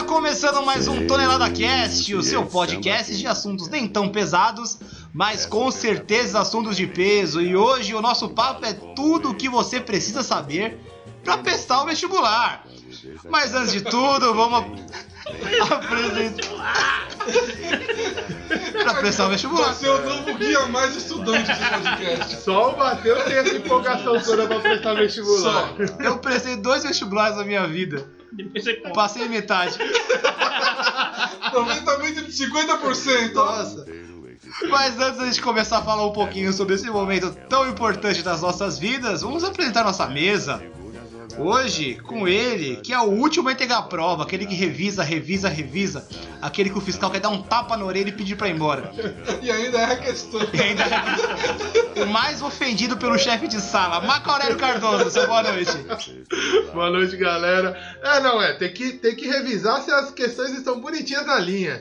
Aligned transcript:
Está 0.00 0.14
começando 0.14 0.64
mais 0.64 0.88
um 0.88 1.06
Tonelada 1.06 1.50
Cast, 1.50 2.14
o 2.14 2.22
seu 2.22 2.46
podcast 2.46 3.14
de 3.14 3.26
assuntos 3.26 3.68
nem 3.68 3.86
tão 3.86 4.08
pesados, 4.08 4.78
mas 5.12 5.44
com 5.44 5.70
certeza 5.70 6.40
assuntos 6.40 6.74
de 6.74 6.86
peso. 6.86 7.42
E 7.42 7.54
hoje 7.54 7.94
o 7.94 8.00
nosso 8.00 8.30
papo 8.30 8.64
é 8.64 8.72
tudo 8.72 9.28
o 9.28 9.34
que 9.34 9.46
você 9.46 9.78
precisa 9.78 10.22
saber 10.22 10.80
para 11.22 11.36
prestar 11.36 11.82
o 11.82 11.86
vestibular. 11.86 12.64
Mas 13.28 13.54
antes 13.54 13.72
de 13.74 13.82
tudo, 13.82 14.32
vamos 14.32 14.80
apresentar. 15.70 17.08
pra 18.82 18.94
prestar 18.94 19.26
o 19.26 19.28
vestibular. 19.28 19.74
Você 19.74 19.86
é 19.86 19.90
o 19.90 20.02
novo 20.02 20.34
guia 20.38 20.66
mais 20.68 20.96
estudante 20.96 21.46
desse 21.46 21.68
podcast. 21.68 22.36
Só 22.40 22.70
o 22.70 22.78
Matheus 22.78 23.22
tem 23.24 23.34
essa 23.34 23.54
empolgação 23.54 24.18
toda 24.18 24.46
pra 24.46 24.60
prestar 24.60 24.94
vestibular. 24.94 25.74
Eu 25.98 26.16
prestei 26.20 26.56
dois 26.56 26.84
vestibulares 26.84 27.36
na 27.36 27.44
minha 27.44 27.66
vida. 27.66 28.18
Depois 28.32 28.64
você 28.64 28.74
conta. 28.74 28.94
Passei 28.94 29.28
metade. 29.28 29.78
Aproveitamento 31.40 32.24
de 32.24 32.32
50%. 32.32 33.32
Nossa. 33.34 33.86
Mas 34.68 34.98
antes 34.98 35.18
da 35.18 35.26
gente 35.26 35.42
começar 35.42 35.78
a 35.78 35.82
falar 35.82 36.06
um 36.06 36.12
pouquinho 36.12 36.52
sobre 36.52 36.74
esse 36.74 36.88
momento 36.90 37.30
tão 37.48 37.68
importante 37.68 38.22
das 38.22 38.42
nossas 38.42 38.78
vidas, 38.78 39.22
vamos 39.22 39.44
apresentar 39.44 39.84
nossa 39.84 40.06
mesa. 40.06 40.62
Hoje, 41.38 41.96
com 42.06 42.26
ele, 42.26 42.76
que 42.76 42.92
é 42.92 42.98
o 42.98 43.04
último 43.04 43.48
a 43.48 43.52
entregar 43.52 43.78
a 43.78 43.82
prova, 43.82 44.22
aquele 44.22 44.46
que 44.46 44.54
revisa, 44.54 45.02
revisa, 45.02 45.48
revisa, 45.48 46.06
aquele 46.40 46.70
que 46.70 46.78
o 46.78 46.80
fiscal 46.80 47.10
quer 47.10 47.20
dar 47.20 47.28
um 47.28 47.42
tapa 47.42 47.76
na 47.76 47.84
orelha 47.84 48.08
e 48.08 48.12
pedir 48.12 48.36
pra 48.36 48.48
ir 48.48 48.54
embora. 48.54 48.92
E 49.42 49.50
ainda 49.50 49.78
é 49.78 49.84
a 49.84 49.96
questão. 49.96 50.40
E 50.52 50.60
ainda 50.60 50.84
é 50.84 52.02
o 52.02 52.06
mais 52.06 52.42
ofendido 52.42 52.96
pelo 52.96 53.18
chefe 53.18 53.48
de 53.48 53.60
sala, 53.60 54.00
Marco 54.00 54.30
Aurélio 54.30 54.56
Cardoso, 54.56 55.10
seu 55.10 55.26
boa 55.26 55.42
noite. 55.42 55.70
Boa 56.72 56.90
noite, 56.90 57.16
galera. 57.16 57.76
É, 58.02 58.20
não, 58.20 58.40
é, 58.40 58.52
tem 58.54 58.72
que, 58.72 58.92
tem 58.92 59.14
que 59.14 59.26
revisar 59.26 59.82
se 59.82 59.90
as 59.90 60.10
questões 60.10 60.52
estão 60.52 60.80
bonitinhas 60.80 61.26
na 61.26 61.38
linha. 61.38 61.80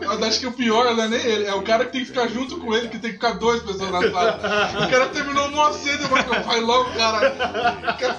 Eu 0.00 0.24
acho 0.24 0.40
que 0.40 0.46
o 0.46 0.52
pior 0.52 0.94
não 0.96 1.04
é 1.04 1.08
nem 1.08 1.20
ele, 1.20 1.46
é 1.46 1.54
o 1.54 1.62
cara 1.62 1.84
que 1.84 1.92
tem 1.92 2.00
que 2.02 2.08
ficar 2.08 2.28
junto 2.28 2.58
com 2.58 2.74
ele, 2.74 2.88
que 2.88 2.98
tem 2.98 3.10
que 3.10 3.16
ficar 3.16 3.32
dois 3.32 3.62
pessoas 3.62 3.90
na 3.90 4.10
sala. 4.10 4.40
O 4.86 4.90
cara 4.90 5.06
terminou 5.06 5.50
mó 5.50 5.72
cedo, 5.72 6.08
mas 6.10 6.24
vai 6.44 6.60
logo, 6.60 6.90
cara. 6.92 7.30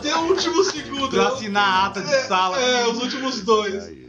Até 0.04 0.16
o 0.16 0.24
último 0.28 0.64
segundo. 0.66 1.10
Pra 1.10 1.30
assinar 1.30 1.64
a 1.64 1.86
ata 1.88 2.02
de 2.02 2.14
sala. 2.28 2.60
É, 2.60 2.88
os 2.88 3.02
últimos 3.02 3.42
dois. 3.42 4.04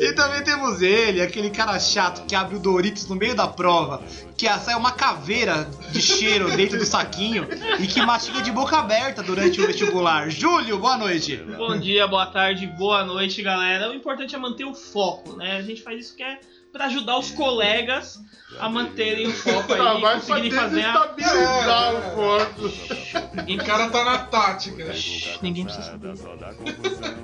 E 0.00 0.12
também 0.12 0.42
temos 0.42 0.82
ele, 0.82 1.20
aquele 1.20 1.50
cara 1.50 1.78
chato 1.78 2.26
que 2.26 2.34
abre 2.34 2.56
o 2.56 2.58
Doritos 2.58 3.08
no 3.08 3.16
meio 3.16 3.34
da 3.34 3.46
prova, 3.46 4.02
que 4.36 4.48
sai 4.58 4.74
uma 4.74 4.92
caveira 4.92 5.68
de 5.90 6.00
cheiro 6.00 6.50
dentro 6.56 6.78
do 6.78 6.84
saquinho 6.84 7.46
e 7.78 7.86
que 7.86 8.00
mastiga 8.02 8.40
de 8.40 8.50
boca 8.50 8.76
aberta 8.76 9.22
durante 9.22 9.60
o 9.60 9.66
vestibular. 9.66 10.30
Júlio, 10.30 10.78
boa 10.78 10.96
noite. 10.96 11.36
Bom 11.36 11.78
dia, 11.78 12.06
boa 12.06 12.26
tarde, 12.26 12.66
boa 12.66 13.04
noite, 13.04 13.42
galera. 13.42 13.90
O 13.90 13.94
importante 13.94 14.34
é 14.34 14.38
manter 14.38 14.64
o 14.64 14.74
foco, 14.74 15.36
né? 15.36 15.56
A 15.56 15.62
gente 15.62 15.82
faz 15.82 16.06
isso 16.06 16.16
que 16.16 16.22
é 16.22 16.38
pra 16.72 16.86
ajudar 16.86 17.18
os 17.18 17.30
colegas 17.30 18.18
a 18.58 18.68
manterem 18.68 19.26
o 19.26 19.32
foco 19.32 19.74
aí 19.74 19.80
e 19.80 19.82
vai 19.82 20.00
pra 20.00 20.12
conseguirem 20.14 20.50
fazer 20.50 20.84
a... 20.84 21.06
desestabilizar 21.06 21.92
É, 21.92 21.98
o 21.98 22.14
corpo. 22.14 22.62
O 22.66 23.64
cara 23.64 23.90
tá 23.90 24.04
na 24.04 24.18
tática. 24.18 24.94
Ninguém 25.42 25.64
precisa 25.64 25.84
saber. 25.86 26.14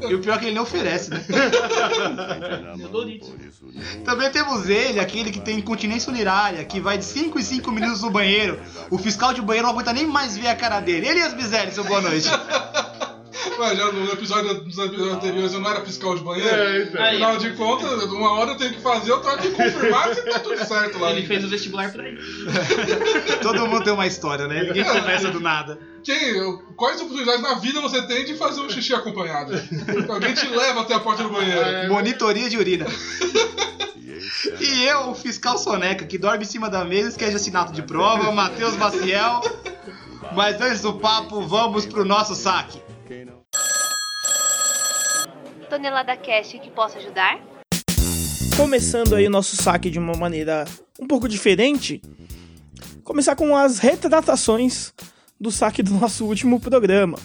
E 0.08 0.14
o 0.14 0.20
pior 0.20 0.36
é 0.36 0.38
que 0.38 0.44
ele 0.46 0.54
não 0.54 0.62
oferece, 0.62 1.10
né? 1.10 1.24
Meu 2.76 2.88
Doritos. 2.88 3.32
Também 4.04 4.30
temos 4.30 4.68
ele, 4.68 5.00
aquele 5.00 5.30
que 5.30 5.40
tem 5.40 5.58
incontinência 5.58 6.12
urinária, 6.12 6.64
que 6.64 6.78
vai 6.78 6.98
de 6.98 7.04
5 7.04 7.38
em 7.38 7.42
5 7.42 7.72
minutos 7.72 8.02
no 8.02 8.10
banheiro. 8.10 8.60
O 8.90 8.98
fiscal 8.98 9.32
de 9.32 9.40
banheiro 9.40 9.66
não 9.66 9.74
aguenta 9.74 9.92
nem 9.92 10.06
mais 10.06 10.36
ver 10.36 10.48
a 10.48 10.56
cara 10.56 10.80
dele. 10.80 11.08
Ele 11.08 11.20
e 11.20 11.22
as 11.22 11.34
misérias, 11.34 11.74
seu 11.74 11.84
boa 11.84 12.00
noite. 12.00 12.28
Ué, 13.58 13.76
já 13.76 13.92
no 13.92 14.12
episódio 14.12 14.54
dos 14.54 14.78
episódios 14.78 15.12
anteriores 15.12 15.52
eu 15.52 15.60
não 15.60 15.70
era 15.70 15.84
fiscal 15.84 16.16
de 16.16 16.22
banheiro? 16.22 16.48
É, 16.48 16.82
isso 16.82 16.98
aí. 16.98 17.14
Afinal 17.22 17.36
de 17.36 17.50
contas, 17.52 18.02
uma 18.04 18.32
hora 18.32 18.52
eu 18.52 18.56
tenho 18.56 18.74
que 18.74 18.80
fazer, 18.80 19.10
eu 19.10 19.20
tenho 19.20 19.38
que 19.38 19.50
confirmar 19.50 20.14
se 20.14 20.22
tá 20.22 20.38
tudo 20.38 20.64
certo 20.64 20.98
lá. 20.98 21.10
Ele 21.10 21.26
fez 21.26 21.44
o 21.44 21.48
vestibular 21.48 21.90
pra 21.92 22.08
isso. 22.08 22.46
Todo 23.42 23.66
mundo 23.66 23.84
tem 23.84 23.92
uma 23.92 24.06
história, 24.06 24.46
né? 24.46 24.62
Ninguém 24.62 24.84
começa 24.84 25.30
do 25.30 25.40
nada. 25.40 25.78
Quem, 26.02 26.58
quais 26.76 27.00
oportunidades 27.00 27.42
na 27.42 27.54
vida 27.54 27.80
você 27.80 28.06
tem 28.06 28.24
de 28.24 28.34
fazer 28.36 28.60
um 28.60 28.68
xixi 28.68 28.94
acompanhado? 28.94 29.54
Alguém 30.08 30.34
te 30.34 30.46
leva 30.48 30.82
até 30.82 30.94
a 30.94 31.00
porta 31.00 31.22
do 31.22 31.30
banheiro. 31.30 31.60
É. 31.60 31.88
Monitoria 31.88 32.48
de 32.48 32.58
urina. 32.58 32.86
E 34.60 34.84
eu, 34.84 35.10
o 35.10 35.14
fiscal 35.14 35.56
soneca, 35.58 36.04
que 36.04 36.18
dorme 36.18 36.44
em 36.44 36.46
cima 36.46 36.68
da 36.68 36.84
mesa 36.84 37.08
e 37.08 37.10
esquece 37.10 37.36
assinato 37.36 37.72
de 37.72 37.82
prova, 37.82 38.30
Matheus 38.32 38.76
Maciel. 38.76 39.40
Mas 40.34 40.60
antes 40.60 40.80
do 40.80 40.94
papo, 40.94 41.46
vamos 41.46 41.86
pro 41.86 42.04
nosso 42.04 42.34
saque. 42.34 42.82
Tonelada 45.74 46.16
Cast 46.16 46.56
que 46.60 46.70
posso 46.70 46.98
ajudar? 46.98 47.42
começando 48.56 49.16
aí 49.16 49.26
o 49.26 49.30
nosso 49.30 49.56
saque 49.56 49.90
de 49.90 49.98
uma 49.98 50.14
maneira 50.14 50.64
um 51.00 51.08
pouco 51.08 51.28
diferente, 51.28 52.00
começar 53.02 53.34
com 53.34 53.56
as 53.56 53.80
retratações 53.80 54.94
do 55.40 55.50
saque 55.50 55.82
do 55.82 55.92
nosso 55.94 56.26
último 56.26 56.60
programa. 56.60 57.18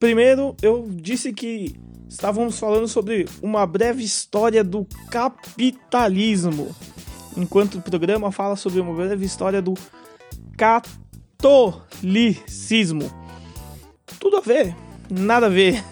Primeiro, 0.00 0.56
eu 0.60 0.88
disse 0.90 1.32
que 1.32 1.76
estávamos 2.08 2.58
falando 2.58 2.88
sobre 2.88 3.28
uma 3.40 3.64
breve 3.64 4.02
história 4.02 4.64
do 4.64 4.84
capitalismo, 5.08 6.74
enquanto 7.36 7.76
o 7.76 7.82
programa 7.82 8.32
fala 8.32 8.56
sobre 8.56 8.80
uma 8.80 8.92
breve 8.92 9.24
história 9.24 9.62
do 9.62 9.74
catolicismo. 10.58 13.08
Tudo 14.18 14.38
a 14.38 14.40
ver, 14.40 14.74
nada 15.08 15.46
a 15.46 15.50
ver. 15.50 15.84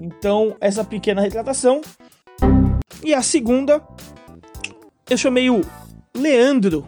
Então, 0.00 0.56
essa 0.60 0.84
pequena 0.84 1.22
retratação 1.22 1.80
e 3.02 3.14
a 3.14 3.22
segunda, 3.22 3.82
eu 5.08 5.16
chamei 5.16 5.48
o 5.48 5.60
Leandro, 6.14 6.86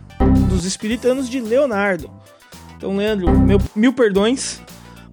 dos 0.49 0.65
Espiritanos 0.65 1.29
de 1.29 1.41
Leonardo. 1.41 2.11
Então, 2.77 2.97
Leandro, 2.97 3.31
meu, 3.39 3.59
mil 3.75 3.93
perdões. 3.93 4.61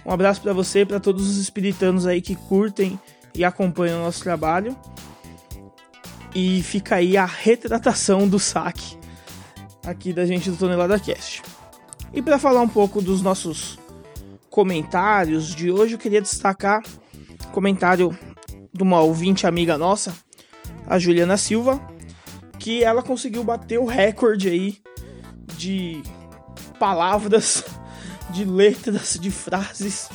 Um 0.05 0.11
abraço 0.11 0.41
pra 0.41 0.53
você 0.53 0.81
e 0.81 0.85
pra 0.85 0.99
todos 0.99 1.27
os 1.27 1.37
espiritanos 1.37 2.05
aí 2.05 2.21
que 2.21 2.35
curtem 2.35 2.99
e 3.33 3.43
acompanham 3.43 3.99
o 3.99 4.05
nosso 4.05 4.23
trabalho. 4.23 4.75
E 6.33 6.61
fica 6.63 6.95
aí 6.95 7.17
a 7.17 7.25
retratação 7.25 8.27
do 8.27 8.39
saque 8.39 8.97
aqui 9.85 10.11
da 10.11 10.25
gente 10.25 10.49
do 10.49 10.57
Tonelada 10.57 10.99
Cast. 10.99 11.41
E 12.13 12.21
para 12.21 12.39
falar 12.39 12.61
um 12.61 12.67
pouco 12.67 13.01
dos 13.01 13.21
nossos 13.21 13.77
comentários 14.49 15.53
de 15.53 15.71
hoje, 15.71 15.93
eu 15.93 15.99
queria 15.99 16.21
destacar 16.21 16.81
comentário 17.55 18.15
de 18.73 18.83
uma 18.83 18.99
ouvinte 18.99 19.47
amiga 19.47 19.77
nossa, 19.77 20.13
a 20.85 20.99
Juliana 20.99 21.37
Silva, 21.37 21.79
que 22.59 22.83
ela 22.83 23.01
conseguiu 23.01 23.45
bater 23.45 23.79
o 23.79 23.85
recorde 23.85 24.49
aí 24.49 24.77
de 25.55 26.03
palavras, 26.77 27.63
de 28.29 28.43
letras, 28.43 29.17
de 29.17 29.31
frases 29.31 30.09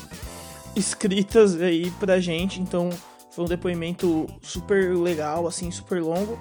escritas 0.77 1.59
aí 1.59 1.91
pra 1.93 2.21
gente. 2.21 2.61
Então 2.61 2.91
foi 3.31 3.47
um 3.47 3.49
depoimento 3.49 4.27
super 4.43 4.95
legal, 4.95 5.47
assim, 5.47 5.71
super 5.71 6.03
longo. 6.03 6.39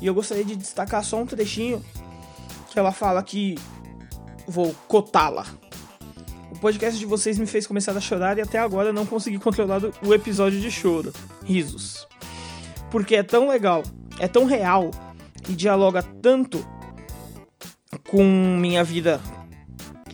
E 0.00 0.06
eu 0.06 0.14
gostaria 0.14 0.44
de 0.46 0.56
destacar 0.56 1.04
só 1.04 1.18
um 1.18 1.26
trechinho 1.26 1.84
que 2.70 2.78
ela 2.78 2.90
fala 2.90 3.22
que 3.22 3.54
vou 4.46 4.74
cotá-la. 4.86 5.44
O 6.58 6.60
podcast 6.60 6.98
de 6.98 7.06
vocês 7.06 7.38
me 7.38 7.46
fez 7.46 7.66
começar 7.66 7.96
a 7.96 8.00
chorar 8.00 8.36
e 8.36 8.42
até 8.42 8.58
agora 8.58 8.92
não 8.92 9.06
consegui 9.06 9.38
controlar 9.38 9.80
o 10.04 10.12
episódio 10.12 10.60
de 10.60 10.70
choro. 10.70 11.12
Risos 11.44 12.06
porque 12.90 13.16
é 13.16 13.22
tão 13.22 13.48
legal, 13.48 13.82
é 14.18 14.26
tão 14.26 14.44
real 14.44 14.90
e 15.48 15.52
dialoga 15.52 16.02
tanto 16.02 16.64
com 18.08 18.24
minha 18.58 18.82
vida 18.82 19.20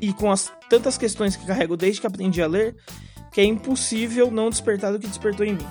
e 0.00 0.12
com 0.12 0.31
as 0.31 0.53
tantas 0.69 0.99
questões 0.99 1.37
que 1.37 1.47
carrego 1.47 1.77
desde 1.77 2.00
que 2.00 2.06
aprendi 2.06 2.43
a 2.43 2.47
ler, 2.47 2.76
que 3.32 3.41
é 3.41 3.44
impossível 3.44 4.31
não 4.31 4.50
despertar 4.50 4.93
do 4.93 4.99
que 4.99 5.06
despertou 5.06 5.47
em 5.47 5.55
mim. 5.55 5.67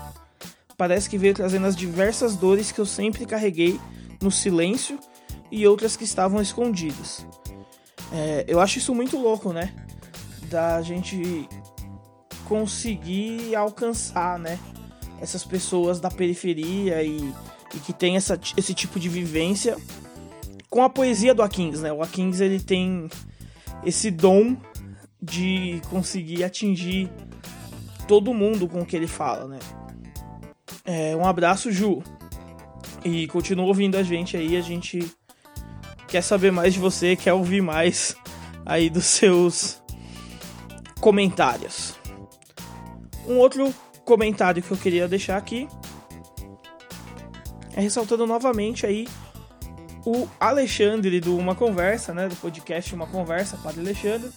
Parece 0.77 1.09
que 1.09 1.17
veio 1.17 1.33
trazendo 1.33 1.67
as 1.67 1.75
diversas 1.75 2.35
dores 2.35 2.71
que 2.71 2.79
eu 2.79 2.85
sempre 2.85 3.25
carreguei 3.25 3.79
no 4.21 4.31
silêncio 4.31 4.99
e 5.51 5.67
outras 5.67 5.95
que 5.95 6.03
estavam 6.03 6.41
escondidas. 6.41 7.25
É, 8.11 8.45
eu 8.47 8.59
acho 8.59 8.79
isso 8.79 8.93
muito 8.95 9.17
louco, 9.17 9.53
né? 9.53 9.73
Da 10.53 10.81
gente 10.83 11.49
conseguir 12.45 13.55
alcançar, 13.55 14.37
né? 14.37 14.59
essas 15.23 15.45
pessoas 15.45 16.01
da 16.01 16.11
periferia 16.11 17.01
e, 17.01 17.33
e 17.73 17.79
que 17.79 17.93
tem 17.93 18.17
essa, 18.17 18.37
esse 18.57 18.73
tipo 18.73 18.99
de 18.99 19.07
vivência 19.07 19.77
com 20.69 20.83
a 20.83 20.89
poesia 20.89 21.33
do 21.33 21.41
Akins, 21.41 21.79
né? 21.79 21.93
O 21.93 22.01
Akins 22.01 22.41
ele 22.41 22.59
tem 22.59 23.09
esse 23.85 24.11
dom 24.11 24.57
de 25.21 25.81
conseguir 25.89 26.43
atingir 26.43 27.09
todo 28.05 28.33
mundo 28.33 28.67
com 28.67 28.81
o 28.81 28.85
que 28.85 28.97
ele 28.97 29.07
fala, 29.07 29.47
né? 29.47 29.59
É, 30.83 31.15
um 31.15 31.25
abraço, 31.25 31.71
Ju. 31.71 32.03
E 33.05 33.25
continua 33.27 33.65
ouvindo 33.65 33.95
a 33.95 34.03
gente 34.03 34.35
aí, 34.35 34.57
a 34.57 34.61
gente 34.61 35.09
quer 36.07 36.21
saber 36.21 36.51
mais 36.51 36.73
de 36.73 36.81
você, 36.81 37.15
quer 37.15 37.33
ouvir 37.33 37.61
mais 37.61 38.13
aí 38.65 38.89
dos 38.89 39.05
seus 39.05 39.82
comentários. 41.03 41.95
Um 43.27 43.37
outro 43.37 43.75
comentário 44.05 44.63
que 44.63 44.71
eu 44.71 44.77
queria 44.77 45.05
deixar 45.05 45.35
aqui 45.35 45.67
é 47.75 47.81
ressaltando 47.81 48.25
novamente 48.25 48.85
aí 48.85 49.05
o 50.05 50.29
Alexandre 50.39 51.19
do 51.19 51.35
Uma 51.35 51.55
Conversa, 51.55 52.13
né, 52.13 52.29
do 52.29 52.37
podcast 52.37 52.95
Uma 52.95 53.05
Conversa, 53.05 53.57
Padre 53.57 53.81
Alexandre, 53.81 54.29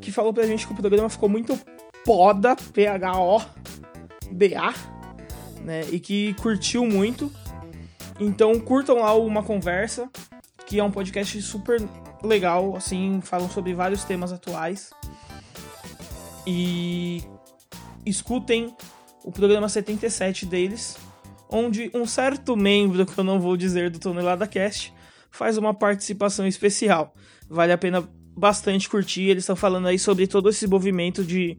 que 0.00 0.12
falou 0.12 0.32
pra 0.32 0.46
gente 0.46 0.64
que 0.64 0.72
o 0.72 0.76
programa 0.76 1.08
ficou 1.08 1.28
muito 1.28 1.58
poda, 2.04 2.54
P-H-O-D-A, 2.72 4.74
né, 5.64 5.80
e 5.90 5.98
que 5.98 6.34
curtiu 6.34 6.86
muito. 6.86 7.32
Então 8.20 8.60
curtam 8.60 9.00
lá 9.00 9.12
o 9.12 9.26
Uma 9.26 9.42
Conversa, 9.42 10.08
que 10.66 10.78
é 10.78 10.84
um 10.84 10.90
podcast 10.92 11.42
super 11.42 11.82
legal, 12.22 12.76
assim, 12.76 13.20
falam 13.20 13.50
sobre 13.50 13.74
vários 13.74 14.04
temas 14.04 14.32
atuais. 14.32 14.92
E 16.52 17.22
escutem 18.04 18.74
o 19.22 19.30
programa 19.30 19.68
77 19.68 20.46
deles, 20.46 20.96
onde 21.48 21.92
um 21.94 22.04
certo 22.04 22.56
membro, 22.56 23.06
que 23.06 23.16
eu 23.16 23.22
não 23.22 23.38
vou 23.38 23.56
dizer 23.56 23.88
do 23.88 24.00
Tonelada 24.00 24.48
Cast, 24.48 24.92
faz 25.30 25.56
uma 25.56 25.72
participação 25.72 26.44
especial. 26.48 27.14
Vale 27.48 27.70
a 27.70 27.78
pena 27.78 28.02
bastante 28.36 28.88
curtir. 28.88 29.28
Eles 29.28 29.44
estão 29.44 29.54
falando 29.54 29.86
aí 29.86 29.96
sobre 29.96 30.26
todo 30.26 30.48
esse 30.48 30.66
movimento 30.66 31.22
de 31.22 31.56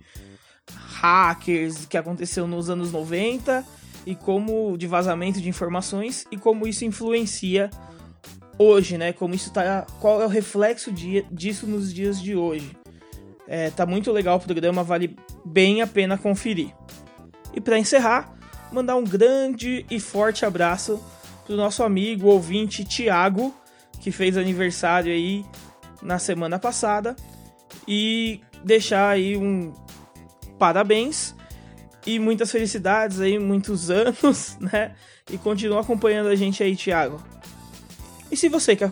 hackers 1.00 1.86
que 1.86 1.98
aconteceu 1.98 2.46
nos 2.46 2.70
anos 2.70 2.92
90 2.92 3.66
e 4.06 4.14
como 4.14 4.78
de 4.78 4.88
vazamento 4.88 5.40
de 5.40 5.48
informações 5.48 6.26
e 6.30 6.36
como 6.36 6.68
isso 6.68 6.84
influencia 6.84 7.70
hoje, 8.60 8.98
né? 8.98 9.14
Como 9.14 9.34
isso 9.34 9.54
tá, 9.54 9.88
qual 10.02 10.22
é 10.22 10.26
o 10.26 10.30
reflexo 10.30 10.92
de, 10.92 11.26
disso 11.32 11.66
nos 11.66 11.94
dias 11.94 12.22
de 12.22 12.36
hoje. 12.36 12.81
É, 13.54 13.70
tá 13.70 13.86
muito 13.86 14.14
legal 14.14 14.38
o 14.38 14.40
programa, 14.40 14.82
vale 14.82 15.14
bem 15.44 15.82
a 15.82 15.88
pena 15.88 16.18
conferir. 16.18 16.74
E 17.54 17.60
para 17.60 17.78
encerrar, 17.78 18.34
mandar 18.72 18.96
um 18.96 19.04
grande 19.04 19.86
e 19.92 20.00
forte 20.00 20.46
abraço 20.46 21.04
pro 21.46 21.58
nosso 21.58 21.84
amigo 21.84 22.30
ouvinte 22.30 22.86
Tiago, 22.86 23.54
que 24.00 24.10
fez 24.10 24.38
aniversário 24.38 25.12
aí 25.12 25.46
na 26.02 26.18
semana 26.18 26.58
passada 26.58 27.14
e 27.86 28.40
deixar 28.64 29.10
aí 29.10 29.36
um 29.36 29.74
parabéns 30.58 31.36
e 32.08 32.20
muitas 32.20 32.50
felicidades 32.50 33.20
aí, 33.20 33.38
muitos 33.38 33.90
anos, 33.92 34.58
né? 34.62 34.96
E 35.30 35.38
continua 35.38 35.82
acompanhando 35.82 36.30
a 36.30 36.36
gente 36.38 36.64
aí, 36.64 36.74
Thiago. 36.74 37.22
E 38.32 38.38
se 38.38 38.48
você 38.48 38.78
quer 38.78 38.90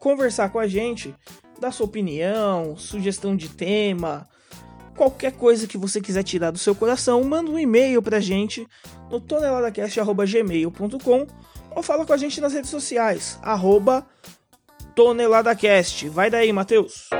conversar 0.00 0.48
com 0.48 0.58
a 0.58 0.66
gente, 0.66 1.14
dar 1.60 1.72
sua 1.72 1.86
opinião, 1.86 2.76
sugestão 2.76 3.36
de 3.36 3.48
tema, 3.48 4.26
qualquer 4.96 5.32
coisa 5.32 5.66
que 5.66 5.78
você 5.78 6.00
quiser 6.00 6.22
tirar 6.22 6.50
do 6.50 6.58
seu 6.58 6.74
coração, 6.74 7.22
manda 7.22 7.50
um 7.50 7.58
e-mail 7.58 8.02
pra 8.02 8.18
gente 8.18 8.66
no 9.10 9.20
toneladacast.gmail.com 9.20 11.26
ou 11.70 11.82
fala 11.82 12.06
com 12.06 12.12
a 12.12 12.16
gente 12.16 12.40
nas 12.40 12.52
redes 12.52 12.70
sociais, 12.70 13.38
arroba 13.42 14.06
toneladacast. 14.94 16.08
Vai 16.08 16.30
daí, 16.30 16.52
Matheus! 16.52 17.10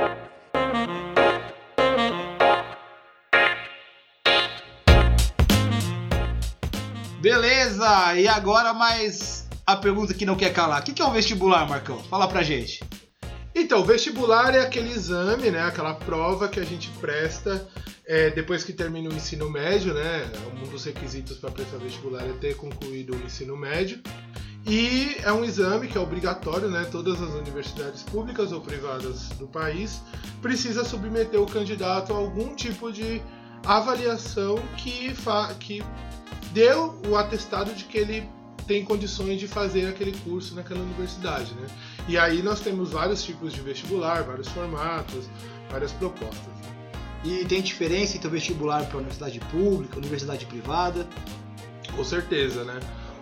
Beleza, 7.21 8.15
e 8.15 8.27
agora 8.27 8.73
mais 8.73 9.47
a 9.65 9.75
pergunta 9.75 10.13
que 10.13 10.25
não 10.25 10.35
quer 10.35 10.51
calar. 10.51 10.81
O 10.81 10.83
que 10.83 11.01
é 11.01 11.05
um 11.05 11.11
vestibular, 11.11 11.69
Marcão? 11.69 11.99
Fala 12.05 12.27
pra 12.27 12.41
gente. 12.41 12.83
Então, 13.53 13.83
vestibular 13.83 14.55
é 14.55 14.61
aquele 14.61 14.91
exame, 14.91 15.51
né? 15.51 15.61
Aquela 15.61 15.93
prova 15.93 16.47
que 16.47 16.59
a 16.59 16.63
gente 16.63 16.89
presta 16.99 17.67
é, 18.05 18.29
depois 18.29 18.63
que 18.63 18.71
termina 18.71 19.09
o 19.09 19.13
ensino 19.13 19.49
médio, 19.49 19.93
né? 19.93 20.31
Um 20.61 20.67
dos 20.69 20.85
requisitos 20.85 21.37
para 21.37 21.51
prestar 21.51 21.77
vestibular 21.77 22.23
é 22.23 22.33
ter 22.33 22.55
concluído 22.55 23.13
o 23.13 23.25
ensino 23.25 23.57
médio. 23.57 23.99
E 24.65 25.17
é 25.23 25.31
um 25.33 25.43
exame 25.43 25.87
que 25.87 25.97
é 25.97 26.01
obrigatório, 26.01 26.69
né? 26.69 26.87
Todas 26.91 27.21
as 27.21 27.31
universidades 27.31 28.03
públicas 28.03 28.51
ou 28.51 28.61
privadas 28.61 29.29
do 29.29 29.47
país 29.47 30.01
precisa 30.41 30.85
submeter 30.85 31.41
o 31.41 31.45
candidato 31.45 32.13
a 32.13 32.17
algum 32.17 32.55
tipo 32.55 32.91
de 32.91 33.21
avaliação 33.65 34.57
que, 34.77 35.13
que 35.59 35.83
deu 36.53 37.01
o 37.07 37.17
atestado 37.17 37.73
de 37.73 37.83
que 37.85 37.97
ele 37.97 38.29
tem 38.67 38.85
condições 38.85 39.39
de 39.39 39.47
fazer 39.47 39.87
aquele 39.87 40.17
curso 40.19 40.55
naquela 40.55 40.79
universidade, 40.79 41.53
né? 41.55 41.67
E 42.07 42.17
aí 42.17 42.41
nós 42.41 42.59
temos 42.59 42.91
vários 42.91 43.23
tipos 43.23 43.53
de 43.53 43.61
vestibular, 43.61 44.23
vários 44.23 44.47
formatos, 44.49 45.29
várias 45.69 45.91
propostas. 45.93 46.53
E 47.23 47.45
tem 47.45 47.61
diferença 47.61 48.17
entre 48.17 48.27
o 48.27 48.31
vestibular 48.31 48.85
para 48.87 48.97
universidade 48.97 49.39
pública, 49.51 49.97
universidade 49.97 50.45
privada? 50.45 51.07
Com 51.95 52.03
certeza, 52.03 52.63
né? 52.63 52.79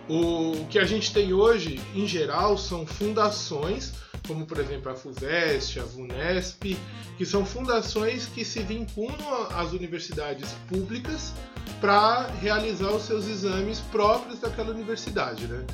O 0.08 0.66
que 0.68 0.78
a 0.78 0.84
gente 0.84 1.12
tem 1.12 1.32
hoje, 1.32 1.80
em 1.94 2.06
geral, 2.06 2.56
são 2.56 2.86
fundações, 2.86 3.92
como 4.26 4.46
por 4.46 4.58
exemplo 4.58 4.90
a 4.90 4.94
FUVEST, 4.94 5.78
a 5.78 5.84
VUNESP, 5.84 6.76
que 7.16 7.26
são 7.26 7.44
fundações 7.44 8.26
que 8.26 8.44
se 8.44 8.60
vinculam 8.60 9.48
às 9.54 9.72
universidades 9.72 10.48
públicas 10.68 11.32
para 11.80 12.26
realizar 12.40 12.90
os 12.90 13.02
seus 13.02 13.26
exames 13.26 13.80
próprios 13.92 14.40
daquela 14.40 14.70
universidade, 14.70 15.46
né? 15.46 15.64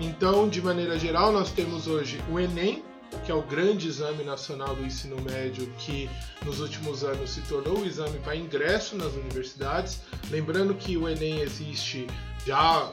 Então, 0.00 0.48
de 0.48 0.60
maneira 0.60 0.98
geral, 0.98 1.32
nós 1.32 1.50
temos 1.52 1.86
hoje 1.86 2.20
o 2.30 2.38
Enem, 2.38 2.82
que 3.24 3.30
é 3.30 3.34
o 3.34 3.42
grande 3.42 3.88
exame 3.88 4.24
nacional 4.24 4.74
do 4.74 4.84
ensino 4.84 5.20
médio 5.20 5.70
que 5.78 6.08
nos 6.44 6.60
últimos 6.60 7.04
anos 7.04 7.30
se 7.30 7.42
tornou 7.42 7.80
o 7.80 7.86
exame 7.86 8.18
para 8.18 8.34
ingresso 8.34 8.96
nas 8.96 9.12
universidades. 9.12 10.00
Lembrando 10.30 10.74
que 10.74 10.96
o 10.96 11.08
Enem 11.08 11.40
existe 11.40 12.06
já 12.46 12.90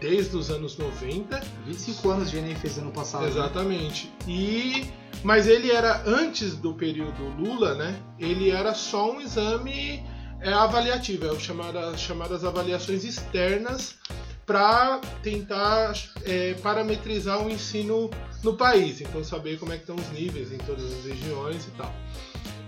desde 0.00 0.36
os 0.36 0.50
anos 0.50 0.76
90. 0.76 1.40
25 1.66 2.10
anos 2.10 2.30
de 2.30 2.38
Enem 2.38 2.54
fez 2.54 2.78
ano 2.78 2.90
passado. 2.90 3.22
Né? 3.22 3.28
Exatamente. 3.28 4.06
Né? 4.06 4.32
E 4.32 4.92
mas 5.22 5.46
ele 5.46 5.70
era 5.70 6.02
antes 6.06 6.54
do 6.54 6.74
período 6.74 7.24
Lula, 7.38 7.74
né? 7.74 8.00
Ele 8.18 8.50
era 8.50 8.74
só 8.74 9.12
um 9.12 9.20
exame 9.20 10.04
é, 10.40 10.52
avaliativo, 10.52 11.26
é 11.26 11.32
o 11.32 11.40
chamado, 11.40 11.98
chamadas 11.98 12.44
avaliações 12.44 13.02
externas 13.02 13.96
para 14.46 15.00
tentar 15.22 15.92
é, 16.24 16.54
parametrizar 16.62 17.44
o 17.44 17.50
ensino 17.50 18.08
no 18.42 18.56
país, 18.56 19.00
então 19.00 19.24
saber 19.24 19.58
como 19.58 19.72
é 19.72 19.76
que 19.76 19.82
estão 19.82 19.96
os 19.96 20.08
níveis 20.10 20.52
em 20.52 20.58
todas 20.58 20.84
as 20.84 21.04
regiões 21.04 21.66
e 21.66 21.70
tal. 21.72 21.92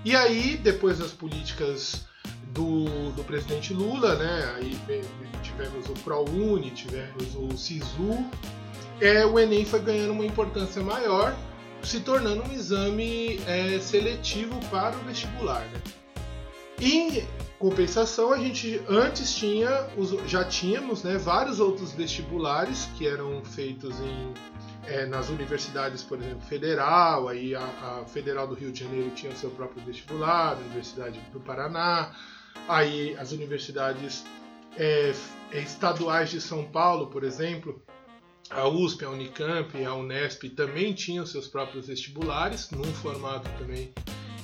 E 0.05 0.15
aí, 0.17 0.57
depois 0.57 0.99
das 0.99 1.13
políticas 1.13 2.07
do, 2.49 3.11
do 3.13 3.23
presidente 3.25 3.73
Lula, 3.73 4.17
né, 4.17 4.55
aí 4.57 4.79
tivemos 5.43 5.89
o 5.89 5.93
ProUni, 6.05 6.70
tivemos 6.70 7.35
o 7.37 7.56
SISU, 7.56 8.29
é, 9.01 9.25
o 9.25 9.39
Enem 9.39 9.65
foi 9.65 9.81
ganhando 9.81 10.13
uma 10.13 10.27
importância 10.27 10.82
maior, 10.82 11.37
se 11.82 12.01
tornando 12.01 12.43
um 12.43 12.53
exame 12.53 13.41
é, 13.47 13.79
seletivo 13.79 14.58
para 14.69 14.97
o 14.97 15.01
vestibular. 15.05 15.65
Né? 15.67 15.81
E 16.81 17.25
compensação, 17.58 18.32
a 18.32 18.39
gente 18.39 18.81
antes 18.89 19.35
tinha, 19.35 19.89
já 20.27 20.44
tínhamos 20.44 21.03
né, 21.03 21.19
vários 21.19 21.58
outros 21.58 21.93
vestibulares 21.93 22.89
que 22.97 23.06
eram 23.06 23.44
feitos 23.44 23.99
em, 23.99 24.35
é, 24.87 25.05
nas 25.05 25.29
universidades, 25.29 26.05
por 26.05 26.19
exemplo, 26.19 26.41
federal, 26.43 27.29
aí 27.29 27.55
a, 27.55 27.61
a, 27.65 28.05
Federal 28.06 28.47
do 28.47 28.55
Rio 28.55 28.70
de 28.70 28.85
Janeiro 28.85 29.11
tinha 29.11 29.35
seu 29.35 29.51
próprio 29.51 29.85
vestibular, 29.85 30.53
a 30.53 30.61
Universidade 30.61 31.19
do 31.32 31.41
Paraná, 31.41 32.15
aí 32.69 33.17
as 33.19 33.32
universidades 33.32 34.25
é, 34.77 35.13
é 35.51 35.61
estaduais 35.61 36.31
de 36.31 36.41
São 36.41 36.65
Paulo, 36.65 37.08
por 37.08 37.25
exemplo, 37.25 37.82
a 38.51 38.69
USP, 38.69 39.05
a 39.05 39.11
Unicamp, 39.11 39.85
a 39.85 39.94
Unesp 39.94 40.44
também 40.51 40.94
tinham 40.94 41.27
seus 41.27 41.49
próprios 41.49 41.89
vestibulares, 41.89 42.70
num 42.70 42.85
formato 42.85 43.51
também 43.58 43.93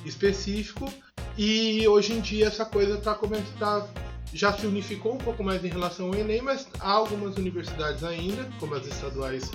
específico. 0.04 0.92
E 1.36 1.86
hoje 1.88 2.12
em 2.12 2.20
dia 2.20 2.46
essa 2.46 2.64
coisa 2.64 2.96
tá, 2.98 3.18
tá, 3.58 3.86
já 4.32 4.52
se 4.52 4.66
unificou 4.66 5.14
um 5.14 5.18
pouco 5.18 5.42
mais 5.42 5.64
em 5.64 5.68
relação 5.68 6.08
ao 6.08 6.14
Enem, 6.14 6.42
mas 6.42 6.68
há 6.80 6.92
algumas 6.92 7.36
universidades 7.36 8.04
ainda, 8.04 8.48
como 8.60 8.74
as 8.74 8.86
estaduais 8.86 9.50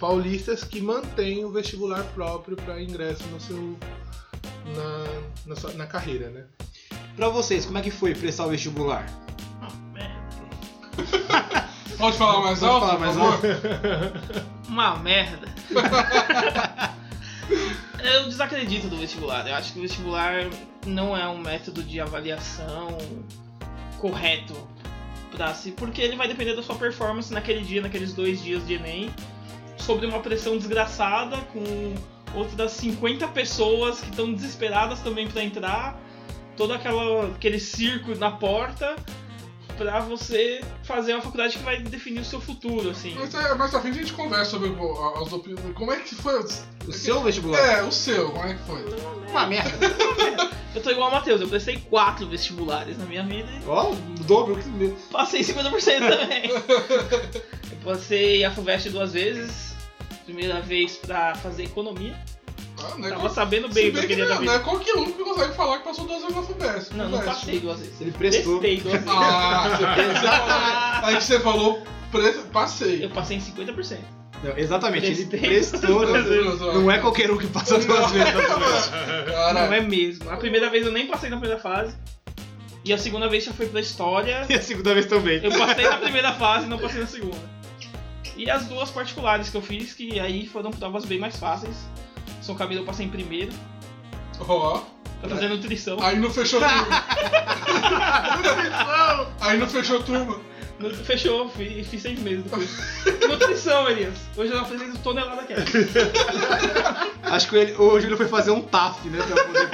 paulistas, 0.00 0.64
que 0.64 0.80
mantêm 0.80 1.44
o 1.44 1.50
vestibular 1.50 2.02
próprio 2.14 2.56
para 2.56 2.82
ingresso 2.82 3.22
no 3.28 3.40
seu, 3.40 3.76
na, 4.74 5.54
na, 5.54 5.74
na 5.74 5.86
carreira, 5.86 6.30
né? 6.30 6.44
Para 7.14 7.28
vocês, 7.28 7.66
como 7.66 7.78
é 7.78 7.82
que 7.82 7.90
foi 7.90 8.14
prestar 8.14 8.46
o 8.46 8.50
vestibular? 8.50 9.06
Pode 11.98 12.16
falar 12.16 12.40
mais 12.40 12.60
Pode 12.60 12.72
alto? 12.72 12.86
Falar 12.86 12.98
mais 12.98 13.16
alto? 13.16 13.46
Uma 14.68 14.96
merda. 14.96 15.48
Eu 18.04 18.24
desacredito 18.24 18.88
do 18.88 18.96
vestibular. 18.96 19.46
Eu 19.46 19.54
acho 19.54 19.72
que 19.72 19.78
o 19.78 19.82
vestibular 19.82 20.48
não 20.86 21.16
é 21.16 21.28
um 21.28 21.38
método 21.38 21.82
de 21.82 22.00
avaliação 22.00 22.96
correto 23.98 24.54
para 25.30 25.54
si, 25.54 25.70
porque 25.72 26.00
ele 26.00 26.16
vai 26.16 26.26
depender 26.26 26.54
da 26.54 26.62
sua 26.62 26.74
performance 26.74 27.32
naquele 27.32 27.60
dia, 27.60 27.80
naqueles 27.80 28.12
dois 28.12 28.42
dias 28.42 28.66
de 28.66 28.74
Enem, 28.74 29.10
sobre 29.76 30.06
uma 30.06 30.20
pressão 30.20 30.56
desgraçada, 30.56 31.36
com 31.52 31.94
outras 32.34 32.72
50 32.72 33.28
pessoas 33.28 34.00
que 34.00 34.10
estão 34.10 34.32
desesperadas 34.32 35.00
também 35.00 35.28
para 35.28 35.42
entrar, 35.42 36.00
todo 36.56 36.72
aquela, 36.72 37.28
aquele 37.28 37.60
circo 37.60 38.14
na 38.16 38.30
porta. 38.30 38.96
Pra 39.80 39.98
você 40.00 40.60
fazer 40.82 41.14
uma 41.14 41.22
faculdade 41.22 41.56
que 41.56 41.64
vai 41.64 41.80
definir 41.80 42.20
o 42.20 42.24
seu 42.24 42.38
futuro, 42.38 42.90
assim. 42.90 43.16
Mas, 43.18 43.34
é, 43.34 43.54
mais 43.54 43.70
pra 43.70 43.80
frente 43.80 43.98
a 43.98 44.02
gente 44.02 44.12
conversa 44.12 44.50
sobre 44.50 44.68
as 44.68 45.32
opiniões. 45.32 45.74
Como 45.74 45.90
é 45.90 46.00
que 46.00 46.14
foi? 46.14 46.44
O 46.86 46.92
seu 46.92 47.22
vestibular? 47.22 47.58
É, 47.58 47.82
o 47.82 47.90
seu, 47.90 48.30
como 48.30 48.44
é 48.44 48.52
que 48.54 48.62
foi? 48.64 48.84
Uma 49.30 49.46
merda. 49.46 49.70
Eu 50.74 50.82
tô 50.82 50.90
igual 50.90 51.08
o 51.08 51.12
Matheus, 51.12 51.40
eu 51.40 51.48
prestei 51.48 51.78
quatro 51.88 52.28
vestibulares 52.28 52.98
na 52.98 53.06
minha 53.06 53.24
vida 53.24 53.48
e 53.50 53.66
Ó, 53.66 53.92
o 53.92 53.96
dobro 54.24 54.56
que 54.56 54.94
passei 55.10 55.40
50% 55.40 55.72
também. 56.18 56.50
eu 56.50 57.76
passei 57.82 58.44
a 58.44 58.50
FUVEST 58.50 58.90
duas 58.90 59.14
vezes. 59.14 59.74
Primeira 60.26 60.60
vez 60.60 60.96
pra 60.96 61.34
fazer 61.36 61.64
economia. 61.64 62.16
Ah, 62.82 62.94
não 62.96 63.06
é 63.06 63.10
Tava 63.10 63.20
qual- 63.22 63.34
sabendo 63.34 63.68
bem 63.68 63.88
o 63.88 63.92
que 63.92 63.98
eu 63.98 64.06
queria 64.06 64.26
não, 64.26 64.52
é 64.52 64.58
qualquer 64.58 64.94
um 64.94 65.12
que 65.12 65.22
consegue 65.22 65.54
falar 65.54 65.78
que 65.78 65.84
passou 65.84 66.06
duas 66.06 66.20
vezes 66.22 66.36
na 66.36 66.42
FUVEST. 66.42 66.94
Não, 66.94 67.08
não 67.08 67.20
passei 67.22 67.60
duas 67.60 67.78
vezes. 67.78 68.00
Ele 68.00 68.10
prestou. 68.12 68.58
Prestei 68.60 68.80
duas 68.80 68.92
vezes. 69.04 69.08
Ah, 69.08 69.68
você, 71.00 71.06
aí 71.06 71.16
que 71.16 71.24
você 71.24 71.40
falou, 71.40 71.82
pre- 72.10 72.32
passei. 72.52 73.04
Eu 73.04 73.10
passei 73.10 73.36
em 73.36 73.40
50%. 73.40 73.98
Não, 74.42 74.56
exatamente, 74.56 75.04
ele 75.06 75.26
Prestei 75.26 75.40
prestou. 75.50 76.06
duas 76.06 76.24
vezes. 76.26 76.60
Não 76.60 76.90
é 76.90 76.98
qualquer 76.98 77.30
um 77.30 77.36
que 77.36 77.46
passa 77.48 77.78
duas 77.78 78.10
vezes 78.10 78.32
Não 79.54 79.72
é 79.74 79.80
mesmo. 79.82 80.30
A 80.30 80.36
primeira 80.38 80.70
vez 80.70 80.86
eu 80.86 80.92
nem 80.92 81.06
passei 81.06 81.28
na 81.28 81.36
primeira 81.36 81.60
fase. 81.60 81.94
E 82.82 82.94
a 82.94 82.96
segunda 82.96 83.28
vez 83.28 83.44
já 83.44 83.52
foi 83.52 83.66
pra 83.66 83.80
história. 83.80 84.46
E 84.48 84.54
a 84.54 84.62
segunda 84.62 84.94
vez 84.94 85.04
também. 85.04 85.44
Eu 85.44 85.50
passei 85.52 85.84
na 85.86 85.98
primeira 85.98 86.32
fase 86.32 86.64
e 86.64 86.68
não 86.70 86.78
passei 86.78 87.02
na 87.02 87.06
segunda. 87.06 87.36
E 88.34 88.48
as 88.50 88.64
duas 88.64 88.88
particulares 88.90 89.50
que 89.50 89.56
eu 89.58 89.60
fiz, 89.60 89.92
que 89.92 90.18
aí 90.18 90.46
foram 90.46 90.70
provas 90.70 91.04
bem 91.04 91.18
mais 91.18 91.36
fáceis. 91.36 91.76
São 92.50 92.56
Camilo 92.56 92.80
eu 92.80 92.84
passei 92.84 93.06
em 93.06 93.08
primeiro, 93.08 93.52
ó. 94.40 94.82
pra 95.20 95.28
fazer 95.30 95.46
nutrição. 95.48 95.98
Aí 96.02 96.18
não 96.18 96.30
fechou 96.30 96.58
turma. 96.60 97.04
aí 99.40 99.56
não 99.56 99.68
fechou 99.68 100.02
turma. 100.02 100.40
Nu- 100.80 100.92
Fechou, 100.94 101.48
fiz, 101.50 101.86
fiz 101.86 102.02
seis 102.02 102.18
meses 102.18 102.42
depois. 102.42 102.68
nutrição, 103.28 103.88
Elias. 103.88 104.14
Hoje 104.36 104.50
eu 104.52 104.58
apresento 104.58 104.98
tonelada 104.98 105.42
aqui. 105.42 105.52
Acho 107.22 107.48
que 107.50 107.56
ele, 107.56 107.72
o 107.74 108.00
Júlio 108.00 108.16
foi 108.16 108.26
fazer 108.26 108.50
um 108.50 108.62
TAF, 108.62 109.06
né? 109.08 109.18
Pra 109.22 109.44
poder 109.44 109.68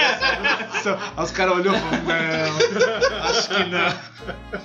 passar. 0.66 1.12
Aí 1.16 1.24
os 1.24 1.30
caras 1.30 1.54
olhou 1.56 1.74
e 1.74 1.78
falaram, 1.78 2.02
não, 2.02 3.24
acho 3.30 3.48
que 3.48 3.64
não. 3.70 4.60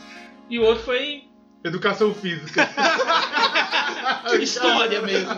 E 0.50 0.60
o 0.60 0.64
outro 0.64 0.84
foi 0.84 1.24
Educação 1.64 2.14
física. 2.14 2.68
história 4.42 5.02
mesmo. 5.02 5.36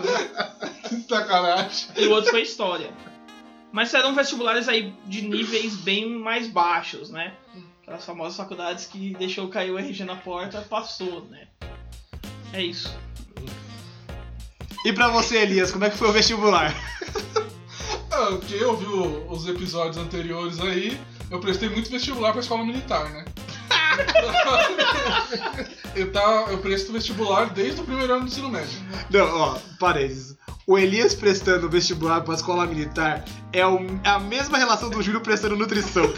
Sacanagem. 1.08 1.88
E 1.96 2.06
o 2.06 2.12
outro 2.12 2.30
foi 2.30 2.42
história. 2.42 2.90
Mas 3.72 3.92
eram 3.92 4.14
vestibulares 4.14 4.68
aí 4.68 4.94
de 5.06 5.22
níveis 5.22 5.74
bem 5.76 6.08
mais 6.08 6.48
baixos, 6.48 7.10
né? 7.10 7.34
Aquelas 7.82 8.04
famosas 8.04 8.36
faculdades 8.36 8.86
que 8.86 9.14
deixou 9.14 9.48
cair 9.48 9.70
o 9.70 9.78
RG 9.78 10.04
na 10.04 10.16
porta, 10.16 10.60
passou, 10.62 11.26
né? 11.26 11.48
É 12.52 12.62
isso. 12.62 12.94
E 14.84 14.92
pra 14.92 15.08
você, 15.08 15.38
Elias, 15.38 15.72
como 15.72 15.84
é 15.84 15.90
que 15.90 15.96
foi 15.96 16.08
o 16.08 16.12
vestibular? 16.12 16.72
Ah, 18.12 18.38
Quem 18.46 18.62
ouviu 18.62 19.28
os 19.28 19.48
episódios 19.48 19.96
anteriores 19.96 20.60
aí, 20.60 20.98
eu 21.30 21.40
prestei 21.40 21.68
muito 21.68 21.90
vestibular 21.90 22.30
pra 22.30 22.40
escola 22.40 22.64
militar, 22.64 23.10
né? 23.10 23.24
eu, 25.94 26.12
tava, 26.12 26.50
eu 26.52 26.58
presto 26.58 26.92
vestibular 26.92 27.46
desde 27.50 27.80
o 27.80 27.84
primeiro 27.84 28.12
ano 28.12 28.22
do 28.22 28.28
ensino 28.28 28.48
médio. 28.48 28.78
Não, 29.10 29.38
ó, 29.38 29.56
parênteses. 29.78 30.34
O 30.66 30.78
Elias 30.78 31.14
prestando 31.14 31.68
vestibular 31.68 32.22
pra 32.22 32.34
escola 32.34 32.64
militar 32.66 33.22
é 33.52 33.66
o- 33.66 34.00
é 34.02 34.08
a 34.08 34.18
mesma 34.18 34.56
relação 34.56 34.88
do 34.88 35.02
Júlio 35.02 35.20
prestando 35.20 35.56
nutrição. 35.56 36.04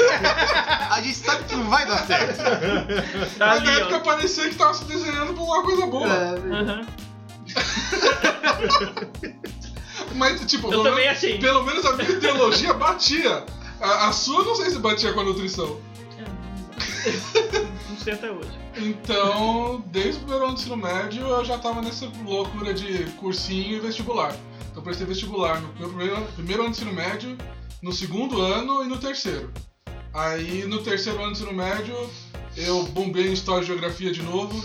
A 0.91 1.01
gente 1.01 1.17
sabe 1.19 1.45
que 1.45 1.57
não 1.57 1.69
vai 1.69 1.85
dar 1.85 2.07
certo. 2.07 2.37
Tá 3.39 3.47
Mas 3.47 3.57
ali, 3.59 3.67
na 3.67 3.73
época 3.73 3.97
ó. 3.97 4.01
parecia 4.01 4.49
que 4.49 4.55
tava 4.55 4.73
se 4.73 4.85
desenhando 4.85 5.35
pra 5.35 5.43
uma 5.43 5.63
coisa 5.65 5.87
boa. 5.87 6.07
Aham. 6.07 6.87
Mas, 10.15 10.41
tipo, 10.47 10.69
Eu 10.69 10.71
pelo, 10.71 10.83
também 10.85 11.05
menos, 11.05 11.19
achei. 11.19 11.39
pelo 11.39 11.63
menos 11.65 11.85
a 11.85 11.93
minha 11.97 12.11
ideologia 12.11 12.73
batia. 12.73 13.45
A, 13.81 14.09
a 14.09 14.13
sua 14.13 14.45
não 14.45 14.55
sei 14.55 14.71
se 14.71 14.79
batia 14.79 15.13
com 15.13 15.21
a 15.21 15.25
nutrição. 15.25 15.79
Sei 18.07 18.15
até 18.15 18.31
hoje. 18.31 18.49
Então, 18.77 19.83
desde 19.89 20.13
o 20.13 20.21
primeiro 20.21 20.45
ano 20.45 20.55
do 20.55 20.61
ensino 20.61 20.77
médio, 20.77 21.27
eu 21.27 21.45
já 21.45 21.59
tava 21.59 21.83
nessa 21.83 22.09
loucura 22.25 22.73
de 22.73 23.03
cursinho 23.15 23.79
e 23.79 23.81
vestibular. 23.81 24.33
Então, 24.71 24.77
eu 24.77 24.83
prestei 24.83 25.05
vestibular 25.05 25.61
no 25.61 25.75
meu 25.75 25.89
primeiro, 25.89 26.23
primeiro 26.37 26.63
ano 26.63 26.71
do 26.71 26.77
ensino 26.77 26.93
médio, 26.93 27.37
no 27.83 27.93
segundo 27.93 28.41
ano 28.41 28.85
e 28.85 28.87
no 28.87 28.97
terceiro. 28.97 29.53
Aí, 30.15 30.65
no 30.67 30.85
terceiro 30.85 31.19
ano 31.19 31.31
do 31.31 31.33
ensino 31.33 31.53
médio, 31.53 31.97
eu 32.57 32.85
bombei 32.85 33.27
em 33.27 33.33
História 33.33 33.65
e 33.65 33.67
Geografia 33.67 34.13
de 34.13 34.23
novo 34.23 34.57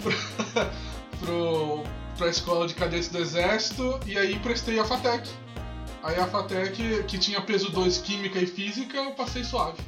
pra, 0.00 0.70
pro, 1.18 1.82
pra 2.16 2.28
escola 2.28 2.68
de 2.68 2.74
cadetes 2.74 3.08
do 3.08 3.18
Exército 3.18 3.98
e 4.06 4.16
aí 4.16 4.38
prestei 4.38 4.78
a 4.78 4.84
FATEC. 4.84 5.28
Aí 6.00 6.14
a 6.14 6.28
FATEC, 6.28 7.02
que 7.08 7.18
tinha 7.18 7.40
peso 7.40 7.72
2 7.72 7.98
Química 7.98 8.38
e 8.38 8.46
Física, 8.46 8.98
eu 8.98 9.10
passei 9.14 9.42
suave. 9.42 9.82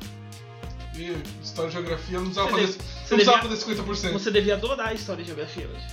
E 0.97 1.17
História 1.43 1.69
e 1.69 1.73
Geografia 1.73 2.19
não 2.19 2.25
precisava 2.31 2.51
Você 2.51 2.55
fazer, 2.55 2.67
deve- 2.67 2.79
não 2.79 2.85
você 3.07 3.15
precisava 3.15 3.39
devia- 3.43 3.57
fazer 3.57 3.75
50%. 4.09 4.13
Você 4.13 4.31
devia 4.31 4.55
adorar 4.55 4.89
a 4.89 4.95
história 4.95 5.23
e 5.23 5.25
geografia 5.25 5.69
hoje. 5.69 5.87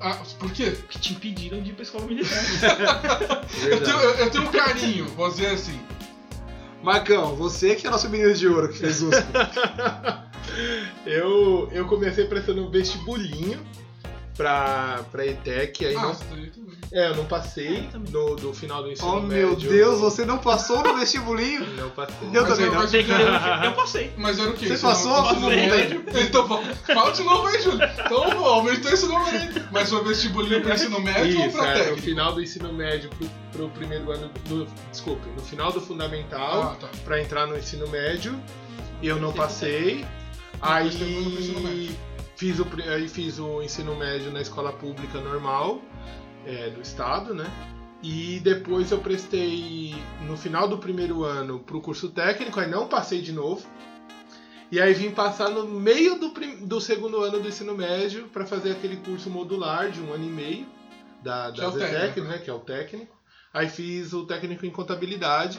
Ah, 0.00 0.18
por 0.38 0.50
quê? 0.52 0.70
Porque 0.82 0.98
te 0.98 1.12
impediram 1.12 1.62
de 1.62 1.70
ir 1.70 1.72
pra 1.74 1.82
escola 1.82 2.06
militar. 2.06 2.38
Eu 3.70 3.82
tenho, 3.82 3.96
eu, 3.98 4.10
eu 4.16 4.30
tenho 4.30 4.44
um 4.44 4.50
carinho, 4.52 5.06
vou 5.08 5.28
dizer 5.30 5.46
assim. 5.48 5.80
Marcão, 6.82 7.34
você 7.36 7.74
que 7.74 7.86
é 7.86 7.90
nosso 7.90 8.08
menino 8.08 8.32
de 8.34 8.46
ouro 8.46 8.68
que 8.68 8.78
fez 8.78 9.02
USP. 9.02 9.24
eu, 11.04 11.68
eu 11.72 11.86
comecei 11.86 12.24
prestando 12.26 12.68
vestibulinho 12.70 13.60
pra, 14.36 15.04
pra 15.10 15.26
ETEC, 15.26 15.86
aí 15.86 15.96
Ah, 15.96 16.02
não, 16.02 16.14
também. 16.14 16.52
é, 16.92 17.08
eu 17.08 17.16
não 17.16 17.24
passei 17.24 17.88
no, 18.10 18.36
do 18.36 18.52
final 18.52 18.82
do 18.82 18.92
ensino 18.92 19.08
Oh 19.16 19.20
médio. 19.20 19.46
meu 19.48 19.56
Deus, 19.56 20.00
você 20.00 20.24
não 20.24 20.38
passou 20.38 20.82
no 20.82 20.96
vestibulinho? 20.98 21.66
Não 21.76 21.90
passei. 21.90 22.16
Eu 22.32 22.42
Mas 22.42 22.48
também 22.48 22.66
eu- 22.66 22.72
não. 22.72 22.82
eu- 22.82 23.64
Eu 23.64 23.72
passei. 23.72 24.12
Mas 24.16 24.38
era 24.38 24.50
o 24.50 24.52
quê? 24.54 24.66
Você 24.66 24.74
Ensino- 24.74 24.88
passou? 24.90 25.24
ensino 25.24 25.40
Passei. 25.40 25.66
médio? 25.70 26.04
Então, 26.26 26.48
fala- 26.48 27.10
de 27.12 27.22
novo 27.22 27.46
aí, 27.46 27.62
Júlio. 27.62 27.88
Então, 28.04 28.44
aumentou 28.46 28.92
esse 28.92 29.06
nome 29.06 29.30
aí. 29.30 29.48
Mas 29.72 29.88
foi 29.90 30.04
vestibulinho 30.04 30.60
pra 30.62 30.74
ensino 30.74 31.00
médio 31.00 31.40
ou 31.40 31.46
Isso, 31.46 31.56
pra 31.56 31.66
é, 31.66 31.72
no 31.72 31.78
técnico? 31.78 32.02
final 32.02 32.32
do 32.34 32.42
ensino 32.42 32.72
médio 32.72 33.10
pro, 33.10 33.28
pro 33.52 33.68
primeiro 33.70 34.10
ano. 34.10 34.30
No, 34.48 34.66
desculpe, 34.90 35.28
no 35.36 35.42
final 35.42 35.72
do 35.72 35.80
fundamental, 35.80 36.62
Ah, 36.62 36.76
tá. 36.80 36.88
pra 37.04 37.20
entrar 37.20 37.46
no 37.46 37.56
ensino 37.58 37.86
médio, 37.88 38.38
eu 39.02 39.16
não 39.20 39.32
passei. 39.32 40.04
No 40.62 40.86
ensino 40.88 41.60
médio. 41.60 41.90
Aí 41.92 41.96
fiz, 42.36 42.60
o, 42.60 42.66
aí 42.92 43.08
fiz 43.08 43.38
o 43.38 43.62
ensino 43.62 43.96
médio 43.96 44.30
na 44.30 44.40
escola 44.40 44.72
pública 44.72 45.20
normal 45.20 45.80
é, 46.46 46.70
do 46.70 46.80
estado, 46.80 47.34
né? 47.34 47.46
E 48.02 48.40
depois 48.40 48.92
eu 48.92 48.98
prestei 48.98 49.94
no 50.26 50.36
final 50.36 50.68
do 50.68 50.78
primeiro 50.78 51.24
ano 51.24 51.58
pro 51.60 51.80
curso 51.80 52.10
técnico, 52.10 52.60
aí 52.60 52.70
não 52.70 52.86
passei 52.86 53.20
de 53.20 53.32
novo. 53.32 53.66
E 54.70 54.80
aí 54.80 54.92
vim 54.94 55.10
passar 55.10 55.48
no 55.48 55.64
meio 55.66 56.18
do, 56.18 56.32
do 56.66 56.80
segundo 56.80 57.22
ano 57.22 57.40
do 57.40 57.48
ensino 57.48 57.74
médio 57.74 58.28
para 58.28 58.44
fazer 58.44 58.72
aquele 58.72 58.96
curso 58.96 59.30
modular 59.30 59.90
de 59.90 60.00
um 60.00 60.12
ano 60.12 60.24
e 60.24 60.30
meio 60.30 60.66
da, 61.22 61.52
Que 61.52 61.60
é 61.60 61.62
da 61.62 61.68
o 61.68 61.72
Zetec, 61.72 61.92
técnico, 61.92 62.28
né? 62.28 62.38
Que 62.38 62.50
é 62.50 62.52
o 62.52 62.58
técnico. 62.58 63.16
Aí 63.52 63.68
fiz 63.68 64.12
o 64.12 64.26
técnico 64.26 64.66
em 64.66 64.70
contabilidade. 64.70 65.58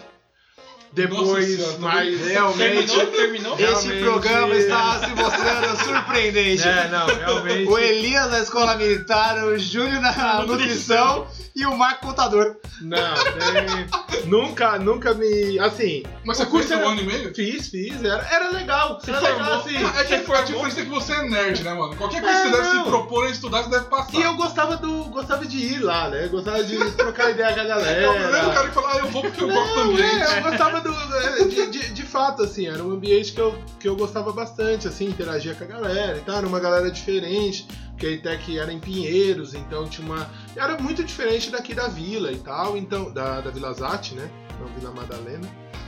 Depois, 0.94 1.58
tô 1.74 1.80
mais. 1.80 2.26
Realmente, 2.28 2.88
Terminou? 2.88 3.08
Terminou? 3.08 3.54
esse 3.54 3.64
Realmente- 3.88 4.04
programa 4.04 4.56
está 4.56 5.00
se 5.00 5.10
mostrando 5.14 5.84
surpreendente. 5.84 6.68
É, 6.68 6.88
não, 6.88 7.06
realmente. 7.08 7.68
O 7.70 7.78
Elias 7.78 8.32
na 8.32 8.40
escola 8.40 8.76
militar, 8.76 9.44
o 9.44 9.58
Júlio 9.60 10.02
na 10.02 10.42
nutrição 10.44 10.48
nutrição. 10.48 11.28
e 11.56 11.66
o 11.66 11.78
Marco 11.78 12.08
contador. 12.08 12.56
Não, 12.82 12.98
tem- 13.16 14.26
nunca, 14.30 14.78
nunca 14.78 15.14
me. 15.14 15.58
Assim, 15.60 16.04
Mas 16.24 16.38
você 16.38 16.46
curso 16.46 16.68
fez 16.68 16.80
um 16.80 16.84
era- 16.84 16.92
ano 16.92 17.02
e 17.02 17.06
meio? 17.06 17.34
fiz, 17.36 17.68
fiz, 17.70 18.04
era, 18.04 18.28
era 18.32 18.50
legal. 18.52 19.00
Você 19.00 19.12
era 19.12 19.20
formou? 19.20 19.38
legal, 19.40 19.60
assim. 19.60 19.76
É 20.00 20.04
que 20.04 20.14
a 20.14 20.42
diferença 20.42 20.82
é 20.82 20.84
que 20.84 20.90
você 20.90 21.14
é 21.14 21.22
nerd, 21.24 21.64
né, 21.64 21.74
mano? 21.74 21.96
Qualquer 21.96 22.22
coisa 22.22 22.42
que 22.42 22.48
É, 22.48 22.52
você 22.52 22.58
deve 22.62 22.74
não. 22.76 22.84
se 22.84 22.90
propor 22.90 23.26
a 23.28 23.30
estudar, 23.32 23.64
você 23.64 23.70
deve 23.72 23.86
passar. 23.86 24.14
E 24.18 24.22
eu 24.22 24.34
gostava 24.36 24.78
do. 24.78 25.06
gostava 25.06 25.46
de 25.46 25.58
ir 25.58 25.80
lá, 25.80 26.10
né? 26.10 26.28
Gostava 26.28 26.64
de 26.64 26.78
trocar 26.92 27.32
ideia 27.32 27.54
com 27.54 27.62
a 27.62 27.64
galera. 27.66 28.02
É 28.02 28.10
o 28.10 28.14
primeiro 28.14 28.52
cara 28.52 28.68
que 28.68 28.74
fala, 28.76 28.94
ah, 28.94 28.98
eu 29.00 29.08
vou 29.08 29.22
porque 29.24 29.44
eu 29.44 29.48
gosto 29.50 29.76
Não, 29.76 29.84
ambiente. 29.92 30.22
é, 30.22 30.38
eu 30.40 30.44
gostava 30.44 30.77
do. 30.80 31.48
De, 31.50 31.68
de, 31.72 31.94
de 31.94 32.04
fato, 32.04 32.44
assim, 32.44 32.68
era 32.68 32.84
um 32.84 32.92
ambiente 32.92 33.34
que 33.34 33.42
eu, 33.42 33.58
que 33.80 33.88
eu 33.88 33.96
gostava 33.96 34.32
bastante, 34.32 34.88
assim, 34.88 35.06
interagia 35.06 35.54
com 35.56 35.64
a 35.64 35.68
galera 35.68 36.18
e 36.18 36.22
tal, 36.22 36.38
era 36.38 36.48
uma 36.48 36.60
galera 36.60 36.90
diferente, 36.92 37.68
porque 37.92 38.06
a 38.06 38.12
ITEC 38.12 38.60
era 38.60 38.72
em 38.72 38.80
Pinheiros, 38.80 39.54
então 39.54 39.88
tinha 39.88 40.06
uma. 40.06 40.30
Era 40.56 40.78
muito 40.78 41.04
diferente 41.04 41.50
daqui 41.50 41.74
da 41.74 41.88
vila 41.88 42.32
e 42.32 42.38
tal, 42.38 42.78
então. 42.78 43.12
Da, 43.12 43.42
da 43.42 43.50
Vila 43.52 43.74
Zate, 43.74 44.16
né? 44.16 44.30
Não 44.60 44.68
Vila 44.68 44.92
Madalena. 44.92 45.48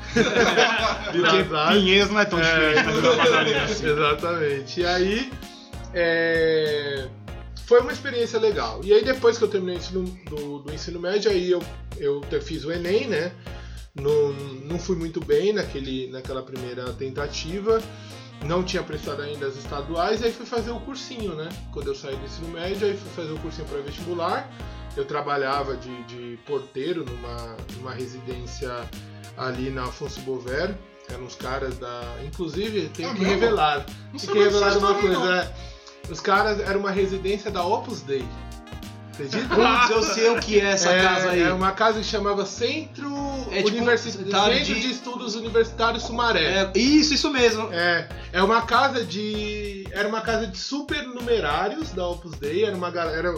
Zate. 1.50 1.74
Pinheiros 1.80 2.10
não 2.10 2.20
é 2.20 2.26
tão 2.26 2.40
diferente 2.40 2.84
da 2.84 2.92
Vila 2.92 3.16
Madalena. 3.16 3.66
Exatamente. 3.70 4.80
E 4.82 4.86
aí. 4.86 5.32
é, 5.94 7.08
Foi 7.66 7.82
uma 7.82 7.92
experiência 7.92 8.40
legal. 8.40 8.82
E 8.84 8.94
aí 8.94 9.04
depois 9.04 9.38
que 9.38 9.44
eu 9.44 9.48
terminei 9.48 9.76
o 9.76 9.78
ensino, 9.78 10.04
do, 10.30 10.60
do 10.60 10.74
ensino 10.74 11.00
médio, 11.00 11.30
aí 11.30 11.52
eu, 11.52 11.62
eu 11.98 12.22
fiz 12.42 12.66
o 12.66 12.72
Enem, 12.72 13.08
né? 13.08 13.32
Não, 13.96 14.32
não 14.66 14.80
fui 14.80 14.96
muito 14.96 15.20
bem 15.24 15.52
naquele, 15.54 16.08
naquela 16.12 16.42
primeira 16.44 16.92
tentativa. 16.94 17.82
não 18.46 18.64
tinha 18.64 18.82
prestado 18.84 19.22
ainda 19.22 19.48
as 19.48 19.58
estaduais, 19.58 20.22
e 20.22 20.26
aí 20.26 20.32
fui 20.32 20.46
fazer 20.46 20.72
o 20.72 20.80
cursinho, 20.80 21.36
né? 21.36 21.50
Quando 21.74 21.88
eu 21.88 21.96
saí 21.96 22.16
do 22.16 22.26
ensino 22.26 22.48
médio, 22.50 22.88
aí 22.88 22.96
fui 22.96 23.10
fazer 23.12 23.32
o 23.34 23.40
cursinho 23.40 23.68
para 23.68 23.80
vestibular. 23.82 24.50
Eu 24.96 25.06
trabalhava 25.06 25.76
de, 25.78 26.04
de 26.06 26.40
porteiro 26.46 27.06
numa, 27.06 27.58
numa 27.78 27.94
residência 27.94 28.72
ali 29.38 29.70
na 29.70 29.84
Afonso 29.84 30.20
Bover. 30.22 30.76
Eram 31.10 31.24
uns 31.26 31.36
caras 31.36 31.78
da. 31.78 32.16
Inclusive, 32.26 32.90
tenho 32.90 33.10
É 33.10 33.14
que 33.14 33.20
mesmo? 33.22 33.34
revelar. 33.40 33.78
Não 33.80 33.84
Tem 33.86 34.20
que 34.20 34.26
sabia 34.26 34.44
dessa 34.46 34.66
revelar 34.70 34.78
uma 34.92 35.00
coisa. 35.02 35.14
não. 35.20 35.34
é. 35.34 35.54
Os 36.10 36.20
caras 36.20 36.60
era 36.60 36.78
uma 36.78 36.92
residência 36.92 37.52
da 37.52 37.64
Opus 37.66 38.02
Dei. 38.02 38.26
Acredita? 39.20 39.56
Putz, 39.56 39.90
eu 39.90 40.04
sei 40.04 40.30
o 40.30 40.40
que 40.40 40.60
é 40.60 40.66
essa 40.66 40.92
é, 40.92 41.04
casa 41.04 41.30
aí. 41.32 41.42
É 41.42 41.52
uma 41.54 41.72
casa 41.72 42.00
que 42.00 42.06
chamava 42.06 42.46
Centro, 42.46 43.10
É 43.52 43.62
tipo 43.64 43.78
Centro 43.86 44.74
de- 44.76 44.82
de... 44.82 44.92
Estudos 44.92 45.36
Universitários 45.36 46.04
Sumaré. 46.04 46.72
É, 46.74 46.78
isso, 46.78 47.14
isso 47.14 47.30
mesmo. 47.30 47.70
É, 47.74 48.08
é 48.32 48.42
uma 48.42 48.62
casa 48.62 49.04
de. 49.04 49.86
Era 49.92 50.08
uma 50.08 50.22
casa 50.22 50.48
de 50.48 50.58
supernumerários 50.58 51.92
da 51.92 52.08
Opus 52.08 52.32
Dei, 52.36 52.64
era 52.66 52.76
uma 52.76 52.90
galera. 52.92 53.34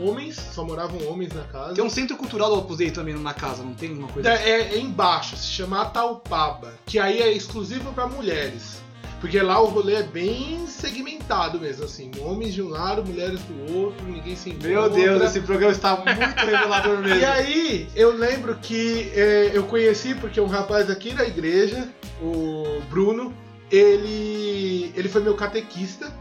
Homens, 0.00 0.36
só 0.36 0.64
moravam 0.64 1.06
homens 1.08 1.32
na 1.32 1.42
casa. 1.42 1.74
Tem 1.74 1.84
um 1.84 1.90
centro 1.90 2.16
cultural 2.16 2.50
do 2.50 2.58
Opus 2.58 2.78
Dei 2.78 2.90
também 2.90 3.14
na 3.14 3.34
casa, 3.34 3.62
não 3.62 3.74
tem 3.74 3.92
uma 3.92 4.08
coisa 4.08 4.28
É, 4.30 4.74
é 4.74 4.78
embaixo, 4.78 5.36
se 5.36 5.48
chama 5.48 5.82
Ataupaba, 5.82 6.72
que 6.86 6.98
aí 6.98 7.20
é 7.20 7.32
exclusivo 7.32 7.92
para 7.92 8.06
mulheres. 8.06 8.80
Porque 9.20 9.40
lá 9.40 9.60
o 9.60 9.66
rolê 9.66 9.94
é 9.94 10.02
bem 10.02 10.66
segmentado 10.66 11.58
mesmo, 11.58 11.84
assim. 11.84 12.10
Homens 12.20 12.54
de 12.54 12.62
um 12.62 12.68
lado, 12.68 13.04
mulheres 13.04 13.40
do 13.40 13.74
outro, 13.74 14.06
ninguém 14.06 14.36
se 14.36 14.50
encontra. 14.50 14.68
Meu 14.68 14.90
Deus, 14.90 15.22
esse 15.22 15.40
programa 15.40 15.72
está 15.72 15.96
muito 15.96 16.10
revelador 16.38 16.98
mesmo. 16.98 17.18
E 17.18 17.24
aí, 17.24 17.88
eu 17.96 18.16
lembro 18.16 18.56
que 18.56 19.10
é, 19.14 19.50
eu 19.52 19.64
conheci, 19.64 20.14
porque 20.14 20.40
um 20.40 20.46
rapaz 20.46 20.88
aqui 20.88 21.12
da 21.12 21.26
igreja, 21.26 21.88
o 22.22 22.80
Bruno, 22.88 23.34
ele, 23.70 24.92
ele 24.94 25.08
foi 25.08 25.20
meu 25.20 25.34
catequista. 25.34 26.12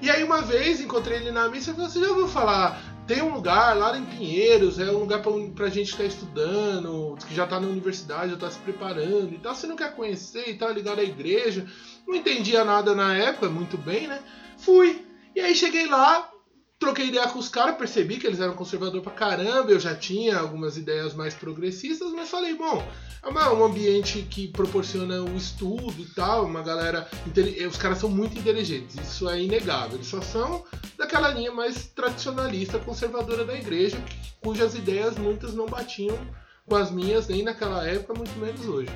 E 0.00 0.08
aí, 0.08 0.24
uma 0.24 0.40
vez, 0.40 0.80
encontrei 0.80 1.18
ele 1.18 1.30
na 1.30 1.48
missa 1.48 1.70
e 1.70 1.74
falou: 1.74 1.90
Você 1.90 2.00
já 2.00 2.08
ouviu 2.08 2.28
falar? 2.28 2.80
Tem 3.06 3.22
um 3.22 3.32
lugar 3.32 3.76
lá 3.76 3.96
em 3.96 4.04
Pinheiros, 4.04 4.80
é 4.80 4.90
um 4.90 4.98
lugar 4.98 5.22
pra, 5.22 5.30
pra 5.54 5.68
gente 5.68 5.92
que 5.92 5.98
tá 5.98 6.04
estudando, 6.04 7.16
que 7.28 7.34
já 7.36 7.46
tá 7.46 7.60
na 7.60 7.68
universidade, 7.68 8.32
já 8.32 8.36
tá 8.36 8.50
se 8.50 8.58
preparando 8.58 9.32
e 9.32 9.38
tal. 9.38 9.54
Você 9.54 9.66
não 9.66 9.76
quer 9.76 9.94
conhecer 9.94 10.48
e 10.48 10.54
tal, 10.54 10.72
ligado 10.72 10.98
à 10.98 11.04
igreja. 11.04 11.66
Não 12.06 12.14
entendia 12.14 12.64
nada 12.64 12.94
na 12.94 13.14
época, 13.14 13.48
muito 13.48 13.76
bem, 13.76 14.06
né? 14.06 14.20
Fui. 14.58 15.04
E 15.34 15.40
aí 15.40 15.54
cheguei 15.54 15.86
lá, 15.86 16.30
troquei 16.78 17.06
ideia 17.08 17.28
com 17.28 17.38
os 17.38 17.48
caras, 17.48 17.76
percebi 17.76 18.16
que 18.18 18.26
eles 18.26 18.40
eram 18.40 18.54
conservador 18.54 19.02
pra 19.02 19.12
caramba, 19.12 19.70
eu 19.72 19.80
já 19.80 19.94
tinha 19.94 20.38
algumas 20.38 20.76
ideias 20.76 21.14
mais 21.14 21.34
progressistas, 21.34 22.12
mas 22.12 22.28
falei, 22.30 22.54
bom, 22.54 22.82
é 23.22 23.28
um 23.50 23.64
ambiente 23.64 24.22
que 24.30 24.48
proporciona 24.48 25.20
o 25.22 25.36
estudo 25.36 25.94
e 26.00 26.06
tal, 26.14 26.44
uma 26.46 26.62
galera. 26.62 27.08
intele- 27.26 27.66
Os 27.66 27.76
caras 27.76 27.98
são 27.98 28.08
muito 28.08 28.38
inteligentes, 28.38 28.96
isso 28.96 29.28
é 29.28 29.42
inegável. 29.42 29.96
Eles 29.96 30.06
só 30.06 30.20
são 30.22 30.64
daquela 30.96 31.28
linha 31.30 31.52
mais 31.52 31.86
tradicionalista, 31.88 32.78
conservadora 32.78 33.44
da 33.44 33.54
igreja, 33.54 33.98
cujas 34.40 34.74
ideias 34.74 35.16
muitas 35.18 35.54
não 35.54 35.66
batiam 35.66 36.16
com 36.66 36.76
as 36.76 36.90
minhas 36.90 37.26
nem 37.28 37.42
naquela 37.42 37.86
época, 37.86 38.14
muito 38.14 38.36
menos 38.38 38.66
hoje. 38.66 38.90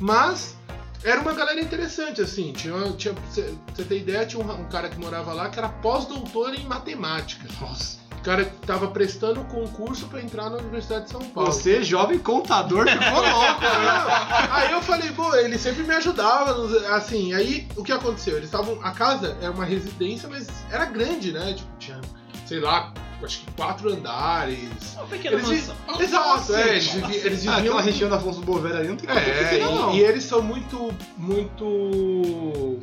Mas 0.00 0.56
era 1.04 1.20
uma 1.20 1.34
galera 1.34 1.60
interessante, 1.60 2.22
assim. 2.22 2.52
Tinha, 2.52 2.74
tinha, 2.92 3.14
você 3.14 3.84
ter 3.84 3.98
ideia, 3.98 4.24
tinha 4.24 4.42
um, 4.42 4.50
um 4.50 4.64
cara 4.64 4.88
que 4.88 4.98
morava 4.98 5.32
lá 5.34 5.50
que 5.50 5.58
era 5.58 5.68
pós-doutor 5.68 6.54
em 6.54 6.64
matemática. 6.64 7.46
Nossa. 7.60 8.02
O 8.18 8.22
cara 8.24 8.46
que 8.46 8.56
tava 8.66 8.88
prestando 8.88 9.44
concurso 9.44 10.06
pra 10.06 10.22
entrar 10.22 10.48
na 10.48 10.56
Universidade 10.56 11.04
de 11.04 11.10
São 11.10 11.20
Paulo. 11.20 11.52
Você, 11.52 11.82
jovem 11.82 12.18
contador, 12.18 12.88
ficou 12.88 13.20
louco, 13.20 13.60
né? 13.60 14.48
Aí 14.50 14.72
eu 14.72 14.80
falei, 14.80 15.12
pô, 15.12 15.34
ele 15.36 15.58
sempre 15.58 15.82
me 15.82 15.92
ajudava, 15.94 16.56
assim, 16.96 17.34
aí 17.34 17.68
o 17.76 17.84
que 17.84 17.92
aconteceu? 17.92 18.38
Eles 18.38 18.46
estavam, 18.46 18.78
a 18.82 18.92
casa 18.92 19.36
era 19.42 19.50
uma 19.50 19.66
residência, 19.66 20.26
mas 20.26 20.48
era 20.70 20.86
grande, 20.86 21.32
né? 21.32 21.52
Tipo, 21.52 21.68
tinha, 21.78 22.00
sei 22.46 22.60
lá, 22.60 22.94
acho 23.24 23.40
que 23.40 23.50
quatro 23.52 23.92
andares. 23.92 24.94
Uma 24.96 25.06
pequena 25.06 25.36
Eles 25.36 25.48
vi- 25.48 25.54
mansão. 25.56 26.00
Exato, 26.00 26.54
é, 26.54 26.68
eles, 26.70 26.86
vivi- 26.88 27.16
eles 27.16 27.46
Ah, 27.48 27.56
viviam 27.56 27.58
aquela 27.76 27.82
região 27.82 28.10
da 28.10 28.16
Afonso 28.16 28.40
Bovera 28.42 28.78
ali 28.78 28.88
não 28.88 28.96
tem 28.96 29.08
é, 29.10 29.14
pequena, 29.20 29.54
e, 29.56 29.60
não. 29.74 29.94
e 29.94 30.00
eles 30.00 30.24
são 30.24 30.42
muito, 30.42 30.94
muito, 31.16 31.64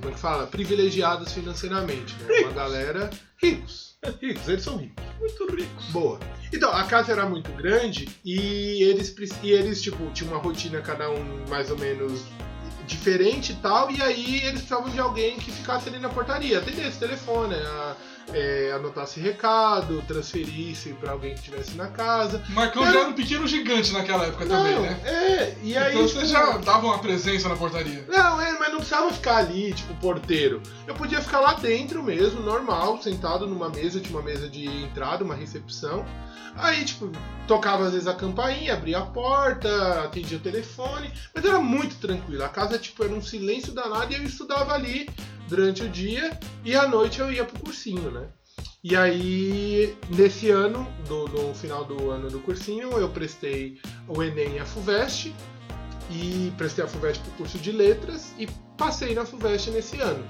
como 0.01 0.09
é 0.09 0.11
que 0.13 0.19
fala? 0.19 0.47
Privilegiados 0.47 1.31
financeiramente, 1.33 2.15
né? 2.23 2.39
Uma 2.41 2.51
galera 2.51 3.09
ricos, 3.41 3.95
ricos, 4.21 4.47
eles 4.47 4.63
são 4.63 4.77
ricos. 4.77 5.03
Muito 5.19 5.55
ricos. 5.55 5.85
Boa. 5.91 6.19
Então, 6.53 6.71
a 6.71 6.83
casa 6.83 7.11
era 7.11 7.25
muito 7.25 7.51
grande 7.53 8.09
e 8.25 8.83
eles, 8.83 9.15
e 9.43 9.51
eles 9.51 9.81
tipo, 9.81 10.09
tinham 10.11 10.33
uma 10.33 10.41
rotina 10.41 10.81
cada 10.81 11.09
um 11.09 11.45
mais 11.49 11.69
ou 11.71 11.77
menos 11.77 12.21
diferente 12.87 13.53
e 13.53 13.55
tal, 13.55 13.89
e 13.89 14.01
aí 14.01 14.37
eles 14.37 14.51
precisavam 14.61 14.89
de 14.89 14.99
alguém 14.99 15.37
que 15.37 15.49
ficasse 15.51 15.87
ali 15.87 15.97
na 15.99 16.09
portaria, 16.09 16.57
atendesse 16.59 16.97
o 16.97 16.99
telefone, 16.99 17.55
a- 17.55 17.95
é, 18.33 18.71
anotasse 18.73 19.19
recado, 19.19 20.03
transferisse 20.07 20.93
pra 20.93 21.11
alguém 21.11 21.33
que 21.33 21.39
estivesse 21.39 21.75
na 21.75 21.87
casa. 21.87 22.43
Marcão 22.49 22.83
já 22.83 22.99
era 22.99 23.09
um 23.09 23.13
pequeno 23.13 23.47
gigante 23.47 23.91
naquela 23.91 24.25
época 24.25 24.45
também, 24.45 24.75
Não, 24.75 24.81
né? 24.81 25.01
é, 25.05 25.55
e 25.63 25.77
aí... 25.77 25.93
então 25.93 26.07
você 26.07 26.19
tipo, 26.19 26.27
já 26.27 26.57
dava 26.57 26.87
uma 26.87 26.99
presença 26.99 27.49
na 27.49 27.55
portaria. 27.55 28.05
Não, 28.07 28.41
é, 28.41 28.57
mas 28.57 28.69
não 28.69 28.77
precisava 28.77 29.11
ficar 29.11 29.37
ali, 29.37 29.73
tipo, 29.73 29.93
porteiro. 29.95 30.61
Eu 30.87 30.95
podia 30.95 31.21
ficar 31.21 31.39
lá 31.39 31.53
dentro 31.53 32.01
mesmo, 32.03 32.41
normal, 32.41 33.01
sentado 33.01 33.47
numa 33.47 33.69
mesa, 33.69 33.99
tinha 33.99 34.17
uma 34.17 34.23
mesa 34.23 34.49
de 34.49 34.65
entrada, 34.65 35.23
uma 35.23 35.35
recepção. 35.35 36.05
Aí, 36.55 36.83
tipo, 36.83 37.09
tocava 37.47 37.85
às 37.85 37.93
vezes 37.93 38.07
a 38.07 38.13
campainha, 38.13 38.73
abria 38.73 38.99
a 38.99 39.05
porta, 39.05 40.03
atendia 40.03 40.37
o 40.37 40.41
telefone, 40.41 41.11
mas 41.33 41.45
era 41.45 41.59
muito 41.59 41.95
tranquilo. 41.95 42.43
A 42.43 42.49
casa, 42.49 42.77
tipo, 42.77 43.03
era 43.03 43.13
um 43.13 43.21
silêncio 43.21 43.73
danado 43.73 44.11
e 44.11 44.15
eu 44.15 44.23
estudava 44.23 44.73
ali 44.73 45.09
durante 45.51 45.83
o 45.83 45.89
dia 45.89 46.39
e 46.63 46.73
à 46.73 46.87
noite 46.87 47.19
eu 47.19 47.29
ia 47.29 47.43
pro 47.43 47.59
cursinho, 47.59 48.09
né? 48.09 48.29
E 48.81 48.95
aí, 48.95 49.95
nesse 50.09 50.49
ano, 50.49 50.87
do, 51.07 51.27
no 51.27 51.53
final 51.53 51.83
do 51.83 52.09
ano 52.09 52.29
do 52.29 52.39
cursinho, 52.39 52.89
eu 52.97 53.09
prestei 53.09 53.79
o 54.07 54.23
Enem 54.23 54.55
e 54.55 54.59
a 54.59 54.65
FUVEST 54.65 55.35
e 56.09 56.51
prestei 56.57 56.85
a 56.85 56.87
FUVEST 56.87 57.21
pro 57.21 57.31
curso 57.33 57.59
de 57.59 57.71
letras 57.71 58.33
e 58.39 58.47
passei 58.77 59.13
na 59.13 59.25
FUVEST 59.25 59.71
nesse 59.71 59.99
ano. 59.99 60.25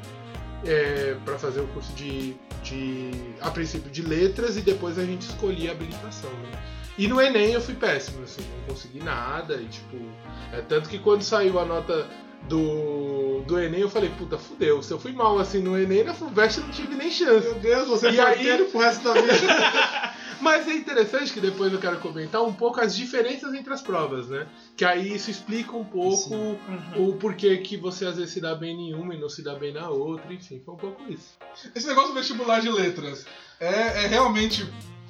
É, 0.66 1.16
para 1.24 1.40
fazer 1.40 1.62
o 1.62 1.68
curso 1.68 1.94
de, 1.94 2.36
de. 2.64 3.12
a 3.42 3.50
princípio 3.50 3.90
de 3.90 4.02
letras 4.02 4.58
e 4.58 4.62
depois 4.62 4.98
a 5.00 5.06
gente 5.06 5.22
escolhia 5.22 5.70
a 5.70 5.74
habilitação. 5.74 6.30
Né? 6.30 6.64
E 6.98 7.08
no 7.08 7.22
Enem 7.22 7.54
eu 7.54 7.62
fui 7.62 7.74
péssimo, 7.74 8.24
assim, 8.24 8.42
não 8.42 8.76
consegui 8.76 9.00
nada. 9.00 9.56
E 9.56 9.66
tipo. 9.66 9.98
É, 10.52 10.62
tanto 10.62 10.90
que 10.90 11.00
quando 11.00 11.22
saiu 11.22 11.58
a 11.60 11.66
nota 11.66 12.08
do, 12.48 13.42
do 13.46 13.60
Enem 13.60 13.82
eu 13.82 13.90
falei, 13.90 14.10
puta, 14.18 14.38
fudeu. 14.38 14.82
Se 14.82 14.92
eu 14.92 15.00
fui 15.00 15.12
mal 15.12 15.40
assim 15.40 15.60
no 15.60 15.78
Enem, 15.78 16.04
na 16.04 16.14
FUVEST 16.14 16.58
eu 16.60 16.64
não 16.66 16.72
tive 16.72 16.96
nem 16.96 17.10
chance. 17.12 17.46
Meu 17.48 17.56
Deus, 17.60 17.88
você 17.88 18.10
E 18.12 18.20
é 18.20 18.24
aí- 18.24 18.64
pro 18.66 18.80
resto 18.80 19.04
da 19.04 19.14
vida. 19.14 19.32
Mas 20.42 20.68
é 20.68 20.74
interessante 20.74 21.32
que 21.32 21.40
depois 21.40 21.72
eu 21.72 21.78
quero 21.78 22.00
comentar 22.00 22.42
um 22.42 22.52
pouco 22.52 22.82
as 22.82 22.96
diferenças 22.96 23.54
entre 23.54 23.72
as 23.72 23.80
provas, 23.80 24.28
né? 24.28 24.48
Que 24.76 24.84
aí 24.84 25.14
isso 25.14 25.30
explica 25.30 25.76
um 25.78 25.84
pouco 25.86 26.34
Uhum. 26.34 27.10
o 27.10 27.14
porquê 27.18 27.58
que 27.58 27.78
você 27.78 28.06
às 28.08 28.18
vezes 28.18 28.34
se 28.34 28.42
dá 28.42 28.56
bem 28.56 28.90
em 28.90 28.94
uma 28.96 29.14
e 29.14 29.20
não 29.20 29.30
se 29.30 29.44
dá 29.44 29.54
bem 29.54 29.72
na 29.72 29.88
outra, 29.90 30.34
enfim, 30.34 30.60
foi 30.66 30.74
um 30.74 30.78
pouco 30.78 31.04
isso. 31.12 31.38
Esse 31.76 31.86
negócio 31.86 32.10
do 32.10 32.16
vestibular 32.16 32.60
de 32.60 32.72
letras 32.72 33.24
é, 33.60 34.04
é 34.04 34.08
realmente 34.08 34.66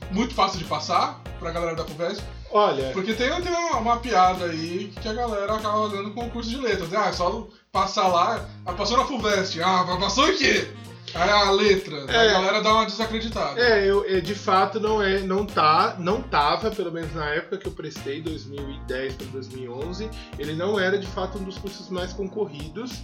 muito 0.09 0.33
fácil 0.33 0.57
de 0.59 0.65
passar 0.65 1.21
pra 1.39 1.51
galera 1.51 1.75
da 1.75 1.85
FUVEST, 1.85 2.23
Olha, 2.53 2.91
porque 2.91 3.13
tem, 3.13 3.29
tem 3.41 3.51
uma, 3.53 3.77
uma 3.77 3.97
piada 3.97 4.45
aí 4.45 4.91
que 5.01 5.07
a 5.07 5.13
galera 5.13 5.53
acaba 5.55 5.89
fazendo 5.89 6.11
com 6.11 6.25
o 6.25 6.29
curso 6.29 6.49
de 6.49 6.57
letras. 6.57 6.93
Ah, 6.93 7.07
é 7.07 7.13
só 7.13 7.47
passar 7.71 8.07
lá, 8.09 8.45
ah, 8.65 8.73
passou 8.73 8.97
na 8.97 9.05
FUVEST, 9.05 9.61
ah, 9.61 9.85
passou 9.99 10.27
em 10.29 10.37
quê? 10.37 10.67
Aí 11.15 11.29
a 11.29 11.51
letra, 11.51 12.05
a 12.09 12.13
É. 12.25 12.31
galera 12.31 12.61
dá 12.61 12.73
uma 12.73 12.85
desacreditada. 12.85 13.59
é, 13.59 13.89
eu, 13.89 14.05
é, 14.07 14.19
de 14.21 14.35
fato 14.35 14.79
não 14.79 15.01
é, 15.01 15.19
não 15.19 15.45
tá, 15.45 15.95
não 15.99 16.21
tava, 16.21 16.71
pelo 16.71 16.91
menos 16.91 17.13
na 17.13 17.25
época 17.29 17.57
que 17.57 17.67
eu 17.67 17.71
prestei, 17.71 18.21
2010 18.21 19.15
para 19.15 19.25
2011, 19.27 20.09
ele 20.37 20.53
não 20.53 20.79
era 20.79 20.97
de 20.97 21.07
fato 21.07 21.37
um 21.37 21.43
dos 21.43 21.57
cursos 21.57 21.89
mais 21.89 22.13
concorridos. 22.13 23.01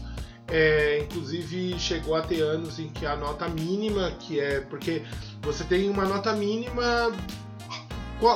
É, 0.50 1.00
inclusive 1.04 1.78
chegou 1.78 2.16
a 2.16 2.22
ter 2.22 2.42
anos 2.42 2.80
em 2.80 2.88
que 2.90 3.06
a 3.06 3.16
nota 3.18 3.48
mínima, 3.50 4.12
que 4.20 4.40
é 4.40 4.62
porque 4.62 5.04
você 5.42 5.64
tem 5.66 5.90
uma 5.90 6.06
nota 6.06 6.32
mínima 6.34 7.12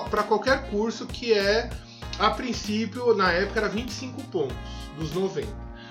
para 0.10 0.24
qualquer 0.24 0.70
curso 0.70 1.06
que 1.08 1.34
é, 1.34 1.70
a 2.20 2.30
princípio, 2.32 3.16
na 3.16 3.32
época 3.32 3.60
era 3.62 3.70
25 3.70 4.22
pontos 4.26 4.56
dos 4.98 5.14
90. 5.14 5.48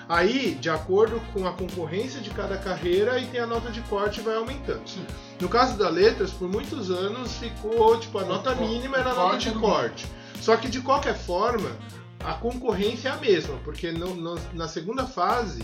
Aí, 0.07 0.55
de 0.55 0.69
acordo 0.69 1.21
com 1.33 1.47
a 1.47 1.53
concorrência 1.53 2.19
de 2.21 2.29
cada 2.31 2.57
carreira, 2.57 3.13
aí 3.13 3.25
tem 3.27 3.39
a 3.39 3.47
nota 3.47 3.71
de 3.71 3.79
corte 3.81 4.19
vai 4.21 4.35
aumentando. 4.35 4.81
Sim. 4.85 5.05
No 5.39 5.47
caso 5.47 5.77
da 5.77 5.89
letras, 5.89 6.31
por 6.31 6.49
muitos 6.49 6.91
anos 6.91 7.37
ficou, 7.37 7.97
tipo, 7.99 8.19
a 8.19 8.25
nota 8.25 8.53
mínima 8.55 8.97
era 8.97 9.11
a 9.11 9.15
nota 9.15 9.37
de 9.37 9.51
corte. 9.61 10.05
Só 10.41 10.57
que 10.57 10.67
de 10.67 10.81
qualquer 10.81 11.15
forma, 11.15 11.71
a 12.23 12.33
concorrência 12.33 13.09
é 13.09 13.11
a 13.13 13.17
mesma, 13.17 13.57
porque 13.63 13.91
no- 13.91 14.13
no- 14.15 14.39
na 14.53 14.67
segunda 14.67 15.05
fase, 15.05 15.63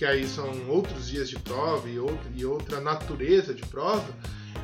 que 0.00 0.04
aí 0.06 0.26
são 0.26 0.50
outros 0.66 1.08
dias 1.08 1.28
de 1.28 1.38
prova 1.38 1.86
e 1.86 1.98
outra, 1.98 2.30
e 2.34 2.42
outra 2.42 2.80
natureza 2.80 3.52
de 3.52 3.60
prova, 3.66 4.08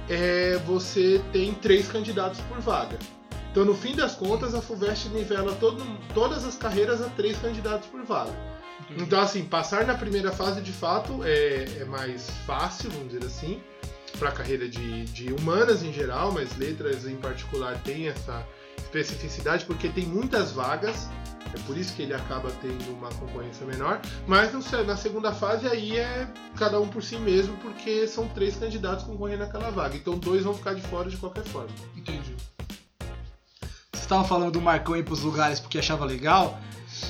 é, 0.08 0.56
você 0.64 1.20
tem 1.30 1.52
três 1.52 1.88
candidatos 1.88 2.40
por 2.48 2.58
vaga. 2.58 2.98
Então, 3.52 3.62
no 3.62 3.74
fim 3.74 3.94
das 3.94 4.14
contas, 4.14 4.54
a 4.54 4.62
FUVEST 4.62 5.10
nivela 5.10 5.54
todo- 5.56 5.84
todas 6.14 6.42
as 6.46 6.56
carreiras 6.56 7.02
a 7.02 7.10
três 7.10 7.36
candidatos 7.36 7.86
por 7.88 8.02
vaga. 8.02 8.32
Então, 8.96 9.20
assim, 9.20 9.44
passar 9.44 9.84
na 9.84 9.92
primeira 9.94 10.32
fase 10.32 10.62
de 10.62 10.72
fato 10.72 11.22
é, 11.22 11.66
é 11.80 11.84
mais 11.84 12.30
fácil, 12.46 12.88
vamos 12.88 13.08
dizer 13.12 13.26
assim, 13.26 13.60
para 14.18 14.30
a 14.30 14.32
carreira 14.32 14.66
de, 14.66 15.04
de 15.04 15.34
humanas 15.34 15.82
em 15.82 15.92
geral, 15.92 16.32
mas 16.32 16.56
letras 16.56 17.06
em 17.06 17.16
particular 17.16 17.78
tem 17.84 18.08
essa 18.08 18.42
especificidade 18.78 19.64
porque 19.64 19.88
tem 19.88 20.04
muitas 20.06 20.52
vagas. 20.52 21.08
É 21.54 21.58
por 21.60 21.78
isso 21.78 21.94
que 21.94 22.02
ele 22.02 22.12
acaba 22.12 22.50
tendo 22.60 22.90
uma 22.92 23.08
concorrência 23.10 23.64
menor. 23.64 24.00
Mas 24.26 24.52
no- 24.52 24.84
na 24.84 24.96
segunda 24.96 25.32
fase 25.32 25.66
aí 25.66 25.96
é 25.96 26.28
cada 26.56 26.78
um 26.80 26.88
por 26.88 27.02
si 27.02 27.16
mesmo, 27.16 27.56
porque 27.58 28.06
são 28.08 28.28
três 28.28 28.56
candidatos 28.56 29.04
concorrendo 29.04 29.44
naquela 29.44 29.70
vaga. 29.70 29.96
Então 29.96 30.18
dois 30.18 30.42
vão 30.42 30.52
ficar 30.54 30.74
de 30.74 30.82
fora 30.82 31.08
de 31.08 31.16
qualquer 31.16 31.44
forma. 31.44 31.70
Entendi. 31.96 32.34
Vocês 33.92 34.02
estavam 34.02 34.24
falando 34.24 34.52
do 34.52 34.60
Marcão 34.60 34.96
ir 34.96 35.04
pros 35.04 35.20
lugares 35.20 35.58
porque 35.60 35.78
achava 35.78 36.04
legal, 36.04 36.58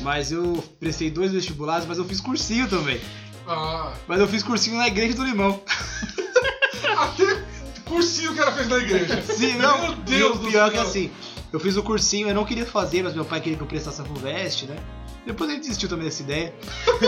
mas 0.03 0.31
eu 0.31 0.63
prestei 0.79 1.11
dois 1.11 1.33
vestibulares, 1.33 1.87
mas 1.87 1.99
eu 1.99 2.05
fiz 2.05 2.21
cursinho 2.21 2.69
também. 2.69 3.01
Ah, 3.49 3.93
Mas 4.09 4.21
eu 4.21 4.27
fiz 4.29 4.43
cursinho 4.43 4.77
na 4.77 4.87
Igreja 4.89 5.15
do 5.15 5.25
Limão. 5.25 5.63
até 6.99 7.45
cursinho 7.85 8.35
que 8.35 8.41
ela 8.41 8.53
fez 8.53 8.69
na 8.69 8.77
igreja. 8.79 9.23
Sim, 9.23 9.55
não. 9.55 9.83
Meu 9.83 9.95
Deus 9.97 10.21
e 10.21 10.39
o 10.39 10.39
do 10.41 10.49
pior 10.49 10.71
céu. 10.71 10.73
que 10.73 10.79
assim, 10.89 11.13
eu 11.57 11.61
fiz 11.61 11.75
o 11.79 11.83
cursinho, 11.83 12.29
eu 12.29 12.35
não 12.35 12.45
queria 12.45 12.67
fazer, 12.67 13.03
mas 13.03 13.15
meu 13.15 13.25
pai 13.25 13.41
queria 13.41 13.57
que 13.57 13.63
eu 13.63 13.67
prestasse 13.67 13.99
a 14.03 14.05
FUVEST, 14.05 14.67
né? 14.67 14.77
Depois 15.25 15.49
ele 15.49 15.59
desistiu 15.59 15.89
também 15.89 16.05
dessa 16.05 16.23
ideia. 16.23 16.55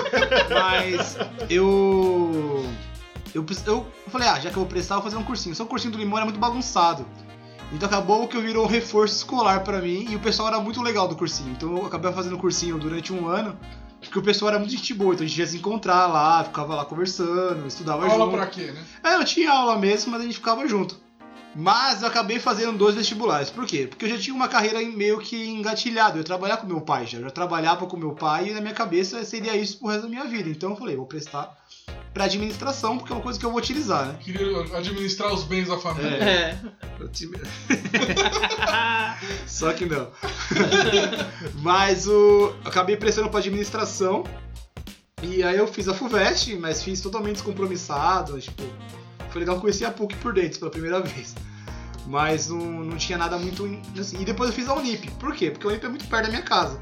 mas 0.48 1.18
eu, 1.50 2.64
eu. 3.34 3.44
Eu 3.66 3.87
falei, 4.06 4.26
ah, 4.26 4.40
já 4.40 4.48
que 4.48 4.56
eu 4.56 4.62
vou 4.62 4.66
prestar, 4.66 4.94
eu 4.94 5.02
vou 5.02 5.11
fazer 5.11 5.22
um 5.22 5.24
cursinho. 5.24 5.54
Só 5.54 5.64
que 5.64 5.66
o 5.66 5.70
cursinho 5.70 5.92
do 5.92 5.98
Limão 5.98 6.16
era 6.16 6.24
muito 6.24 6.40
bagunçado. 6.40 7.04
Então 7.70 7.87
acabou 7.87 8.26
que 8.26 8.38
eu 8.38 8.40
virou 8.40 8.64
um 8.64 8.66
reforço 8.66 9.16
escolar 9.16 9.62
pra 9.62 9.82
mim 9.82 10.06
e 10.08 10.16
o 10.16 10.18
pessoal 10.18 10.48
era 10.48 10.58
muito 10.58 10.80
legal 10.80 11.06
do 11.06 11.14
cursinho. 11.14 11.50
Então 11.50 11.76
eu 11.76 11.84
acabei 11.84 12.11
fazendo 12.11 12.38
cursinho 12.38 12.78
durante 12.78 13.12
um 13.12 13.28
ano, 13.28 13.54
porque 14.00 14.18
o 14.18 14.22
pessoal 14.22 14.48
era 14.48 14.58
muito 14.58 14.72
gente 14.72 14.94
boa. 14.94 15.12
Então 15.12 15.26
a 15.26 15.28
gente 15.28 15.38
ia 15.38 15.46
se 15.46 15.58
encontrar 15.58 16.06
lá, 16.06 16.42
ficava 16.42 16.74
lá 16.74 16.87
conversando, 16.87 17.66
estudava 17.66 18.06
Aula 18.06 18.24
junto. 18.24 18.37
pra 18.38 18.46
quê, 18.46 18.72
né? 18.72 18.82
É, 19.04 19.14
eu 19.16 19.24
tinha 19.26 19.52
aula 19.52 19.76
mesmo, 19.76 20.11
mas 20.11 20.22
a 20.22 20.24
gente 20.24 20.37
ficava 20.37 20.66
junto. 20.66 21.06
Mas 21.60 22.02
eu 22.02 22.08
acabei 22.08 22.38
fazendo 22.38 22.78
dois 22.78 22.94
vestibulares. 22.94 23.50
Por 23.50 23.66
quê? 23.66 23.88
Porque 23.88 24.04
eu 24.04 24.10
já 24.10 24.16
tinha 24.18 24.34
uma 24.34 24.46
carreira 24.46 24.80
em- 24.80 24.94
meio 24.96 25.18
que 25.18 25.44
engatilhada. 25.48 26.14
Eu 26.14 26.18
ia 26.18 26.24
trabalhar 26.24 26.58
com 26.58 26.66
meu 26.68 26.80
pai 26.80 27.04
já. 27.04 27.18
Eu 27.18 27.24
já 27.24 27.30
trabalhava 27.30 27.84
com 27.86 27.96
meu 27.96 28.12
pai 28.12 28.50
e 28.50 28.54
na 28.54 28.60
minha 28.60 28.72
cabeça 28.74 29.24
seria 29.24 29.56
isso 29.56 29.78
pro 29.78 29.88
resto 29.88 30.02
da 30.02 30.08
minha 30.08 30.24
vida. 30.24 30.48
Então 30.48 30.70
eu 30.70 30.76
falei, 30.76 30.94
vou 30.94 31.04
prestar 31.06 31.56
pra 32.14 32.24
administração, 32.24 32.96
porque 32.96 33.12
é 33.12 33.16
uma 33.16 33.22
coisa 33.22 33.40
que 33.40 33.44
eu 33.44 33.50
vou 33.50 33.58
utilizar, 33.58 34.06
né? 34.06 34.16
Queria 34.22 34.60
administrar 34.76 35.32
os 35.34 35.42
bens 35.42 35.66
da 35.68 35.76
família. 35.78 36.16
É. 36.22 36.58
Tive- 37.12 37.40
Só 39.46 39.72
que 39.72 39.84
não. 39.86 40.08
mas 41.60 42.06
o. 42.06 42.10
eu 42.10 42.56
acabei 42.64 42.96
prestando 42.96 43.28
pra 43.30 43.40
administração. 43.40 44.22
E 45.22 45.42
aí 45.42 45.56
eu 45.58 45.66
fiz 45.66 45.88
a 45.88 45.94
FUVEST, 45.94 46.54
mas 46.56 46.82
fiz 46.84 47.00
totalmente 47.00 47.34
descompromissado. 47.34 48.40
Tipo, 48.40 48.62
foi 49.30 49.40
legal 49.40 49.60
conhecer 49.60 49.84
a 49.84 49.90
PUC 49.90 50.14
por 50.16 50.32
dentro 50.32 50.60
pela 50.60 50.70
primeira 50.70 51.00
vez. 51.00 51.34
Mas 52.08 52.48
não, 52.48 52.58
não 52.58 52.96
tinha 52.96 53.18
nada 53.18 53.36
muito. 53.38 53.64
Assim. 54.00 54.20
E 54.20 54.24
depois 54.24 54.48
eu 54.50 54.56
fiz 54.56 54.66
a 54.68 54.74
Unip. 54.74 55.10
Por 55.12 55.34
quê? 55.34 55.50
Porque 55.50 55.66
a 55.66 55.70
Unip 55.70 55.84
é 55.84 55.88
muito 55.88 56.06
perto 56.06 56.24
da 56.24 56.30
minha 56.30 56.42
casa. 56.42 56.80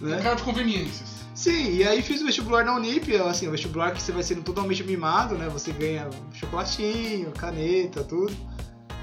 Né? 0.00 0.20
Cara 0.22 0.36
de 0.36 0.42
conveniências. 0.42 1.16
Sim, 1.34 1.74
e 1.76 1.84
aí 1.84 2.00
fiz 2.00 2.22
o 2.22 2.26
vestibular 2.26 2.64
na 2.64 2.74
Unip, 2.76 3.14
assim, 3.16 3.46
o 3.48 3.50
vestibular 3.50 3.90
que 3.92 4.00
você 4.00 4.12
vai 4.12 4.22
sendo 4.22 4.42
totalmente 4.42 4.82
mimado, 4.84 5.34
né? 5.34 5.48
Você 5.50 5.70
ganha 5.72 6.08
chocolatinho, 6.32 7.30
caneta, 7.32 8.02
tudo. 8.04 8.34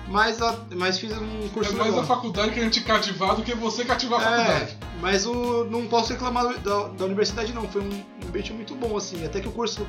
Mas, 0.08 0.42
a- 0.42 0.58
mas 0.76 0.98
fiz 0.98 1.12
um 1.14 1.46
É 1.46 1.50
curso 1.54 1.74
mais 1.74 1.90
legal. 1.90 2.04
a 2.04 2.06
faculdade 2.08 2.52
que 2.52 2.60
a 2.60 2.64
gente 2.64 2.82
cativar 2.82 3.36
do 3.36 3.44
que 3.44 3.54
você 3.54 3.86
cativar 3.86 4.20
a 4.20 4.24
faculdade. 4.24 4.72
É, 4.82 5.00
mas 5.02 5.26
o, 5.26 5.66
não 5.66 5.86
posso 5.88 6.12
reclamar 6.14 6.58
da, 6.60 6.88
da 6.90 7.06
universidade 7.06 7.54
não, 7.54 7.68
foi 7.68 7.82
um, 7.82 7.90
um 8.24 8.28
ambiente 8.28 8.52
muito 8.52 8.76
bom, 8.76 8.98
assim, 8.98 9.24
até 9.26 9.40
que 9.40 9.48
o 9.48 9.52
curso, 9.52 9.86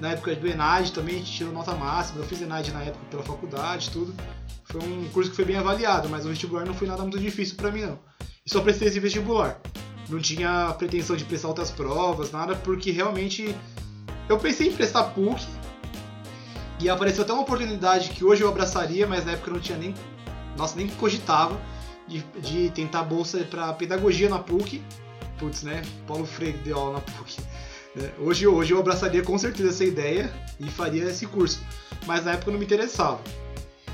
na 0.00 0.10
época 0.10 0.34
do 0.34 0.48
ENAD 0.48 0.92
também, 0.92 1.16
a 1.16 1.18
gente 1.18 1.32
tirou 1.32 1.52
nota 1.52 1.74
máxima, 1.74 2.20
eu 2.20 2.26
fiz 2.26 2.40
ENAD 2.40 2.72
na 2.72 2.82
época 2.82 3.04
pela 3.10 3.22
faculdade, 3.22 3.90
tudo. 3.90 4.14
Foi 4.64 4.80
um 4.82 5.08
curso 5.10 5.30
que 5.30 5.36
foi 5.36 5.44
bem 5.44 5.56
avaliado, 5.56 6.08
mas 6.08 6.24
o 6.24 6.28
vestibular 6.28 6.64
não 6.64 6.74
foi 6.74 6.86
nada 6.86 7.02
muito 7.02 7.18
difícil 7.18 7.56
pra 7.56 7.70
mim 7.70 7.82
não. 7.82 7.98
E 8.44 8.50
só 8.50 8.60
prestei 8.60 8.88
esse 8.88 8.98
vestibular. 8.98 9.60
Não 10.08 10.18
tinha 10.18 10.74
pretensão 10.78 11.16
de 11.16 11.24
prestar 11.24 11.48
outras 11.48 11.70
provas, 11.70 12.32
nada, 12.32 12.56
porque 12.56 12.90
realmente 12.90 13.54
eu 14.28 14.38
pensei 14.38 14.68
em 14.68 14.72
prestar 14.72 15.04
PUC, 15.04 15.44
e 16.80 16.88
apareceu 16.88 17.24
até 17.24 17.32
uma 17.32 17.42
oportunidade 17.42 18.08
que 18.10 18.24
hoje 18.24 18.42
eu 18.42 18.48
abraçaria, 18.48 19.06
mas 19.06 19.26
na 19.26 19.32
época 19.32 19.50
eu 19.50 19.54
não 19.54 19.60
tinha 19.60 19.76
nem. 19.76 19.94
Nossa, 20.56 20.76
nem 20.76 20.88
cogitava 20.88 21.60
de, 22.08 22.24
de 22.40 22.70
tentar 22.70 23.02
bolsa 23.02 23.38
para 23.38 23.72
pedagogia 23.74 24.30
na 24.30 24.38
PUC. 24.38 24.82
Putz, 25.38 25.62
né? 25.62 25.82
Paulo 26.06 26.24
Freire 26.24 26.56
deu 26.58 26.78
aula 26.78 26.94
na 26.94 27.00
PUC. 27.00 27.36
Né? 27.94 28.10
Hoje, 28.18 28.46
hoje 28.46 28.72
eu 28.72 28.78
abraçaria 28.78 29.22
com 29.22 29.36
certeza 29.38 29.70
essa 29.70 29.84
ideia 29.84 30.32
e 30.58 30.68
faria 30.70 31.04
esse 31.04 31.26
curso. 31.26 31.60
Mas 32.06 32.24
na 32.24 32.32
época 32.32 32.50
não 32.50 32.58
me 32.58 32.64
interessava. 32.64 33.20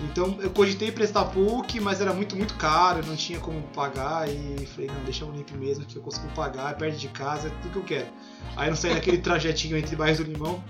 Então 0.05 0.39
eu 0.41 0.51
cogitei 0.51 0.93
prestar 0.93 1.25
PUC, 1.27 1.81
mas 1.81 2.01
era 2.01 2.13
muito, 2.13 2.37
muito 2.37 2.55
caro, 2.55 3.05
não 3.07 3.17
tinha 3.17 3.39
como 3.41 3.63
pagar. 3.69 4.29
E 4.29 4.67
falei, 4.67 4.91
não, 4.91 5.05
deixa 5.05 5.25
o 5.25 5.31
Unip 5.31 5.53
mesmo, 5.57 5.85
que 5.85 5.97
eu 5.97 6.03
consigo 6.03 6.29
pagar, 6.35 6.73
é 6.73 6.75
perto 6.75 6.99
de 6.99 7.09
casa, 7.09 7.49
é 7.49 7.51
tudo 7.63 7.73
que 7.73 7.79
eu 7.79 7.83
quero. 7.83 8.07
Aí 8.57 8.69
não 8.69 8.77
saí 8.77 8.95
daquele 8.95 9.19
trajetinho 9.19 9.77
entre 9.77 9.97
bairros 9.97 10.19
do 10.19 10.25
Limão. 10.25 10.63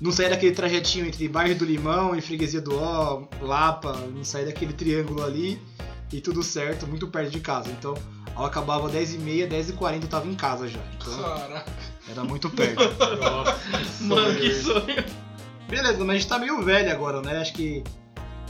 Não 0.00 0.10
saí 0.10 0.30
daquele 0.30 0.54
trajetinho 0.54 1.06
entre 1.06 1.28
bairro 1.28 1.54
do 1.54 1.64
Limão 1.64 2.16
e 2.16 2.22
Freguesia 2.22 2.60
do 2.60 2.74
Ó, 2.74 3.24
Lapa, 3.42 3.92
não 3.92 4.24
saí 4.24 4.46
daquele 4.46 4.72
triângulo 4.72 5.22
ali 5.22 5.60
e 6.10 6.20
tudo 6.20 6.42
certo, 6.42 6.86
muito 6.86 7.06
perto 7.06 7.30
de 7.30 7.38
casa. 7.38 7.70
Então, 7.70 7.94
ao 8.34 8.46
acabava 8.46 8.90
10h30, 8.90 9.48
10h40 9.48 10.02
eu 10.02 10.08
tava 10.08 10.26
em 10.26 10.34
casa 10.34 10.66
já. 10.66 10.80
Então, 10.96 11.22
Caraca. 11.22 11.89
Era 12.10 12.24
muito 12.24 12.50
perto. 12.50 12.82
Mano, 14.02 14.34
que 14.38 14.54
sonho. 14.54 15.04
Beleza, 15.68 15.98
mas 16.00 16.10
a 16.10 16.14
gente 16.14 16.26
tá 16.28 16.38
meio 16.38 16.62
velho 16.62 16.90
agora, 16.90 17.22
né? 17.22 17.38
Acho 17.38 17.52
que 17.52 17.84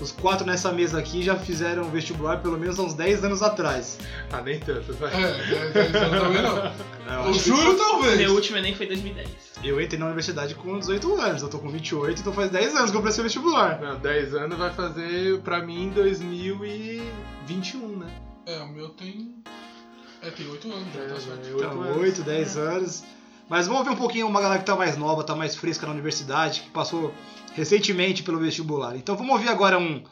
os 0.01 0.11
quatro 0.11 0.47
nessa 0.47 0.73
mesa 0.73 0.99
aqui 0.99 1.23
já 1.23 1.37
fizeram 1.37 1.85
vestibular 1.91 2.39
pelo 2.39 2.59
menos 2.59 2.79
há 2.79 2.83
uns 2.83 2.95
10 2.95 3.25
anos 3.25 3.43
atrás. 3.43 3.99
Ah, 4.33 4.41
nem 4.41 4.59
tanto, 4.59 4.95
vai. 4.95 5.11
É, 5.13 5.73
10 5.73 5.95
anos 5.97 6.21
também 6.21 6.43
não. 6.43 6.57
Eu, 6.57 7.27
O 7.27 7.31
acho 7.31 7.39
que 7.41 7.49
juro 7.51 7.77
talvez. 7.77 8.17
Meu 8.19 8.33
último 8.33 8.57
Enem 8.57 8.75
foi 8.75 8.87
2010. 8.87 9.29
eu 9.63 9.79
entrei 9.81 10.01
na 10.01 10.07
universidade 10.07 10.55
com 10.55 10.79
18 10.79 11.21
anos, 11.21 11.43
eu 11.43 11.49
tô 11.51 11.59
com 11.59 11.69
28, 11.69 12.21
então 12.21 12.33
faz 12.33 12.51
10 12.51 12.77
anos 12.77 12.91
que 12.91 12.97
eu 12.97 13.03
prestei 13.03 13.23
vestibular. 13.25 13.79
Não, 13.81 13.99
10 13.99 14.35
anos 14.35 14.59
vai 14.59 14.73
fazer 14.73 15.39
pra 15.41 15.63
mim 15.63 15.91
2021, 15.95 17.99
né? 17.99 18.07
É, 18.47 18.59
o 18.63 18.69
meu 18.69 18.89
tem. 18.91 19.35
É, 20.23 20.31
tem 20.31 20.49
8 20.49 20.73
anos 20.73 20.95
já, 20.95 21.01
É, 21.03 21.07
tá 21.09 21.21
certo. 21.21 21.43
vai, 21.43 21.53
Então, 21.53 21.83
anos. 21.83 21.97
8, 21.99 22.23
10 22.23 22.57
anos. 22.57 23.05
Mas 23.51 23.67
vamos 23.67 23.85
ver 23.85 23.91
um 23.91 23.97
pouquinho 23.97 24.29
uma 24.29 24.41
galera 24.41 24.61
que 24.61 24.65
tá 24.65 24.77
mais 24.77 24.97
nova, 24.97 25.25
tá 25.25 25.35
mais 25.35 25.57
fresca 25.57 25.85
na 25.85 25.93
universidade, 25.93 26.61
que 26.61 26.71
passou 26.71 27.13
recentemente 27.53 28.23
pelo 28.23 28.39
vestibular. 28.39 28.95
Então 28.95 29.17
vamos 29.17 29.33
ouvir 29.33 29.49
agora 29.49 29.77
um, 29.77 30.05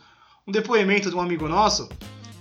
um 0.44 0.50
depoimento 0.50 1.08
de 1.08 1.14
um 1.14 1.20
amigo 1.20 1.46
nosso, 1.46 1.88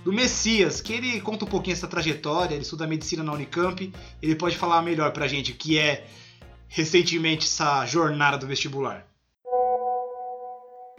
do 0.04 0.12
Messias, 0.12 0.80
que 0.80 0.92
ele 0.92 1.20
conta 1.20 1.44
um 1.44 1.48
pouquinho 1.48 1.74
essa 1.74 1.86
trajetória, 1.86 2.56
ele 2.56 2.62
estuda 2.62 2.84
medicina 2.84 3.22
na 3.22 3.32
Unicamp, 3.32 3.92
ele 4.20 4.34
pode 4.34 4.56
falar 4.56 4.82
melhor 4.82 5.12
pra 5.12 5.28
gente 5.28 5.52
o 5.52 5.54
que 5.54 5.78
é 5.78 6.04
recentemente 6.66 7.46
essa 7.46 7.86
jornada 7.86 8.36
do 8.36 8.48
vestibular. 8.48 9.06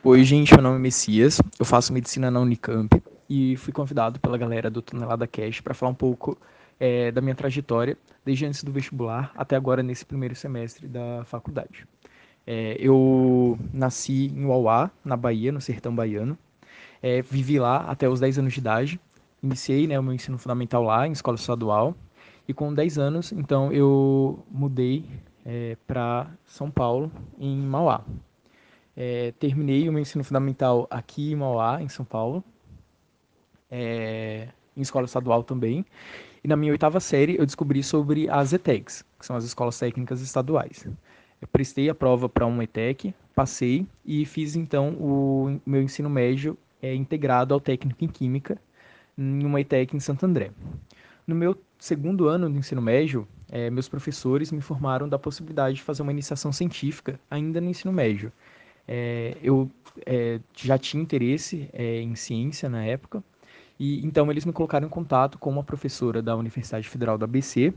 Oi, 0.01 0.23
gente, 0.23 0.53
meu 0.53 0.63
nome 0.63 0.77
é 0.77 0.79
Messias, 0.79 1.41
eu 1.59 1.65
faço 1.65 1.91
medicina 1.91 2.31
na 2.31 2.39
Unicamp 2.39 3.03
e 3.29 3.57
fui 3.57 3.73
convidado 3.73 4.17
pela 4.17 4.38
galera 4.38 4.69
do 4.69 4.81
Tonelada 4.81 5.27
Cash 5.27 5.59
para 5.59 5.73
falar 5.73 5.91
um 5.91 5.95
pouco 5.95 6.38
eh, 6.80 7.12
da 7.12 7.22
minha 7.22 7.36
trajetória, 7.36 7.98
desde 8.26 8.46
antes 8.46 8.63
do 8.63 8.72
vestibular 8.72 9.32
até 9.36 9.56
agora 9.56 9.84
nesse 9.84 10.06
primeiro 10.06 10.36
semestre 10.36 10.88
da 10.88 11.24
faculdade. 11.26 11.86
Eh, 12.48 12.78
eu 12.80 13.58
nasci 13.74 14.28
em 14.28 14.46
Uauá, 14.46 14.89
na 15.04 15.18
Bahia, 15.18 15.52
no 15.52 15.62
sertão 15.62 15.94
baiano, 15.96 16.38
Eh, 17.02 17.22
vivi 17.22 17.58
lá 17.60 17.78
até 17.89 18.10
os 18.10 18.20
10 18.20 18.39
anos 18.39 18.54
de 18.54 18.60
idade, 18.60 19.00
iniciei 19.42 19.88
né, 19.88 19.98
o 19.98 20.04
meu 20.04 20.13
ensino 20.13 20.38
fundamental 20.38 20.84
lá, 20.84 21.08
em 21.08 21.13
escola 21.13 21.38
estadual, 21.38 21.96
e 22.48 22.54
com 22.54 22.74
10 22.74 22.98
anos, 22.98 23.32
então, 23.32 23.72
eu 23.72 24.44
mudei 24.52 25.06
para 25.88 26.28
São 26.46 26.70
Paulo, 26.70 27.12
em 27.39 27.58
Mauá. 27.58 28.04
É, 28.96 29.32
terminei 29.39 29.88
o 29.88 29.94
meu 29.94 30.02
ensino 30.02 30.24
fundamental 30.24 30.86
aqui 30.89 31.32
em 31.32 31.36
Mauá, 31.36 31.82
em 31.82 31.88
São 31.88 32.04
Paulo, 32.04 32.44
é, 33.72 34.50
em 34.76 34.82
escola 34.82 35.06
estadual 35.06 35.42
também. 35.44 35.86
E 36.43 36.47
na 36.47 36.56
minha 36.56 36.71
oitava 36.71 36.99
série 36.99 37.38
eu 37.38 37.45
descobri 37.45 37.84
sobre 37.84 38.30
as 38.30 38.54
ETECs, 38.54 39.04
que 39.19 39.25
são 39.25 39.36
as 39.36 39.43
escolas 39.43 39.78
técnicas 39.78 40.21
estaduais. 40.21 40.86
Eu 41.41 41.47
prestei 41.47 41.89
a 41.89 41.95
prova 41.95 42.28
para 42.28 42.45
uma 42.45 42.63
ETEC, 42.63 43.13
passei 43.36 43.86
e 44.06 44.25
fiz 44.25 44.56
então 44.56 44.89
o 44.99 45.60
meu 45.65 45.82
ensino 45.82 46.10
médio 46.10 46.58
é, 46.82 46.93
integrado 46.93 47.54
ao 47.54 47.60
técnico 47.60 48.04
em 48.04 48.08
Química 48.08 48.60
em 49.17 49.45
uma 49.45 49.60
ETEC 49.60 49.95
em 49.95 49.99
Santo 49.99 50.25
André. 50.25 50.52
No 51.28 51.36
meu 51.36 51.56
segundo 51.78 52.28
ano 52.28 52.49
do 52.49 52.58
ensino 52.58 52.82
médio, 52.82 53.28
eh, 53.52 53.69
meus 53.69 53.88
professores 53.88 54.52
me 54.52 54.58
informaram 54.58 55.08
da 55.08 55.19
possibilidade 55.19 55.75
de 55.75 55.84
fazer 55.84 56.02
uma 56.02 56.12
iniciação 56.12 56.52
científica 56.52 57.19
ainda 57.30 57.60
no 57.62 57.69
ensino 57.69 57.91
médio. 57.91 58.32
Eh, 58.88 59.38
eu 59.43 59.69
eh, 60.06 60.39
já 60.56 60.78
tinha 60.78 61.04
interesse 61.04 61.69
em 61.73 62.15
ciência 62.15 62.69
na 62.69 62.84
época, 62.84 63.23
e 63.80 64.06
então 64.06 64.30
eles 64.30 64.46
me 64.46 64.52
colocaram 64.52 64.86
em 64.86 64.89
contato 64.89 65.38
com 65.39 65.50
uma 65.50 65.63
professora 65.63 66.22
da 66.22 66.36
Universidade 66.36 66.88
Federal 66.88 67.18
do 67.18 67.24
ABC, 67.24 67.74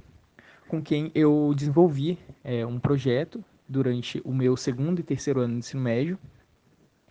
com 0.68 0.82
quem 0.82 1.12
eu 1.14 1.52
desenvolvi 1.54 2.18
é, 2.42 2.66
um 2.66 2.78
projeto 2.80 3.44
durante 3.68 4.20
o 4.24 4.34
meu 4.34 4.56
segundo 4.56 4.98
e 4.98 5.02
terceiro 5.02 5.40
ano 5.40 5.52
de 5.52 5.58
ensino 5.60 5.82
médio, 5.82 6.18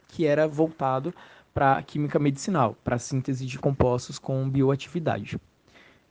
que 0.09 0.25
era 0.25 0.47
voltado 0.47 1.13
para 1.53 1.81
química 1.83 2.19
medicinal, 2.19 2.75
para 2.83 2.97
síntese 2.97 3.45
de 3.45 3.57
compostos 3.57 4.19
com 4.19 4.49
bioatividade. 4.49 5.39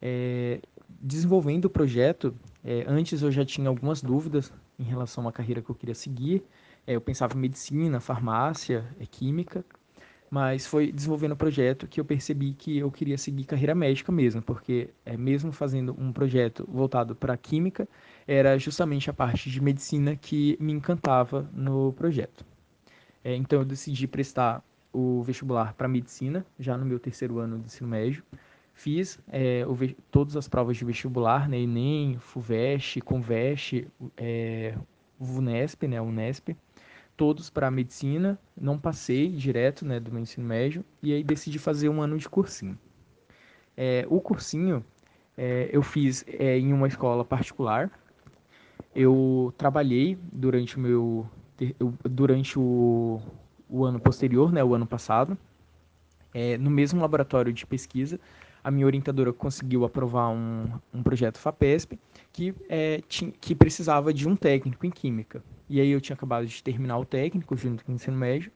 É, 0.01 0.61
desenvolvendo 1.01 1.67
o 1.67 1.71
projeto, 1.71 2.35
é, 2.65 2.85
antes 2.87 3.23
eu 3.23 3.31
já 3.31 3.45
tinha 3.45 3.69
algumas 3.69 4.03
dúvidas 4.03 4.53
em 4.79 4.85
relação 4.85 5.29
à 5.29 5.33
carreira 5.33 5.63
que 5.63 5.71
eu 5.71 5.75
queria 5.75 5.95
seguir. 5.95 6.43
É, 6.87 6.95
eu 6.95 7.01
pensava 7.01 7.35
em 7.35 7.41
medicina, 7.41 8.01
farmácia, 8.01 8.85
é, 8.99 9.07
química, 9.07 9.65
mas 10.31 10.65
foi 10.65 10.93
desenvolvendo 10.93 11.33
o 11.33 11.37
projeto 11.37 11.89
que 11.89 11.99
eu 12.01 12.05
percebi 12.05 12.53
que 12.53 12.79
eu 12.79 12.91
queria 12.91 13.19
seguir 13.19 13.45
carreira 13.45 13.75
médica 13.75 14.13
mesmo, 14.13 14.41
porque 14.41 14.91
é, 15.05 15.17
mesmo 15.17 15.51
fazendo 15.51 15.95
um 15.99 16.13
projeto 16.13 16.65
voltado 16.71 17.17
para 17.17 17.37
química, 17.37 17.89
era 18.29 18.57
justamente 18.57 19.11
a 19.11 19.13
parte 19.13 19.51
de 19.51 19.61
medicina 19.61 20.15
que 20.15 20.57
me 20.61 20.73
encantava 20.73 21.51
no 21.53 21.93
projeto. 21.95 22.45
É, 23.25 23.35
então 23.35 23.59
eu 23.59 23.65
decidi 23.65 24.07
prestar 24.07 24.63
o 24.93 25.23
vestibular 25.23 25.75
para 25.75 25.89
medicina, 25.89 26.47
já 26.59 26.79
no 26.79 26.87
meu 26.87 27.01
terceiro 27.01 27.39
ano 27.39 27.59
de 27.59 27.67
ensino 27.67 27.89
médio. 27.89 28.23
Fiz 28.73 29.19
é, 29.31 29.65
o, 29.67 29.77
todas 30.11 30.37
as 30.37 30.49
provas 30.49 30.77
de 30.77 30.85
vestibular, 30.85 31.49
né, 31.49 31.59
Enem, 31.59 32.19
FUVEST, 32.19 33.01
CONVEST, 33.01 33.87
é, 34.17 34.75
VUNESP, 35.19 35.87
né, 35.87 36.01
UNESP, 36.01 36.57
todos 37.21 37.51
para 37.51 37.71
medicina. 37.71 38.39
Não 38.59 38.79
passei 38.79 39.29
direto 39.29 39.85
né, 39.85 40.01
do 40.01 40.11
meu 40.11 40.23
ensino 40.23 40.47
médio 40.47 40.83
e 41.03 41.13
aí 41.13 41.23
decidi 41.23 41.59
fazer 41.59 41.91
um 41.91 42.01
ano 42.01 42.17
de 42.17 42.27
cursinho. 42.27 42.79
É, 43.77 44.07
o 44.09 44.23
cursinho 44.23 44.83
é, 45.37 45.69
eu 45.71 45.83
fiz 45.83 46.25
é, 46.27 46.59
em 46.59 46.73
uma 46.73 46.89
escola 46.89 47.23
particular. 47.23 47.91
Eu 48.95 49.53
trabalhei 49.59 50.17
durante 50.33 50.79
o 50.79 50.81
meu 50.81 51.29
durante 52.09 52.59
o, 52.59 53.21
o 53.69 53.85
ano 53.85 54.01
posterior, 54.01 54.51
né, 54.51 54.65
o 54.65 54.75
ano 54.75 54.87
passado, 54.87 55.37
é, 56.33 56.57
no 56.57 56.71
mesmo 56.71 57.03
laboratório 57.03 57.53
de 57.53 57.67
pesquisa, 57.67 58.19
a 58.65 58.71
minha 58.71 58.87
orientadora 58.87 59.31
conseguiu 59.31 59.85
aprovar 59.85 60.31
um, 60.31 60.71
um 60.95 61.03
projeto 61.03 61.37
FAPESP 61.37 61.99
que, 62.33 62.55
é, 62.67 63.03
tinha, 63.07 63.31
que 63.31 63.55
precisava 63.55 64.11
de 64.15 64.27
um 64.27 64.35
técnico 64.35 64.87
em 64.87 64.91
química. 64.91 65.45
E 65.71 65.81
aí 65.81 65.91
eu 65.91 66.01
tinha 66.01 66.15
acabado 66.15 66.45
de 66.45 66.63
terminar 66.65 66.99
o 66.99 67.05
técnico 67.05 67.57
junto 67.57 67.85
com 67.85 67.93
o 67.93 67.95
ensino 67.95 68.17
médio, 68.17 68.51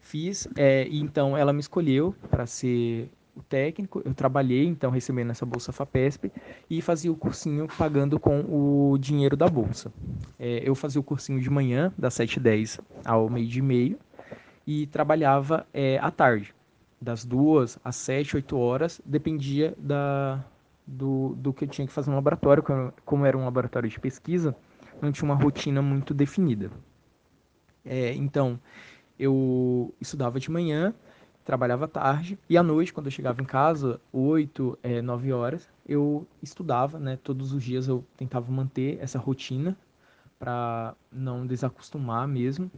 fiz, 0.00 0.46
é, 0.56 0.86
e 0.86 1.00
então 1.00 1.36
ela 1.36 1.52
me 1.52 1.58
escolheu 1.58 2.14
para 2.30 2.46
ser 2.46 3.10
o 3.34 3.42
técnico, 3.42 4.00
eu 4.04 4.14
trabalhei 4.14 4.64
então 4.66 4.88
recebendo 4.88 5.30
essa 5.30 5.44
bolsa 5.44 5.72
FAPESP 5.72 6.30
e 6.70 6.80
fazia 6.80 7.10
o 7.10 7.16
cursinho 7.16 7.66
pagando 7.76 8.20
com 8.20 8.42
o 8.42 8.96
dinheiro 8.96 9.36
da 9.36 9.48
bolsa. 9.48 9.92
É, 10.38 10.62
eu 10.64 10.76
fazia 10.76 11.00
o 11.00 11.04
cursinho 11.04 11.40
de 11.40 11.50
manhã, 11.50 11.92
das 11.98 12.14
7h10 12.14 12.78
ao 13.04 13.28
meio-dia 13.28 13.58
e 13.58 13.64
meio, 13.64 13.98
e 14.64 14.86
trabalhava 14.86 15.66
é, 15.74 15.98
à 15.98 16.12
tarde, 16.12 16.54
das 17.00 17.24
duas 17.24 17.76
às 17.84 17.96
sete, 17.96 18.36
oito 18.36 18.56
horas, 18.56 19.00
dependia 19.04 19.74
da, 19.76 20.44
do, 20.86 21.34
do 21.36 21.52
que 21.52 21.64
eu 21.64 21.68
tinha 21.68 21.88
que 21.88 21.92
fazer 21.92 22.10
no 22.10 22.16
laboratório, 22.16 22.62
como 23.04 23.26
era 23.26 23.36
um 23.36 23.44
laboratório 23.44 23.88
de 23.90 23.98
pesquisa, 23.98 24.54
não 25.02 25.12
tinha 25.12 25.30
uma 25.30 25.34
rotina 25.34 25.82
muito 25.82 26.14
definida. 26.14 26.70
É, 27.84 28.14
então, 28.14 28.58
eu 29.18 29.92
estudava 30.00 30.38
de 30.38 30.50
manhã, 30.50 30.94
trabalhava 31.44 31.88
tarde, 31.88 32.38
e 32.48 32.56
à 32.56 32.62
noite, 32.62 32.92
quando 32.92 33.06
eu 33.06 33.12
chegava 33.12 33.42
em 33.42 33.44
casa, 33.44 34.00
oito, 34.12 34.78
é, 34.82 35.02
nove 35.02 35.32
horas, 35.32 35.68
eu 35.86 36.26
estudava, 36.40 36.98
né? 36.98 37.18
Todos 37.22 37.52
os 37.52 37.62
dias 37.62 37.88
eu 37.88 38.04
tentava 38.16 38.50
manter 38.52 38.98
essa 39.00 39.18
rotina 39.18 39.76
para 40.38 40.94
não 41.10 41.46
desacostumar 41.46 42.26
mesmo. 42.28 42.70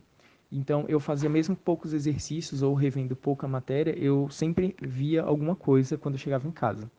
Então, 0.51 0.85
eu 0.89 1.01
fazia 1.01 1.29
mesmo 1.29 1.57
poucos 1.57 1.93
exercícios 1.93 2.63
ou 2.63 2.75
revendo 2.75 3.15
pouca 3.15 3.47
matéria, 3.47 3.97
eu 3.99 4.29
sempre 4.31 4.75
via 4.81 5.23
alguma 5.23 5.55
coisa 5.55 5.99
quando 5.99 6.15
eu 6.15 6.21
chegava 6.21 6.47
em 6.49 6.53
casa. 6.53 6.91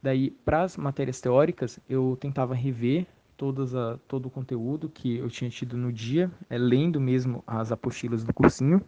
Daí, 0.00 0.30
para 0.30 0.62
as 0.62 0.76
matérias 0.76 1.20
teóricas, 1.20 1.80
eu 1.88 2.16
tentava 2.20 2.54
rever 2.54 3.06
todas 3.38 3.74
a, 3.74 3.96
todo 4.08 4.26
o 4.26 4.30
conteúdo 4.30 4.90
que 4.90 5.16
eu 5.16 5.30
tinha 5.30 5.48
tido 5.48 5.76
no 5.76 5.90
dia, 5.92 6.30
é, 6.50 6.58
lendo 6.58 7.00
mesmo 7.00 7.42
as 7.46 7.72
apostilas 7.72 8.24
do 8.24 8.34
cursinho. 8.34 8.82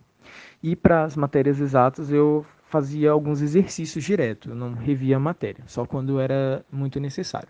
E 0.62 0.76
para 0.76 1.04
as 1.04 1.16
matérias 1.16 1.60
exatas, 1.60 2.10
eu 2.12 2.44
fazia 2.64 3.12
alguns 3.12 3.40
exercícios 3.40 4.04
direto, 4.04 4.50
eu 4.50 4.54
não 4.54 4.74
revia 4.74 5.16
a 5.16 5.20
matéria, 5.20 5.64
só 5.66 5.86
quando 5.86 6.20
era 6.20 6.64
muito 6.70 7.00
necessário. 7.00 7.48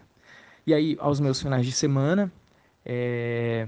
E 0.66 0.72
aí, 0.72 0.96
aos 1.00 1.18
meus 1.18 1.42
finais 1.42 1.66
de 1.66 1.72
semana, 1.72 2.30
é, 2.84 3.66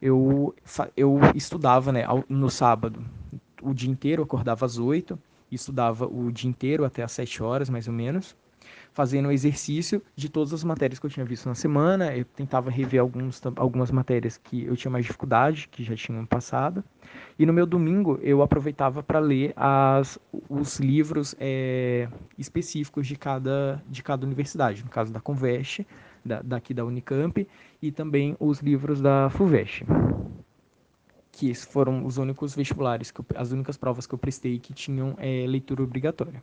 eu, 0.00 0.54
eu 0.96 1.18
estudava 1.34 1.90
né, 1.90 2.04
no 2.28 2.50
sábado 2.50 3.04
o 3.62 3.74
dia 3.74 3.90
inteiro, 3.90 4.22
acordava 4.22 4.64
às 4.64 4.78
8, 4.78 5.18
estudava 5.50 6.06
o 6.06 6.30
dia 6.30 6.48
inteiro 6.48 6.84
até 6.84 7.02
às 7.02 7.12
7 7.12 7.42
horas, 7.42 7.68
mais 7.68 7.88
ou 7.88 7.94
menos, 7.94 8.36
fazendo 9.00 9.30
o 9.30 9.32
exercício 9.32 10.02
de 10.14 10.28
todas 10.28 10.52
as 10.52 10.62
matérias 10.62 10.98
que 10.98 11.06
eu 11.06 11.10
tinha 11.10 11.24
visto 11.24 11.48
na 11.48 11.54
semana. 11.54 12.14
Eu 12.14 12.22
tentava 12.22 12.70
rever 12.70 13.00
alguns, 13.00 13.40
algumas 13.56 13.90
matérias 13.90 14.36
que 14.36 14.64
eu 14.64 14.76
tinha 14.76 14.90
mais 14.90 15.06
dificuldade, 15.06 15.68
que 15.68 15.82
já 15.82 15.96
tinham 15.96 16.26
passado. 16.26 16.84
E 17.38 17.46
no 17.46 17.52
meu 17.54 17.64
domingo 17.64 18.18
eu 18.20 18.42
aproveitava 18.42 19.02
para 19.02 19.18
ler 19.18 19.54
as, 19.56 20.18
os 20.50 20.78
livros 20.78 21.34
é, 21.40 22.08
específicos 22.36 23.06
de 23.06 23.16
cada, 23.16 23.82
de 23.88 24.02
cada 24.02 24.26
universidade, 24.26 24.84
no 24.84 24.90
caso 24.90 25.10
da 25.10 25.18
Conveste, 25.18 25.86
da, 26.22 26.42
daqui 26.42 26.74
da 26.74 26.84
Unicamp, 26.84 27.48
e 27.80 27.90
também 27.90 28.36
os 28.38 28.60
livros 28.60 29.00
da 29.00 29.30
FUVEST, 29.30 29.86
que 31.32 31.54
foram 31.54 32.04
os 32.04 32.18
únicos 32.18 32.54
vestibulares, 32.54 33.10
eu, 33.18 33.24
as 33.34 33.50
únicas 33.50 33.78
provas 33.78 34.06
que 34.06 34.12
eu 34.12 34.18
prestei 34.18 34.58
que 34.58 34.74
tinham 34.74 35.14
é, 35.16 35.46
leitura 35.48 35.82
obrigatória. 35.82 36.42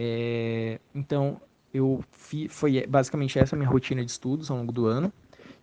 É, 0.00 0.78
então, 0.94 1.40
eu 1.74 2.00
fi, 2.12 2.48
foi 2.48 2.86
basicamente 2.86 3.36
essa 3.38 3.56
minha 3.56 3.68
rotina 3.68 4.04
de 4.04 4.10
estudos 4.10 4.48
ao 4.50 4.56
longo 4.56 4.72
do 4.72 4.86
ano. 4.86 5.12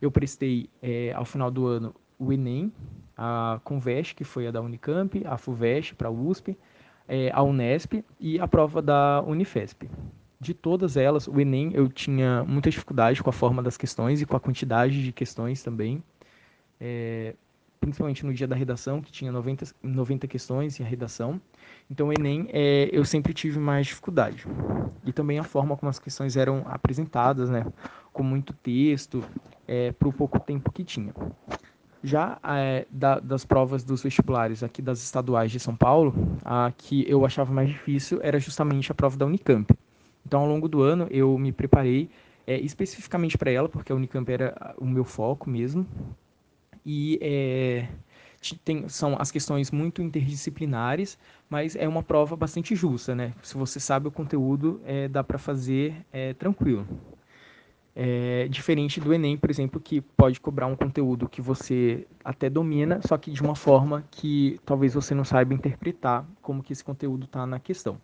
Eu 0.01 0.11
prestei, 0.11 0.69
é, 0.81 1.13
ao 1.13 1.23
final 1.23 1.49
do 1.49 1.65
ano, 1.65 1.95
o 2.19 2.33
Enem, 2.33 2.71
a 3.17 3.61
Convest, 3.63 4.13
que 4.13 4.25
foi 4.25 4.47
a 4.47 4.51
da 4.51 4.61
Unicamp, 4.61 5.25
a 5.25 5.37
FUVEST 5.37 5.95
para 5.95 6.09
a 6.09 6.11
USP, 6.11 6.57
é, 7.07 7.31
a 7.33 7.41
Unesp 7.41 8.03
e 8.19 8.37
a 8.37 8.47
prova 8.47 8.81
da 8.81 9.23
Unifesp 9.25 9.89
de 10.39 10.53
todas 10.53 10.97
elas, 10.97 11.27
o 11.27 11.39
Enem 11.39 11.71
eu 11.73 11.87
tinha 11.87 12.43
muita 12.43 12.69
dificuldade 12.69 13.23
com 13.23 13.29
a 13.29 13.33
forma 13.33 13.63
das 13.63 13.77
questões 13.77 14.21
e 14.21 14.25
com 14.25 14.35
a 14.35 14.39
quantidade 14.39 15.03
de 15.03 15.11
questões 15.11 15.63
também. 15.63 16.03
É, 16.79 17.35
principalmente 17.79 18.25
no 18.25 18.33
dia 18.33 18.47
da 18.47 18.55
redação, 18.55 19.01
que 19.01 19.11
tinha 19.11 19.31
90, 19.31 19.65
90 19.81 20.27
questões 20.27 20.79
em 20.79 20.83
a 20.83 20.87
redação. 20.87 21.39
Então, 21.89 22.07
o 22.07 22.13
Enem 22.13 22.47
é, 22.51 22.89
eu 22.91 23.05
sempre 23.05 23.33
tive 23.33 23.59
mais 23.59 23.87
dificuldade. 23.87 24.45
E 25.05 25.13
também 25.13 25.37
a 25.39 25.43
forma 25.43 25.77
como 25.77 25.89
as 25.89 25.99
questões 25.99 26.35
eram 26.35 26.63
apresentadas, 26.65 27.49
né, 27.49 27.65
com 28.11 28.23
muito 28.23 28.53
texto, 28.53 29.23
é, 29.67 29.91
para 29.91 30.07
o 30.07 30.13
pouco 30.13 30.39
tempo 30.39 30.71
que 30.71 30.83
tinha. 30.83 31.13
Já 32.03 32.37
é, 32.43 32.85
da, 32.89 33.19
das 33.19 33.45
provas 33.45 33.83
dos 33.83 34.03
vestibulares 34.03 34.61
aqui 34.63 34.81
das 34.81 35.01
estaduais 35.01 35.51
de 35.51 35.59
São 35.59 35.75
Paulo, 35.75 36.13
a 36.43 36.71
que 36.77 37.03
eu 37.09 37.25
achava 37.25 37.51
mais 37.51 37.69
difícil 37.69 38.19
era 38.21 38.39
justamente 38.39 38.91
a 38.91 38.95
prova 38.95 39.17
da 39.17 39.25
Unicamp. 39.25 39.73
Então, 40.25 40.41
ao 40.41 40.47
longo 40.47 40.67
do 40.67 40.81
ano, 40.81 41.07
eu 41.11 41.37
me 41.37 41.51
preparei 41.51 42.09
é, 42.47 42.59
especificamente 42.59 43.37
para 43.37 43.51
ela, 43.51 43.67
porque 43.67 43.91
a 43.91 43.95
Unicamp 43.95 44.31
era 44.31 44.75
o 44.77 44.85
meu 44.85 45.03
foco 45.03 45.49
mesmo. 45.49 45.85
E 46.85 47.17
é, 47.21 47.87
tem, 48.63 48.87
são 48.87 49.15
as 49.19 49.31
questões 49.31 49.71
muito 49.71 50.01
interdisciplinares, 50.01 51.17
mas 51.49 51.75
é 51.75 51.87
uma 51.87 52.03
prova 52.03 52.35
bastante 52.35 52.75
justa, 52.75 53.15
né? 53.15 53.33
Se 53.41 53.57
você 53.57 53.79
sabe 53.79 54.07
o 54.07 54.11
conteúdo, 54.11 54.79
é, 54.85 55.07
dá 55.07 55.23
para 55.23 55.37
fazer 55.37 55.95
é, 56.11 56.33
tranquilo. 56.33 56.87
É, 57.97 58.47
diferente 58.49 58.99
do 58.99 59.13
Enem, 59.13 59.37
por 59.37 59.49
exemplo, 59.49 59.79
que 59.79 60.01
pode 60.01 60.39
cobrar 60.41 60.67
um 60.67 60.75
conteúdo 60.75 61.29
que 61.29 61.41
você 61.41 62.05
até 62.23 62.49
domina, 62.49 62.99
só 63.01 63.17
que 63.17 63.31
de 63.31 63.41
uma 63.41 63.55
forma 63.55 64.03
que 64.11 64.59
talvez 64.65 64.93
você 64.93 65.15
não 65.15 65.23
saiba 65.23 65.53
interpretar 65.53 66.25
como 66.41 66.61
que 66.61 66.73
esse 66.73 66.83
conteúdo 66.83 67.23
está 67.23 67.47
na 67.47 67.57
questão. 67.57 67.97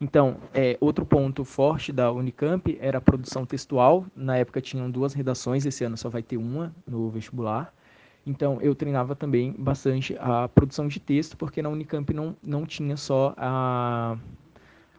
Então, 0.00 0.38
é, 0.54 0.78
outro 0.80 1.04
ponto 1.04 1.44
forte 1.44 1.92
da 1.92 2.10
Unicamp 2.10 2.78
era 2.80 2.96
a 2.96 3.00
produção 3.02 3.44
textual. 3.44 4.06
Na 4.16 4.38
época 4.38 4.58
tinham 4.58 4.90
duas 4.90 5.12
redações, 5.12 5.66
esse 5.66 5.84
ano 5.84 5.98
só 5.98 6.08
vai 6.08 6.22
ter 6.22 6.38
uma 6.38 6.74
no 6.86 7.10
vestibular. 7.10 7.74
Então, 8.26 8.60
eu 8.60 8.74
treinava 8.74 9.16
também 9.16 9.54
bastante 9.58 10.16
a 10.20 10.48
produção 10.48 10.86
de 10.86 11.00
texto, 11.00 11.36
porque 11.36 11.62
na 11.62 11.68
Unicamp 11.68 12.12
não, 12.12 12.36
não 12.42 12.66
tinha 12.66 12.96
só 12.96 13.34
a, 13.36 14.18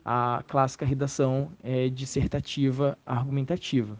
a 0.03 0.43
clássica 0.47 0.85
redação 0.85 1.51
é, 1.63 1.87
dissertativa 1.89 2.97
argumentativa, 3.05 3.99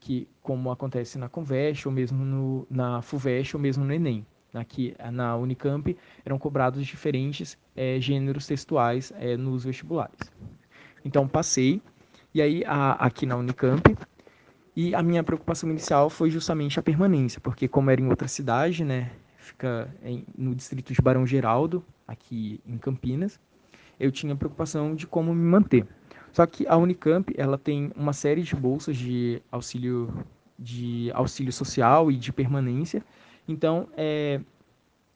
que 0.00 0.28
como 0.42 0.70
acontece 0.70 1.18
na 1.18 1.28
Convest, 1.28 1.86
ou 1.86 1.92
mesmo 1.92 2.24
no, 2.24 2.66
na 2.68 3.00
FUVEST, 3.00 3.56
ou 3.56 3.62
mesmo 3.62 3.84
no 3.84 3.92
Enem 3.92 4.26
aqui 4.54 4.94
na 5.12 5.36
Unicamp, 5.36 5.96
eram 6.24 6.38
cobrados 6.38 6.84
diferentes 6.86 7.58
é, 7.76 8.00
gêneros 8.00 8.46
textuais 8.46 9.12
é, 9.16 9.36
nos 9.36 9.64
vestibulares. 9.64 10.18
Então 11.04 11.28
passei, 11.28 11.80
e 12.34 12.42
aí 12.42 12.64
a, 12.66 12.92
aqui 12.92 13.26
na 13.26 13.36
Unicamp, 13.36 13.96
E 14.80 14.94
a 14.94 15.02
minha 15.02 15.24
preocupação 15.24 15.68
inicial 15.68 16.08
foi 16.08 16.30
justamente 16.30 16.78
a 16.78 16.82
permanência, 16.84 17.40
porque 17.40 17.66
como 17.66 17.90
era 17.90 18.00
em 18.00 18.06
outra 18.06 18.28
cidade, 18.28 18.84
né, 18.84 19.10
fica 19.36 19.92
em, 20.04 20.24
no 20.36 20.54
distrito 20.54 20.92
de 20.92 21.02
Barão 21.02 21.26
Geraldo, 21.26 21.84
aqui 22.06 22.60
em 22.64 22.78
Campinas, 22.78 23.40
eu 23.98 24.12
tinha 24.12 24.36
preocupação 24.36 24.94
de 24.94 25.04
como 25.04 25.34
me 25.34 25.44
manter. 25.44 25.84
Só 26.30 26.46
que 26.46 26.64
a 26.68 26.76
Unicamp, 26.76 27.34
ela 27.36 27.58
tem 27.58 27.90
uma 27.96 28.12
série 28.12 28.40
de 28.40 28.54
bolsas 28.54 28.96
de 28.96 29.42
auxílio 29.50 30.14
de 30.56 31.10
auxílio 31.12 31.52
social 31.52 32.08
e 32.08 32.16
de 32.16 32.32
permanência. 32.32 33.04
Então, 33.48 33.88
é, 33.96 34.40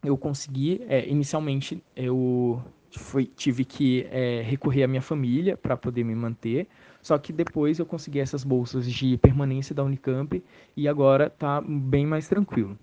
eu 0.03 0.18
consegui, 0.18 0.83
é, 0.88 1.09
inicialmente, 1.09 1.81
eu 1.94 2.61
foi, 2.98 3.27
tive 3.27 3.64
que 3.64 4.07
é, 4.11 4.42
recorrer 4.42 4.83
à 4.83 4.88
minha 4.88 5.03
família 5.03 5.57
para 5.57 5.77
poder 5.77 6.03
me 6.03 6.16
manter. 6.16 6.66
Só 7.02 7.18
que 7.18 7.32
depois 7.32 7.80
eu 7.80 7.84
consegui 7.84 8.20
essas 8.20 8.44
bolsas 8.44 8.90
de 8.90 9.18
permanência 9.18 9.74
da 9.74 9.82
Unicamp 9.82 10.42
e 10.76 10.88
agora 10.88 11.26
está 11.26 11.60
bem 11.60 12.06
mais 12.06 12.28
tranquilo. 12.28 12.78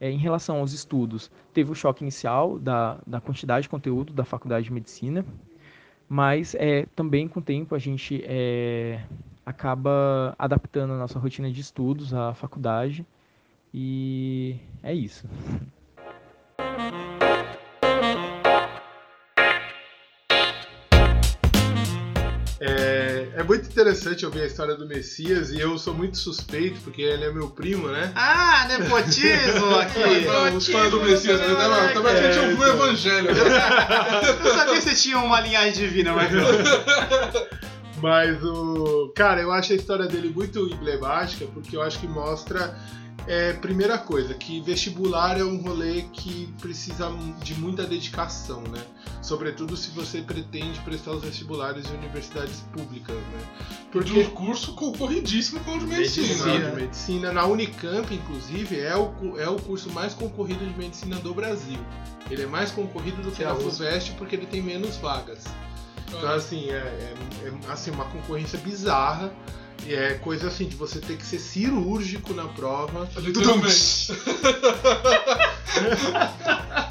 É, 0.00 0.10
em 0.10 0.16
relação 0.16 0.58
aos 0.58 0.72
estudos, 0.72 1.30
teve 1.52 1.70
o 1.70 1.74
choque 1.74 2.02
inicial 2.02 2.58
da, 2.58 2.98
da 3.06 3.20
quantidade 3.20 3.64
de 3.64 3.68
conteúdo 3.68 4.12
da 4.12 4.24
faculdade 4.24 4.64
de 4.64 4.72
medicina, 4.72 5.24
mas 6.08 6.54
é, 6.54 6.86
também 6.96 7.28
com 7.28 7.40
o 7.40 7.42
tempo 7.42 7.74
a 7.74 7.78
gente 7.78 8.22
é, 8.24 9.04
acaba 9.44 10.34
adaptando 10.38 10.94
a 10.94 10.98
nossa 10.98 11.18
rotina 11.18 11.50
de 11.50 11.60
estudos 11.60 12.14
à 12.14 12.32
faculdade 12.32 13.04
e 13.74 14.56
é 14.82 14.94
isso. 14.94 15.28
É, 23.38 23.40
é 23.40 23.44
muito 23.44 23.66
interessante 23.66 24.26
ouvir 24.26 24.42
a 24.42 24.46
história 24.46 24.74
do 24.74 24.86
Messias 24.86 25.50
e 25.50 25.60
eu 25.60 25.78
sou 25.78 25.94
muito 25.94 26.18
suspeito 26.18 26.80
porque 26.82 27.02
ele 27.02 27.24
é 27.24 27.32
meu 27.32 27.48
primo, 27.48 27.88
né? 27.88 28.12
Ah, 28.14 28.66
nepotismo 28.68 29.74
aqui. 29.78 30.26
Não, 30.26 30.56
os 30.56 30.66
fãs 30.68 30.90
do 30.90 31.00
Messias, 31.00 31.40
né? 31.40 31.46
Tava, 31.54 31.88
tava 31.92 32.10
É, 32.10 32.38
a 32.38 32.42
o 32.42 32.52
então. 32.52 32.68
evangelho. 32.68 33.34
né? 33.34 33.40
Eu 34.44 34.54
sabia 34.54 34.74
que 34.74 34.82
você 34.82 34.94
tinha 34.94 35.18
uma 35.18 35.40
linhagem 35.40 35.72
divina, 35.72 36.12
mas 36.12 36.30
Mas 38.00 38.42
o. 38.44 39.12
Cara, 39.16 39.40
eu 39.40 39.50
acho 39.52 39.72
a 39.72 39.76
história 39.76 40.06
dele 40.06 40.30
muito 40.34 40.68
emblemática 40.72 41.46
porque 41.52 41.76
eu 41.76 41.82
acho 41.82 41.98
que 41.98 42.06
mostra. 42.06 42.76
É, 43.26 43.52
primeira 43.54 43.98
coisa, 43.98 44.32
que 44.32 44.60
vestibular 44.60 45.38
é 45.38 45.44
um 45.44 45.60
rolê 45.60 46.02
que 46.12 46.52
precisa 46.60 47.10
de 47.42 47.54
muita 47.56 47.84
dedicação, 47.84 48.62
né? 48.62 48.82
Sobretudo 49.20 49.76
se 49.76 49.90
você 49.90 50.22
pretende 50.22 50.80
prestar 50.80 51.10
os 51.12 51.22
vestibulares 51.22 51.90
em 51.90 51.94
universidades 51.96 52.60
públicas, 52.72 53.14
né? 53.16 53.66
Porque 53.92 54.12
um 54.12 54.30
curso 54.30 54.74
concorridíssimo 54.74 55.60
com 55.60 55.76
o 55.76 55.78
de 55.78 55.86
medicina. 55.86 56.26
Medicina. 56.28 56.70
de 56.70 56.76
medicina. 56.76 57.32
Na 57.32 57.44
Unicamp, 57.44 58.14
inclusive, 58.14 58.80
é 58.80 58.96
o, 58.96 59.36
é 59.38 59.48
o 59.48 59.56
curso 59.56 59.90
mais 59.92 60.14
concorrido 60.14 60.64
de 60.64 60.78
medicina 60.78 61.16
do 61.16 61.34
Brasil. 61.34 61.78
Ele 62.30 62.42
é 62.42 62.46
mais 62.46 62.70
concorrido 62.70 63.20
do 63.22 63.30
que 63.30 63.38
Que 63.38 63.44
a. 63.44 63.54
FUVEST 63.54 64.12
porque 64.12 64.36
ele 64.36 64.46
tem 64.46 64.62
menos 64.62 64.96
vagas. 64.96 65.44
Então, 66.08 66.30
assim, 66.30 66.70
é, 66.70 66.76
é- 66.76 67.14
é, 67.44 67.70
assim, 67.70 67.90
uma 67.90 68.06
concorrência 68.06 68.58
bizarra. 68.58 69.30
E 69.86 69.94
é 69.94 70.14
coisa 70.14 70.48
assim 70.48 70.66
de 70.66 70.76
você 70.76 70.98
ter 71.00 71.16
que 71.16 71.24
ser 71.24 71.38
cirúrgico 71.38 72.34
na 72.34 72.46
prova. 72.46 73.08
Literalmente. 73.16 74.12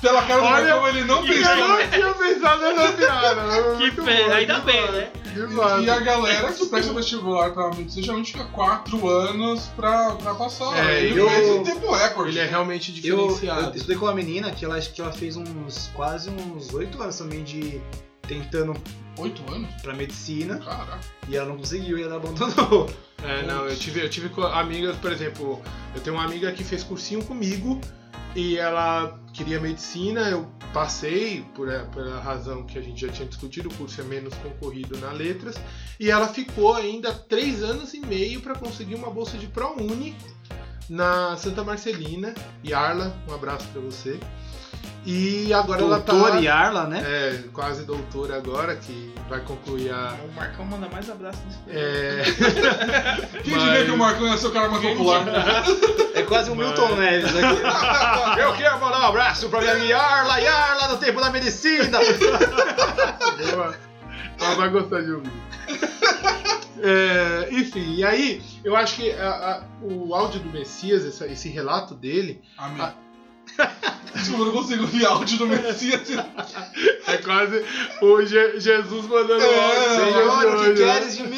Pela 0.01 0.21
cara 0.23 0.39
do 0.41 0.45
Olha, 0.45 0.75
Marcão, 0.75 0.87
ele 0.87 1.03
não 1.03 1.25
Eu 1.25 1.33
pensou. 1.33 1.55
não 1.57 1.89
tinha 1.89 2.13
pensado 2.13 2.61
nessa 2.61 2.91
piada. 2.93 3.77
Que 3.77 3.91
pena, 3.91 4.35
ainda 4.35 4.59
bem, 4.59 4.91
né? 4.91 5.11
E 5.35 5.39
massa. 5.53 5.93
a 5.93 5.99
galera 5.99 6.51
que 6.51 6.65
presta 6.65 6.93
vestibular 6.93 7.51
pra 7.51 7.69
medicina 7.69 8.01
geralmente 8.03 8.31
fica 8.31 8.45
4 8.45 9.07
anos 9.07 9.67
pra, 9.75 10.11
pra 10.15 10.33
passar. 10.33 10.75
É, 10.89 11.03
ele 11.05 11.19
eu- 11.19 11.29
fez 11.29 11.47
em 11.49 11.63
tempo 11.63 11.91
recorde. 11.91 12.31
Ele 12.31 12.39
é 12.39 12.45
realmente 12.45 12.91
eu, 13.07 13.17
eu 13.19 13.27
diferenciado. 13.27 13.75
estudei 13.75 13.97
com 13.97 14.05
uma 14.05 14.15
menina 14.15 14.51
que 14.51 14.65
ela 14.65 14.77
acho 14.77 14.91
que 14.93 15.01
ela 15.01 15.11
fez 15.11 15.35
uns 15.37 15.89
quase 15.93 16.29
uns 16.31 16.73
oito 16.73 17.01
anos 17.01 17.17
também 17.17 17.43
de 17.43 17.79
tentando 18.27 18.73
8 19.17 19.51
anos? 19.51 19.69
pra 19.81 19.93
medicina 19.93 20.57
Caraca. 20.59 20.99
e 21.27 21.35
ela 21.35 21.47
não 21.49 21.57
conseguiu 21.57 21.97
e 21.97 22.03
ela 22.03 22.15
abandonou. 22.17 22.89
É, 23.23 23.41
não, 23.47 23.65
eu 23.67 23.75
tive, 23.75 23.99
eu 23.99 24.07
tive 24.11 24.29
co- 24.29 24.43
amigas, 24.43 24.95
por 24.97 25.11
exemplo, 25.11 25.59
eu 25.95 26.01
tenho 26.01 26.15
uma 26.15 26.23
amiga 26.23 26.51
que 26.51 26.63
fez 26.63 26.83
cursinho 26.83 27.23
comigo 27.25 27.81
e 28.35 28.59
ela 28.59 29.19
queria 29.33 29.59
medicina, 29.59 30.29
eu 30.29 30.47
passei 30.71 31.43
por 31.55 31.67
a- 31.67 31.85
pela 31.85 32.19
razão 32.19 32.63
que 32.63 32.77
a 32.77 32.81
gente 32.81 33.01
já 33.01 33.11
tinha 33.11 33.27
discutido, 33.27 33.69
o 33.69 33.73
curso 33.73 33.99
é 34.01 34.03
menos 34.03 34.35
concorrido 34.35 34.95
na 34.99 35.11
letras, 35.11 35.55
e 35.99 36.11
ela 36.11 36.27
ficou 36.27 36.75
ainda 36.75 37.11
três 37.11 37.63
anos 37.63 37.95
e 37.95 37.99
meio 38.01 38.39
para 38.39 38.53
conseguir 38.53 38.93
uma 38.93 39.09
bolsa 39.09 39.35
de 39.35 39.47
ProUni 39.47 40.15
na 40.89 41.35
Santa 41.37 41.63
Marcelina. 41.63 42.33
Yarla, 42.65 43.15
um 43.29 43.33
abraço 43.33 43.67
para 43.67 43.81
você. 43.81 44.19
E 45.05 45.53
agora 45.53 45.81
ela 45.81 45.99
Doutor 45.99 46.31
tá. 46.31 46.37
Yarla, 46.39 46.85
né? 46.85 47.01
É, 47.05 47.43
quase 47.53 47.83
doutora 47.85 48.35
agora, 48.35 48.75
que 48.75 49.13
vai 49.29 49.39
concluir 49.39 49.89
a. 49.89 50.13
O 50.29 50.33
Marcão 50.35 50.65
manda 50.65 50.89
mais 50.89 51.09
abraço 51.09 51.39
nesse 51.45 51.59
É, 51.69 52.23
Quem 53.41 53.53
Mas- 53.55 53.63
diria 53.63 53.85
que 53.85 53.91
o 53.91 53.97
Marcão 53.97 54.27
ia 54.27 54.37
ser 54.37 54.47
o 54.47 54.51
cara 54.51 54.67
mais 54.67 54.83
popular? 54.83 55.23
É 56.13 56.23
quase 56.23 56.51
um 56.51 56.55
Mas- 56.55 56.67
Milton 56.67 56.95
Neves 56.95 57.31
aqui. 57.31 58.41
Eu 58.41 58.53
quero 58.55 58.81
mandar 58.81 58.99
um 58.99 59.05
abraço 59.05 59.47
pra 59.47 59.61
minha 59.61 59.75
Yarla, 59.75 60.39
Yarla 60.39 60.87
do 60.89 60.97
tempo 60.97 61.21
da 61.21 61.29
medicina. 61.29 61.99
Boa. 63.55 63.75
Ela 64.39 64.55
vai 64.55 64.69
gostar 64.69 65.01
de 65.03 65.11
ouvir. 65.13 65.31
É, 66.81 67.47
enfim, 67.51 67.95
e 67.95 68.03
aí 68.03 68.41
eu 68.63 68.75
acho 68.75 68.95
que 68.95 69.11
a- 69.11 69.29
a- 69.29 69.63
o 69.81 70.13
áudio 70.13 70.39
do 70.39 70.49
Messias, 70.49 71.05
essa- 71.05 71.27
esse 71.27 71.49
relato 71.49 71.93
dele, 71.95 72.41
Amém. 72.57 72.87
Desculpa, 74.13 74.41
eu 74.41 74.45
não 74.47 74.51
consigo 74.53 74.81
ouvir 74.83 75.05
áudio 75.05 75.37
do 75.37 75.47
Messias. 75.47 76.01
é 77.07 77.17
quase 77.17 77.63
o 78.01 78.21
Je- 78.25 78.59
Jesus 78.59 79.05
mandando 79.07 79.43
É, 79.43 79.59
áudio. 79.59 80.13
Senhor, 80.13 80.55
o 80.55 80.63
que 80.63 80.73
queres 80.73 81.17
de 81.17 81.23
mim? 81.23 81.37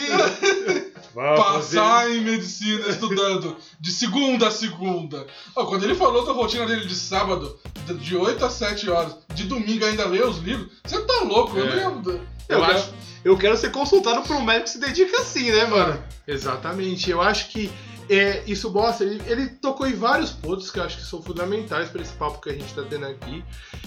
Passar 1.13 2.09
em 2.11 2.21
medicina 2.21 2.87
estudando 2.87 3.57
de 3.79 3.91
segunda 3.91 4.47
a 4.47 4.51
segunda. 4.51 5.25
Ó, 5.55 5.65
quando 5.65 5.83
ele 5.83 5.95
falou 5.95 6.25
da 6.25 6.31
rotina 6.31 6.65
dele 6.65 6.85
de 6.85 6.95
sábado, 6.95 7.57
de- 7.85 7.93
de 7.95 8.15
8 8.15 8.43
a 8.45 8.49
7 8.49 8.89
horas, 8.89 9.15
de 9.33 9.43
domingo 9.45 9.85
ainda 9.85 10.05
ler 10.05 10.25
os 10.25 10.37
livros, 10.37 10.69
você 10.85 10.99
tá 11.01 11.21
louco, 11.23 11.57
eu 11.57 11.65
É. 11.67 11.83
não 11.85 12.03
ia- 12.13 12.21
Eu 12.49 12.63
acho, 12.63 12.93
Eu 13.21 13.37
quero 13.37 13.57
ser 13.57 13.69
consultado 13.71 14.21
por 14.25 14.37
um 14.37 14.41
médico 14.41 14.63
que 14.63 14.69
se 14.71 14.79
dedica 14.79 15.21
assim, 15.21 15.51
né, 15.51 15.65
mano? 15.65 16.01
Exatamente. 16.25 17.11
Eu 17.11 17.21
acho 17.21 17.49
que 17.49 17.69
é, 18.09 18.43
isso 18.47 18.71
mostra. 18.71 19.05
Ele, 19.05 19.21
ele 19.27 19.47
tocou 19.47 19.87
em 19.87 19.93
vários 19.93 20.31
pontos 20.31 20.71
que 20.71 20.79
eu 20.79 20.83
acho 20.83 20.97
que 20.97 21.03
são 21.03 21.21
fundamentais 21.21 21.89
para 21.89 22.01
esse 22.01 22.13
papo 22.13 22.41
que 22.41 22.49
a 22.49 22.53
gente 22.53 22.65
está 22.65 22.81
tendo 22.83 23.05
aqui. 23.05 23.43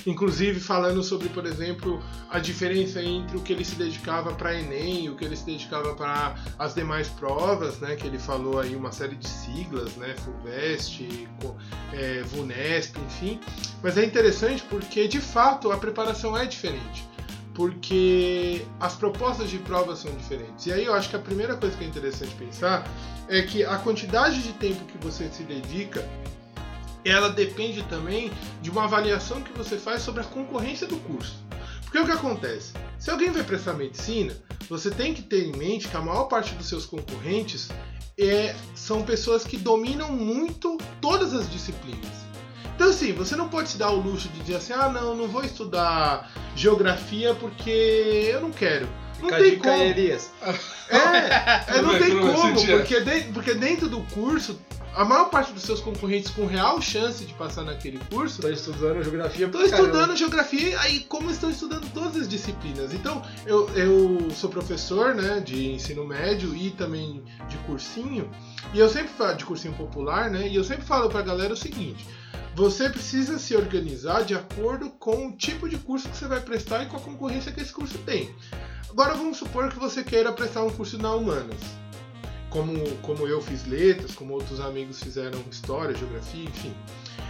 Inclusive 0.06 0.58
falando 0.60 1.02
sobre, 1.02 1.28
por 1.28 1.46
exemplo, 1.46 2.02
a 2.30 2.38
diferença 2.38 3.02
entre 3.02 3.36
o 3.36 3.40
que 3.40 3.52
ele 3.52 3.64
se 3.64 3.74
dedicava 3.74 4.32
para 4.34 4.58
Enem 4.58 5.04
e 5.04 5.10
o 5.10 5.16
que 5.16 5.24
ele 5.24 5.36
se 5.36 5.44
dedicava 5.46 5.94
para 5.94 6.34
as 6.58 6.74
demais 6.74 7.08
provas, 7.08 7.78
né? 7.78 7.96
Que 7.96 8.06
ele 8.06 8.18
falou 8.18 8.60
aí 8.60 8.74
uma 8.76 8.92
série 8.92 9.16
de 9.16 9.28
siglas, 9.28 9.94
né? 9.96 10.14
Fulvestre, 10.24 11.28
co- 11.40 11.56
é, 11.92 12.22
Vunesp, 12.22 12.96
enfim. 12.98 13.40
Mas 13.82 13.96
é 13.98 14.04
interessante 14.04 14.62
porque, 14.68 15.06
de 15.08 15.20
fato, 15.20 15.70
a 15.72 15.76
preparação 15.76 16.36
é 16.36 16.46
diferente 16.46 17.11
porque 17.54 18.64
as 18.80 18.94
propostas 18.94 19.50
de 19.50 19.58
prova 19.58 19.94
são 19.94 20.10
diferentes. 20.16 20.66
E 20.66 20.72
aí 20.72 20.84
eu 20.84 20.94
acho 20.94 21.10
que 21.10 21.16
a 21.16 21.18
primeira 21.18 21.56
coisa 21.56 21.76
que 21.76 21.84
é 21.84 21.86
interessante 21.86 22.34
pensar 22.34 22.86
é 23.28 23.42
que 23.42 23.64
a 23.64 23.76
quantidade 23.78 24.42
de 24.42 24.52
tempo 24.54 24.84
que 24.86 24.98
você 24.98 25.28
se 25.28 25.42
dedica, 25.42 26.06
ela 27.04 27.28
depende 27.28 27.82
também 27.84 28.30
de 28.60 28.70
uma 28.70 28.84
avaliação 28.84 29.42
que 29.42 29.52
você 29.52 29.76
faz 29.76 30.02
sobre 30.02 30.22
a 30.22 30.24
concorrência 30.24 30.86
do 30.86 30.96
curso. 30.98 31.42
Porque 31.82 31.98
o 31.98 32.06
que 32.06 32.12
acontece? 32.12 32.72
Se 32.98 33.10
alguém 33.10 33.30
vai 33.30 33.44
prestar 33.44 33.74
medicina, 33.74 34.34
você 34.68 34.90
tem 34.90 35.12
que 35.12 35.20
ter 35.20 35.44
em 35.44 35.52
mente 35.52 35.88
que 35.88 35.96
a 35.96 36.00
maior 36.00 36.24
parte 36.24 36.54
dos 36.54 36.66
seus 36.66 36.86
concorrentes 36.86 37.68
é, 38.18 38.54
são 38.74 39.02
pessoas 39.02 39.44
que 39.44 39.58
dominam 39.58 40.10
muito 40.10 40.78
todas 41.00 41.34
as 41.34 41.50
disciplinas. 41.50 42.31
Então, 42.74 42.88
assim, 42.88 43.12
você 43.12 43.36
não 43.36 43.48
pode 43.48 43.68
se 43.70 43.78
dar 43.78 43.90
o 43.90 44.00
luxo 44.00 44.28
de 44.28 44.40
dizer 44.40 44.56
assim: 44.56 44.72
ah, 44.72 44.88
não, 44.88 45.14
não 45.14 45.28
vou 45.28 45.44
estudar 45.44 46.30
geografia 46.54 47.34
porque 47.34 48.30
eu 48.32 48.40
não 48.40 48.50
quero. 48.50 48.88
Não 49.22 49.28
Fica 49.28 49.36
a 49.36 49.38
tem 49.38 49.50
dica 49.50 49.62
como. 49.70 49.82
aí, 49.82 49.90
Elias. 49.90 50.30
É, 50.92 51.78
é, 51.78 51.80
não 51.82 51.98
tem 51.98 52.18
como, 52.20 52.52
porque, 52.54 53.00
de- 53.00 53.32
porque 53.32 53.54
dentro 53.54 53.88
do 53.88 54.02
curso, 54.12 54.58
a 54.94 55.06
maior 55.06 55.30
parte 55.30 55.50
dos 55.52 55.62
seus 55.62 55.80
concorrentes 55.80 56.30
com 56.30 56.44
real 56.44 56.82
chance 56.82 57.24
de 57.24 57.32
passar 57.32 57.62
naquele 57.64 57.98
curso 58.10 58.42
Tô 58.42 58.48
estudando 58.50 59.02
geografia 59.02 59.46
Estão 59.46 59.62
caramba. 59.62 59.76
estudando 59.86 60.16
geografia 60.18 60.78
aí 60.80 61.00
como 61.00 61.30
estão 61.30 61.50
estudando 61.50 61.90
todas 61.94 62.16
as 62.20 62.28
disciplinas. 62.28 62.92
Então, 62.92 63.22
eu, 63.46 63.70
eu 63.70 64.30
sou 64.32 64.50
professor 64.50 65.14
né, 65.14 65.40
de 65.40 65.70
ensino 65.72 66.04
médio 66.06 66.54
e 66.54 66.70
também 66.72 67.24
de 67.48 67.56
cursinho, 67.58 68.30
e 68.74 68.78
eu 68.78 68.88
sempre 68.90 69.08
falo 69.16 69.34
de 69.34 69.46
cursinho 69.46 69.72
popular, 69.72 70.28
né? 70.30 70.46
E 70.46 70.54
eu 70.56 70.64
sempre 70.64 70.84
falo 70.84 71.08
pra 71.08 71.22
galera 71.22 71.54
o 71.54 71.56
seguinte: 71.56 72.06
você 72.54 72.90
precisa 72.90 73.38
se 73.38 73.56
organizar 73.56 74.24
de 74.24 74.34
acordo 74.34 74.90
com 74.90 75.28
o 75.28 75.32
tipo 75.32 75.70
de 75.70 75.78
curso 75.78 76.06
que 76.10 76.16
você 76.18 76.26
vai 76.26 76.40
prestar 76.40 76.82
e 76.82 76.86
com 76.86 76.98
a 76.98 77.00
concorrência 77.00 77.50
que 77.50 77.62
esse 77.62 77.72
curso 77.72 77.96
tem. 78.04 78.28
Agora 78.92 79.14
vamos 79.14 79.38
supor 79.38 79.70
que 79.70 79.78
você 79.78 80.04
queira 80.04 80.30
prestar 80.32 80.62
um 80.64 80.70
curso 80.70 80.98
na 80.98 81.14
Humanas. 81.14 81.56
como, 82.50 82.78
como 82.98 83.26
eu 83.26 83.40
fiz 83.40 83.66
letras, 83.66 84.14
como 84.14 84.34
outros 84.34 84.60
amigos 84.60 85.02
fizeram 85.02 85.42
história, 85.50 85.96
geografia, 85.96 86.44
enfim. 86.44 86.74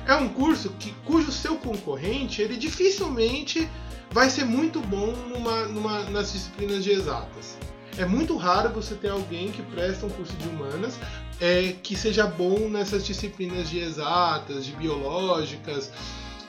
É 0.04 0.16
um 0.16 0.28
curso 0.28 0.70
que, 0.80 0.92
cujo 1.04 1.30
seu 1.30 1.56
concorrente 1.56 2.42
ele 2.42 2.56
dificilmente 2.56 3.70
vai 4.10 4.28
ser 4.28 4.44
muito 4.44 4.80
bom 4.80 5.12
numa, 5.28 5.66
numa, 5.66 6.02
nas 6.10 6.32
disciplinas 6.32 6.82
de 6.82 6.90
exatas. 6.90 7.56
É 7.96 8.04
muito 8.04 8.36
raro 8.36 8.70
você 8.70 8.96
ter 8.96 9.10
alguém 9.10 9.52
que 9.52 9.62
presta 9.62 10.06
um 10.06 10.10
curso 10.10 10.34
de 10.34 10.48
humanas 10.48 10.98
é, 11.40 11.76
que 11.80 11.94
seja 11.94 12.26
bom 12.26 12.68
nessas 12.68 13.06
disciplinas 13.06 13.70
de 13.70 13.78
exatas, 13.78 14.66
de 14.66 14.72
biológicas. 14.72 15.92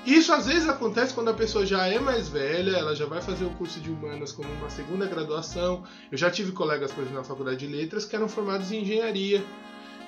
Isso 0.06 0.34
às 0.34 0.47
vezes 0.47 0.68
acontece 0.68 1.14
quando 1.14 1.30
a 1.30 1.34
pessoa 1.34 1.66
já 1.66 1.88
é 1.88 1.97
mais 1.97 2.28
velha, 2.28 2.72
ela 2.76 2.93
já 2.93 3.06
vai 3.06 3.22
fazer 3.22 3.45
o 3.45 3.49
curso 3.51 3.80
de 3.80 3.89
humanas 3.89 4.34
como 4.34 4.51
uma 4.51 4.70
segunda 4.70 5.06
graduação. 5.06 5.84
Eu 6.12 6.18
já 6.18 6.30
tive 6.30 6.51
colegas, 6.51 6.91
por 6.91 7.01
exemplo, 7.01 7.20
na 7.20 7.24
faculdade 7.24 7.66
de 7.66 7.74
letras 7.74 8.04
que 8.04 8.14
eram 8.14 8.28
formados 8.28 8.70
em 8.72 8.82
engenharia, 8.82 9.41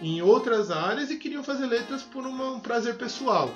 em 0.02 0.22
outras 0.22 0.70
áreas 0.70 1.10
e 1.12 1.18
queriam 1.18 1.44
fazer 1.44 1.66
letras 1.68 2.04
por 2.04 2.26
um 2.26 2.60
prazer 2.60 2.96
pessoal. 2.96 3.50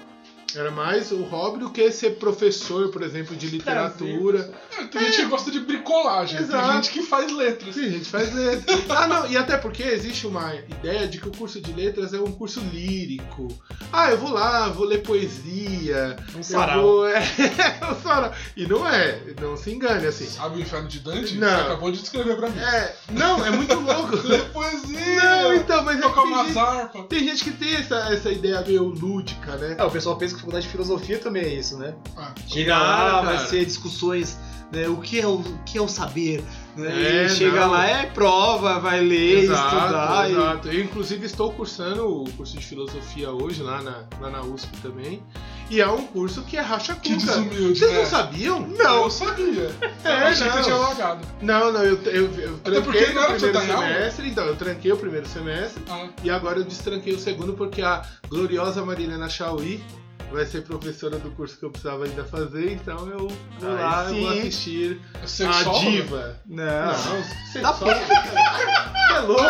Era 0.55 0.71
mais 0.71 1.11
o 1.11 1.21
hobby 1.23 1.59
do 1.59 1.69
que 1.69 1.91
ser 1.91 2.11
professor, 2.17 2.89
por 2.89 3.03
exemplo, 3.03 3.35
de 3.35 3.47
literatura. 3.47 4.51
É, 4.77 4.83
tem 4.85 5.01
gente 5.05 5.17
que 5.17 5.25
gosta 5.25 5.51
de 5.51 5.59
bricolagem, 5.59 6.39
Exato. 6.39 6.63
tem 6.67 6.75
gente 6.77 6.89
que 6.91 7.01
faz 7.03 7.31
letras. 7.31 7.75
Sim, 7.75 7.85
a 7.85 7.89
gente 7.89 8.05
faz 8.09 8.33
letras. 8.33 8.81
Ah, 8.89 9.07
não, 9.07 9.27
e 9.29 9.37
até 9.37 9.57
porque 9.57 9.83
existe 9.83 10.25
uma 10.25 10.55
ideia 10.55 11.07
de 11.07 11.19
que 11.19 11.27
o 11.27 11.31
curso 11.31 11.61
de 11.61 11.71
letras 11.73 12.13
é 12.13 12.19
um 12.19 12.31
curso 12.31 12.59
lírico. 12.61 13.47
Ah, 13.93 14.09
eu 14.11 14.17
vou 14.17 14.31
lá, 14.31 14.69
vou 14.69 14.85
ler 14.85 15.03
poesia. 15.03 16.15
Um 16.33 16.37
eu 16.39 16.43
sarau. 16.43 16.81
vou- 16.81 17.07
É, 17.09 17.91
um 17.91 18.01
sarau. 18.01 18.33
E 18.55 18.65
não 18.65 18.87
é, 18.87 19.19
não 19.41 19.55
se 19.57 19.71
engane, 19.71 20.05
assim. 20.07 20.25
Sabe 20.25 20.57
o 20.57 20.61
inferno 20.61 20.87
de 20.87 20.99
Dante? 20.99 21.35
Não. 21.37 21.47
Você 21.47 21.61
acabou 21.63 21.91
de 21.91 21.99
descrever 22.01 22.35
pra 22.35 22.49
mim. 22.49 22.59
É, 22.59 22.95
não, 23.11 23.45
é 23.45 23.49
muito 23.51 23.75
louco. 23.75 24.15
Ler 24.27 24.49
poesia! 24.51 25.15
Não, 25.23 25.53
então, 25.53 25.83
mas 25.83 25.97
é 25.97 26.01
que 26.01 26.07
Tocar 26.09 26.23
tem 26.23 26.45
gente, 26.47 26.57
harpas. 26.57 27.05
tem 27.07 27.19
gente 27.27 27.43
que 27.43 27.51
tem 27.51 27.75
essa, 27.75 27.95
essa 28.13 28.31
ideia 28.31 28.61
meio 28.61 28.83
lúdica, 28.83 29.55
né? 29.57 29.75
É, 29.77 29.83
o 29.83 29.91
pessoal 29.91 30.17
pensa 30.17 30.35
que 30.35 30.38
faculdade 30.39 30.65
de 30.65 30.71
filosofia 30.71 31.19
também 31.19 31.43
é 31.43 31.53
isso, 31.53 31.77
né? 31.77 31.93
Ah, 32.17 32.31
Chega 32.47 32.77
lá, 32.77 33.21
vai 33.21 33.37
ser 33.39 33.65
discussões, 33.65 34.37
né? 34.71 34.87
O 34.87 34.97
que 34.97 35.19
é 35.19 35.27
o, 35.27 35.35
o 35.35 35.59
que 35.65 35.77
é 35.77 35.81
o 35.81 35.87
saber? 35.87 36.43
Né? 36.75 37.23
É, 37.23 37.25
e 37.25 37.29
chega 37.29 37.61
não. 37.61 37.71
lá, 37.71 37.85
é 37.87 38.05
prova, 38.05 38.79
vai 38.79 39.01
ler, 39.01 39.39
estudar. 39.43 40.29
e- 40.29 40.31
exato. 40.33 40.67
Eu, 40.69 40.81
inclusive, 40.83 41.25
estou 41.25 41.51
cursando 41.51 42.07
o 42.07 42.29
curso 42.31 42.57
de 42.57 42.65
filosofia 42.65 43.31
hoje, 43.31 43.61
lá 43.61 43.81
na, 43.81 44.03
lá 44.21 44.29
na 44.29 44.41
USP 44.41 44.77
também. 44.77 45.21
E 45.69 45.79
é 45.81 45.87
um 45.87 46.03
curso 46.07 46.41
que 46.43 46.57
é 46.57 46.61
racha 46.61 46.95
que 46.95 47.13
cuca. 47.13 47.25
desumilde, 47.27 47.77
Vocês 47.79 47.91
né? 47.91 47.97
não 47.99 48.05
sabiam? 48.05 48.59
Não, 48.61 49.03
eu 49.03 49.09
sabia. 49.11 49.69
É, 50.03 50.23
eu 50.23 50.27
achei 50.27 50.47
que 50.47 50.55
não. 50.55 50.57
você 50.57 50.63
tinha 50.63 50.75
largado. 50.77 51.27
Não, 51.41 51.71
não, 51.73 51.83
eu, 51.83 52.01
eu, 52.03 52.33
eu 52.39 52.55
Até 52.63 52.81
porque 52.81 53.03
tranquei 53.03 53.13
você 53.37 53.49
primeiro 53.49 53.53
tá 53.53 53.77
semestre, 53.77 54.29
então 54.29 54.45
eu 54.45 54.55
tranquei 54.55 54.91
o 54.93 54.97
primeiro 54.97 55.27
semestre 55.27 55.83
Ah, 55.89 56.07
e 56.23 56.29
agora 56.29 56.59
eu 56.59 56.63
destranquei 56.63 57.13
o 57.13 57.19
segundo 57.19 57.53
porque 57.53 57.81
a 57.81 58.01
gloriosa 58.29 58.83
Marilena 58.83 59.29
Chauí 59.29 59.83
vai 60.31 60.45
ser 60.45 60.61
professora 60.61 61.17
do 61.17 61.31
curso 61.31 61.57
que 61.57 61.65
eu 61.65 61.71
precisava 61.71 62.05
ainda 62.05 62.23
fazer, 62.23 62.73
então 62.73 63.07
eu 63.09 63.27
vou 63.59 63.73
lá, 63.73 64.05
eu 64.09 64.15
vou 64.21 64.29
assistir 64.29 65.01
é 65.39 65.45
a 65.45 65.79
diva. 65.79 66.39
Não. 66.45 66.65
Não, 66.65 66.93
você 66.93 67.59
Tá 67.59 67.77
é 69.15 69.19
louco. 69.19 69.43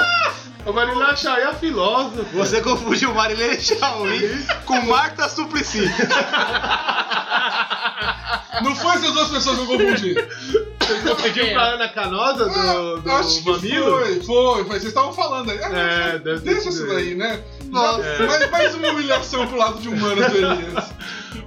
A 0.66 0.72
Marilena 0.74 1.16
Chauí 1.16 1.42
é 1.42 1.46
a 1.46 1.54
filósofa. 1.54 2.24
Você 2.34 2.62
confundiu 2.62 3.14
Marilene 3.14 3.60
Shaolin 3.62 4.46
com 4.66 4.82
Marta 4.82 5.30
Suplicy. 5.30 5.82
Não 8.62 8.76
foi 8.76 8.96
essas 8.96 9.14
duas 9.14 9.30
pessoas 9.30 9.56
que 9.58 9.64
eu 9.64 9.68
confundi. 9.68 10.16
Você 10.80 11.16
pediu 11.24 11.50
pra 11.52 11.64
Ana 11.76 11.88
Canosa 11.88 12.46
do, 12.50 12.98
do 13.02 13.10
Ah, 13.10 13.20
Acho 13.20 13.42
que 13.42 13.50
Mamilo? 13.50 13.92
foi, 14.00 14.22
foi, 14.22 14.64
foi. 14.66 14.80
Vocês 14.80 14.84
estavam 14.86 15.14
falando 15.14 15.50
aí. 15.52 15.58
É, 15.60 16.20
deve 16.20 16.42
ter 16.42 16.54
Deixa 16.56 16.70
isso 16.70 16.86
daí, 16.88 17.16
né? 17.16 17.42
Nossa. 17.70 18.18
Já- 18.18 18.26
mais, 18.28 18.50
mais 18.52 18.76
uma 18.76 18.90
humilhação 18.90 19.48
pro 19.48 19.58
lado 19.58 19.80
de 19.80 19.88
humanos 19.90 20.28
do 20.32 20.38
Elias. 20.38 20.92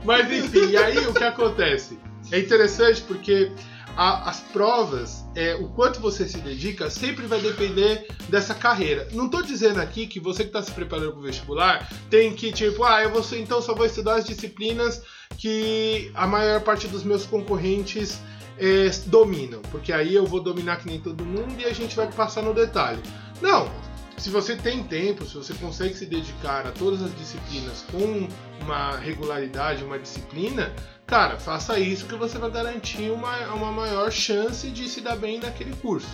Mas 0.04 0.30
enfim, 0.32 0.70
e 0.70 0.76
aí 0.76 0.98
o 1.06 1.12
que 1.14 1.24
acontece? 1.24 1.98
É 2.30 2.38
interessante 2.38 3.02
porque 3.02 3.52
a- 3.96 4.30
as 4.30 4.40
provas, 4.40 5.24
é, 5.34 5.54
o 5.54 5.68
quanto 5.68 6.00
você 6.00 6.26
se 6.26 6.38
dedica, 6.38 6.88
sempre 6.88 7.26
vai 7.26 7.40
depender 7.40 8.06
dessa 8.28 8.54
carreira. 8.54 9.06
Não 9.12 9.28
tô 9.28 9.42
dizendo 9.42 9.80
aqui 9.80 10.06
que 10.06 10.18
você 10.18 10.44
que 10.44 10.48
está 10.48 10.62
se 10.62 10.70
preparando 10.72 11.10
para 11.12 11.20
o 11.20 11.22
vestibular 11.22 11.88
tem 12.08 12.32
que, 12.32 12.52
tipo, 12.52 12.82
ah, 12.84 13.02
eu 13.02 13.10
vou, 13.10 13.22
então 13.38 13.60
só 13.60 13.74
vou 13.74 13.84
estudar 13.84 14.14
as 14.16 14.24
disciplinas 14.24 15.02
que 15.36 16.10
a 16.14 16.26
maior 16.26 16.60
parte 16.62 16.86
dos 16.88 17.02
meus 17.04 17.26
concorrentes 17.26 18.18
é, 18.58 18.88
dominam, 19.06 19.60
porque 19.70 19.92
aí 19.92 20.14
eu 20.14 20.24
vou 20.26 20.40
dominar 20.40 20.76
que 20.76 20.86
nem 20.86 21.00
todo 21.00 21.24
mundo 21.24 21.54
e 21.58 21.64
a 21.64 21.72
gente 21.72 21.96
vai 21.96 22.06
passar 22.10 22.42
no 22.42 22.54
detalhe. 22.54 23.02
Não! 23.40 23.68
Se 24.16 24.30
você 24.30 24.56
tem 24.56 24.84
tempo, 24.84 25.24
se 25.24 25.34
você 25.34 25.54
consegue 25.54 25.94
se 25.94 26.06
dedicar 26.06 26.66
a 26.66 26.72
todas 26.72 27.02
as 27.02 27.14
disciplinas 27.16 27.84
com 27.90 28.28
uma 28.62 28.96
regularidade, 28.96 29.82
uma 29.82 29.98
disciplina, 29.98 30.72
cara, 31.06 31.38
faça 31.38 31.78
isso 31.78 32.06
que 32.06 32.14
você 32.14 32.38
vai 32.38 32.50
garantir 32.50 33.10
uma, 33.10 33.36
uma 33.54 33.72
maior 33.72 34.10
chance 34.12 34.70
de 34.70 34.88
se 34.88 35.00
dar 35.00 35.16
bem 35.16 35.40
naquele 35.40 35.74
curso. 35.76 36.08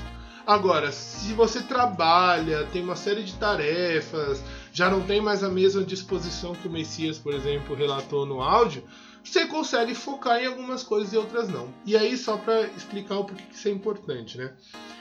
Agora, 0.47 0.91
se 0.91 1.35
você 1.35 1.61
trabalha, 1.61 2.65
tem 2.73 2.83
uma 2.83 2.97
série 2.97 3.23
de 3.23 3.35
tarefas, 3.35 4.43
já 4.73 4.89
não 4.89 5.03
tem 5.03 5.21
mais 5.21 5.45
a 5.45 5.51
mesma 5.51 5.85
disposição 5.85 6.55
que 6.55 6.67
o 6.67 6.71
Messias, 6.71 7.19
por 7.19 7.35
exemplo, 7.35 7.77
relatou 7.77 8.25
no 8.25 8.41
áudio, 8.41 8.83
você 9.23 9.45
consegue 9.45 9.95
focar 9.95 10.43
em 10.43 10.47
algumas 10.47 10.83
coisas 10.83 11.13
e 11.13 11.19
outras 11.19 11.51
não. 11.51 11.69
E 11.85 11.95
aí, 11.99 12.17
só 12.17 12.39
para 12.39 12.63
explicar 12.69 13.19
o 13.19 13.25
porquê 13.25 13.43
que 13.43 13.55
isso 13.55 13.69
é 13.69 13.71
importante, 13.71 14.39
né? 14.39 14.55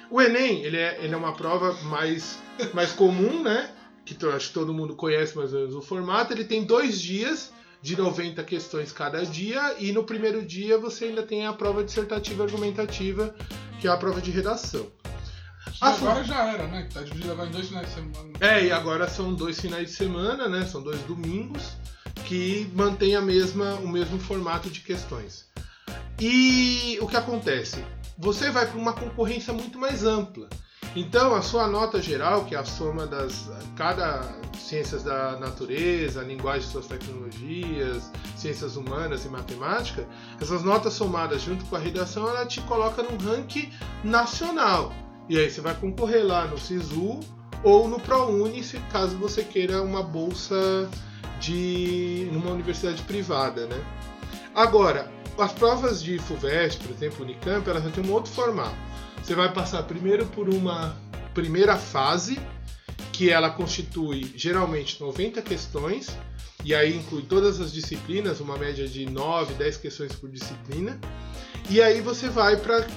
O 0.09 0.21
Enem, 0.21 0.63
ele 0.63 0.77
é, 0.77 0.99
ele 1.03 1.13
é 1.13 1.17
uma 1.17 1.33
prova 1.33 1.73
mais, 1.83 2.37
mais 2.73 2.91
comum, 2.91 3.43
né? 3.43 3.69
Que 4.05 4.13
to- 4.13 4.29
acho 4.29 4.47
que 4.49 4.53
todo 4.53 4.73
mundo 4.73 4.95
conhece 4.95 5.35
mais 5.37 5.53
ou 5.53 5.59
menos 5.59 5.75
o 5.75 5.81
formato. 5.81 6.31
Ele 6.33 6.45
tem 6.45 6.63
dois 6.63 6.99
dias 7.01 7.51
de 7.81 7.97
90 7.97 8.43
questões 8.43 8.91
cada 8.91 9.25
dia, 9.25 9.75
e 9.79 9.91
no 9.91 10.03
primeiro 10.03 10.43
dia 10.45 10.77
você 10.77 11.05
ainda 11.05 11.23
tem 11.23 11.45
a 11.45 11.53
prova 11.53 11.83
dissertativa 11.83 12.43
argumentativa, 12.43 13.35
que 13.79 13.87
é 13.87 13.91
a 13.91 13.97
prova 13.97 14.19
de 14.21 14.31
redação. 14.31 14.87
Ah, 15.81 15.89
agora 15.89 16.23
já 16.23 16.43
era, 16.53 16.67
né? 16.67 16.83
Que 16.87 16.93
tá 16.93 17.01
dividido 17.03 17.33
agora 17.33 17.49
em 17.49 17.51
dois 17.51 17.67
finais 17.67 17.87
de 17.87 17.93
semana. 17.93 18.33
É, 18.39 18.65
e 18.65 18.71
agora 18.71 19.07
são 19.07 19.33
dois 19.33 19.59
finais 19.59 19.89
de 19.89 19.93
semana, 19.95 20.47
né? 20.47 20.65
São 20.65 20.81
dois 20.81 20.99
domingos 21.01 21.73
que 22.25 22.67
mantém 22.73 23.15
a 23.15 23.21
mesma, 23.21 23.75
o 23.75 23.87
mesmo 23.87 24.17
formato 24.19 24.69
de 24.69 24.79
questões. 24.81 25.45
E 26.19 26.97
o 27.01 27.07
que 27.07 27.15
acontece? 27.15 27.83
Você 28.17 28.49
vai 28.49 28.65
para 28.65 28.79
uma 28.79 28.93
concorrência 28.93 29.53
muito 29.53 29.77
mais 29.77 30.03
ampla. 30.03 30.49
Então, 30.95 31.35
a 31.35 31.41
sua 31.43 31.67
nota 31.67 32.01
geral, 32.01 32.45
que 32.45 32.55
é 32.55 32.57
a 32.57 32.65
soma 32.65 33.05
das 33.05 33.47
cada 33.75 34.21
ciências 34.57 35.03
da 35.03 35.37
natureza, 35.39 36.23
linguagem 36.23 36.67
suas 36.67 36.87
tecnologias, 36.87 38.11
ciências 38.35 38.75
humanas 38.75 39.23
e 39.23 39.29
matemática, 39.29 40.07
essas 40.41 40.63
notas 40.63 40.93
somadas 40.93 41.43
junto 41.43 41.63
com 41.65 41.75
a 41.75 41.79
redação, 41.79 42.27
ela 42.27 42.43
te 42.45 42.59
coloca 42.61 43.03
num 43.03 43.17
ranking 43.17 43.71
nacional. 44.03 44.91
E 45.29 45.37
aí 45.37 45.51
você 45.51 45.61
vai 45.61 45.75
concorrer 45.75 46.25
lá 46.25 46.47
no 46.47 46.57
SISU 46.57 47.19
ou 47.63 47.87
no 47.87 47.99
ProUni, 47.99 48.63
se 48.63 48.79
caso 48.91 49.15
você 49.17 49.43
queira 49.43 49.83
uma 49.83 50.01
bolsa 50.01 50.89
de 51.39 52.27
numa 52.31 52.49
universidade 52.49 53.03
privada, 53.03 53.67
né? 53.67 53.85
Agora, 54.55 55.11
as 55.37 55.51
provas 55.53 56.01
de 56.01 56.17
FUVEST, 56.19 56.83
por 56.83 56.91
exemplo, 56.91 57.23
Unicamp, 57.23 57.69
elas 57.69 57.83
vão 57.83 57.91
ter 57.91 58.05
um 58.05 58.11
outro 58.11 58.31
formato. 58.31 58.75
Você 59.21 59.35
vai 59.35 59.51
passar 59.51 59.83
primeiro 59.83 60.25
por 60.27 60.49
uma 60.49 60.95
primeira 61.33 61.75
fase, 61.75 62.39
que 63.11 63.29
ela 63.29 63.49
constitui 63.49 64.31
geralmente 64.35 64.99
90 65.01 65.41
questões, 65.41 66.15
e 66.63 66.73
aí 66.73 66.95
inclui 66.95 67.23
todas 67.23 67.59
as 67.59 67.71
disciplinas, 67.71 68.39
uma 68.39 68.57
média 68.57 68.87
de 68.87 69.05
9, 69.09 69.53
10 69.53 69.77
questões 69.77 70.13
por 70.13 70.29
disciplina. 70.29 70.99
E 71.69 71.81
aí 71.81 72.01
você 72.01 72.29
vai 72.29 72.57
para 72.57 72.87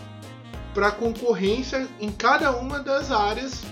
para 0.73 0.93
concorrência 0.93 1.89
em 1.99 2.13
cada 2.13 2.57
uma 2.57 2.79
das 2.79 3.11
áreas 3.11 3.63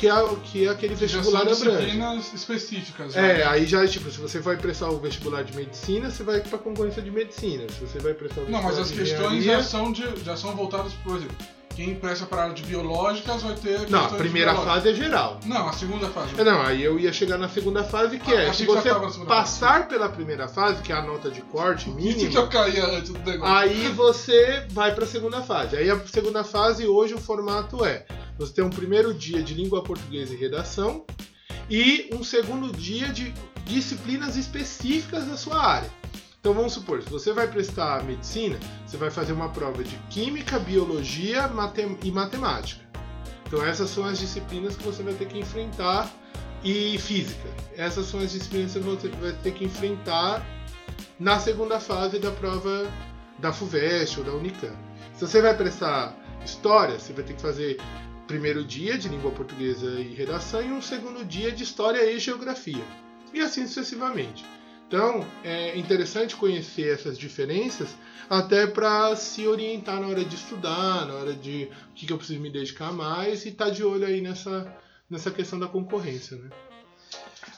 que 0.00 0.08
é, 0.08 0.12
que 0.44 0.66
é 0.66 0.70
aquele 0.70 0.96
Que 0.96 1.06
já 1.06 1.18
vestibular 1.18 1.40
são 1.40 1.68
disciplinas 1.68 2.32
específicas. 2.32 3.14
É, 3.14 3.20
né? 3.20 3.44
aí 3.44 3.66
já, 3.66 3.86
tipo, 3.86 4.10
se 4.10 4.18
você 4.18 4.40
vai 4.40 4.56
prestar 4.56 4.88
o 4.88 4.98
vestibular 4.98 5.44
de 5.44 5.54
medicina, 5.54 6.10
você 6.10 6.22
vai 6.22 6.40
pra 6.40 6.58
concorrência 6.58 7.02
de 7.02 7.10
medicina. 7.10 7.66
Se 7.68 7.80
você 7.80 7.98
vai 7.98 8.14
prestar 8.14 8.40
o 8.40 8.44
Não, 8.44 8.62
vestibular 8.62 8.70
mas 8.70 8.78
as 8.78 8.88
de 8.88 8.98
questões 8.98 9.44
já 9.44 9.62
são, 9.62 9.92
de, 9.92 10.02
já 10.24 10.36
são 10.36 10.56
voltadas, 10.56 10.94
por 11.04 11.16
exemplo, 11.16 11.36
quem 11.80 11.94
presta 11.94 12.26
para 12.26 12.42
a 12.42 12.44
área 12.44 12.54
de 12.54 12.62
biológicas 12.62 13.42
vai 13.42 13.54
ter. 13.54 13.88
Não, 13.88 14.04
a 14.04 14.08
primeira 14.08 14.54
fase 14.54 14.90
é 14.90 14.92
geral. 14.94 15.40
Não, 15.46 15.66
a 15.66 15.72
segunda 15.72 16.08
fase. 16.08 16.38
É, 16.38 16.44
Não, 16.44 16.60
aí 16.60 16.82
eu 16.82 17.00
ia 17.00 17.10
chegar 17.10 17.38
na 17.38 17.48
segunda 17.48 17.82
fase, 17.82 18.18
que 18.18 18.30
Ah, 18.34 18.42
é, 18.42 18.52
se 18.52 18.66
você 18.66 18.90
passar 19.26 19.88
pela 19.88 20.06
primeira 20.06 20.46
fase, 20.46 20.82
que 20.82 20.92
é 20.92 20.94
a 20.94 21.00
nota 21.00 21.30
de 21.30 21.40
corte 21.40 21.88
Isso 21.98 22.28
que 22.28 22.36
eu 22.36 22.42
mínima, 22.42 22.48
caía 22.48 22.84
antes 22.84 23.10
do 23.10 23.18
negócio. 23.20 23.54
aí 23.56 23.88
você 23.88 24.66
vai 24.72 24.94
pra 24.94 25.06
segunda 25.06 25.40
fase. 25.40 25.74
Aí 25.74 25.88
a 25.88 25.98
segunda 26.06 26.44
fase, 26.44 26.86
hoje, 26.86 27.14
o 27.14 27.18
formato 27.18 27.82
é, 27.82 28.04
você 28.38 28.52
tem 28.52 28.64
um 28.64 28.70
primeiro 28.70 29.14
dia 29.14 29.42
de 29.42 29.54
língua 29.54 29.82
portuguesa 29.82 30.34
e 30.34 30.36
redação, 30.36 31.06
e 31.70 32.10
um 32.12 32.22
segundo 32.22 32.76
dia 32.76 33.08
de 33.08 33.32
disciplinas 33.64 34.36
específicas 34.36 35.24
da 35.24 35.36
sua 35.38 35.64
área. 35.64 35.99
Então 36.40 36.54
vamos 36.54 36.72
supor, 36.72 37.02
se 37.02 37.10
você 37.10 37.34
vai 37.34 37.46
prestar 37.46 38.02
medicina, 38.02 38.58
você 38.86 38.96
vai 38.96 39.10
fazer 39.10 39.34
uma 39.34 39.50
prova 39.50 39.84
de 39.84 39.94
química, 40.08 40.58
biologia 40.58 41.46
matem- 41.48 41.98
e 42.02 42.10
matemática. 42.10 42.82
Então 43.46 43.62
essas 43.62 43.90
são 43.90 44.06
as 44.06 44.18
disciplinas 44.18 44.74
que 44.74 44.82
você 44.82 45.02
vai 45.02 45.12
ter 45.12 45.28
que 45.28 45.38
enfrentar 45.38 46.10
e 46.64 46.98
física. 46.98 47.46
Essas 47.76 48.06
são 48.06 48.20
as 48.20 48.32
disciplinas 48.32 48.72
que 48.72 48.78
você 48.78 49.08
vai 49.08 49.32
ter 49.32 49.52
que 49.52 49.66
enfrentar 49.66 50.42
na 51.18 51.38
segunda 51.38 51.78
fase 51.78 52.18
da 52.18 52.30
prova 52.30 52.90
da 53.38 53.52
FUVEST 53.52 54.20
ou 54.20 54.24
da 54.24 54.32
Unicamp. 54.32 54.76
Se 55.14 55.26
você 55.26 55.42
vai 55.42 55.54
prestar 55.54 56.16
história, 56.42 56.98
você 56.98 57.12
vai 57.12 57.22
ter 57.22 57.34
que 57.34 57.42
fazer 57.42 57.78
primeiro 58.26 58.64
dia 58.64 58.96
de 58.96 59.10
língua 59.10 59.30
portuguesa 59.30 59.90
e 60.00 60.14
redação 60.14 60.62
e 60.62 60.72
um 60.72 60.80
segundo 60.80 61.22
dia 61.22 61.52
de 61.52 61.64
história 61.64 62.10
e 62.10 62.18
geografia. 62.18 62.84
E 63.34 63.40
assim 63.40 63.66
sucessivamente. 63.66 64.42
Então, 64.90 65.24
é 65.44 65.78
interessante 65.78 66.34
conhecer 66.34 66.92
essas 66.92 67.16
diferenças 67.16 67.90
até 68.28 68.66
para 68.66 69.14
se 69.14 69.46
orientar 69.46 70.00
na 70.00 70.08
hora 70.08 70.24
de 70.24 70.34
estudar, 70.34 71.06
na 71.06 71.14
hora 71.14 71.32
de 71.32 71.70
o 71.92 71.94
que, 71.94 72.06
que 72.06 72.12
eu 72.12 72.16
preciso 72.16 72.40
me 72.40 72.50
dedicar 72.50 72.92
mais 72.92 73.44
e 73.44 73.50
estar 73.50 73.66
tá 73.66 73.70
de 73.70 73.84
olho 73.84 74.04
aí 74.04 74.20
nessa, 74.20 74.66
nessa 75.08 75.30
questão 75.30 75.60
da 75.60 75.68
concorrência, 75.68 76.36
né? 76.38 76.50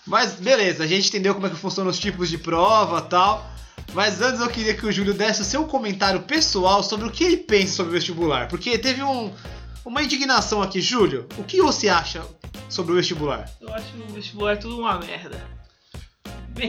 Mas 0.06 0.34
beleza, 0.34 0.84
a 0.84 0.86
gente 0.86 1.08
entendeu 1.08 1.32
como 1.32 1.46
é 1.46 1.50
que 1.50 1.56
funcionam 1.56 1.90
os 1.90 1.98
tipos 1.98 2.28
de 2.28 2.36
prova 2.36 3.00
tal. 3.00 3.50
Mas 3.94 4.20
antes 4.20 4.42
eu 4.42 4.50
queria 4.50 4.74
que 4.74 4.84
o 4.84 4.92
Júlio 4.92 5.14
desse 5.14 5.40
o 5.40 5.44
seu 5.44 5.64
comentário 5.64 6.20
pessoal 6.24 6.82
sobre 6.82 7.06
o 7.06 7.10
que 7.10 7.24
ele 7.24 7.38
pensa 7.38 7.76
sobre 7.76 7.92
o 7.92 7.94
vestibular. 7.94 8.46
Porque 8.46 8.76
teve 8.76 9.02
um, 9.02 9.32
uma 9.86 10.02
indignação 10.02 10.60
aqui, 10.60 10.82
Júlio. 10.82 11.26
O 11.38 11.44
que 11.44 11.62
você 11.62 11.88
acha 11.88 12.22
sobre 12.68 12.92
o 12.92 12.96
vestibular? 12.96 13.50
Eu 13.58 13.72
acho 13.72 13.96
o 13.96 14.12
vestibular 14.12 14.58
tudo 14.58 14.78
uma 14.78 14.98
merda. 14.98 15.61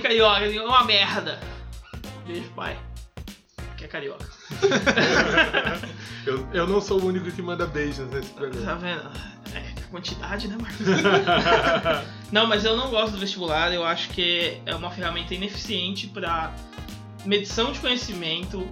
Carioca, 0.02 0.46
é 0.46 0.62
uma 0.62 0.84
merda. 0.84 1.40
Beijo, 2.26 2.50
pai. 2.56 2.78
Que 3.78 3.86
é 3.86 3.88
carioca. 3.88 4.28
eu, 6.26 6.48
eu 6.54 6.68
não 6.68 6.80
sou 6.80 7.02
o 7.02 7.06
único 7.06 7.32
que 7.32 7.42
manda 7.42 7.66
beijos 7.66 8.10
nesse 8.10 8.30
programa. 8.32 8.66
Tá 8.66 8.76
vendo? 8.76 9.12
É, 9.54 9.74
quantidade, 9.92 10.48
né, 10.48 10.58
Marcos? 10.60 10.88
não, 12.32 12.48
mas 12.48 12.66
eu 12.66 12.76
não 12.78 12.90
gosto 12.90 13.14
do 13.14 13.20
vestibular. 13.20 13.74
Eu 13.74 13.86
acho 13.86 14.10
que 14.10 14.62
é 14.66 14.76
uma 14.76 14.90
ferramenta 14.90 15.34
ineficiente 15.34 16.08
para 16.08 16.54
medição 17.26 17.72
de 17.72 17.80
conhecimento, 17.80 18.68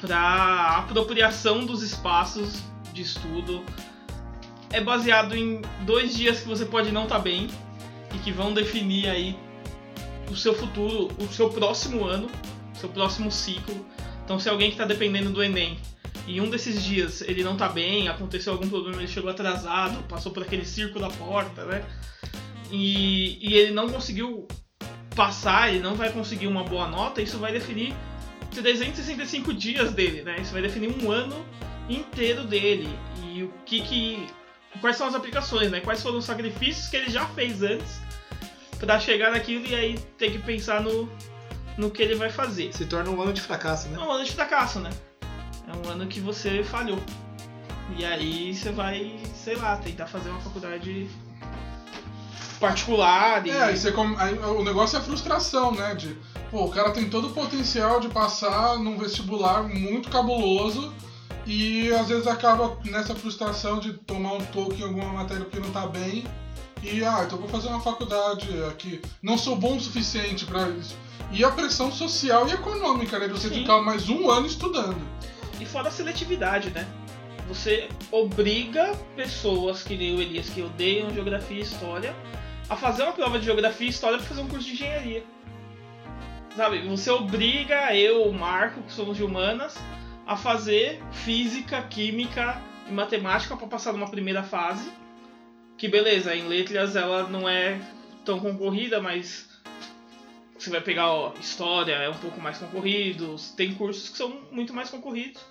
para 0.00 0.78
apropriação 0.78 1.66
dos 1.66 1.82
espaços 1.82 2.62
de 2.92 3.02
estudo. 3.02 3.62
É 4.70 4.80
baseado 4.80 5.36
em 5.36 5.60
dois 5.82 6.16
dias 6.16 6.40
que 6.40 6.48
você 6.48 6.64
pode 6.64 6.90
não 6.90 7.04
estar 7.04 7.16
tá 7.16 7.22
bem 7.22 7.48
e 8.14 8.18
que 8.18 8.32
vão 8.32 8.54
definir 8.54 9.08
aí 9.08 9.43
o 10.30 10.36
seu 10.36 10.54
futuro, 10.54 11.08
o 11.18 11.28
seu 11.28 11.50
próximo 11.50 12.04
ano, 12.04 12.30
seu 12.74 12.88
próximo 12.88 13.30
ciclo. 13.30 13.84
Então, 14.24 14.38
se 14.38 14.48
alguém 14.48 14.68
que 14.68 14.74
está 14.74 14.84
dependendo 14.84 15.30
do 15.30 15.42
Enem 15.42 15.78
e 16.26 16.40
um 16.40 16.48
desses 16.48 16.82
dias 16.82 17.20
ele 17.22 17.42
não 17.42 17.52
está 17.52 17.68
bem, 17.68 18.08
aconteceu 18.08 18.52
algum 18.52 18.68
problema, 18.68 18.98
ele 18.98 19.08
chegou 19.08 19.30
atrasado, 19.30 20.02
passou 20.08 20.32
por 20.32 20.42
aquele 20.42 20.64
circo 20.64 20.98
da 20.98 21.08
porta, 21.08 21.64
né? 21.64 21.84
E, 22.70 23.38
e 23.40 23.54
ele 23.54 23.72
não 23.72 23.88
conseguiu 23.88 24.48
passar, 25.14 25.70
ele 25.70 25.80
não 25.80 25.94
vai 25.94 26.10
conseguir 26.10 26.46
uma 26.46 26.64
boa 26.64 26.88
nota, 26.88 27.22
isso 27.22 27.38
vai 27.38 27.52
definir 27.52 27.94
365 28.54 29.52
dias 29.52 29.92
dele, 29.92 30.22
né? 30.22 30.36
Isso 30.40 30.52
vai 30.52 30.62
definir 30.62 30.90
um 31.02 31.10
ano 31.10 31.44
inteiro 31.88 32.44
dele 32.44 32.88
e 33.22 33.42
o 33.42 33.52
que 33.66 33.82
que 33.82 34.26
quais 34.80 34.96
são 34.96 35.06
as 35.06 35.14
aplicações, 35.14 35.70
né? 35.70 35.80
Quais 35.80 36.02
foram 36.02 36.18
os 36.18 36.24
sacrifícios 36.24 36.88
que 36.88 36.96
ele 36.96 37.10
já 37.10 37.26
fez 37.26 37.62
antes 37.62 38.00
para 38.84 39.00
chegar 39.00 39.30
naquilo 39.30 39.66
e 39.66 39.74
aí 39.74 39.98
ter 40.18 40.30
que 40.30 40.38
pensar 40.38 40.82
no 40.82 41.08
no 41.76 41.90
que 41.90 42.02
ele 42.02 42.14
vai 42.14 42.30
fazer. 42.30 42.72
Se 42.72 42.84
torna 42.84 43.10
um 43.10 43.20
ano 43.20 43.32
de 43.32 43.40
fracasso, 43.40 43.88
né? 43.88 43.98
É 44.00 44.04
um 44.04 44.12
ano 44.12 44.24
de 44.24 44.30
fracasso, 44.30 44.78
né? 44.78 44.90
É 45.66 45.88
um 45.88 45.90
ano 45.90 46.06
que 46.06 46.20
você 46.20 46.62
falhou. 46.62 47.00
E 47.98 48.04
aí 48.04 48.54
você 48.54 48.70
vai, 48.70 49.18
sei 49.34 49.56
lá, 49.56 49.76
tentar 49.78 50.06
fazer 50.06 50.28
uma 50.28 50.40
faculdade 50.40 51.08
particular. 52.60 53.44
E... 53.44 53.50
É, 53.50 53.62
aí 53.64 53.76
você 53.76 53.88
aí, 54.18 54.38
o 54.38 54.62
negócio 54.62 54.96
é 54.96 55.00
a 55.00 55.02
frustração, 55.02 55.72
né? 55.72 55.94
De, 55.94 56.16
pô, 56.50 56.66
o 56.66 56.70
cara 56.70 56.92
tem 56.92 57.10
todo 57.10 57.28
o 57.28 57.32
potencial 57.32 57.98
de 57.98 58.08
passar 58.08 58.78
num 58.78 58.96
vestibular 58.96 59.64
muito 59.64 60.10
cabuloso 60.10 60.92
e 61.44 61.92
às 61.92 62.08
vezes 62.08 62.28
acaba 62.28 62.78
nessa 62.84 63.16
frustração 63.16 63.80
de 63.80 63.94
tomar 63.94 64.34
um 64.34 64.44
toque 64.46 64.80
em 64.80 64.84
alguma 64.84 65.12
matéria 65.12 65.44
que 65.44 65.58
não 65.58 65.70
tá 65.72 65.88
bem 65.88 66.24
e, 66.84 67.04
ah, 67.04 67.24
então 67.24 67.38
vou 67.38 67.48
fazer 67.48 67.68
uma 67.68 67.80
faculdade 67.80 68.46
aqui. 68.64 69.00
Não 69.22 69.38
sou 69.38 69.56
bom 69.56 69.76
o 69.76 69.80
suficiente 69.80 70.44
para 70.44 70.68
isso. 70.68 70.96
E 71.32 71.42
a 71.42 71.50
pressão 71.50 71.90
social 71.90 72.46
e 72.46 72.52
econômica, 72.52 73.18
né? 73.18 73.26
De 73.26 73.32
você 73.32 73.48
Sim. 73.48 73.60
ficar 73.60 73.80
mais 73.80 74.08
um 74.08 74.30
ano 74.30 74.46
estudando. 74.46 75.00
E 75.58 75.64
fora 75.64 75.88
a 75.88 75.90
seletividade, 75.90 76.70
né? 76.70 76.86
Você 77.48 77.88
obriga 78.10 78.94
pessoas 79.16 79.82
que 79.82 79.96
nem 79.96 80.14
o 80.14 80.20
Elias, 80.20 80.48
que 80.50 80.62
odeiam 80.62 81.10
geografia 81.10 81.58
e 81.58 81.62
história, 81.62 82.14
a 82.68 82.76
fazer 82.76 83.02
uma 83.02 83.12
prova 83.12 83.38
de 83.38 83.44
geografia 83.44 83.86
e 83.86 83.90
história 83.90 84.18
para 84.18 84.26
fazer 84.26 84.42
um 84.42 84.48
curso 84.48 84.66
de 84.66 84.74
engenharia. 84.74 85.24
Sabe, 86.56 86.86
você 86.86 87.10
obriga 87.10 87.94
eu, 87.96 88.22
o 88.22 88.32
Marco, 88.32 88.80
que 88.82 88.92
somos 88.92 89.16
de 89.16 89.24
humanas, 89.24 89.76
a 90.26 90.36
fazer 90.36 91.02
física, 91.10 91.82
química 91.82 92.62
e 92.88 92.92
matemática 92.92 93.56
para 93.56 93.66
passar 93.66 93.92
numa 93.92 94.08
primeira 94.08 94.42
fase. 94.42 94.90
Que 95.84 95.88
beleza, 95.90 96.34
em 96.34 96.48
letras 96.48 96.96
ela 96.96 97.24
não 97.24 97.46
é 97.46 97.78
tão 98.24 98.40
concorrida, 98.40 99.02
mas 99.02 99.46
você 100.58 100.70
vai 100.70 100.80
pegar 100.80 101.12
ó, 101.12 101.34
história, 101.38 101.92
é 101.92 102.08
um 102.08 102.16
pouco 102.16 102.40
mais 102.40 102.56
concorrido, 102.56 103.36
tem 103.54 103.74
cursos 103.74 104.08
que 104.08 104.16
são 104.16 104.30
muito 104.50 104.72
mais 104.72 104.88
concorridos 104.88 105.42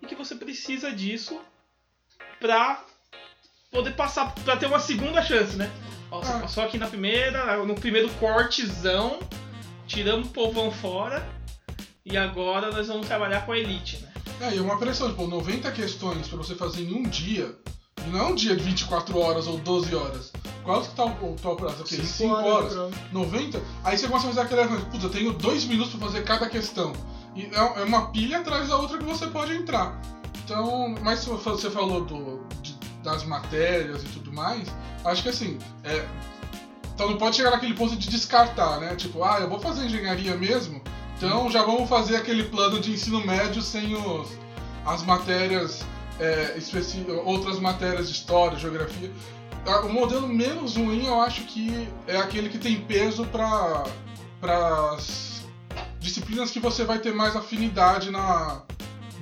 e 0.00 0.06
que 0.06 0.14
você 0.14 0.36
precisa 0.36 0.92
disso 0.92 1.40
para 2.38 2.84
poder 3.68 3.96
passar, 3.96 4.32
para 4.44 4.56
ter 4.56 4.66
uma 4.66 4.78
segunda 4.78 5.22
chance, 5.22 5.56
né? 5.56 5.68
Ó, 6.08 6.20
você 6.20 6.32
ah. 6.34 6.38
passou 6.38 6.62
aqui 6.62 6.78
na 6.78 6.86
primeira, 6.86 7.56
no 7.64 7.74
primeiro 7.74 8.08
cortezão, 8.10 9.18
tiramos 9.88 10.28
o 10.28 10.30
povão 10.30 10.70
fora 10.70 11.28
e 12.06 12.16
agora 12.16 12.70
nós 12.70 12.86
vamos 12.86 13.08
trabalhar 13.08 13.44
com 13.44 13.50
a 13.50 13.58
elite, 13.58 13.98
né? 13.98 14.12
É, 14.40 14.54
e 14.54 14.58
é 14.58 14.62
uma 14.62 14.78
pressão, 14.78 15.08
tipo, 15.08 15.26
90 15.26 15.68
questões 15.72 16.28
para 16.28 16.38
você 16.38 16.54
fazer 16.54 16.84
em 16.84 16.94
um 16.94 17.02
dia, 17.02 17.58
não 18.08 18.18
é 18.18 18.22
um 18.24 18.34
dia 18.34 18.56
de 18.56 18.62
24 18.62 19.18
horas 19.18 19.46
ou 19.46 19.58
12 19.58 19.94
horas. 19.94 20.32
Quanto 20.64 20.88
que 20.88 20.94
tá 20.94 21.04
o 21.04 21.36
teu 21.40 21.56
prazo? 21.56 21.82
Ok, 21.82 22.04
5 22.04 22.34
horas, 22.34 22.76
horas 22.76 22.94
90? 23.12 23.62
Aí 23.84 23.96
você 23.96 24.06
começa 24.06 24.26
a 24.26 24.30
fazer 24.30 24.40
aquela 24.40 24.68
coisa, 24.68 24.84
putz, 24.86 25.04
eu 25.04 25.10
tenho 25.10 25.32
2 25.32 25.64
minutos 25.64 25.94
para 25.94 26.06
fazer 26.06 26.24
cada 26.24 26.48
questão. 26.48 26.92
E 27.34 27.44
é, 27.44 27.80
é 27.80 27.84
uma 27.84 28.10
pilha 28.10 28.38
atrás 28.38 28.68
da 28.68 28.76
outra 28.76 28.98
que 28.98 29.04
você 29.04 29.26
pode 29.26 29.54
entrar. 29.54 30.00
Então, 30.44 30.94
mas 31.02 31.24
você 31.24 31.70
falou 31.70 32.04
do, 32.04 32.40
de, 32.60 32.74
das 33.02 33.24
matérias 33.24 34.02
e 34.02 34.06
tudo 34.06 34.32
mais, 34.32 34.68
acho 35.04 35.22
que 35.22 35.28
assim, 35.28 35.58
é, 35.84 36.06
então 36.92 37.08
não 37.08 37.16
pode 37.16 37.36
chegar 37.36 37.52
naquele 37.52 37.74
ponto 37.74 37.96
de 37.96 38.08
descartar, 38.08 38.80
né? 38.80 38.96
Tipo, 38.96 39.22
ah, 39.22 39.38
eu 39.40 39.48
vou 39.48 39.60
fazer 39.60 39.86
engenharia 39.86 40.36
mesmo, 40.36 40.82
então 41.16 41.50
já 41.50 41.62
vamos 41.62 41.88
fazer 41.88 42.16
aquele 42.16 42.44
plano 42.44 42.80
de 42.80 42.92
ensino 42.92 43.24
médio 43.24 43.62
sem 43.62 43.94
os, 43.94 44.28
as 44.84 45.02
matérias, 45.04 45.84
é, 46.20 46.56
outras 47.24 47.58
matérias 47.58 48.08
de 48.08 48.14
história, 48.14 48.58
geografia. 48.58 49.10
Ah, 49.66 49.80
o 49.80 49.92
modelo 49.92 50.28
menos 50.28 50.76
ruim 50.76 51.06
eu 51.06 51.20
acho 51.20 51.42
que 51.44 51.88
é 52.06 52.16
aquele 52.16 52.48
que 52.48 52.58
tem 52.58 52.80
peso 52.82 53.26
para 53.26 53.84
as 54.92 55.42
disciplinas 55.98 56.50
que 56.50 56.60
você 56.60 56.84
vai 56.84 56.98
ter 56.98 57.12
mais 57.12 57.36
afinidade 57.36 58.10
na, 58.10 58.62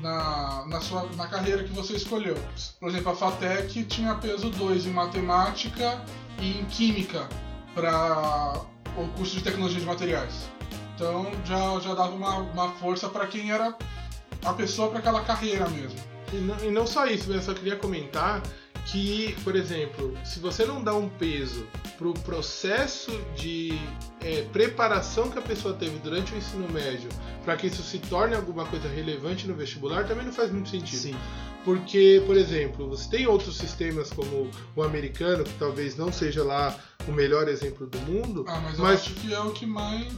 na, 0.00 0.64
na, 0.66 0.80
sua, 0.80 1.08
na 1.16 1.26
carreira 1.26 1.64
que 1.64 1.72
você 1.72 1.94
escolheu. 1.94 2.36
Por 2.78 2.88
exemplo, 2.88 3.12
a 3.12 3.16
FATEC 3.16 3.84
tinha 3.84 4.14
peso 4.14 4.50
2 4.50 4.86
em 4.86 4.90
matemática 4.90 6.02
e 6.40 6.58
em 6.60 6.64
química 6.66 7.28
para 7.74 8.60
o 8.96 9.08
curso 9.16 9.36
de 9.36 9.42
tecnologia 9.42 9.80
de 9.80 9.86
materiais. 9.86 10.48
Então 10.94 11.30
já, 11.44 11.78
já 11.80 11.94
dava 11.94 12.10
uma, 12.10 12.38
uma 12.38 12.72
força 12.72 13.08
para 13.08 13.26
quem 13.26 13.50
era 13.50 13.76
a 14.44 14.52
pessoa 14.52 14.88
para 14.88 14.98
aquela 14.98 15.22
carreira 15.22 15.68
mesmo. 15.68 15.98
E 16.32 16.36
não, 16.36 16.64
e 16.64 16.70
não 16.70 16.86
só 16.86 17.06
isso, 17.06 17.32
eu 17.32 17.42
só 17.42 17.54
queria 17.54 17.76
comentar 17.76 18.42
que, 18.86 19.36
por 19.44 19.54
exemplo, 19.54 20.16
se 20.24 20.40
você 20.40 20.64
não 20.64 20.82
dá 20.82 20.94
um 20.94 21.08
peso 21.08 21.66
para 21.96 22.08
o 22.08 22.14
processo 22.14 23.10
de 23.36 23.78
é, 24.22 24.42
preparação 24.52 25.30
que 25.30 25.38
a 25.38 25.42
pessoa 25.42 25.74
teve 25.74 25.98
durante 25.98 26.32
o 26.32 26.36
ensino 26.36 26.66
médio, 26.70 27.08
para 27.44 27.56
que 27.56 27.66
isso 27.66 27.82
se 27.82 27.98
torne 27.98 28.34
alguma 28.34 28.64
coisa 28.64 28.88
relevante 28.88 29.46
no 29.46 29.54
vestibular, 29.54 30.06
também 30.06 30.24
não 30.24 30.32
faz 30.32 30.50
muito 30.50 30.70
sentido. 30.70 31.00
Sim. 31.00 31.16
Porque, 31.64 32.22
por 32.26 32.36
exemplo, 32.36 32.88
você 32.88 33.10
tem 33.10 33.26
outros 33.26 33.58
sistemas 33.58 34.10
como 34.10 34.50
o 34.74 34.82
americano, 34.82 35.44
que 35.44 35.52
talvez 35.58 35.96
não 35.96 36.10
seja 36.10 36.42
lá 36.42 36.74
o 37.08 37.12
melhor 37.12 37.48
exemplo 37.48 37.86
do 37.86 37.98
mundo. 38.00 38.44
Ah, 38.46 38.60
mas, 38.60 38.78
mas 38.78 39.00
acho 39.00 39.14
que 39.14 39.32
é 39.32 39.40
o 39.40 39.50
que 39.50 39.66
mais. 39.66 40.12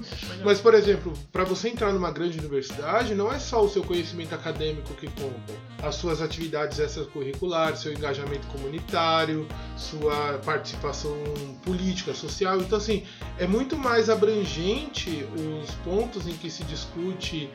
Mas, 0.45 0.61
por 0.61 0.75
exemplo, 0.75 1.13
para 1.33 1.45
você 1.45 1.69
entrar 1.69 1.93
numa 1.93 2.11
grande 2.11 2.39
universidade, 2.39 3.15
não 3.15 3.33
é 3.33 3.39
só 3.39 3.65
o 3.65 3.69
seu 3.69 3.83
conhecimento 3.83 4.35
acadêmico 4.35 4.93
que 4.95 5.07
conta. 5.09 5.55
As 5.83 5.95
suas 5.95 6.21
atividades 6.21 6.79
extracurriculares, 6.79 7.81
seu 7.81 7.93
engajamento 7.93 8.47
comunitário, 8.49 9.47
sua 9.77 10.39
participação 10.45 11.17
política, 11.65 12.13
social. 12.13 12.59
Então, 12.59 12.77
assim, 12.77 13.05
é 13.39 13.47
muito 13.47 13.77
mais 13.77 14.11
abrangente 14.11 15.27
os 15.35 15.71
pontos 15.77 16.27
em 16.27 16.35
que 16.35 16.51
se 16.51 16.65
discute 16.65 17.49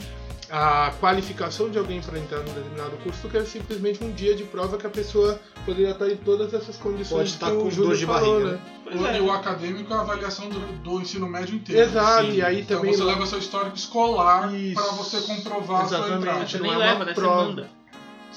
a 0.49 0.93
qualificação 0.99 1.69
de 1.69 1.77
alguém 1.77 2.01
para 2.01 2.17
entrar 2.17 2.39
num 2.39 2.53
determinado 2.53 2.97
curso 2.97 3.21
do 3.21 3.29
que 3.29 3.45
simplesmente 3.45 4.03
um 4.03 4.11
dia 4.11 4.35
de 4.35 4.43
prova 4.43 4.77
que 4.77 4.85
a 4.85 4.89
pessoa 4.89 5.39
poderia 5.65 5.91
estar 5.91 6.09
em 6.09 6.17
todas 6.17 6.53
essas 6.53 6.77
condições 6.77 7.17
Pode 7.17 7.29
estar 7.29 7.51
que 7.51 7.57
com 7.57 7.69
dor 7.69 7.95
de 7.95 8.05
falou, 8.05 8.39
barriga, 8.39 8.51
né? 8.51 8.59
O, 8.85 9.07
é. 9.07 9.17
E 9.17 9.21
o 9.21 9.31
acadêmico 9.31 9.91
é 9.91 9.97
a 9.97 10.01
avaliação 10.01 10.49
do, 10.49 10.59
do 10.59 11.01
ensino 11.01 11.27
médio 11.27 11.55
inteiro. 11.55 11.81
Exato, 11.81 12.27
Sim. 12.27 12.33
e 12.33 12.41
aí 12.41 12.61
Então 12.61 12.77
também 12.77 12.93
você 12.93 13.03
leva 13.03 13.25
seu 13.25 13.39
histórico 13.39 13.75
escolar 13.75 14.51
para 14.73 14.91
você 14.91 15.21
comprovar 15.21 15.81
a 15.81 15.87
sua 15.87 15.97
Exatamente. 15.97 16.21
entrada. 16.21 16.47
Você 16.47 16.57
não 16.57 16.63
nem 16.63 16.73
é 16.73 16.75
uma 16.75 16.85
leva, 16.85 17.05
né? 17.05 17.13
prova. 17.13 17.41
Você 17.41 17.49
manda. 17.49 17.69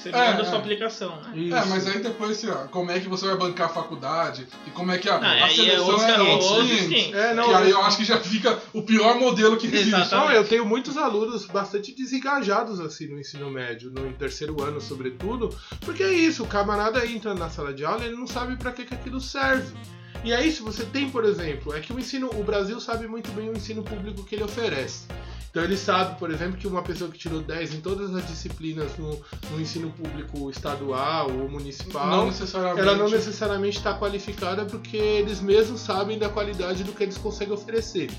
Você 0.01 0.09
É, 0.09 0.11
manda 0.31 0.41
a 0.43 0.45
sua 0.45 0.55
é. 0.55 0.57
aplicação, 0.59 1.15
né? 1.21 1.31
Isso. 1.35 1.55
É, 1.55 1.65
mas 1.65 1.87
aí 1.87 1.99
depois, 1.99 2.31
assim, 2.37 2.49
ó, 2.49 2.67
como 2.67 2.89
é 2.89 2.99
que 3.01 3.09
você 3.09 3.27
vai 3.27 3.35
bancar 3.35 3.67
a 3.67 3.69
faculdade 3.69 4.47
e 4.65 4.69
como 4.71 4.91
é 4.91 4.97
que 4.97 5.09
a, 5.09 5.19
Não, 5.19 5.27
a 5.27 5.35
é 5.37 5.49
seleção 5.49 5.85
outros 5.87 6.03
é 6.03 6.21
outros 6.21 6.51
outros 6.51 6.69
500. 6.69 6.87
500. 6.87 7.15
É, 7.19 7.33
não, 7.33 7.43
que 7.49 7.53
aí 7.55 7.69
eu- 7.69 7.81
acho 7.81 7.97
que 7.97 8.05
já 8.05 8.17
fica 8.19 8.57
o 8.73 8.81
pior 8.81 9.15
modelo 9.19 9.57
que 9.57 9.67
existe. 9.67 10.11
Não, 10.15 10.31
eu 10.31 10.45
tenho 10.47 10.65
muitos 10.65 10.95
alunos 10.97 11.45
bastante 11.47 11.93
desengajados 11.93 12.79
assim 12.79 13.07
no 13.07 13.19
ensino 13.19 13.49
médio, 13.49 13.91
no 13.91 14.11
terceiro 14.13 14.61
ano 14.63 14.79
sobretudo, 14.79 15.49
porque 15.81 16.03
é 16.03 16.13
isso, 16.13 16.43
o 16.43 16.47
camarada 16.47 17.05
entra 17.05 17.33
na 17.35 17.49
sala 17.49 17.73
de 17.73 17.83
aula 17.83 18.03
e 18.03 18.07
ele 18.07 18.15
não 18.15 18.27
sabe 18.27 18.55
para 18.55 18.71
que, 18.71 18.85
que 18.85 18.93
aquilo 18.93 19.19
serve. 19.19 19.73
E 20.23 20.33
aí 20.33 20.51
se 20.51 20.61
você 20.61 20.83
tem, 20.85 21.09
por 21.09 21.23
exemplo, 21.23 21.73
é 21.73 21.79
que 21.79 21.93
o 21.93 21.99
ensino, 21.99 22.29
o 22.35 22.43
Brasil 22.43 22.79
sabe 22.79 23.07
muito 23.07 23.31
bem 23.31 23.49
o 23.49 23.53
ensino 23.55 23.83
público 23.83 24.23
que 24.23 24.35
ele 24.35 24.43
oferece. 24.43 25.05
Então 25.49 25.63
ele 25.63 25.77
sabe, 25.77 26.19
por 26.19 26.29
exemplo, 26.29 26.57
que 26.57 26.67
uma 26.67 26.83
pessoa 26.83 27.09
que 27.09 27.17
tirou 27.17 27.41
10 27.41 27.75
em 27.75 27.81
todas 27.81 28.13
as 28.13 28.27
disciplinas 28.27 28.95
no, 28.97 29.19
no 29.51 29.59
ensino 29.59 29.89
público 29.91 30.49
estadual 30.51 31.31
ou 31.31 31.49
municipal, 31.49 32.07
Não 32.07 32.25
necessariamente. 32.27 32.79
ela 32.81 32.95
não 32.95 33.09
necessariamente 33.09 33.77
está 33.77 33.97
qualificada 33.97 34.65
porque 34.65 34.97
eles 34.97 35.41
mesmos 35.41 35.81
sabem 35.81 36.19
da 36.19 36.29
qualidade 36.29 36.83
do 36.83 36.91
que 36.91 37.01
eles 37.01 37.17
conseguem 37.17 37.53
oferecer. 37.53 38.11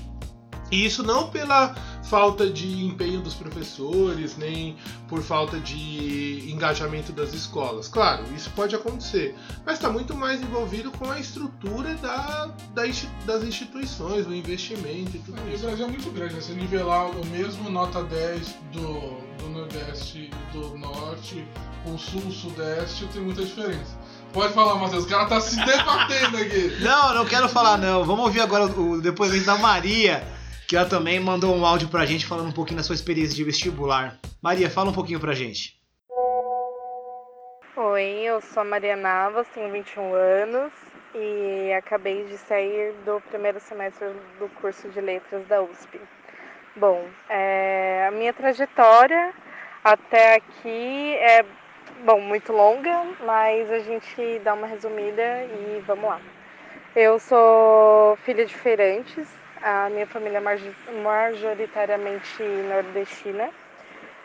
E 0.71 0.85
isso 0.85 1.03
não 1.03 1.29
pela 1.29 1.75
falta 2.03 2.49
de 2.49 2.85
empenho 2.85 3.21
dos 3.21 3.33
professores, 3.33 4.37
nem 4.37 4.75
por 5.07 5.21
falta 5.21 5.59
de 5.59 6.49
engajamento 6.51 7.11
das 7.11 7.33
escolas. 7.33 7.87
Claro, 7.87 8.23
isso 8.35 8.49
pode 8.51 8.75
acontecer, 8.75 9.35
mas 9.65 9.75
está 9.75 9.89
muito 9.89 10.15
mais 10.15 10.41
envolvido 10.41 10.91
com 10.91 11.09
a 11.11 11.19
estrutura 11.19 11.93
da, 11.95 12.49
da 12.73 12.83
das 13.25 13.43
instituições, 13.43 14.25
o 14.27 14.33
investimento 14.33 15.15
e 15.15 15.19
tudo 15.19 15.39
E 15.45 15.51
o 15.51 15.53
isso. 15.53 15.65
Brasil 15.65 15.85
é 15.85 15.89
muito 15.89 16.09
grande, 16.11 16.35
né? 16.35 16.41
Você 16.41 16.53
nivelar 16.53 17.09
o 17.09 17.25
mesmo 17.27 17.69
nota 17.69 18.03
10 18.03 18.55
do, 18.71 18.81
do 19.37 19.49
Nordeste 19.49 20.29
e 20.31 20.57
do 20.57 20.77
Norte 20.77 21.45
com 21.83 21.95
o 21.95 21.99
Sul, 21.99 22.31
Sudeste, 22.31 23.05
tem 23.07 23.21
muita 23.21 23.43
diferença. 23.43 23.97
Pode 24.33 24.53
falar, 24.53 24.75
Matheus, 24.75 25.03
o 25.03 25.07
cara 25.07 25.25
tá 25.25 25.41
se 25.41 25.57
debatendo 25.57 26.37
aqui. 26.37 26.77
Não, 26.79 27.13
não 27.13 27.25
quero 27.25 27.49
falar 27.49 27.77
não. 27.77 28.05
Vamos 28.05 28.25
ouvir 28.25 28.39
agora 28.41 28.65
o 28.65 29.01
depoimento 29.01 29.45
da 29.45 29.57
Maria, 29.57 30.25
que 30.71 30.77
ela 30.77 30.87
também 30.87 31.19
mandou 31.19 31.53
um 31.53 31.65
áudio 31.65 31.89
pra 31.89 32.05
gente 32.05 32.25
falando 32.25 32.47
um 32.47 32.53
pouquinho 32.53 32.77
da 32.77 32.83
sua 32.83 32.95
experiência 32.95 33.35
de 33.35 33.43
vestibular. 33.43 34.17
Maria, 34.41 34.69
fala 34.69 34.89
um 34.89 34.93
pouquinho 34.93 35.19
pra 35.19 35.33
gente. 35.33 35.77
Oi, 37.75 38.21
eu 38.23 38.39
sou 38.39 38.61
a 38.61 38.63
Maria 38.63 38.95
Navas, 38.95 39.45
tenho 39.53 39.69
21 39.69 40.13
anos 40.13 40.71
e 41.13 41.73
acabei 41.73 42.23
de 42.23 42.37
sair 42.37 42.93
do 43.03 43.19
primeiro 43.29 43.59
semestre 43.59 44.13
do 44.39 44.47
curso 44.61 44.87
de 44.87 45.01
letras 45.01 45.45
da 45.45 45.61
USP. 45.61 45.99
Bom, 46.77 47.05
é, 47.27 48.05
a 48.07 48.11
minha 48.11 48.31
trajetória 48.31 49.33
até 49.83 50.35
aqui 50.35 51.15
é 51.15 51.43
bom, 52.05 52.21
muito 52.21 52.53
longa, 52.53 53.07
mas 53.25 53.69
a 53.69 53.79
gente 53.79 54.39
dá 54.39 54.53
uma 54.53 54.67
resumida 54.67 55.43
e 55.43 55.83
vamos 55.85 56.05
lá. 56.05 56.21
Eu 56.95 57.19
sou 57.19 58.15
filha 58.23 58.45
de 58.45 58.55
feirantes, 58.55 59.40
a 59.61 59.89
minha 59.89 60.07
família 60.07 60.39
é 60.39 61.01
majoritariamente 61.01 62.43
nordestina. 62.43 63.49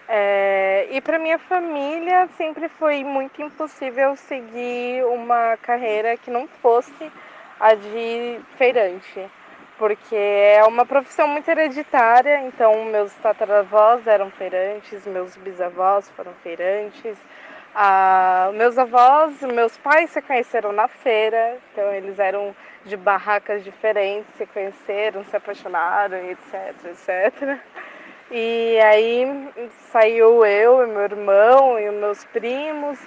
É, 0.08 0.86
e 0.90 1.00
para 1.00 1.18
minha 1.18 1.38
família 1.38 2.28
sempre 2.36 2.68
foi 2.68 3.02
muito 3.02 3.42
impossível 3.42 4.14
seguir 4.14 5.04
uma 5.04 5.56
carreira 5.56 6.16
que 6.16 6.30
não 6.30 6.46
fosse 6.46 7.10
a 7.58 7.74
de 7.74 8.40
feirante, 8.56 9.28
porque 9.76 10.14
é 10.14 10.62
uma 10.64 10.86
profissão 10.86 11.26
muito 11.26 11.48
hereditária. 11.48 12.40
Então, 12.42 12.84
meus 12.84 13.12
tataravós 13.14 14.06
eram 14.06 14.30
feirantes, 14.30 15.04
meus 15.06 15.36
bisavós 15.36 16.08
foram 16.10 16.32
feirantes, 16.42 17.18
ah, 17.74 18.50
meus 18.54 18.78
avós, 18.78 19.42
meus 19.42 19.76
pais 19.76 20.10
se 20.10 20.22
conheceram 20.22 20.72
na 20.72 20.88
feira, 20.88 21.58
então 21.72 21.92
eles 21.92 22.18
eram 22.18 22.54
de 22.86 22.96
barracas 22.96 23.64
diferentes, 23.64 24.32
se 24.36 24.46
conheceram, 24.46 25.24
se 25.24 25.36
apaixonaram, 25.36 26.16
etc, 26.30 26.74
etc. 26.86 27.58
E 28.30 28.78
aí 28.80 29.48
saiu 29.92 30.44
eu 30.44 30.82
e 30.82 30.86
meu 30.86 31.02
irmão 31.02 31.78
e 31.78 31.90
meus 31.90 32.24
primos 32.24 32.98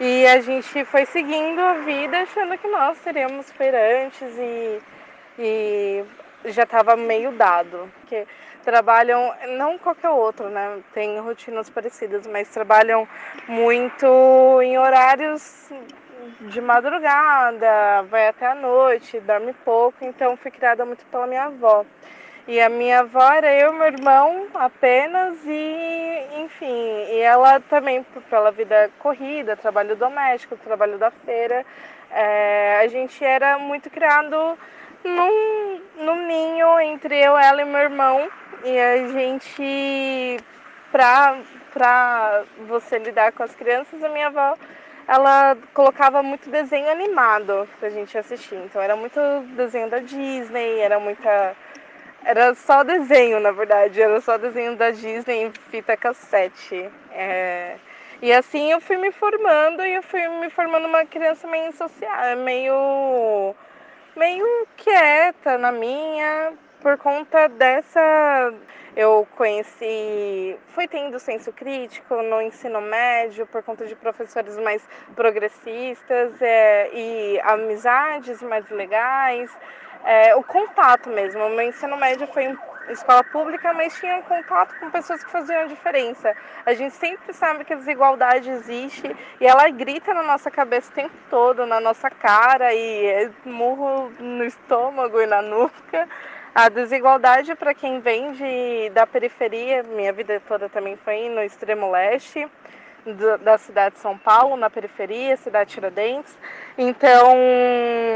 e 0.00 0.26
a 0.26 0.40
gente 0.40 0.84
foi 0.84 1.06
seguindo 1.06 1.60
a 1.60 1.74
vida 1.74 2.18
achando 2.18 2.58
que 2.58 2.66
nós 2.66 2.98
seríamos 2.98 3.50
feirantes 3.52 4.36
e, 4.36 4.80
e 5.38 6.04
já 6.46 6.64
estava 6.64 6.96
meio 6.96 7.30
dado. 7.32 7.88
Porque 8.00 8.26
trabalham, 8.64 9.32
não 9.56 9.78
qualquer 9.78 10.10
outro, 10.10 10.48
né? 10.48 10.80
Tem 10.92 11.18
rotinas 11.20 11.70
parecidas, 11.70 12.26
mas 12.26 12.48
trabalham 12.48 13.06
muito 13.46 14.06
em 14.62 14.76
horários 14.78 15.70
de 16.40 16.60
madrugada, 16.60 18.02
vai 18.10 18.28
até 18.28 18.46
a 18.46 18.54
noite, 18.54 19.20
dorme 19.20 19.52
pouco, 19.64 20.04
então 20.04 20.36
fui 20.36 20.50
criada 20.50 20.84
muito 20.84 21.04
pela 21.06 21.26
minha 21.26 21.44
avó. 21.44 21.84
E 22.46 22.60
a 22.60 22.68
minha 22.68 23.00
avó 23.00 23.32
era 23.32 23.54
eu 23.54 23.72
meu 23.72 23.86
irmão 23.86 24.46
apenas 24.54 25.38
e, 25.46 26.26
enfim, 26.36 27.06
e 27.10 27.18
ela 27.20 27.58
também 27.60 28.04
pela 28.28 28.50
vida 28.50 28.90
corrida, 28.98 29.56
trabalho 29.56 29.96
doméstico, 29.96 30.56
trabalho 30.58 30.98
da 30.98 31.10
feira, 31.10 31.64
é, 32.10 32.80
a 32.82 32.86
gente 32.88 33.24
era 33.24 33.58
muito 33.58 33.88
criado 33.88 34.58
num, 35.02 35.80
num 35.96 36.26
ninho 36.26 36.78
entre 36.80 37.18
eu, 37.18 37.36
ela 37.36 37.62
e 37.62 37.64
meu 37.64 37.80
irmão 37.80 38.28
e 38.62 38.78
a 38.78 39.08
gente, 39.08 40.36
pra, 40.92 41.38
pra 41.72 42.44
você 42.68 42.98
lidar 42.98 43.32
com 43.32 43.42
as 43.42 43.54
crianças, 43.54 44.02
a 44.02 44.08
minha 44.10 44.26
avó 44.26 44.56
ela 45.06 45.56
colocava 45.72 46.22
muito 46.22 46.50
desenho 46.50 46.90
animado 46.90 47.68
pra 47.78 47.90
gente 47.90 48.16
assistir. 48.16 48.56
Então 48.56 48.80
era 48.82 48.96
muito 48.96 49.20
desenho 49.56 49.88
da 49.90 49.98
Disney, 49.98 50.80
era 50.80 50.98
muita 50.98 51.54
era 52.24 52.54
só 52.54 52.82
desenho, 52.82 53.38
na 53.38 53.50
verdade, 53.52 54.00
era 54.00 54.20
só 54.20 54.38
desenho 54.38 54.76
da 54.76 54.90
Disney 54.90 55.42
em 55.44 55.52
fita 55.70 55.96
cassete. 55.96 56.90
É, 57.12 57.76
E 58.22 58.32
assim 58.32 58.72
eu 58.72 58.80
fui 58.80 58.96
me 58.96 59.12
formando 59.12 59.84
e 59.84 59.94
eu 59.94 60.02
fui 60.02 60.26
me 60.40 60.48
formando 60.50 60.86
uma 60.86 61.04
criança 61.04 61.46
meio 61.46 61.72
social, 61.74 62.36
meio 62.38 63.54
meio 64.16 64.46
quieta 64.76 65.58
na 65.58 65.72
minha, 65.72 66.52
por 66.80 66.96
conta 66.98 67.48
dessa 67.48 68.52
eu 68.96 69.26
conheci, 69.36 70.56
fui 70.68 70.86
tendo 70.86 71.18
senso 71.18 71.52
crítico 71.52 72.22
no 72.22 72.40
ensino 72.40 72.80
médio 72.80 73.46
por 73.46 73.62
conta 73.62 73.86
de 73.86 73.94
professores 73.96 74.56
mais 74.58 74.86
progressistas 75.16 76.40
é, 76.40 76.90
e 76.92 77.40
amizades 77.40 78.40
mais 78.42 78.68
legais, 78.70 79.50
é, 80.04 80.34
o 80.36 80.44
contato 80.44 81.08
mesmo. 81.08 81.44
O 81.44 81.50
meu 81.50 81.62
ensino 81.62 81.96
médio 81.96 82.26
foi 82.28 82.44
em 82.44 82.58
escola 82.90 83.24
pública, 83.24 83.72
mas 83.72 83.98
tinha 83.98 84.22
contato 84.22 84.74
com 84.78 84.90
pessoas 84.90 85.24
que 85.24 85.30
faziam 85.30 85.62
a 85.62 85.66
diferença. 85.66 86.36
A 86.64 86.74
gente 86.74 86.94
sempre 86.94 87.32
sabe 87.32 87.64
que 87.64 87.72
a 87.72 87.76
desigualdade 87.76 88.50
existe 88.50 89.16
e 89.40 89.46
ela 89.46 89.68
grita 89.70 90.12
na 90.14 90.22
nossa 90.22 90.50
cabeça 90.50 90.90
o 90.90 90.94
tempo 90.94 91.14
todo, 91.30 91.66
na 91.66 91.80
nossa 91.80 92.10
cara 92.10 92.72
e 92.74 93.06
é 93.06 93.30
murro 93.44 94.10
no 94.20 94.44
estômago 94.44 95.20
e 95.20 95.26
na 95.26 95.42
nuca. 95.42 96.08
A 96.54 96.68
desigualdade 96.68 97.52
para 97.56 97.74
quem 97.74 97.98
vem 97.98 98.30
de, 98.30 98.90
da 98.90 99.04
periferia, 99.04 99.82
minha 99.82 100.12
vida 100.12 100.40
toda 100.46 100.68
também 100.68 100.96
foi 100.96 101.28
no 101.28 101.42
extremo 101.42 101.90
leste 101.90 102.46
do- 103.04 103.38
da 103.38 103.58
cidade 103.58 103.96
de 103.96 104.00
São 104.00 104.16
Paulo, 104.16 104.56
na 104.56 104.70
periferia, 104.70 105.36
cidade 105.36 105.70
de 105.70 105.74
Tiradentes. 105.74 106.38
Então, 106.78 107.36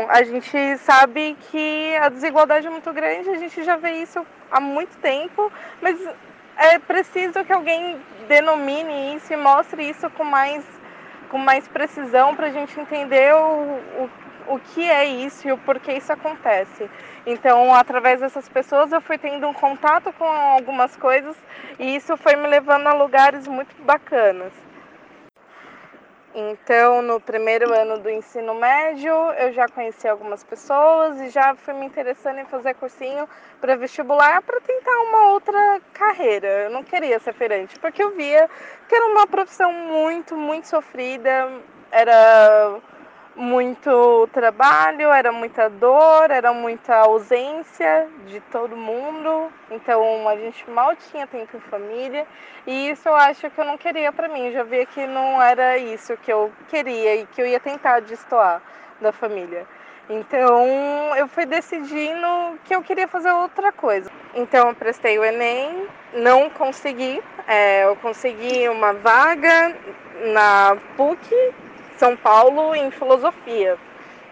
a 0.08 0.22
gente 0.22 0.76
sabe 0.78 1.36
que 1.50 1.96
a 2.00 2.08
desigualdade 2.08 2.68
é 2.68 2.70
muito 2.70 2.92
grande, 2.92 3.28
a 3.28 3.36
gente 3.38 3.64
já 3.64 3.74
vê 3.76 3.90
isso 4.02 4.24
há 4.52 4.60
muito 4.60 4.96
tempo, 4.98 5.50
mas 5.82 5.98
é 6.56 6.78
preciso 6.78 7.44
que 7.44 7.52
alguém 7.52 8.00
denomine 8.28 9.16
isso 9.16 9.32
e 9.32 9.36
mostre 9.36 9.82
isso 9.90 10.08
com 10.10 10.22
mais, 10.22 10.64
com 11.28 11.38
mais 11.38 11.66
precisão 11.66 12.36
para 12.36 12.46
a 12.46 12.50
gente 12.50 12.78
entender 12.78 13.34
o, 13.34 13.80
o, 14.02 14.10
o 14.54 14.60
que 14.60 14.88
é 14.88 15.04
isso 15.04 15.48
e 15.48 15.52
o 15.52 15.58
porquê 15.58 15.94
isso 15.94 16.12
acontece. 16.12 16.88
Então, 17.30 17.74
através 17.74 18.20
dessas 18.20 18.48
pessoas, 18.48 18.90
eu 18.90 19.02
fui 19.02 19.18
tendo 19.18 19.46
um 19.46 19.52
contato 19.52 20.10
com 20.14 20.24
algumas 20.24 20.96
coisas 20.96 21.36
e 21.78 21.94
isso 21.94 22.16
foi 22.16 22.34
me 22.36 22.48
levando 22.48 22.86
a 22.86 22.94
lugares 22.94 23.46
muito 23.46 23.76
bacanas. 23.82 24.50
Então, 26.34 27.02
no 27.02 27.20
primeiro 27.20 27.70
ano 27.70 27.98
do 27.98 28.08
ensino 28.08 28.54
médio, 28.54 29.12
eu 29.12 29.52
já 29.52 29.68
conheci 29.68 30.08
algumas 30.08 30.42
pessoas 30.42 31.20
e 31.20 31.28
já 31.28 31.54
fui 31.54 31.74
me 31.74 31.84
interessando 31.84 32.38
em 32.38 32.46
fazer 32.46 32.72
cursinho 32.76 33.28
para 33.60 33.76
vestibular 33.76 34.40
para 34.40 34.58
tentar 34.62 34.98
uma 35.02 35.28
outra 35.32 35.82
carreira. 35.92 36.48
Eu 36.64 36.70
não 36.70 36.82
queria 36.82 37.18
ser 37.18 37.34
feirante, 37.34 37.78
porque 37.78 38.02
eu 38.02 38.16
via 38.16 38.48
que 38.88 38.94
era 38.94 39.04
uma 39.04 39.26
profissão 39.26 39.70
muito, 39.70 40.34
muito 40.34 40.66
sofrida, 40.66 41.50
era 41.90 42.80
muito 43.38 44.28
trabalho, 44.32 45.12
era 45.12 45.30
muita 45.30 45.70
dor, 45.70 46.28
era 46.30 46.52
muita 46.52 46.96
ausência 46.96 48.08
de 48.26 48.40
todo 48.40 48.76
mundo. 48.76 49.50
Então 49.70 50.28
a 50.28 50.36
gente 50.36 50.68
mal 50.68 50.94
tinha 50.96 51.26
tempo 51.26 51.56
em 51.56 51.60
família 51.60 52.26
e 52.66 52.90
isso 52.90 53.08
eu 53.08 53.14
acho 53.14 53.48
que 53.48 53.58
eu 53.58 53.64
não 53.64 53.78
queria 53.78 54.12
para 54.12 54.28
mim. 54.28 54.50
Já 54.50 54.64
via 54.64 54.84
que 54.84 55.06
não 55.06 55.40
era 55.40 55.78
isso 55.78 56.16
que 56.16 56.32
eu 56.32 56.52
queria 56.68 57.14
e 57.14 57.26
que 57.26 57.40
eu 57.40 57.46
ia 57.46 57.60
tentar 57.60 58.00
destoar 58.00 58.60
da 59.00 59.12
família. 59.12 59.64
Então 60.10 61.14
eu 61.16 61.28
fui 61.28 61.46
decidindo 61.46 62.58
que 62.64 62.74
eu 62.74 62.82
queria 62.82 63.06
fazer 63.06 63.30
outra 63.30 63.70
coisa. 63.70 64.10
Então 64.34 64.68
eu 64.68 64.74
prestei 64.74 65.16
o 65.16 65.24
Enem, 65.24 65.86
não 66.12 66.50
consegui. 66.50 67.22
É, 67.46 67.84
eu 67.84 67.94
consegui 67.96 68.68
uma 68.68 68.94
vaga 68.94 69.76
na 70.32 70.76
PUC 70.96 71.54
são 71.98 72.16
Paulo 72.16 72.74
em 72.74 72.90
filosofia. 72.90 73.76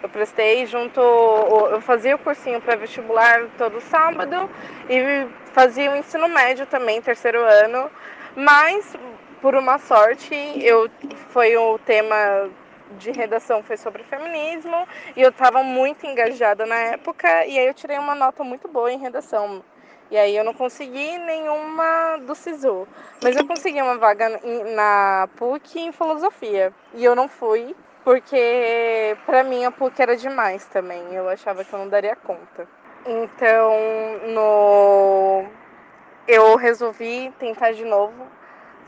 Eu 0.02 0.08
prestei 0.08 0.66
junto, 0.66 1.00
eu 1.00 1.80
fazia 1.80 2.14
o 2.14 2.18
cursinho 2.18 2.60
pré-vestibular 2.60 3.48
todo 3.58 3.80
sábado 3.80 4.48
e 4.88 5.26
fazia 5.52 5.90
o 5.90 5.96
ensino 5.96 6.28
médio 6.28 6.66
também, 6.66 7.02
terceiro 7.02 7.40
ano, 7.40 7.90
mas 8.36 8.94
por 9.40 9.54
uma 9.54 9.78
sorte, 9.78 10.34
eu 10.62 10.88
foi 11.30 11.56
o 11.56 11.78
tema 11.78 12.50
de 12.98 13.10
redação 13.10 13.64
foi 13.64 13.76
sobre 13.76 14.04
feminismo 14.04 14.86
e 15.16 15.22
eu 15.22 15.30
estava 15.30 15.62
muito 15.62 16.06
engajada 16.06 16.64
na 16.64 16.76
época 16.76 17.44
e 17.46 17.58
aí 17.58 17.66
eu 17.66 17.74
tirei 17.74 17.98
uma 17.98 18.14
nota 18.14 18.44
muito 18.44 18.68
boa 18.68 18.92
em 18.92 18.98
redação. 18.98 19.62
E 20.08 20.16
aí 20.16 20.36
eu 20.36 20.44
não 20.44 20.54
consegui 20.54 21.18
nenhuma 21.18 22.18
do 22.18 22.34
SISU. 22.34 22.86
Mas 23.22 23.36
eu 23.36 23.46
consegui 23.46 23.82
uma 23.82 23.98
vaga 23.98 24.40
na 24.74 25.28
PUC 25.36 25.80
em 25.80 25.92
filosofia. 25.92 26.72
E 26.94 27.04
eu 27.04 27.16
não 27.16 27.28
fui, 27.28 27.74
porque 28.04 29.16
para 29.26 29.42
mim 29.42 29.64
a 29.64 29.72
PUC 29.72 30.00
era 30.00 30.16
demais 30.16 30.64
também. 30.66 31.12
Eu 31.12 31.28
achava 31.28 31.64
que 31.64 31.72
eu 31.72 31.78
não 31.80 31.88
daria 31.88 32.14
conta. 32.14 32.68
Então, 33.04 33.74
no 34.28 35.44
eu 36.28 36.56
resolvi 36.56 37.32
tentar 37.38 37.72
de 37.72 37.84
novo. 37.84 38.26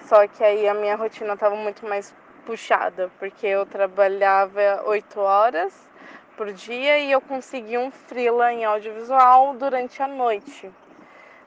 Só 0.07 0.27
que 0.29 0.45
aí 0.45 0.69
a 0.69 0.75
minha 0.75 0.95
rotina 0.95 1.35
estava 1.35 1.57
muito 1.57 1.85
mais 1.85 2.15
puxada, 2.47 3.11
porque 3.19 3.47
eu 3.47 3.67
trabalhava 3.67 4.83
oito 4.87 5.21
horas 5.21 5.75
por 6.37 6.53
dia 6.53 6.99
e 7.01 7.11
eu 7.11 7.21
consegui 7.21 7.77
um 7.77 7.91
freela 7.91 8.53
em 8.53 8.65
audiovisual 8.65 9.55
durante 9.55 10.01
a 10.01 10.07
noite 10.07 10.71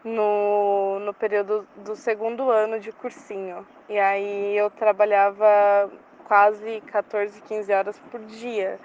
no, 0.03 0.99
no 0.99 1.13
período 1.13 1.67
do 1.77 1.95
segundo 1.95 2.49
ano 2.49 2.79
de 2.79 2.91
cursinho. 2.91 3.65
E 3.87 3.99
aí 3.99 4.57
eu 4.57 4.69
trabalhava 4.69 5.91
quase 6.25 6.81
14, 6.87 7.41
15 7.41 7.73
horas 7.73 7.99
por 8.11 8.19
dia. 8.21 8.79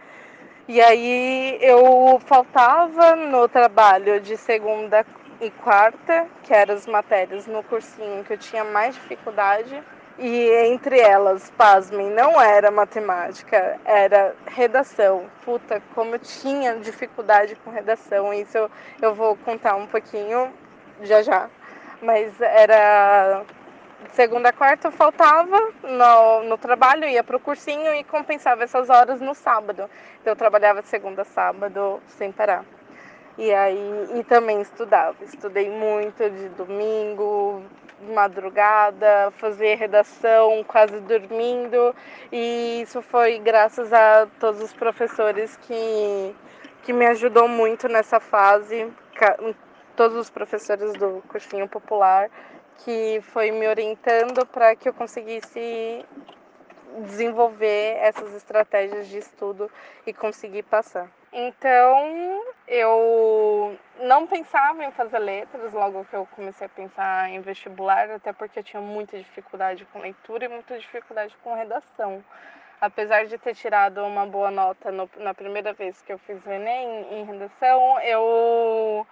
E 0.69 0.81
aí 0.81 1.59
eu 1.61 2.21
faltava 2.27 3.15
no 3.15 3.49
trabalho 3.49 4.21
de 4.21 4.37
segunda 4.37 5.07
e 5.41 5.51
quarta, 5.51 6.27
que 6.43 6.53
eram 6.53 6.75
as 6.75 6.87
matérias 6.87 7.47
no 7.47 7.63
cursinho 7.63 8.25
que 8.25 8.33
eu 8.33 8.39
tinha 8.39 8.65
mais 8.65 8.95
dificuldade. 8.95 9.83
E 10.19 10.49
entre 10.67 10.99
elas, 10.99 11.51
pasmem, 11.59 12.11
não 12.11 12.41
era 12.41 12.71
matemática, 12.71 13.79
era 13.85 14.35
redação. 14.47 15.27
Puta, 15.45 15.83
como 15.95 16.15
eu 16.15 16.19
tinha 16.19 16.75
dificuldade 16.77 17.55
com 17.57 17.71
redação. 17.71 18.33
Isso 18.33 18.57
eu, 18.57 18.71
eu 19.03 19.15
vou 19.15 19.37
contar 19.37 19.77
um 19.77 19.87
pouquinho 19.87 20.51
já 21.03 21.23
já. 21.23 21.49
Mas 22.01 22.41
era 22.41 23.45
segunda 24.13 24.51
a 24.51 24.53
quarta 24.53 24.91
faltava 24.91 25.59
no, 25.83 26.45
no 26.45 26.59
trabalho, 26.59 27.09
ia 27.09 27.25
pro 27.25 27.41
cursinho 27.41 27.95
e 27.95 28.05
compensava 28.05 28.65
essas 28.65 28.91
horas 28.91 29.21
no 29.21 29.35
sábado. 29.35 29.89
Então 30.21 30.33
eu 30.33 30.37
trabalhava 30.37 30.83
de 30.83 30.89
segunda 30.89 31.23
a 31.23 31.25
sábado 31.25 32.01
sem 32.09 32.33
parar. 32.33 32.65
E 33.39 33.53
aí 33.53 34.09
e 34.15 34.25
também 34.25 34.61
estudava. 34.61 35.17
Estudei 35.23 35.71
muito 35.71 36.29
de 36.31 36.49
domingo, 36.51 37.63
madrugada, 38.15 39.31
fazia 39.33 39.77
redação 39.77 40.65
quase 40.65 40.99
dormindo. 41.01 41.95
E 42.33 42.83
isso 42.83 43.03
foi 43.03 43.39
graças 43.39 43.93
a 43.93 44.27
todos 44.41 44.63
os 44.63 44.73
professores 44.73 45.57
que, 45.63 46.35
que 46.83 46.93
me 46.93 47.07
ajudou 47.07 47.49
muito 47.49 47.89
nessa 47.89 48.21
fase 48.21 48.91
todos 49.97 50.17
os 50.17 50.31
professores 50.31 50.93
do 50.95 51.23
cursinho 51.29 51.67
popular 51.69 52.31
que 52.79 53.21
foi 53.33 53.51
me 53.51 53.67
orientando 53.67 54.47
para 54.47 54.77
que 54.77 54.89
eu 54.89 54.95
conseguisse 54.95 56.05
desenvolver 57.05 57.97
essas 57.97 58.35
estratégias 58.35 59.09
de 59.09 59.19
estudo 59.19 59.71
e 60.07 60.13
conseguir 60.13 60.63
passar. 60.63 61.11
Então, 61.33 62.43
eu 62.67 63.77
não 64.01 64.27
pensava 64.27 64.85
em 64.85 64.91
fazer 64.93 65.19
letras 65.19 65.73
logo 65.73 66.05
que 66.07 66.15
eu 66.15 66.27
comecei 66.35 66.67
a 66.67 66.71
pensar 66.71 67.29
em 67.29 67.41
vestibular, 67.41 68.11
até 68.11 68.33
porque 68.33 68.61
eu 68.61 68.65
tinha 68.65 68.81
muita 68.81 69.19
dificuldade 69.19 69.85
com 69.87 69.99
leitura 69.99 70.47
e 70.47 70.49
muita 70.49 70.79
dificuldade 70.79 71.37
com 71.43 71.55
redação. 71.55 72.25
Apesar 72.81 73.27
de 73.27 73.37
ter 73.39 73.55
tirado 73.55 74.03
uma 74.05 74.27
boa 74.27 74.51
nota 74.51 74.91
no, 74.91 75.09
na 75.17 75.35
primeira 75.35 75.73
vez 75.73 76.01
que 76.03 76.13
eu 76.13 76.19
fiz 76.19 76.45
o 76.45 76.51
Enem 76.51 77.07
em 77.11 77.25
redação, 77.25 78.01
eu 78.01 79.07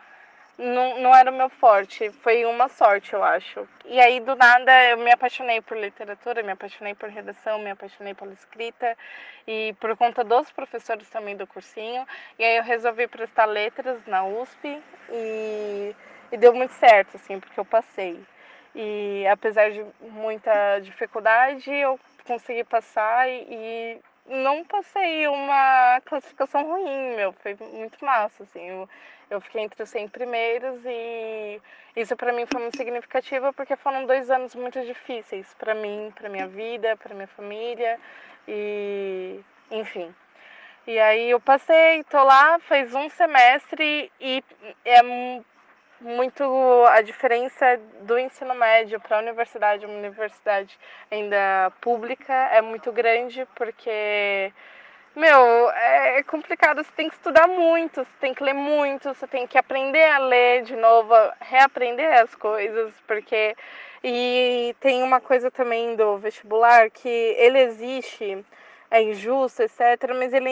não, 0.58 1.00
não 1.00 1.14
era 1.14 1.30
o 1.30 1.34
meu 1.34 1.48
forte. 1.48 2.10
Foi 2.22 2.44
uma 2.44 2.68
sorte, 2.68 3.12
eu 3.12 3.22
acho. 3.22 3.68
E 3.84 4.00
aí, 4.00 4.20
do 4.20 4.34
nada, 4.36 4.90
eu 4.90 4.98
me 4.98 5.10
apaixonei 5.12 5.60
por 5.60 5.76
literatura, 5.76 6.42
me 6.42 6.52
apaixonei 6.52 6.94
por 6.94 7.08
redação, 7.08 7.58
me 7.58 7.70
apaixonei 7.70 8.14
pela 8.14 8.32
escrita. 8.32 8.96
E 9.46 9.74
por 9.80 9.96
conta 9.96 10.22
dos 10.24 10.50
professores 10.52 11.08
também 11.10 11.36
do 11.36 11.46
cursinho. 11.46 12.06
E 12.38 12.44
aí, 12.44 12.56
eu 12.56 12.62
resolvi 12.62 13.06
prestar 13.06 13.46
letras 13.46 14.04
na 14.06 14.24
USP. 14.24 14.80
E, 15.10 15.94
e 16.32 16.36
deu 16.36 16.54
muito 16.54 16.72
certo, 16.74 17.16
assim, 17.16 17.40
porque 17.40 17.58
eu 17.58 17.64
passei. 17.64 18.20
E 18.74 19.26
apesar 19.28 19.70
de 19.70 19.84
muita 20.00 20.80
dificuldade, 20.80 21.72
eu 21.72 21.98
consegui 22.26 22.64
passar 22.64 23.28
e, 23.28 24.00
não 24.26 24.64
passei 24.64 25.28
uma 25.28 26.00
classificação 26.04 26.64
ruim, 26.64 27.16
meu. 27.16 27.32
Foi 27.32 27.54
muito 27.72 28.02
massa, 28.04 28.42
assim. 28.42 28.68
Eu, 28.68 28.88
eu 29.30 29.40
fiquei 29.40 29.62
entre 29.62 29.82
os 29.82 29.88
100 29.88 30.08
primeiros 30.08 30.80
e 30.84 31.60
isso 31.96 32.16
para 32.16 32.32
mim 32.32 32.46
foi 32.46 32.60
muito 32.60 32.76
significativo 32.76 33.52
porque 33.52 33.76
foram 33.76 34.06
dois 34.06 34.30
anos 34.30 34.54
muito 34.54 34.80
difíceis 34.84 35.54
para 35.54 35.74
mim, 35.74 36.12
para 36.14 36.28
minha 36.28 36.46
vida, 36.46 36.96
para 36.96 37.14
minha 37.14 37.28
família 37.28 37.98
e 38.46 39.40
enfim. 39.70 40.14
E 40.86 40.98
aí 40.98 41.30
eu 41.30 41.40
passei, 41.40 42.04
tô 42.04 42.22
lá, 42.22 42.58
fez 42.58 42.94
um 42.94 43.08
semestre 43.08 44.12
e 44.20 44.44
é 44.84 45.02
muito 46.00 46.44
a 46.90 47.00
diferença 47.00 47.80
do 48.02 48.18
ensino 48.18 48.54
médio 48.54 49.00
para 49.00 49.16
a 49.16 49.20
universidade, 49.20 49.86
uma 49.86 49.96
universidade 49.96 50.78
ainda 51.10 51.72
pública 51.80 52.34
é 52.52 52.60
muito 52.60 52.92
grande 52.92 53.46
porque 53.54 54.52
meu, 55.16 55.70
é 55.70 56.22
complicado, 56.24 56.82
você 56.82 56.90
tem 56.96 57.08
que 57.08 57.14
estudar 57.14 57.46
muito, 57.46 58.00
você 58.04 58.10
tem 58.20 58.34
que 58.34 58.42
ler 58.42 58.54
muito, 58.54 59.14
você 59.14 59.26
tem 59.26 59.46
que 59.46 59.56
aprender 59.56 60.04
a 60.04 60.18
ler 60.18 60.62
de 60.64 60.76
novo, 60.76 61.14
reaprender 61.40 62.22
as 62.22 62.34
coisas, 62.34 62.92
porque. 63.06 63.56
E 64.06 64.76
tem 64.80 65.02
uma 65.02 65.18
coisa 65.18 65.50
também 65.50 65.96
do 65.96 66.18
vestibular 66.18 66.90
que 66.90 67.08
ele 67.08 67.58
existe 67.58 68.44
é 68.94 69.02
injusto, 69.02 69.60
etc. 69.62 70.14
Mas 70.16 70.32
ele 70.32 70.48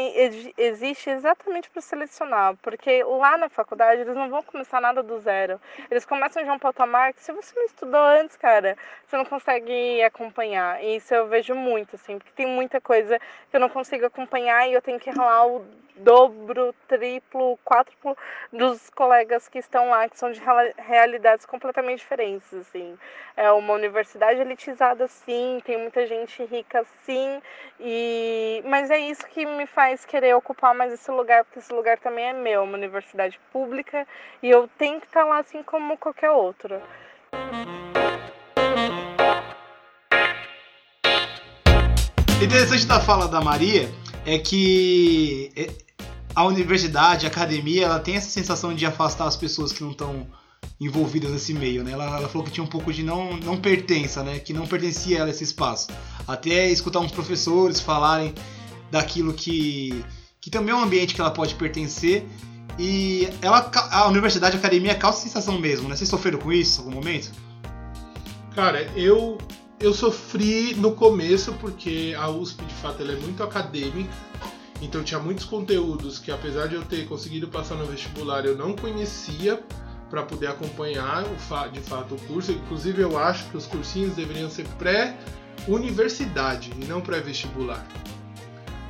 existe 0.58 1.08
exatamente 1.10 1.70
para 1.70 1.80
selecionar, 1.80 2.56
porque 2.60 3.04
lá 3.04 3.38
na 3.38 3.48
faculdade 3.48 4.00
eles 4.00 4.16
não 4.16 4.28
vão 4.28 4.42
começar 4.42 4.80
nada 4.80 5.00
do 5.00 5.20
zero. 5.20 5.60
Eles 5.88 6.04
começam 6.04 6.42
de 6.42 6.50
um 6.50 6.58
patamar 6.58 7.14
que 7.14 7.22
se 7.22 7.32
você 7.32 7.54
não 7.54 7.64
estudou 7.64 8.00
antes, 8.00 8.36
cara, 8.36 8.76
você 9.06 9.16
não 9.16 9.24
consegue 9.24 10.02
acompanhar. 10.02 10.82
E 10.82 10.96
isso 10.96 11.14
eu 11.14 11.28
vejo 11.28 11.54
muito, 11.54 11.94
assim, 11.94 12.18
porque 12.18 12.32
tem 12.32 12.46
muita 12.46 12.80
coisa 12.80 13.16
que 13.48 13.56
eu 13.56 13.60
não 13.60 13.68
consigo 13.68 14.06
acompanhar 14.06 14.68
e 14.68 14.72
eu 14.72 14.82
tenho 14.82 14.98
que 14.98 15.10
ralar 15.10 15.46
o 15.46 15.64
dobro, 15.96 16.74
triplo, 16.88 17.58
quádruplo 17.64 18.16
dos 18.52 18.90
colegas 18.90 19.48
que 19.48 19.58
estão 19.58 19.90
lá, 19.90 20.08
que 20.08 20.18
são 20.18 20.30
de 20.32 20.40
realidades 20.78 21.46
completamente 21.46 22.00
diferentes, 22.00 22.52
assim. 22.54 22.98
É 23.36 23.50
uma 23.52 23.74
universidade 23.74 24.40
elitizada, 24.40 25.06
sim, 25.08 25.60
tem 25.64 25.78
muita 25.78 26.06
gente 26.06 26.44
rica, 26.44 26.84
sim, 27.04 27.40
e... 27.80 28.62
mas 28.66 28.90
é 28.90 28.98
isso 28.98 29.26
que 29.26 29.44
me 29.46 29.66
faz 29.66 30.04
querer 30.04 30.34
ocupar 30.34 30.74
mais 30.74 30.92
esse 30.92 31.10
lugar, 31.10 31.44
porque 31.44 31.58
esse 31.58 31.72
lugar 31.72 31.98
também 31.98 32.26
é 32.26 32.32
meu, 32.32 32.62
uma 32.62 32.76
universidade 32.76 33.38
pública, 33.52 34.06
e 34.42 34.50
eu 34.50 34.68
tenho 34.78 35.00
que 35.00 35.06
estar 35.06 35.24
lá 35.24 35.38
assim 35.38 35.62
como 35.62 35.96
qualquer 35.96 36.30
outro. 36.30 36.80
Interessante 42.42 42.86
da 42.88 43.00
fala 43.00 43.28
da 43.28 43.40
Maria 43.40 43.88
é 44.24 44.38
que 44.38 45.50
é, 45.56 45.70
a 46.34 46.44
universidade, 46.44 47.26
a 47.26 47.28
academia, 47.28 47.86
ela 47.86 47.98
tem 47.98 48.16
essa 48.16 48.30
sensação 48.30 48.74
de 48.74 48.86
afastar 48.86 49.26
as 49.26 49.36
pessoas 49.36 49.72
que 49.72 49.82
não 49.82 49.90
estão 49.90 50.26
envolvidas 50.80 51.30
nesse 51.30 51.54
meio, 51.54 51.84
né? 51.84 51.92
Ela, 51.92 52.04
ela, 52.04 52.28
falou 52.28 52.44
que 52.44 52.52
tinha 52.52 52.64
um 52.64 52.68
pouco 52.68 52.92
de 52.92 53.02
não, 53.02 53.36
não 53.36 53.56
pertença, 53.56 54.22
né? 54.22 54.38
Que 54.38 54.52
não 54.52 54.66
pertencia 54.66 55.18
a 55.18 55.20
ela 55.20 55.30
esse 55.30 55.44
espaço. 55.44 55.88
Até 56.26 56.70
escutar 56.70 57.00
uns 57.00 57.12
professores 57.12 57.80
falarem 57.80 58.34
daquilo 58.90 59.32
que, 59.32 60.04
que 60.40 60.50
também 60.50 60.74
é 60.74 60.76
um 60.76 60.82
ambiente 60.82 61.14
que 61.14 61.20
ela 61.20 61.30
pode 61.30 61.54
pertencer. 61.54 62.24
E 62.78 63.28
ela, 63.42 63.70
a 63.90 64.08
universidade, 64.08 64.56
a 64.56 64.58
academia 64.58 64.94
causa 64.94 65.18
sensação 65.18 65.58
mesmo, 65.58 65.88
né? 65.88 65.96
Vocês 65.96 66.08
sofreram 66.08 66.38
com 66.38 66.52
isso 66.52 66.80
em 66.80 66.84
algum 66.84 66.96
momento? 66.96 67.30
Cara, 68.54 68.82
eu 68.96 69.38
eu 69.82 69.92
sofri 69.92 70.74
no 70.76 70.92
começo 70.92 71.52
porque 71.54 72.14
a 72.16 72.30
USP 72.30 72.64
de 72.64 72.74
fato 72.74 73.02
ela 73.02 73.12
é 73.12 73.16
muito 73.16 73.42
acadêmica, 73.42 74.12
então 74.80 75.02
tinha 75.02 75.18
muitos 75.18 75.44
conteúdos 75.44 76.20
que 76.20 76.30
apesar 76.30 76.68
de 76.68 76.76
eu 76.76 76.84
ter 76.84 77.06
conseguido 77.08 77.48
passar 77.48 77.74
no 77.74 77.84
vestibular 77.86 78.46
eu 78.46 78.56
não 78.56 78.76
conhecia 78.76 79.60
para 80.08 80.22
poder 80.22 80.46
acompanhar 80.46 81.24
de 81.72 81.80
fato 81.80 82.14
o 82.14 82.20
curso. 82.26 82.52
Inclusive 82.52 83.02
eu 83.02 83.18
acho 83.18 83.48
que 83.50 83.56
os 83.56 83.66
cursinhos 83.66 84.14
deveriam 84.14 84.48
ser 84.48 84.66
pré-universidade 84.78 86.70
e 86.78 86.84
não 86.84 87.00
pré-vestibular. 87.00 87.84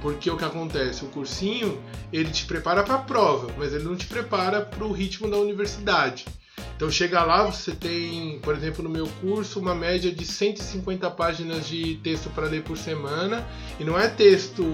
Porque 0.02 0.28
o 0.28 0.36
que 0.36 0.44
acontece, 0.44 1.04
o 1.04 1.08
cursinho 1.08 1.80
ele 2.12 2.30
te 2.30 2.44
prepara 2.44 2.82
para 2.82 2.96
a 2.96 2.98
prova, 2.98 3.50
mas 3.56 3.72
ele 3.72 3.84
não 3.84 3.96
te 3.96 4.06
prepara 4.06 4.60
para 4.60 4.84
o 4.84 4.92
ritmo 4.92 5.30
da 5.30 5.38
universidade. 5.38 6.26
Então 6.76 6.90
chega 6.90 7.22
lá, 7.22 7.44
você 7.44 7.72
tem, 7.72 8.38
por 8.40 8.54
exemplo, 8.54 8.82
no 8.82 8.90
meu 8.90 9.06
curso, 9.20 9.60
uma 9.60 9.74
média 9.74 10.12
de 10.12 10.24
150 10.24 11.10
páginas 11.12 11.66
de 11.66 11.96
texto 12.02 12.28
para 12.30 12.46
ler 12.46 12.62
por 12.62 12.76
semana, 12.76 13.46
e 13.78 13.84
não 13.84 13.98
é 13.98 14.08
texto 14.08 14.64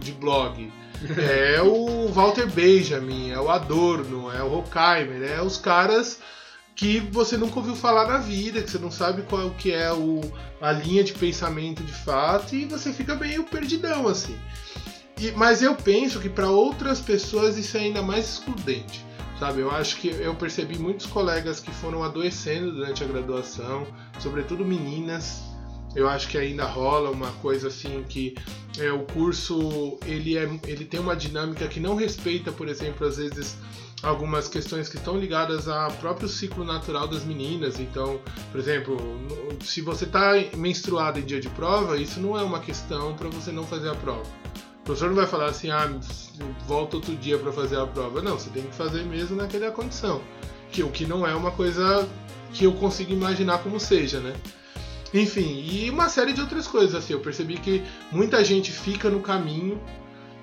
de 0.00 0.12
blog. 0.12 0.72
É 1.16 1.62
o 1.62 2.08
Walter 2.08 2.46
Benjamin, 2.46 3.30
é 3.30 3.40
o 3.40 3.48
Adorno, 3.48 4.30
é 4.30 4.42
o 4.42 4.52
Horkheimer, 4.52 5.22
é 5.22 5.40
os 5.40 5.56
caras 5.56 6.20
que 6.76 7.00
você 7.00 7.38
nunca 7.38 7.58
ouviu 7.58 7.74
falar 7.74 8.06
na 8.06 8.18
vida, 8.18 8.62
que 8.62 8.70
você 8.70 8.78
não 8.78 8.90
sabe 8.90 9.22
qual 9.22 9.50
que 9.50 9.72
é 9.72 9.90
o, 9.92 10.20
a 10.60 10.72
linha 10.72 11.02
de 11.02 11.14
pensamento 11.14 11.82
de 11.82 11.92
fato, 11.92 12.54
e 12.54 12.66
você 12.66 12.92
fica 12.92 13.14
meio 13.14 13.44
perdidão 13.44 14.08
assim. 14.08 14.38
E, 15.18 15.30
mas 15.32 15.62
eu 15.62 15.74
penso 15.74 16.20
que 16.20 16.28
para 16.28 16.50
outras 16.50 17.00
pessoas 17.00 17.56
isso 17.56 17.76
é 17.76 17.80
ainda 17.80 18.02
mais 18.02 18.26
excludente. 18.26 19.04
Sabe, 19.40 19.60
eu 19.60 19.70
acho 19.70 19.96
que 19.96 20.08
eu 20.08 20.34
percebi 20.34 20.78
muitos 20.78 21.06
colegas 21.06 21.60
que 21.60 21.70
foram 21.70 22.04
adoecendo 22.04 22.72
durante 22.72 23.02
a 23.02 23.06
graduação, 23.06 23.86
sobretudo 24.18 24.66
meninas. 24.66 25.40
Eu 25.96 26.06
acho 26.06 26.28
que 26.28 26.36
ainda 26.36 26.66
rola 26.66 27.10
uma 27.10 27.32
coisa 27.40 27.68
assim 27.68 28.04
que 28.06 28.34
é, 28.78 28.92
o 28.92 29.02
curso 29.06 29.98
ele, 30.04 30.36
é, 30.36 30.46
ele 30.66 30.84
tem 30.84 31.00
uma 31.00 31.16
dinâmica 31.16 31.66
que 31.68 31.80
não 31.80 31.94
respeita, 31.94 32.52
por 32.52 32.68
exemplo, 32.68 33.06
às 33.06 33.16
vezes 33.16 33.56
algumas 34.02 34.46
questões 34.46 34.90
que 34.90 34.98
estão 34.98 35.18
ligadas 35.18 35.68
ao 35.68 35.90
próprio 35.92 36.28
ciclo 36.28 36.62
natural 36.62 37.08
das 37.08 37.24
meninas. 37.24 37.80
Então, 37.80 38.20
por 38.52 38.60
exemplo, 38.60 38.98
se 39.62 39.80
você 39.80 40.04
está 40.04 40.32
menstruada 40.54 41.18
em 41.18 41.24
dia 41.24 41.40
de 41.40 41.48
prova, 41.48 41.96
isso 41.96 42.20
não 42.20 42.38
é 42.38 42.42
uma 42.42 42.60
questão 42.60 43.14
para 43.14 43.30
você 43.30 43.50
não 43.50 43.66
fazer 43.66 43.88
a 43.88 43.94
prova. 43.94 44.28
O 44.80 44.84
professor 44.84 45.08
não 45.08 45.16
vai 45.16 45.26
falar 45.26 45.46
assim, 45.46 45.70
ah, 45.70 45.88
volta 46.66 46.96
outro 46.96 47.14
dia 47.14 47.38
para 47.38 47.52
fazer 47.52 47.78
a 47.78 47.86
prova. 47.86 48.22
Não, 48.22 48.38
você 48.38 48.50
tem 48.50 48.62
que 48.62 48.74
fazer 48.74 49.04
mesmo 49.04 49.36
naquela 49.36 49.70
condição. 49.70 50.20
Que, 50.72 50.82
o 50.82 50.90
que 50.90 51.06
não 51.06 51.26
é 51.26 51.34
uma 51.34 51.50
coisa 51.50 52.08
que 52.52 52.64
eu 52.64 52.72
consigo 52.72 53.12
imaginar 53.12 53.58
como 53.58 53.78
seja, 53.78 54.20
né? 54.20 54.34
Enfim, 55.12 55.64
e 55.68 55.90
uma 55.90 56.08
série 56.08 56.32
de 56.32 56.40
outras 56.40 56.66
coisas. 56.66 56.94
Assim, 56.94 57.12
eu 57.12 57.20
percebi 57.20 57.58
que 57.58 57.82
muita 58.10 58.42
gente 58.44 58.70
fica 58.70 59.10
no 59.10 59.20
caminho 59.20 59.80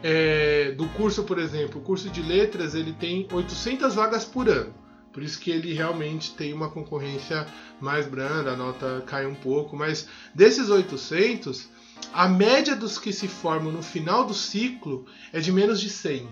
é, 0.03 0.71
do 0.71 0.88
curso, 0.89 1.23
por 1.23 1.39
exemplo. 1.39 1.79
O 1.79 1.83
curso 1.83 2.09
de 2.09 2.21
letras 2.21 2.75
ele 2.75 2.93
tem 2.93 3.27
800 3.31 3.95
vagas 3.95 4.25
por 4.25 4.49
ano. 4.49 4.73
Por 5.11 5.23
isso 5.23 5.39
que 5.39 5.49
ele 5.49 5.73
realmente 5.73 6.35
tem 6.35 6.53
uma 6.53 6.69
concorrência 6.69 7.47
mais 7.81 8.05
branda, 8.05 8.51
a 8.51 8.55
nota 8.55 9.03
cai 9.07 9.25
um 9.25 9.33
pouco. 9.33 9.75
Mas 9.75 10.07
desses 10.35 10.69
800, 10.69 11.67
a 12.14 12.28
média 12.28 12.76
dos 12.76 12.98
que 12.98 13.14
se 13.14 13.28
formam 13.28 13.72
no 13.72 13.84
final 13.84 14.26
do 14.26 14.34
ciclo 14.34 15.06
é 15.32 15.39
de 15.39 15.52
menos 15.52 15.80
de 15.80 15.89
100. 15.89 16.28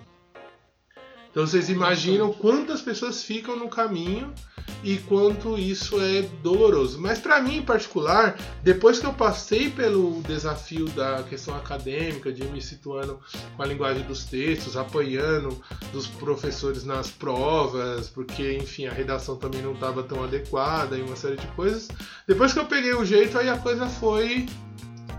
Então 1.36 1.46
vocês 1.46 1.70
imaginam 1.70 2.32
quantas 2.32 2.82
pessoas 2.82 3.22
ficam 3.22 3.58
no 3.58 3.68
caminho 3.68 4.34
e 4.82 4.98
quanto 5.00 5.58
isso 5.58 6.00
é 6.00 6.22
doloroso. 6.42 6.98
Mas 7.02 7.20
para 7.20 7.42
mim 7.42 7.58
em 7.58 7.62
particular, 7.62 8.38
depois 8.64 9.00
que 9.00 9.06
eu 9.06 9.14
passei 9.14 9.70
pelo 9.70 10.22
desafio 10.22 10.86
da 10.92 11.24
questão 11.24 11.54
acadêmica, 11.54 12.32
de 12.32 12.42
me 12.46 12.62
situando 12.62 13.20
com 13.56 13.62
a 13.62 13.66
linguagem 13.66 14.04
dos 14.04 14.24
textos, 14.24 14.78
apanhando 14.78 15.62
dos 15.92 16.08
professores 16.08 16.86
nas 16.86 17.12
provas, 17.12 18.08
porque 18.08 18.54
enfim 18.54 18.86
a 18.86 18.94
redação 18.94 19.36
também 19.36 19.62
não 19.62 19.74
estava 19.74 20.04
tão 20.04 20.24
adequada 20.24 20.98
e 20.98 21.02
uma 21.02 21.18
série 21.18 21.36
de 21.36 21.48
coisas. 21.48 21.90
Depois 22.26 22.54
que 22.54 22.60
eu 22.60 22.66
peguei 22.66 22.94
o 22.94 23.04
jeito, 23.04 23.38
aí 23.38 23.50
a 23.50 23.58
coisa 23.58 23.88
foi 23.88 24.46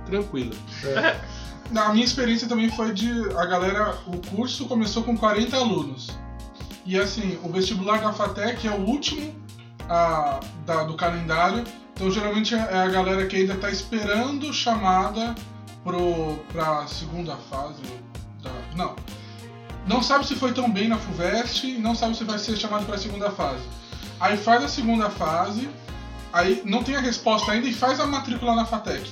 tranquilo. 0.07 0.55
É. 0.85 1.21
Na 1.71 1.93
minha 1.93 2.05
experiência 2.05 2.49
também 2.49 2.71
foi 2.71 2.93
de. 2.93 3.11
A 3.37 3.45
galera. 3.47 3.99
O 4.07 4.19
curso 4.35 4.67
começou 4.67 5.03
com 5.03 5.17
40 5.17 5.57
alunos. 5.57 6.17
E 6.85 6.99
assim, 6.99 7.39
o 7.43 7.49
vestibular 7.51 8.01
da 8.01 8.13
FATEC 8.13 8.69
é 8.69 8.71
o 8.71 8.81
último 8.81 9.35
a, 9.89 10.41
da, 10.65 10.85
do 10.85 10.95
calendário. 10.95 11.65
Então 11.95 12.11
geralmente 12.11 12.55
é, 12.55 12.59
é 12.59 12.79
a 12.79 12.89
galera 12.89 13.27
que 13.27 13.37
ainda 13.37 13.55
está 13.55 13.71
esperando 13.71 14.53
chamada 14.53 15.35
para 16.53 16.83
a 16.83 16.87
segunda 16.87 17.37
fase. 17.37 17.83
Da, 18.43 18.51
não. 18.75 18.95
Não 19.87 20.03
sabe 20.03 20.27
se 20.27 20.35
foi 20.35 20.53
tão 20.53 20.71
bem 20.71 20.89
na 20.89 20.99
FUVEST, 20.99 21.79
não 21.79 21.95
sabe 21.95 22.17
se 22.17 22.25
vai 22.25 22.39
ser 22.39 22.57
chamado 22.57 22.85
para 22.87 22.97
a 22.97 22.99
segunda 22.99 23.31
fase. 23.31 23.63
Aí 24.19 24.37
faz 24.37 24.65
a 24.65 24.69
segunda 24.69 25.09
fase, 25.11 25.69
aí 26.33 26.63
não 26.65 26.83
tem 26.83 26.97
a 26.97 27.01
resposta 27.01 27.53
ainda 27.53 27.69
e 27.69 27.73
faz 27.73 28.01
a 28.01 28.07
matrícula 28.07 28.55
na 28.55 28.65
FATEC. 28.65 29.09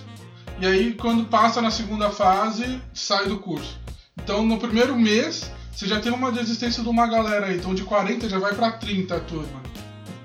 E 0.61 0.67
aí, 0.67 0.95
quando 0.95 1.25
passa 1.25 1.61
na 1.61 1.71
segunda 1.71 2.11
fase, 2.11 2.81
sai 2.93 3.27
do 3.27 3.39
curso. 3.39 3.79
Então, 4.17 4.47
no 4.47 4.57
primeiro 4.59 4.97
mês, 4.97 5.51
você 5.73 5.87
já 5.87 6.01
tem 6.01 6.13
uma 6.13 6.31
desistência 6.31 6.83
de 6.83 6.89
uma 6.89 7.07
galera 7.09 7.47
aí. 7.47 7.57
Então, 7.57 7.75
de 7.75 7.83
40 7.83 8.29
já 8.29 8.39
vai 8.39 8.55
para 8.55 8.71
30 8.73 9.17
a 9.17 9.21
turma. 9.21 9.63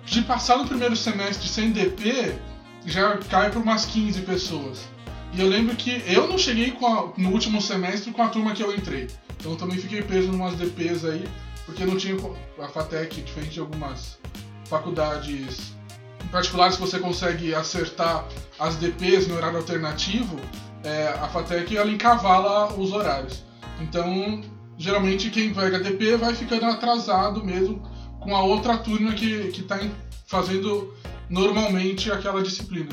De 0.05 0.21
passar 0.21 0.57
no 0.57 0.67
primeiro 0.67 0.95
semestre 0.95 1.47
sem 1.47 1.71
DP, 1.71 2.35
já 2.85 3.17
cai 3.17 3.49
para 3.49 3.59
umas 3.59 3.85
15 3.85 4.21
pessoas. 4.21 4.87
E 5.33 5.41
eu 5.41 5.47
lembro 5.47 5.75
que 5.75 6.03
eu 6.07 6.27
não 6.27 6.37
cheguei 6.37 6.75
a, 6.81 7.19
no 7.19 7.31
último 7.31 7.61
semestre 7.61 8.11
com 8.11 8.21
a 8.21 8.29
turma 8.29 8.53
que 8.53 8.63
eu 8.63 8.73
entrei. 8.73 9.07
Então, 9.37 9.53
eu 9.53 9.57
também 9.57 9.77
fiquei 9.77 10.03
preso 10.03 10.27
em 10.27 10.35
umas 10.35 10.55
DPs 10.55 11.05
aí, 11.05 11.27
porque 11.65 11.85
não 11.85 11.97
tinha 11.97 12.15
a 12.59 12.67
FATEC, 12.67 13.21
diferente 13.21 13.53
de 13.53 13.59
algumas 13.59 14.19
faculdades 14.65 15.73
particulares 16.31 16.75
que 16.75 16.81
você 16.81 16.99
consegue 16.99 17.53
acertar 17.53 18.25
as 18.59 18.75
DPs 18.75 19.27
no 19.27 19.35
horário 19.35 19.57
alternativo, 19.57 20.39
é, 20.83 21.07
a 21.19 21.27
FATEC 21.27 21.75
ela 21.75 21.89
encavala 21.89 22.73
os 22.73 22.91
horários. 22.91 23.43
Então, 23.81 24.41
geralmente 24.77 25.29
quem 25.29 25.53
pega 25.53 25.79
DP 25.79 26.17
vai 26.17 26.33
ficando 26.35 26.65
atrasado 26.65 27.43
mesmo 27.43 27.81
com 28.19 28.35
a 28.35 28.41
outra 28.41 28.77
turma 28.77 29.13
que 29.13 29.51
está 29.55 29.79
fazendo 30.27 30.93
normalmente 31.29 32.11
aquela 32.11 32.41
disciplina. 32.41 32.91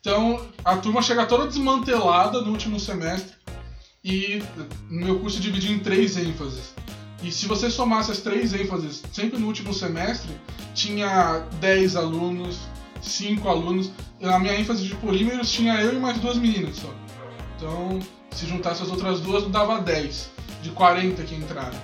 Então, 0.00 0.46
a 0.64 0.76
turma 0.76 1.00
chega 1.00 1.24
toda 1.24 1.46
desmantelada 1.46 2.40
no 2.42 2.50
último 2.50 2.78
semestre 2.78 3.34
e 4.04 4.42
no 4.90 5.06
meu 5.06 5.18
curso 5.18 5.40
dividi 5.40 5.72
em 5.72 5.78
três 5.78 6.16
ênfases. 6.16 6.74
E 7.22 7.32
se 7.32 7.46
você 7.46 7.70
somasse 7.70 8.10
as 8.10 8.18
três 8.18 8.52
ênfases 8.52 9.02
sempre 9.12 9.38
no 9.38 9.46
último 9.46 9.72
semestre, 9.72 10.30
tinha 10.74 11.38
10 11.58 11.96
alunos, 11.96 12.58
5 13.04 13.48
alunos. 13.48 13.90
Na 14.20 14.38
minha 14.38 14.58
ênfase 14.58 14.86
de 14.86 14.94
polímeros 14.96 15.50
tinha 15.50 15.80
eu 15.80 15.94
e 15.94 15.98
mais 15.98 16.18
duas 16.18 16.36
meninas 16.36 16.76
só. 16.76 16.92
Então, 17.56 18.00
se 18.30 18.46
juntasse 18.46 18.82
as 18.82 18.90
outras 18.90 19.20
duas, 19.20 19.46
dava 19.48 19.80
10 19.80 20.30
de 20.62 20.70
40 20.70 21.22
que 21.22 21.34
entraram. 21.34 21.78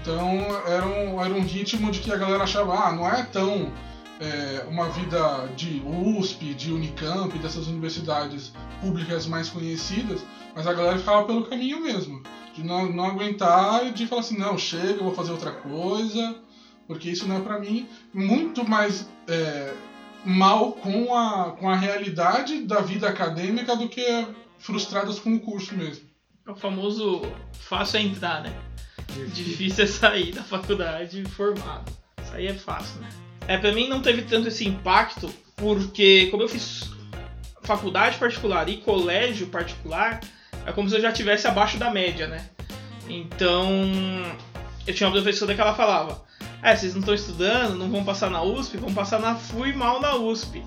Então, 0.00 0.38
era 0.66 0.86
um, 0.86 1.22
era 1.22 1.32
um 1.34 1.42
ritmo 1.42 1.90
de 1.90 2.00
que 2.00 2.12
a 2.12 2.16
galera 2.16 2.44
achava, 2.44 2.74
ah, 2.74 2.92
não 2.92 3.08
é 3.08 3.22
tão 3.24 3.72
é, 4.20 4.64
uma 4.68 4.88
vida 4.90 5.48
de 5.56 5.82
USP, 5.84 6.54
de 6.54 6.72
Unicamp, 6.72 7.36
dessas 7.38 7.66
universidades 7.66 8.52
públicas 8.80 9.26
mais 9.26 9.48
conhecidas, 9.48 10.24
mas 10.54 10.66
a 10.66 10.72
galera 10.72 10.98
ficava 10.98 11.24
pelo 11.24 11.44
caminho 11.44 11.80
mesmo. 11.80 12.22
De 12.54 12.64
não, 12.64 12.90
não 12.90 13.06
aguentar 13.06 13.86
e 13.86 13.92
de 13.92 14.06
falar 14.06 14.22
assim, 14.22 14.36
não, 14.36 14.58
chega, 14.58 14.94
eu 14.94 15.04
vou 15.04 15.14
fazer 15.14 15.30
outra 15.30 15.52
coisa, 15.52 16.36
porque 16.86 17.10
isso 17.10 17.26
não 17.26 17.36
é 17.36 17.40
para 17.40 17.58
mim. 17.58 17.86
Muito 18.12 18.68
mais 18.68 19.08
é, 19.28 19.74
mal 20.28 20.72
com 20.72 21.16
a, 21.16 21.52
com 21.52 21.70
a 21.70 21.74
realidade 21.74 22.62
da 22.62 22.80
vida 22.80 23.08
acadêmica 23.08 23.74
do 23.74 23.88
que 23.88 24.26
frustradas 24.58 25.18
com 25.18 25.34
o 25.34 25.40
curso 25.40 25.74
mesmo. 25.74 26.06
É 26.46 26.50
o 26.50 26.54
famoso 26.54 27.22
fácil 27.52 27.98
é 27.98 28.02
entrar, 28.02 28.42
né? 28.42 28.52
Difícil 29.32 29.84
é 29.84 29.86
sair 29.86 30.32
da 30.32 30.42
faculdade 30.42 31.24
formado. 31.24 31.90
Isso 32.22 32.34
aí 32.34 32.46
é 32.46 32.52
fácil, 32.54 33.00
né? 33.00 33.08
É, 33.46 33.56
pra 33.56 33.72
mim 33.72 33.88
não 33.88 34.02
teve 34.02 34.22
tanto 34.22 34.48
esse 34.48 34.68
impacto, 34.68 35.32
porque 35.56 36.26
como 36.26 36.42
eu 36.42 36.48
fiz 36.48 36.90
faculdade 37.62 38.18
particular 38.18 38.68
e 38.68 38.76
colégio 38.76 39.46
particular, 39.46 40.20
é 40.66 40.72
como 40.72 40.90
se 40.90 40.96
eu 40.96 41.00
já 41.00 41.10
tivesse 41.10 41.46
abaixo 41.46 41.78
da 41.78 41.90
média, 41.90 42.26
né? 42.26 42.50
Então, 43.08 43.66
eu 44.86 44.92
tinha 44.92 45.08
uma 45.08 45.14
professora 45.14 45.54
que 45.54 45.60
ela 45.60 45.74
falava: 45.74 46.22
É, 46.62 46.74
vocês 46.74 46.92
não 46.94 47.00
estão 47.00 47.14
estudando, 47.14 47.76
não 47.76 47.88
vão 47.90 48.04
passar 48.04 48.30
na 48.30 48.42
USP, 48.42 48.78
vão 48.78 48.92
passar 48.92 49.20
na 49.20 49.34
FUI 49.36 49.72
mal 49.72 50.00
na 50.00 50.16
USP. 50.16 50.62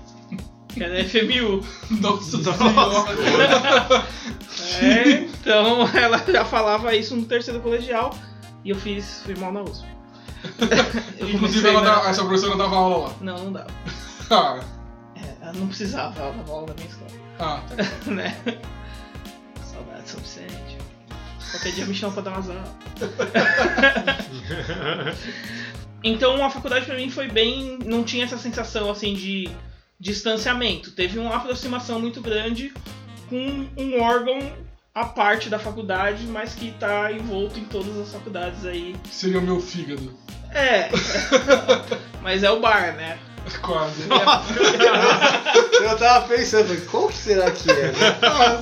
Que 0.68 0.82
é 0.84 0.88
na 0.88 1.04
FMU. 1.08 1.62
Nossa 2.00 2.38
senhora. 2.42 4.06
É, 4.80 5.18
então 5.18 5.86
ela 5.94 6.18
já 6.26 6.44
falava 6.46 6.94
isso 6.94 7.14
no 7.14 7.24
terceiro 7.26 7.60
colegial 7.60 8.10
e 8.64 8.70
eu 8.70 8.76
fiz, 8.76 9.20
fui 9.24 9.34
mal 9.36 9.52
na 9.52 9.60
USP. 9.62 9.86
Inclusive, 11.20 11.68
ela 11.68 11.82
na- 11.82 12.00
dá- 12.00 12.08
essa 12.08 12.22
professora 12.24 12.56
dava 12.56 12.74
aula 12.74 13.08
lá. 13.08 13.14
Não, 13.20 13.38
não 13.44 13.52
dava. 13.52 13.66
Ah, 14.30 14.60
É, 15.14 15.34
ela 15.42 15.52
não 15.52 15.66
precisava, 15.68 16.18
ela 16.20 16.32
dava 16.32 16.52
aula 16.52 16.66
da 16.68 16.74
minha 16.74 16.88
escola. 16.88 17.10
ah, 17.38 17.60
tá. 17.68 18.10
né? 18.10 18.34
Saudade 19.70 20.08
São 20.08 20.20
Vicente. 20.20 20.78
Qualquer 21.50 21.72
dia 21.72 21.84
me 21.84 21.94
chama 21.94 22.14
pra 22.14 22.22
dar 22.22 22.30
umas 22.30 22.48
aulas. 22.48 22.68
Então 26.02 26.44
a 26.44 26.50
faculdade 26.50 26.86
pra 26.86 26.96
mim 26.96 27.10
foi 27.10 27.28
bem. 27.28 27.78
não 27.84 28.02
tinha 28.02 28.24
essa 28.24 28.38
sensação 28.38 28.90
assim 28.90 29.14
de 29.14 29.48
distanciamento. 29.98 30.92
Teve 30.92 31.18
uma 31.18 31.36
aproximação 31.36 32.00
muito 32.00 32.20
grande 32.20 32.72
com 33.28 33.66
um 33.76 34.00
órgão 34.00 34.52
à 34.94 35.04
parte 35.04 35.48
da 35.48 35.58
faculdade, 35.58 36.26
mas 36.26 36.54
que 36.54 36.72
tá 36.72 37.10
envolto 37.12 37.58
em 37.58 37.64
todas 37.64 37.96
as 37.96 38.12
faculdades 38.12 38.66
aí. 38.66 38.96
Seria 39.10 39.38
o 39.38 39.42
meu 39.42 39.60
fígado. 39.60 40.12
É. 40.50 40.90
mas 42.20 42.42
é 42.42 42.50
o 42.50 42.60
bar, 42.60 42.94
né? 42.94 43.18
Quase. 43.60 44.02
Eu 45.82 45.96
tava 45.98 46.28
pensando, 46.28 46.86
qual 46.86 47.08
que 47.08 47.16
será 47.16 47.50
que 47.50 47.70
é? 47.70 47.74
né? 47.74 47.92
Ah. 48.22 48.58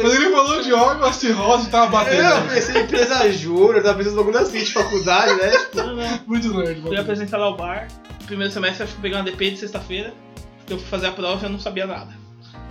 Quando 0.00 0.14
ele 0.14 0.30
falou 0.30 0.62
de 0.62 0.72
órgão, 0.72 1.08
a 1.08 1.12
cirrose 1.12 1.70
tava 1.70 1.86
batendo. 1.90 2.20
É, 2.22 2.38
eu 2.38 2.42
pensei 2.48 2.76
em 2.80 2.84
empresa 2.84 3.32
júnior, 3.32 3.82
tava 3.82 3.98
pensando 3.98 4.16
no 4.16 4.24
bagulho 4.24 4.44
assim 4.44 4.58
de 4.58 4.72
faculdade, 4.72 5.34
né? 5.34 5.50
Tipo, 5.50 5.76
Não, 5.76 5.94
não. 5.96 6.20
Muito 6.26 6.52
nerd. 6.52 6.82
Fui 6.82 6.96
apresentar 6.96 7.38
lá 7.38 7.48
o 7.48 7.56
bar. 7.56 7.88
Primeiro 8.26 8.52
semestre 8.52 8.82
acho 8.84 8.92
que 8.92 8.98
eu 8.98 9.02
peguei 9.02 9.18
uma 9.18 9.24
DP 9.24 9.50
de 9.52 9.58
sexta-feira. 9.58 10.12
Porque 10.58 10.72
eu 10.74 10.78
fui 10.78 10.88
fazer 10.88 11.06
a 11.06 11.12
prova 11.12 11.42
e 11.42 11.46
eu 11.46 11.50
não 11.50 11.60
sabia 11.60 11.86
nada. 11.86 12.12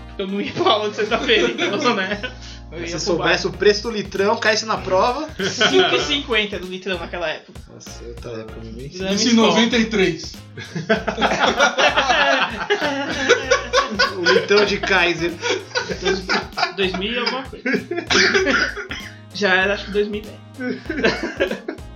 Porque 0.08 0.22
eu 0.24 0.28
não 0.28 0.42
ia 0.42 0.52
pra 0.52 0.72
aula 0.72 0.90
de 0.90 0.96
sexta-feira, 0.98 1.50
então, 1.52 1.96
né? 1.96 2.22
Eu 2.72 2.88
se 2.88 3.06
pro 3.06 3.18
bar. 3.18 3.38
soubesse 3.38 3.48
o 3.48 3.52
preço 3.52 3.84
do 3.84 3.92
litrão, 3.92 4.38
caísse 4.38 4.66
na 4.66 4.78
prova. 4.78 5.28
5,50 5.38 6.60
do 6.60 6.68
litrão 6.68 6.98
naquela 6.98 7.28
época. 7.30 7.60
Nossa, 7.74 8.04
eu 8.04 8.16
tava 8.16 8.40
época 8.42 8.62
nem 8.64 8.86
Exame 8.88 9.16
Isso 9.16 9.28
em 9.28 9.32
escola. 9.32 9.48
93. 9.62 10.36
O 14.18 14.34
litrão 14.34 14.66
de 14.66 14.78
Kaiser. 14.78 15.32
2000 16.78 17.12
e 17.12 17.18
alguma 17.18 17.44
coisa. 17.44 17.66
Já 19.34 19.54
era 19.56 19.74
acho 19.74 19.86
que 19.86 19.92
2010. 19.92 20.36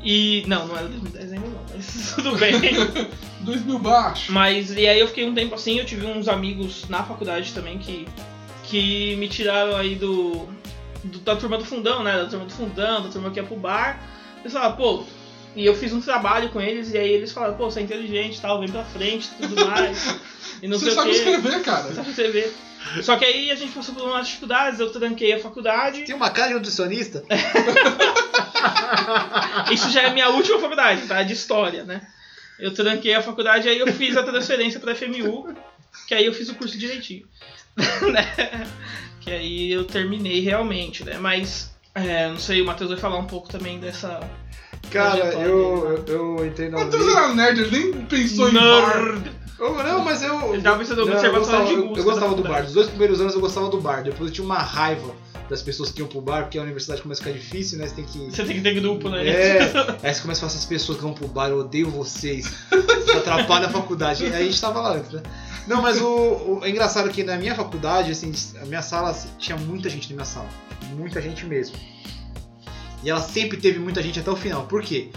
E. 0.04 0.44
Não, 0.48 0.68
não 0.68 0.78
era 0.78 0.88
2010 0.88 1.34
ainda 1.34 1.48
não, 1.48 1.62
mas 1.74 2.14
tudo 2.16 2.36
bem. 2.38 2.62
2000 3.42 3.80
baixo. 3.80 4.32
Mas 4.32 4.72
e 4.72 4.88
aí 4.88 5.00
eu 5.00 5.08
fiquei 5.08 5.26
um 5.26 5.34
tempo 5.34 5.56
assim, 5.56 5.80
eu 5.80 5.86
tive 5.86 6.06
uns 6.06 6.28
amigos 6.28 6.86
na 6.90 7.04
faculdade 7.04 7.54
também 7.54 7.78
que, 7.78 8.08
que 8.64 9.16
me 9.16 9.28
tiraram 9.28 9.76
aí 9.76 9.96
do, 9.96 10.48
do- 11.06 11.20
da 11.20 11.36
turma 11.36 11.58
do 11.58 11.66
fundão, 11.66 12.04
né? 12.04 12.18
Da 12.18 12.26
turma 12.26 12.46
do 12.46 12.54
fundão, 12.54 13.02
da 13.04 13.10
turma 13.10 13.32
que 13.32 13.40
ia 13.40 13.44
pro 13.46 13.56
bar. 13.56 14.00
Eles 14.42 14.54
falaram, 14.54 14.76
pô, 14.76 15.04
e 15.56 15.66
eu 15.66 15.74
fiz 15.74 15.92
um 15.94 16.02
trabalho 16.02 16.50
com 16.50 16.62
eles, 16.62 16.92
e 16.94 16.98
aí 16.98 17.10
eles 17.10 17.32
falaram, 17.32 17.56
pô, 17.56 17.70
você 17.70 17.80
é 17.80 17.84
inteligente 17.84 18.38
e 18.38 18.42
tal, 18.42 18.60
vem 18.60 18.70
pra 18.70 18.84
frente 18.84 19.30
e 19.40 19.48
tudo 19.48 19.66
mais. 19.66 20.16
E 20.62 20.70
não 20.70 20.80
Você 20.80 20.86
sei 20.86 20.94
o 20.94 20.96
sabe 20.96 21.10
quê. 21.10 21.16
escrever, 21.18 21.62
cara. 21.64 21.94
Sabe 21.94 22.10
escrever. 22.12 22.54
Só 23.02 23.18
que 23.18 23.26
aí 23.26 23.52
a 23.52 23.56
gente 23.56 23.74
passou 23.74 23.94
por 23.94 24.04
umas 24.06 24.26
dificuldades, 24.26 24.80
eu 24.80 24.90
tranquei 24.90 25.34
a 25.34 25.40
faculdade. 25.40 26.04
Tem 26.04 26.16
uma 26.16 26.30
cara 26.30 26.48
de 26.48 26.54
nutricionista? 26.54 27.26
Isso 29.72 29.90
já 29.90 30.04
é 30.04 30.14
minha 30.14 30.30
última 30.30 30.58
faculdade, 30.60 31.02
tá? 31.08 31.22
De 31.24 31.34
história, 31.34 31.84
né? 31.84 32.08
Eu 32.58 32.74
tranquei 32.74 33.14
a 33.14 33.22
faculdade, 33.22 33.68
aí 33.68 33.78
eu 33.78 33.88
fiz 33.92 34.16
a 34.16 34.24
transferência 34.24 34.80
pra 34.80 34.96
FMU, 34.96 35.54
que 36.08 36.14
aí 36.14 36.26
eu 36.26 36.34
fiz 36.34 36.48
o 36.48 36.56
curso 36.56 36.78
direitinho. 36.78 37.28
Que 39.26 39.32
aí 39.32 39.72
eu 39.72 39.84
terminei 39.86 40.40
realmente, 40.42 41.04
né? 41.04 41.18
Mas, 41.18 41.72
é, 41.96 42.30
não 42.30 42.38
sei, 42.38 42.62
o 42.62 42.66
Matheus 42.66 42.92
vai 42.92 43.00
falar 43.00 43.18
um 43.18 43.26
pouco 43.26 43.50
também 43.50 43.80
dessa. 43.80 44.20
Cara, 44.92 45.34
eu, 45.34 46.06
eu, 46.08 46.38
eu 46.38 46.46
entrei 46.46 46.70
na 46.70 46.86
Matheus 46.86 47.08
era 47.08 47.34
nerd, 47.34 47.60
ele 47.60 47.72
nem 47.72 48.06
pensou 48.06 48.50
em 48.50 48.54
bar. 48.54 49.18
Eu- 49.58 49.84
Não, 49.84 50.04
mas 50.04 50.22
eu. 50.22 50.54
Ele 50.54 50.62
tava 50.62 50.80
pensando 50.80 51.06
no 51.06 51.14
não, 51.14 51.24
eu 51.24 51.34
gostava, 51.34 51.66
de 51.66 51.76
música 51.76 52.00
Eu 52.00 52.04
gostava 52.04 52.36
da 52.36 52.42
do 52.42 52.48
bar. 52.48 52.64
Dos 52.64 52.74
dois 52.74 52.88
primeiros 52.88 53.22
anos 53.22 53.34
eu 53.34 53.40
gostava 53.42 53.70
do 53.70 53.80
bar. 53.80 54.04
Depois 54.04 54.30
eu 54.30 54.34
tinha 54.36 54.46
uma 54.46 54.58
raiva 54.60 55.14
das 55.50 55.62
pessoas 55.62 55.92
que 55.92 56.00
iam 56.02 56.08
pro 56.08 56.20
bar, 56.20 56.44
porque 56.44 56.58
a 56.58 56.62
universidade 56.62 57.02
começa 57.02 57.22
a 57.22 57.26
ficar 57.26 57.38
difícil, 57.38 57.78
né? 57.78 57.88
Você 57.88 57.96
tem 57.96 58.06
que. 58.06 58.20
Você 58.32 58.44
tem 58.44 58.56
que 58.56 58.62
ter 58.62 58.74
grupo, 58.74 59.08
né? 59.10 59.26
É, 59.28 59.60
aí 60.04 60.14
você 60.14 60.22
começa 60.22 60.40
a 60.40 60.42
falar 60.42 60.52
essas 60.52 60.66
pessoas 60.66 60.98
que 60.98 61.04
vão 61.04 61.14
pro 61.14 61.28
bar, 61.28 61.50
eu 61.50 61.60
odeio 61.60 61.90
vocês. 61.90 62.46
Isso 62.72 63.18
atrapalha 63.18 63.68
a 63.68 63.70
faculdade. 63.70 64.26
Aí 64.26 64.34
a 64.34 64.44
gente 64.44 64.60
tava 64.60 64.82
lá 64.82 64.94
antes, 64.98 65.12
né? 65.12 65.22
Não, 65.68 65.82
mas 65.82 66.02
o, 66.02 66.06
o- 66.08 66.60
é 66.64 66.70
engraçado 66.70 67.10
que 67.10 67.24
na 67.24 67.38
minha 67.38 67.56
faculdade, 67.56 68.12
assim, 68.12 68.32
a 68.62 68.66
minha 68.66 68.82
sala 68.82 69.10
assim, 69.12 69.30
tinha 69.40 69.58
muita 69.58 69.90
gente 69.90 70.10
na 70.10 70.16
minha 70.16 70.26
sala. 70.26 70.48
Muita 70.96 71.22
gente 71.22 71.46
mesmo. 71.46 71.76
E 73.04 73.10
ela 73.10 73.22
sempre 73.22 73.58
teve 73.58 73.80
muita 73.80 74.02
gente 74.02 74.20
até 74.20 74.30
o 74.32 74.36
final. 74.36 74.64
Por 74.64 74.82
quê? 74.82 75.10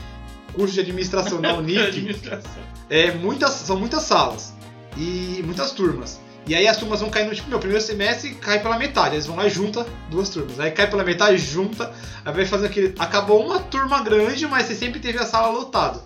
Curso 0.55 0.75
de 0.75 0.81
administração 0.81 1.41
na 1.41 1.55
Unip 1.59 1.79
Administração. 1.79 2.63
é 2.91 3.13
muitas, 3.13 3.53
são 3.53 3.79
muitas 3.79 4.03
salas 4.03 4.53
e 4.97 5.43
muitas 5.45 5.73
turmas. 5.73 6.21
E 6.47 6.55
aí 6.55 6.67
as 6.67 6.79
turmas 6.79 7.01
vão 7.01 7.11
caindo, 7.11 7.35
tipo, 7.35 7.51
meu 7.51 7.59
primeiro 7.59 7.85
semestre 7.85 8.31
cai 8.37 8.59
pela 8.61 8.79
metade, 8.79 9.15
eles 9.15 9.27
vão 9.27 9.37
lá 9.37 9.47
e 9.47 9.51
junta 9.51 9.87
duas 10.11 10.31
turmas. 10.31 10.59
Aí 10.59 10.71
cai 10.71 10.89
pela 10.89 11.05
metade, 11.05 11.37
junta, 11.37 11.93
aí 12.25 12.33
vai 12.33 12.47
fazendo 12.47 12.71
aquele. 12.71 12.95
Acabou 12.99 13.45
uma 13.45 13.61
turma 13.61 14.03
grande, 14.03 14.47
mas 14.47 14.67
você 14.67 14.75
sempre 14.75 14.99
teve 14.99 15.19
a 15.19 15.27
sala 15.27 15.51
lotada, 15.51 16.01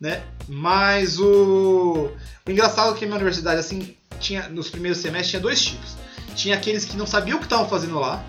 né? 0.00 0.22
Mas 0.48 1.18
o. 1.18 2.08
O 2.46 2.50
engraçado 2.50 2.94
é 2.94 2.98
que 2.98 3.04
a 3.04 3.08
minha 3.08 3.16
universidade, 3.16 3.58
assim, 3.58 3.96
tinha. 4.20 4.48
Nos 4.48 4.70
primeiros 4.70 5.00
semestres 5.00 5.30
tinha 5.30 5.40
dois 5.42 5.60
tipos. 5.60 5.96
Tinha 6.36 6.54
aqueles 6.54 6.84
que 6.84 6.96
não 6.96 7.06
sabiam 7.06 7.36
o 7.38 7.40
que 7.40 7.46
estavam 7.46 7.68
fazendo 7.68 7.98
lá, 7.98 8.24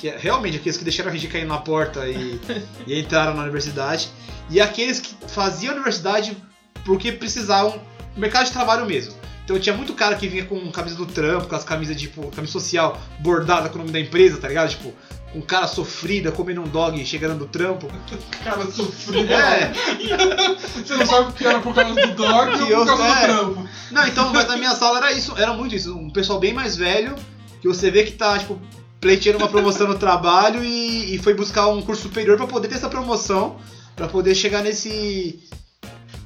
que 0.00 0.08
é 0.08 0.16
realmente 0.16 0.56
aqueles 0.56 0.78
que 0.78 0.84
deixaram 0.84 1.10
a 1.10 1.12
gente 1.12 1.28
cair 1.28 1.44
na 1.46 1.58
porta 1.58 2.08
e, 2.08 2.40
e 2.86 2.98
entraram 2.98 3.34
na 3.34 3.42
universidade. 3.42 4.08
E 4.48 4.60
aqueles 4.60 4.98
que 4.98 5.14
faziam 5.28 5.72
a 5.72 5.74
universidade 5.74 6.36
porque 6.84 7.12
precisavam 7.12 7.80
mercado 8.16 8.46
de 8.46 8.52
trabalho 8.52 8.86
mesmo. 8.86 9.14
Então 9.44 9.58
tinha 9.58 9.76
muito 9.76 9.92
cara 9.94 10.14
que 10.16 10.26
vinha 10.28 10.44
com 10.44 10.70
camisa 10.70 10.96
do 10.96 11.06
trampo, 11.06 11.48
com 11.48 11.54
as 11.54 11.64
camisas 11.64 11.96
tipo, 12.00 12.28
camisa 12.30 12.52
social 12.52 12.98
bordada 13.18 13.68
com 13.68 13.74
o 13.76 13.78
nome 13.78 13.90
da 13.92 14.00
empresa, 14.00 14.38
tá 14.38 14.48
ligado? 14.48 14.70
Tipo, 14.70 14.94
com 15.32 15.42
cara 15.42 15.66
sofrida, 15.68 16.32
comendo 16.32 16.60
um 16.62 16.68
dog 16.68 17.04
chegando 17.04 17.38
do 17.38 17.46
trampo. 17.46 17.86
Cara 18.42 18.64
sofrido. 18.70 19.32
É, 19.32 19.72
Você 20.84 20.94
não 20.96 21.06
sabe 21.06 21.30
o 21.30 21.32
que 21.32 21.46
era 21.46 21.60
por 21.60 21.74
causa 21.74 21.94
do 21.94 22.14
dog 22.14 22.56
Que 22.56 22.62
ou 22.64 22.70
eu- 22.70 22.78
por 22.78 22.86
causa 22.86 23.04
é. 23.04 23.20
do 23.20 23.24
trampo. 23.26 23.68
Não, 23.92 24.06
então, 24.06 24.32
mas 24.32 24.48
na 24.48 24.56
minha 24.56 24.74
sala 24.74 24.98
era 24.98 25.12
isso, 25.12 25.34
era 25.36 25.52
muito 25.52 25.74
isso. 25.74 25.96
Um 25.96 26.10
pessoal 26.10 26.40
bem 26.40 26.52
mais 26.52 26.76
velho, 26.76 27.14
que 27.60 27.68
você 27.68 27.90
vê 27.90 28.02
que 28.04 28.12
tá, 28.12 28.38
tipo, 28.38 28.60
pleiteando 29.00 29.38
uma 29.38 29.48
promoção 29.48 29.86
no 29.86 29.98
trabalho 29.98 30.62
e, 30.62 31.14
e 31.14 31.18
foi 31.18 31.34
buscar 31.34 31.68
um 31.68 31.80
curso 31.82 32.02
superior 32.02 32.36
pra 32.36 32.46
poder 32.46 32.68
ter 32.68 32.74
essa 32.74 32.88
promoção, 32.88 33.56
pra 33.96 34.08
poder 34.08 34.34
chegar 34.34 34.62
nesse. 34.62 35.40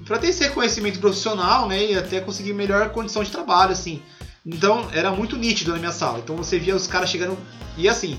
pra 0.05 0.18
ter 0.18 0.29
esse 0.29 0.43
reconhecimento 0.43 0.99
profissional, 0.99 1.68
né? 1.68 1.93
E 1.93 1.97
até 1.97 2.20
conseguir 2.20 2.53
melhor 2.53 2.91
condição 2.91 3.22
de 3.22 3.31
trabalho, 3.31 3.72
assim. 3.72 4.03
Então, 4.45 4.89
era 4.93 5.11
muito 5.11 5.37
nítido 5.37 5.72
na 5.72 5.79
minha 5.79 5.93
sala. 5.93 6.18
Então 6.18 6.37
você 6.37 6.59
via 6.59 6.75
os 6.75 6.87
caras 6.87 7.09
chegando. 7.09 7.39
E 7.77 7.89
assim, 7.89 8.18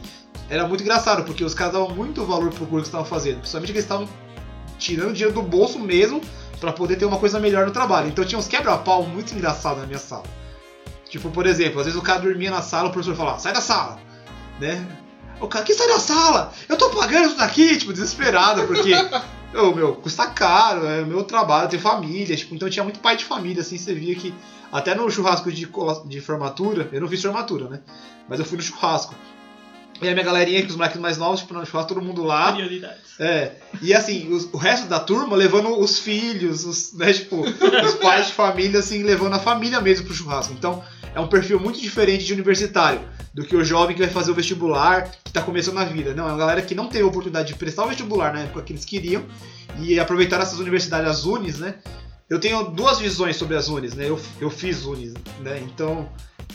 era 0.49 0.67
muito 0.67 0.81
engraçado, 0.81 1.23
porque 1.23 1.43
os 1.43 1.53
caras 1.53 1.73
davam 1.73 1.89
muito 1.89 2.25
valor 2.25 2.49
pro 2.49 2.65
curso 2.65 2.83
que 2.83 2.87
estavam 2.87 3.05
fazendo. 3.05 3.39
Principalmente 3.39 3.71
que 3.71 3.77
eles 3.77 3.85
estavam 3.85 4.07
tirando 4.79 5.13
dinheiro 5.13 5.33
do 5.33 5.41
bolso 5.41 5.79
mesmo 5.79 6.21
Pra 6.59 6.71
poder 6.71 6.95
ter 6.95 7.05
uma 7.05 7.17
coisa 7.17 7.39
melhor 7.39 7.65
no 7.65 7.71
trabalho. 7.71 8.07
Então 8.07 8.23
tinha 8.25 8.39
uns 8.39 8.47
quebra-pau 8.47 9.03
muito 9.03 9.33
engraçados 9.33 9.79
na 9.79 9.85
minha 9.85 9.99
sala. 9.99 10.23
Tipo, 11.09 11.29
por 11.29 11.45
exemplo, 11.45 11.79
às 11.79 11.85
vezes 11.85 11.99
o 11.99 12.03
cara 12.03 12.19
dormia 12.19 12.49
na 12.49 12.61
sala, 12.61 12.89
o 12.89 12.91
professor 12.91 13.15
falava, 13.15 13.39
sai 13.39 13.53
da 13.53 13.61
sala, 13.61 13.99
né? 14.59 14.85
O 15.39 15.47
cara, 15.47 15.65
que 15.65 15.73
sai 15.73 15.87
da 15.87 15.99
sala? 15.99 16.53
Eu 16.69 16.77
tô 16.77 16.89
pagando 16.89 17.27
isso 17.27 17.37
daqui, 17.37 17.77
tipo, 17.77 17.91
desesperado, 17.91 18.65
porque, 18.67 18.93
ô, 19.57 19.73
meu, 19.73 19.95
custa 19.95 20.27
caro, 20.27 20.85
é 20.85 21.03
meu 21.03 21.23
trabalho, 21.23 21.65
eu 21.65 21.69
tenho 21.69 21.81
família, 21.81 22.35
tipo, 22.35 22.55
então 22.55 22.69
tinha 22.69 22.83
muito 22.83 22.99
pai 22.99 23.17
de 23.17 23.25
família, 23.25 23.61
assim, 23.61 23.77
você 23.77 23.93
via 23.93 24.15
que, 24.15 24.33
até 24.71 24.95
no 24.95 25.09
churrasco 25.11 25.51
de, 25.51 25.67
de 26.05 26.21
formatura, 26.21 26.89
eu 26.91 27.01
não 27.01 27.07
fiz 27.07 27.21
formatura, 27.21 27.67
né? 27.67 27.81
Mas 28.29 28.39
eu 28.39 28.45
fui 28.45 28.57
no 28.57 28.63
churrasco. 28.63 29.13
E 30.01 30.09
a 30.09 30.13
minha 30.13 30.25
galerinha, 30.25 30.61
que 30.61 30.67
os 30.69 30.75
moleques 30.75 30.99
mais 30.99 31.17
novos, 31.17 31.39
tipo, 31.39 31.53
no 31.53 31.65
churrasco, 31.65 31.93
todo 31.93 32.03
mundo 32.05 32.21
lá. 32.23 32.51
Prioridades. 32.51 33.17
É, 33.19 33.53
e 33.81 33.93
assim, 33.93 34.29
os- 34.33 34.49
o 34.51 34.57
resto 34.57 34.87
da 34.87 34.99
turma 34.99 35.35
levando 35.37 35.79
os 35.79 35.99
filhos, 35.99 36.65
os, 36.65 36.93
né, 36.93 37.13
tipo, 37.13 37.41
os 37.41 37.93
pais 37.95 38.27
de 38.27 38.33
família, 38.33 38.79
assim, 38.79 39.03
levando 39.03 39.33
a 39.35 39.39
família 39.39 39.79
mesmo 39.79 40.05
pro 40.05 40.13
churrasco. 40.13 40.51
Então, 40.53 40.83
é 41.13 41.19
um 41.19 41.27
perfil 41.27 41.59
muito 41.59 41.79
diferente 41.79 42.25
de 42.25 42.33
universitário 42.33 42.99
do 43.33 43.45
que 43.45 43.55
o 43.55 43.63
jovem 43.63 43.95
que 43.95 44.01
vai 44.01 44.11
fazer 44.11 44.31
o 44.31 44.35
vestibular, 44.35 45.09
que 45.23 45.31
tá 45.31 45.41
começando 45.41 45.77
a 45.77 45.85
vida. 45.85 46.13
Não, 46.13 46.27
é 46.27 46.31
uma 46.31 46.37
galera 46.37 46.61
que 46.61 46.75
não 46.75 46.87
teve 46.87 47.03
a 47.03 47.07
oportunidade 47.07 47.49
de 47.49 47.55
prestar 47.55 47.85
o 47.85 47.87
vestibular 47.87 48.33
na 48.33 48.41
época 48.41 48.63
que 48.63 48.73
eles 48.73 48.83
queriam 48.83 49.23
e 49.79 49.97
aproveitar 49.99 50.41
essas 50.41 50.59
universidades, 50.59 51.09
as 51.09 51.23
unis, 51.25 51.57
né? 51.57 51.75
Eu 52.29 52.39
tenho 52.39 52.63
duas 52.63 52.99
visões 52.99 53.35
sobre 53.37 53.55
as 53.55 53.67
unis, 53.69 53.93
né? 53.93 54.09
Eu, 54.09 54.19
eu 54.41 54.49
fiz 54.49 54.83
unis, 54.85 55.13
né? 55.41 55.61
Então, 55.65 56.09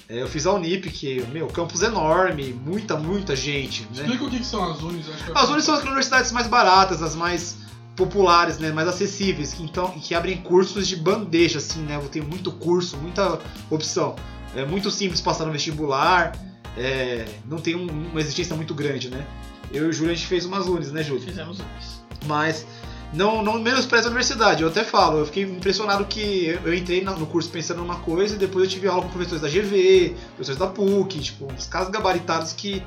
eu 0.09 0.27
fiz 0.29 0.47
a 0.47 0.53
Unip, 0.53 0.91
que, 0.91 1.23
meu, 1.33 1.47
campus 1.49 1.83
enorme, 1.83 2.53
muita, 2.53 2.97
muita 2.97 3.35
gente, 3.37 3.83
né? 3.95 4.03
Explica 4.03 4.25
o 4.25 4.31
que, 4.31 4.39
que 4.39 4.47
são 4.47 4.71
as 4.71 4.81
unis. 4.83 5.09
Acho 5.09 5.25
que 5.25 5.31
é 5.31 5.35
As 5.39 5.49
unis 5.49 5.65
são 5.65 5.75
as 5.75 5.83
universidades 5.83 6.33
mais 6.33 6.47
baratas, 6.47 7.03
as 7.03 7.15
mais 7.15 7.57
populares, 7.97 8.59
né, 8.59 8.73
mais 8.73 8.89
acessíveis, 8.89 9.53
que 9.53 9.63
então 9.63 9.91
que 9.91 10.15
abrem 10.15 10.39
cursos 10.39 10.89
de 10.89 10.97
bandeja, 10.97 11.59
assim, 11.59 11.81
né? 11.83 12.01
Tem 12.11 12.23
muito 12.23 12.51
curso, 12.53 12.97
muita 12.97 13.39
opção. 13.69 14.17
É 14.57 14.65
muito 14.65 14.91
simples 14.91 15.21
passar 15.21 15.45
no 15.45 15.53
vestibular, 15.53 16.33
é, 16.77 17.27
não 17.47 17.59
tem 17.59 17.77
um- 17.77 17.87
uma 18.11 18.21
exigência 18.21 18.57
muito 18.57 18.75
grande, 18.75 19.11
né? 19.11 19.27
Eu 19.73 19.87
e 19.87 19.89
o 19.91 19.93
Júlio 19.93 20.13
a 20.13 20.15
gente 20.15 20.27
fez 20.27 20.45
umas 20.45 20.67
unis, 20.67 20.91
né, 20.91 21.03
Júlio? 21.03 21.23
Fizemos 21.23 21.59
isso. 21.81 22.01
Mas 22.27 22.67
não, 23.13 23.43
não 23.43 23.59
menospreza 23.59 24.07
a 24.07 24.11
universidade. 24.11 24.63
Eu 24.63 24.69
até 24.69 24.85
falo, 24.85 25.19
eu 25.19 25.27
fiquei 25.27 25.43
impressionado 25.43 26.05
que 26.05 26.59
eu 26.65 26.75
entrei 26.75 27.03
no 27.03 27.27
curso 27.27 27.51
pensando 27.51 27.79
numa 27.79 27.97
coisa 27.97 28.35
e 28.35 28.39
depois 28.39 28.65
eu 28.65 28.71
tive 28.71 28.89
aula 28.89 29.03
com 29.03 29.09
professores 29.09 29.43
da 29.43 29.49
GV, 29.49 30.15
professores 30.37 30.59
da 30.59 30.67
PUC, 30.67 31.21
tipo, 31.21 31.53
uns 31.53 31.67
casos 31.67 31.91
gabaritados 31.91 32.53
que. 32.53 32.83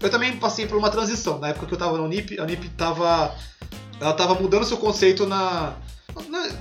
Eu 0.00 0.10
também 0.10 0.36
passei 0.36 0.66
por 0.66 0.76
uma 0.76 0.90
transição. 0.90 1.38
Na 1.38 1.48
época 1.48 1.66
que 1.66 1.74
eu 1.74 1.78
tava 1.78 1.96
na 1.96 2.04
Unip, 2.04 2.38
a 2.38 2.42
Unip 2.42 2.68
tava. 2.70 3.34
Ela 4.00 4.12
tava 4.12 4.34
mudando 4.34 4.64
seu 4.64 4.76
conceito 4.76 5.26
na. 5.26 5.74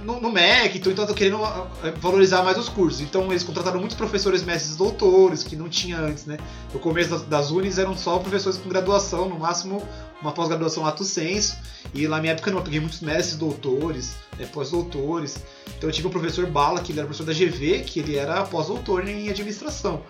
No, 0.04 0.20
no 0.20 0.32
MEC, 0.32 0.78
então 0.78 1.06
tô 1.06 1.14
querendo 1.14 1.38
eh, 1.84 1.92
valorizar 1.98 2.44
mais 2.44 2.58
os 2.58 2.68
cursos. 2.68 3.02
Então 3.02 3.32
eles 3.32 3.44
contrataram 3.44 3.80
muitos 3.80 3.96
professores 3.96 4.44
mestres 4.44 4.76
doutores, 4.76 5.44
que 5.44 5.56
não 5.56 5.70
tinha 5.70 5.98
antes, 5.98 6.26
né? 6.26 6.38
No 6.74 6.80
começo 6.80 7.10
das, 7.10 7.22
das 7.24 7.52
unis 7.52 7.78
eram 7.78 7.96
só 7.96 8.20
professores 8.20 8.58
com 8.58 8.68
graduação, 8.68 9.30
no 9.30 9.40
máximo 9.40 9.82
uma 10.22 10.32
pós-graduação 10.32 10.84
lato 10.84 11.04
senso. 11.04 11.56
E 11.94 12.08
na 12.08 12.20
minha 12.20 12.34
época 12.34 12.52
não, 12.52 12.60
eu 12.60 12.64
peguei 12.64 12.80
muitos 12.80 13.02
mestres 13.02 13.38
doutores, 13.38 14.16
né, 14.38 14.46
pós-doutores. 14.46 15.38
Então 15.78 15.90
eu 15.90 15.94
tive 15.94 16.08
um 16.08 16.12
professor 16.12 16.46
Bala, 16.48 16.82
que 16.82 16.92
ele 16.92 17.00
era 17.00 17.08
professor 17.08 17.26
da 17.26 17.34
GV, 17.34 17.82
que 17.82 18.00
ele 18.00 18.18
era 18.18 18.44
pós-doutor 18.44 19.08
em 19.08 19.30
administração. 19.30 20.04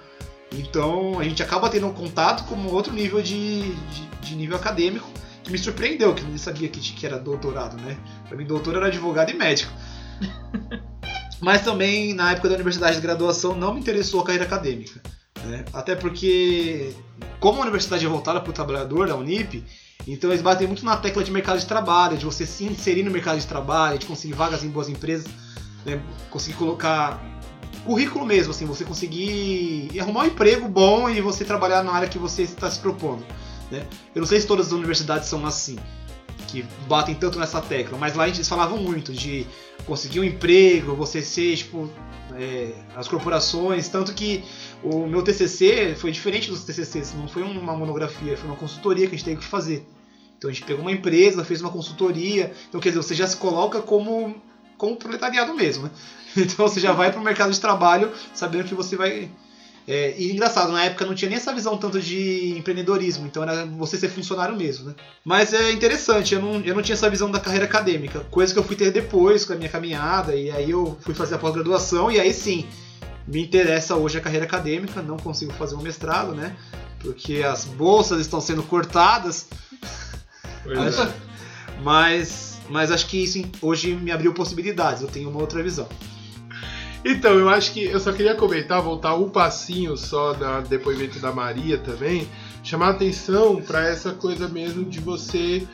Então 0.52 1.20
a 1.20 1.24
gente 1.24 1.44
acaba 1.44 1.70
tendo 1.70 1.88
um 1.88 1.94
contato 1.94 2.46
com 2.46 2.56
outro 2.68 2.94
nível 2.94 3.22
de, 3.22 3.74
de, 3.74 4.08
de 4.22 4.36
nível 4.36 4.56
acadêmico, 4.56 5.08
que 5.46 5.52
me 5.52 5.58
surpreendeu, 5.60 6.14
que 6.16 6.24
não 6.24 6.38
sabia 6.38 6.68
que, 6.68 6.80
que 6.80 7.06
era 7.06 7.20
doutorado, 7.20 7.78
né? 7.78 7.98
Pra 8.28 8.36
mim, 8.36 8.46
doutor 8.46 8.76
era 8.76 8.88
advogado 8.88 9.30
e 9.30 9.36
médico. 9.36 9.72
Mas 11.40 11.62
também, 11.64 12.14
na 12.14 12.32
época 12.32 12.50
da 12.50 12.56
universidade 12.56 12.96
de 12.96 13.02
graduação, 13.02 13.56
não 13.56 13.74
me 13.74 13.80
interessou 13.80 14.22
a 14.22 14.24
carreira 14.24 14.46
acadêmica. 14.46 15.00
né? 15.44 15.64
Até 15.72 15.96
porque, 15.96 16.94
como 17.40 17.60
a 17.60 17.62
universidade 17.62 18.04
é 18.04 18.10
voltada 18.10 18.42
para 18.42 18.50
o 18.50 18.54
trabalhador, 18.54 19.08
da 19.08 19.16
Unip, 19.16 19.64
então 20.08 20.32
eles 20.32 20.42
batem 20.42 20.66
muito 20.66 20.84
na 20.84 20.98
tecla 20.98 21.24
de 21.24 21.32
mercado 21.32 21.60
de 21.60 21.66
trabalho, 21.68 22.18
de 22.18 22.26
você 22.26 22.46
se 22.46 22.66
inserir 22.66 23.04
no 23.04 23.12
mercado 23.12 23.40
de 23.40 23.46
trabalho, 23.46 24.00
de 24.00 24.08
conseguir 24.08 24.34
vagas 24.34 24.64
em 24.64 24.70
boas 24.70 24.90
empresas, 24.90 25.28
né? 25.86 26.02
conseguir 26.32 26.58
colocar 26.58 27.22
currículo 27.86 28.26
mesmo, 28.26 28.52
assim, 28.52 28.66
você 28.66 28.84
conseguir 28.84 29.92
arrumar 30.00 30.24
um 30.24 30.26
emprego 30.26 30.68
bom 30.68 31.08
e 31.08 31.22
você 31.22 31.46
trabalhar 31.46 31.84
na 31.84 31.92
área 31.92 32.10
que 32.10 32.18
você 32.18 32.42
está 32.42 32.70
se 32.72 32.80
propondo. 32.80 33.24
Né? 33.76 33.86
Eu 34.14 34.22
não 34.22 34.28
sei 34.28 34.40
se 34.40 34.48
todas 34.48 34.68
as 34.68 34.72
universidades 34.72 35.28
são 35.28 35.46
assim, 35.46 35.78
que 36.48 36.64
batem 36.88 37.14
tanto 37.16 37.38
nessa 37.38 37.62
tecla, 37.62 37.98
mas 37.98 38.16
lá 38.16 38.28
eles 38.28 38.48
falavam 38.48 38.78
muito 38.78 39.12
de 39.12 39.46
conseguir 39.86 40.20
um 40.20 40.24
emprego, 40.24 40.96
você 40.96 41.22
ser, 41.22 41.58
tipo, 41.58 41.90
é, 42.38 42.74
as 42.96 43.08
corporações, 43.08 43.90
tanto 43.90 44.14
que 44.14 44.44
o 44.82 45.06
meu 45.06 45.22
TCC 45.22 45.96
foi 45.98 46.12
diferente 46.12 46.50
dos 46.50 46.64
TCCs, 46.64 47.14
não 47.14 47.28
foi 47.28 47.44
uma 47.44 47.76
monografia, 47.76 48.38
foi 48.38 48.50
uma 48.50 48.58
consultoria 48.58 49.08
que 49.08 49.16
a 49.16 49.18
gente 49.18 49.26
teve 49.26 49.42
que 49.42 49.46
fazer. 49.46 49.86
Então 50.38 50.50
a 50.50 50.54
gente 50.54 50.66
pegou 50.66 50.82
uma 50.82 50.92
empresa, 50.92 51.44
fez 51.44 51.62
uma 51.62 51.72
consultoria, 51.72 52.54
então 52.70 52.80
quer 52.80 52.90
dizer, 52.90 53.02
você 53.02 53.16
já 53.16 53.28
se 53.28 53.38
coloca 53.38 53.82
como, 53.82 54.36
como 54.78 54.96
proletariado 54.96 55.54
mesmo, 55.54 55.84
né? 55.84 55.92
Então 56.38 56.68
você 56.68 56.82
já 56.82 56.92
vai 56.92 57.12
para 57.12 57.22
o 57.22 57.24
mercado 57.24 57.54
de 57.54 57.60
trabalho 57.62 58.12
sabendo 58.34 58.66
que 58.66 58.76
você 58.76 58.98
vai. 58.98 59.30
É, 59.88 60.16
e 60.18 60.32
engraçado, 60.32 60.72
na 60.72 60.84
época 60.84 61.06
não 61.06 61.14
tinha 61.14 61.30
nem 61.30 61.38
essa 61.38 61.54
visão 61.54 61.78
tanto 61.78 62.02
de 62.02 62.58
empreendedorismo, 62.58 63.28
então 63.28 63.44
era 63.44 63.66
você 63.66 63.98
ser 63.98 64.10
funcionário 64.10 64.56
mesmo, 64.56 64.88
né? 64.90 64.96
Mas 65.24 65.54
é 65.54 65.72
interessante, 65.72 66.34
eu 66.34 66.42
não, 66.42 66.60
eu 66.62 66.74
não 66.74 66.82
tinha 66.82 66.96
essa 66.96 67.10
visão 67.10 67.30
da 67.30 67.40
carreira 67.40 67.66
acadêmica, 67.66 68.22
coisa 68.32 68.52
que 68.52 68.60
eu 68.60 68.64
fui 68.64 68.76
ter 68.76 68.92
depois 68.92 69.46
com 69.46 69.54
a 69.54 69.56
minha 69.56 69.70
caminhada, 69.70 70.36
e 70.36 70.50
aí 70.50 70.72
eu 70.72 70.98
fui 71.02 71.14
fazer 71.14 71.36
a 71.36 71.38
pós-graduação, 71.38 72.12
e 72.12 72.20
aí 72.20 72.34
sim, 72.34 72.68
me 73.28 73.44
interessa 73.44 73.96
hoje 73.96 74.18
a 74.18 74.22
carreira 74.22 74.46
acadêmica, 74.46 75.04
não 75.04 75.18
consigo 75.18 75.54
fazer 75.54 75.76
um 75.76 75.82
mestrado, 75.82 76.34
né? 76.34 76.56
Porque 77.00 77.44
as 77.44 77.66
bolsas 77.66 78.22
estão 78.22 78.42
sendo 78.42 78.64
cortadas, 78.64 79.48
Pois 80.64 80.98
é. 80.98 81.14
mas, 81.84 82.60
mas 82.70 82.92
acho 82.92 83.06
que 83.06 83.24
isso 83.24 83.44
hoje 83.62 83.94
me 83.94 84.12
abriu 84.12 84.34
possibilidades, 84.34 85.04
eu 85.04 85.08
tenho 85.08 85.30
uma 85.30 85.40
outra 85.40 85.62
visão. 85.62 85.88
Então, 87.08 87.38
eu 87.38 87.48
acho 87.48 87.72
que 87.72 87.84
eu 87.84 88.00
só 88.00 88.12
queria 88.12 88.34
comentar, 88.34 88.82
voltar 88.82 89.14
um 89.14 89.30
passinho 89.30 89.96
só 89.96 90.34
da 90.34 90.62
depoimento 90.62 91.20
da 91.20 91.32
Maria 91.32 91.78
também, 91.78 92.28
chamar 92.64 92.90
atenção 92.90 93.62
para 93.62 93.88
essa 93.88 94.12
coisa 94.12 94.48
mesmo 94.48 94.84
de 94.84 95.00
você 95.00 95.68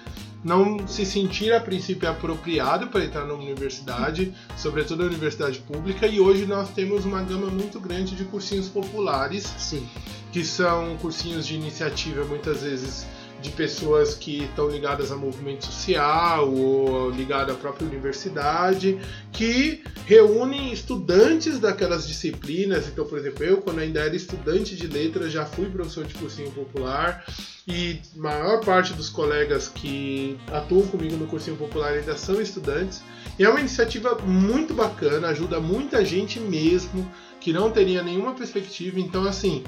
não 0.44 0.86
se 0.86 1.06
sentir 1.06 1.54
a 1.54 1.60
princípio 1.62 2.10
apropriado 2.10 2.88
para 2.88 3.06
entrar 3.06 3.24
numa 3.24 3.42
universidade, 3.42 4.34
sobretudo 4.58 5.04
a 5.04 5.06
universidade 5.06 5.60
pública, 5.60 6.06
e 6.06 6.20
hoje 6.20 6.46
nós 6.46 6.70
temos 6.72 7.06
uma 7.06 7.22
gama 7.22 7.48
muito 7.48 7.80
grande 7.80 8.14
de 8.14 8.26
cursinhos 8.26 8.68
populares, 8.68 9.44
Sim. 9.58 9.88
que 10.34 10.44
são 10.44 10.98
cursinhos 10.98 11.48
de 11.48 11.56
iniciativa 11.56 12.26
muitas 12.26 12.62
vezes 12.62 13.06
de 13.42 13.50
pessoas 13.50 14.14
que 14.14 14.44
estão 14.44 14.70
ligadas 14.70 15.12
a 15.12 15.16
movimento 15.16 15.66
social 15.66 16.54
ou 16.54 17.10
ligadas 17.10 17.56
à 17.56 17.58
própria 17.58 17.88
universidade, 17.88 19.00
que 19.32 19.84
reúnem 20.06 20.72
estudantes 20.72 21.60
daquelas 21.60 22.08
disciplinas. 22.08 22.88
Então, 22.88 23.06
por 23.06 23.18
exemplo, 23.18 23.44
eu, 23.44 23.58
quando 23.58 23.80
ainda 23.80 24.02
era 24.02 24.16
estudante 24.16 24.76
de 24.76 24.88
letras, 24.88 25.32
já 25.32 25.46
fui 25.46 25.70
professor 25.70 26.06
de 26.06 26.14
cursinho 26.14 26.52
popular 26.52 27.26
e 27.68 28.00
maior 28.16 28.64
parte 28.64 28.94
dos 28.94 29.10
colegas 29.10 29.68
que 29.68 30.38
atuam 30.52 30.86
comigo 30.88 31.16
no 31.16 31.28
cursinho 31.28 31.58
popular 31.58 31.94
ainda 31.94 32.18
são 32.18 32.42
estudantes. 32.42 33.02
E 33.40 33.44
é 33.44 33.50
uma 33.50 33.60
iniciativa 33.60 34.16
muito 34.20 34.74
bacana, 34.74 35.30
ajuda 35.30 35.60
muita 35.60 36.04
gente 36.06 36.40
mesmo 36.40 37.10
que 37.40 37.52
não 37.52 37.72
teria 37.72 38.04
nenhuma 38.04 38.34
perspectiva. 38.34 39.00
Então, 39.00 39.24
assim, 39.24 39.64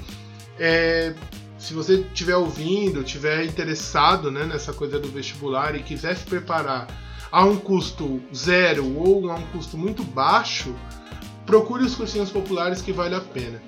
é, 0.58 1.14
se 1.64 1.72
você 1.72 1.94
estiver 1.94 2.36
ouvindo, 2.36 3.00
estiver 3.00 3.42
interessado 3.46 4.30
né, 4.30 4.44
nessa 4.44 4.70
coisa 4.74 5.00
do 5.00 5.08
vestibular 5.08 5.74
e 5.74 5.82
quiser 5.82 6.14
se 6.14 6.24
preparar 6.24 6.86
a 7.32 7.42
um 7.42 7.56
custo 7.56 8.22
zero 8.34 8.86
ou 8.98 9.30
a 9.30 9.34
um 9.36 9.46
custo 9.46 9.78
muito 9.78 10.04
baixo, 10.04 10.74
procure 11.46 11.82
os 11.82 11.94
cursinhos 11.94 12.30
populares 12.30 12.82
que 12.82 12.92
vale 12.92 13.14
a 13.14 13.20
pena. 13.20 13.62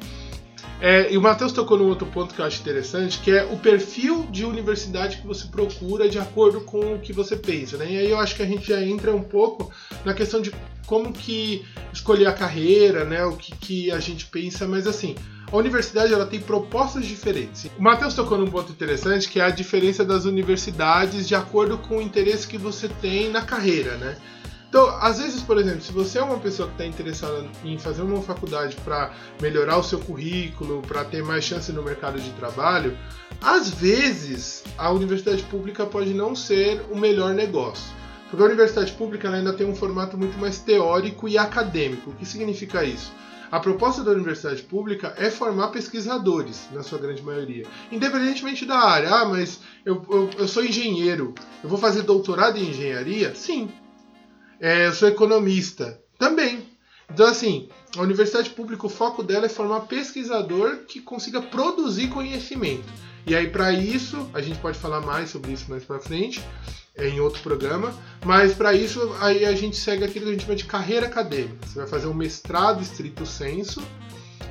É, 0.78 1.11
e 1.11 1.16
o 1.16 1.22
Matheus 1.22 1.53
tocou 1.53 1.78
num 1.78 1.88
outro 1.88 2.07
ponto 2.09 2.34
que 2.34 2.40
eu 2.42 2.44
acho 2.44 2.61
interessante, 2.61 3.18
que 3.20 3.30
é 3.30 3.44
o 3.44 3.57
perfil 3.57 4.26
de 4.30 4.44
universidade 4.44 5.16
que 5.16 5.26
você 5.26 5.47
procura 5.49 6.07
de 6.07 6.18
acordo 6.18 6.61
com 6.61 6.97
o 6.97 6.99
que 6.99 7.14
você 7.14 7.34
pensa. 7.34 7.78
Né? 7.78 7.92
E 7.92 7.99
aí 7.99 8.11
eu 8.11 8.18
acho 8.18 8.36
que 8.36 8.42
a 8.42 8.47
gente 8.47 8.68
já 8.68 8.82
entra 8.82 9.16
um 9.16 9.22
pouco 9.22 9.72
na 10.05 10.12
questão 10.12 10.42
de 10.42 10.53
como 10.84 11.14
que 11.14 11.64
escolher 11.94 12.26
a 12.26 12.32
carreira, 12.34 13.07
né? 13.07 13.24
o 13.24 13.38
que, 13.38 13.57
que 13.57 13.90
a 13.90 14.01
gente 14.01 14.26
pensa, 14.26 14.68
mas 14.68 14.86
assim, 14.86 15.14
a 15.51 15.57
universidade 15.57 16.12
ela 16.12 16.26
tem 16.26 16.40
propostas 16.40 17.07
diferentes. 17.07 17.70
O 17.78 17.82
Matheus 17.82 18.14
tocou 18.14 18.36
num 18.36 18.51
ponto 18.51 18.72
interessante 18.72 19.28
que 19.28 19.40
é 19.40 19.44
a 19.44 19.51
diferença 19.51 20.05
das 20.05 20.24
universidades 20.24 21.27
de 21.28 21.35
acordo 21.35 21.78
com 21.78 21.98
o 21.98 22.02
interesse 22.02 22.47
que 22.47 22.59
você 22.59 22.89
tem 22.89 23.31
na 23.31 23.43
carreira, 23.43 23.97
né? 23.97 24.16
Então, 24.68 24.89
às 25.01 25.18
vezes, 25.18 25.40
por 25.43 25.59
exemplo, 25.59 25.81
se 25.81 25.93
você 25.93 26.18
é 26.18 26.23
uma 26.23 26.39
pessoa 26.39 26.68
que 26.68 26.74
está 26.74 26.85
interessada 26.85 27.47
em 27.64 27.78
fazer 27.78 28.02
uma 28.02 28.20
faculdade 28.20 28.77
para 28.85 29.12
melhorar 29.40 29.78
o 29.78 29.82
seu 29.82 29.98
currículo, 29.98 30.82
para 30.82 31.05
ter 31.05 31.23
mais 31.23 31.44
chance 31.44 31.73
no 31.73 31.82
mercado 31.82 32.20
de 32.20 32.31
trabalho, 32.31 32.98
às 33.40 33.70
vezes 33.70 34.64
a 34.77 34.90
universidade 34.90 35.43
pública 35.44 35.86
pode 35.86 36.12
não 36.12 36.35
ser 36.35 36.85
o 36.90 36.97
melhor 36.98 37.32
negócio. 37.32 37.94
Porque 38.28 38.43
a 38.43 38.47
universidade 38.47 38.93
pública 38.93 39.31
ainda 39.31 39.52
tem 39.52 39.66
um 39.66 39.74
formato 39.74 40.18
muito 40.18 40.36
mais 40.36 40.59
teórico 40.59 41.28
e 41.28 41.39
acadêmico. 41.39 42.10
O 42.10 42.14
que 42.14 42.27
significa 42.27 42.85
isso? 42.85 43.12
A 43.51 43.60
proposta 43.60 44.02
da 44.02 44.10
universidade 44.10 44.62
pública 44.62 45.14
é 45.16 45.31
formar 45.31 45.68
pesquisadores, 45.68 46.68
na 46.73 46.82
sua 46.82 46.98
grande 46.98 47.23
maioria. 47.23 47.66
Independentemente 47.93 48.64
da 48.64 48.78
área. 48.78 49.10
Ah, 49.10 49.24
mas 49.24 49.60
eu, 49.85 50.05
eu, 50.10 50.31
eu 50.39 50.48
sou 50.48 50.64
engenheiro, 50.64 51.35
eu 51.62 51.68
vou 51.68 51.78
fazer 51.78 52.02
doutorado 52.02 52.59
em 52.59 52.70
engenharia? 52.70 53.35
Sim. 53.35 53.70
É, 54.60 54.86
eu 54.86 54.93
sou 54.93 55.09
economista? 55.09 56.01
Também. 56.18 56.66
Então, 57.10 57.27
assim, 57.27 57.68
a 57.97 58.02
universidade 58.02 58.51
pública, 58.51 58.86
o 58.86 58.90
foco 58.90 59.23
dela 59.23 59.47
é 59.47 59.48
formar 59.48 59.81
pesquisador 59.82 60.78
que 60.89 61.01
consiga 61.01 61.40
produzir 61.40 62.09
conhecimento. 62.09 62.85
E 63.27 63.35
aí, 63.35 63.48
para 63.48 63.73
isso, 63.73 64.28
a 64.35 64.40
gente 64.40 64.59
pode 64.59 64.78
falar 64.78 65.01
mais 65.01 65.31
sobre 65.31 65.52
isso 65.52 65.66
mais 65.68 65.85
para 65.85 65.98
frente, 65.98 66.43
em 66.98 67.20
outro 67.20 67.43
programa, 67.43 67.94
mas 68.24 68.55
para 68.55 68.73
isso 68.73 69.14
aí 69.20 69.44
a 69.44 69.55
gente 69.55 69.77
segue 69.77 70.05
aquilo 70.05 70.24
que 70.24 70.31
a 70.31 70.32
gente 70.35 70.44
chama 70.44 70.56
de 70.56 70.64
carreira 70.64 71.06
acadêmica. 71.06 71.66
Você 71.66 71.78
vai 71.78 71.89
fazer 71.89 72.06
um 72.06 72.14
mestrado 72.14 72.82
estrito 72.82 73.27
senso 73.27 73.82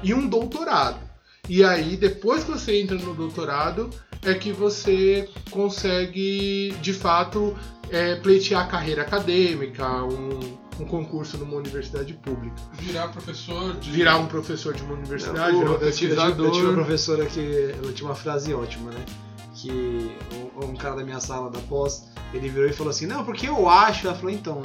e 0.03 0.13
um 0.13 0.27
doutorado. 0.27 0.99
E 1.47 1.63
aí, 1.63 1.95
depois 1.95 2.43
que 2.43 2.51
você 2.51 2.79
entra 2.81 2.97
no 2.97 3.13
doutorado, 3.13 3.89
é 4.23 4.33
que 4.33 4.51
você 4.51 5.29
consegue, 5.51 6.75
de 6.81 6.93
fato, 6.93 7.55
é, 7.91 8.15
pleitear 8.15 8.67
carreira 8.67 9.03
acadêmica, 9.03 10.03
um, 10.03 10.57
um 10.79 10.85
concurso 10.85 11.37
numa 11.37 11.55
universidade 11.55 12.13
pública. 12.13 12.55
Virar 12.73 13.09
professor 13.09 13.75
de. 13.75 13.91
Virar 13.91 14.17
um 14.17 14.25
professor 14.25 14.73
de 14.73 14.81
uma 14.81 14.93
universidade, 14.93 15.55
virar 15.55 15.69
um 15.69 15.73
eu, 15.73 15.91
tive, 15.91 16.13
eu, 16.13 16.17
tive, 16.17 16.43
eu 16.43 16.51
tive 16.51 16.67
uma 16.67 16.73
pesquisador. 16.73 16.73
professora 16.73 17.25
que 17.27 17.75
ela 17.77 17.93
tinha 17.93 18.09
uma 18.09 18.15
frase 18.15 18.53
ótima, 18.53 18.91
né? 18.91 19.05
Que 19.65 20.15
um, 20.55 20.75
cara 20.75 20.97
da 20.97 21.03
minha 21.03 21.19
sala 21.19 21.49
da 21.49 21.57
pós, 21.61 22.03
ele 22.31 22.49
virou 22.49 22.69
e 22.69 22.73
falou 22.73 22.91
assim, 22.91 23.07
não, 23.07 23.25
porque 23.25 23.47
eu 23.49 23.67
acho, 23.67 24.05
ela 24.05 24.15
falou, 24.15 24.29
então, 24.29 24.61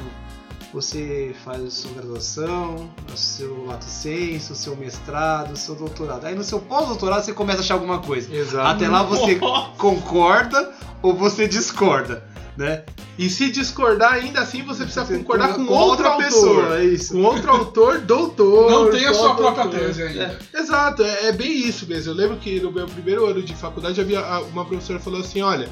você 0.75 1.35
faz 1.43 1.65
a 1.65 1.71
sua 1.71 1.93
graduação, 1.93 2.91
o 3.11 3.17
seu 3.17 3.65
lato 3.65 3.87
senso, 3.87 4.53
o 4.53 4.57
seu 4.57 4.77
mestrado, 4.77 5.53
o 5.53 5.57
seu 5.57 5.75
doutorado. 5.75 6.27
Aí 6.27 6.35
no 6.35 6.45
seu 6.45 6.61
pós-doutorado 6.61 7.25
você 7.25 7.33
começa 7.33 7.61
a 7.61 7.63
achar 7.63 7.75
alguma 7.75 8.01
coisa. 8.01 8.31
Exato. 8.31 8.69
Até 8.69 8.89
lá 8.89 9.03
você 9.03 9.37
Nossa. 9.41 9.71
concorda 9.79 10.71
ou 11.01 11.15
você 11.15 11.49
discorda, 11.49 12.23
né? 12.61 12.85
E 13.19 13.29
se 13.29 13.51
discordar, 13.51 14.13
ainda 14.15 14.41
assim 14.41 14.63
você 14.63 14.85
precisa 14.85 15.05
Você 15.05 15.19
concordar 15.19 15.55
com, 15.55 15.67
com 15.67 15.73
outra 15.75 16.09
autor. 16.11 16.25
pessoa, 16.25 16.79
é 16.79 16.85
isso. 16.85 17.13
Com 17.15 17.23
outro 17.25 17.51
autor, 17.51 17.99
doutor. 18.01 18.71
Não 18.71 18.91
tem 18.91 19.07
a 19.07 19.15
sua 19.15 19.35
própria 19.35 19.67
tese 19.69 20.03
ainda. 20.03 20.39
Exato, 20.55 21.03
é, 21.03 21.29
é 21.29 21.33
bem 21.33 21.51
isso 21.53 21.87
mesmo. 21.87 22.13
Eu 22.13 22.17
lembro 22.17 22.37
que 22.37 22.61
no 22.61 22.71
meu 22.71 22.87
primeiro 22.87 23.27
ano 23.27 23.43
de 23.43 23.55
faculdade 23.57 24.01
havia 24.01 24.21
a- 24.21 24.41
uma 24.43 24.65
professora 24.65 25.01
falou 25.01 25.21
assim: 25.21 25.43
olha, 25.43 25.69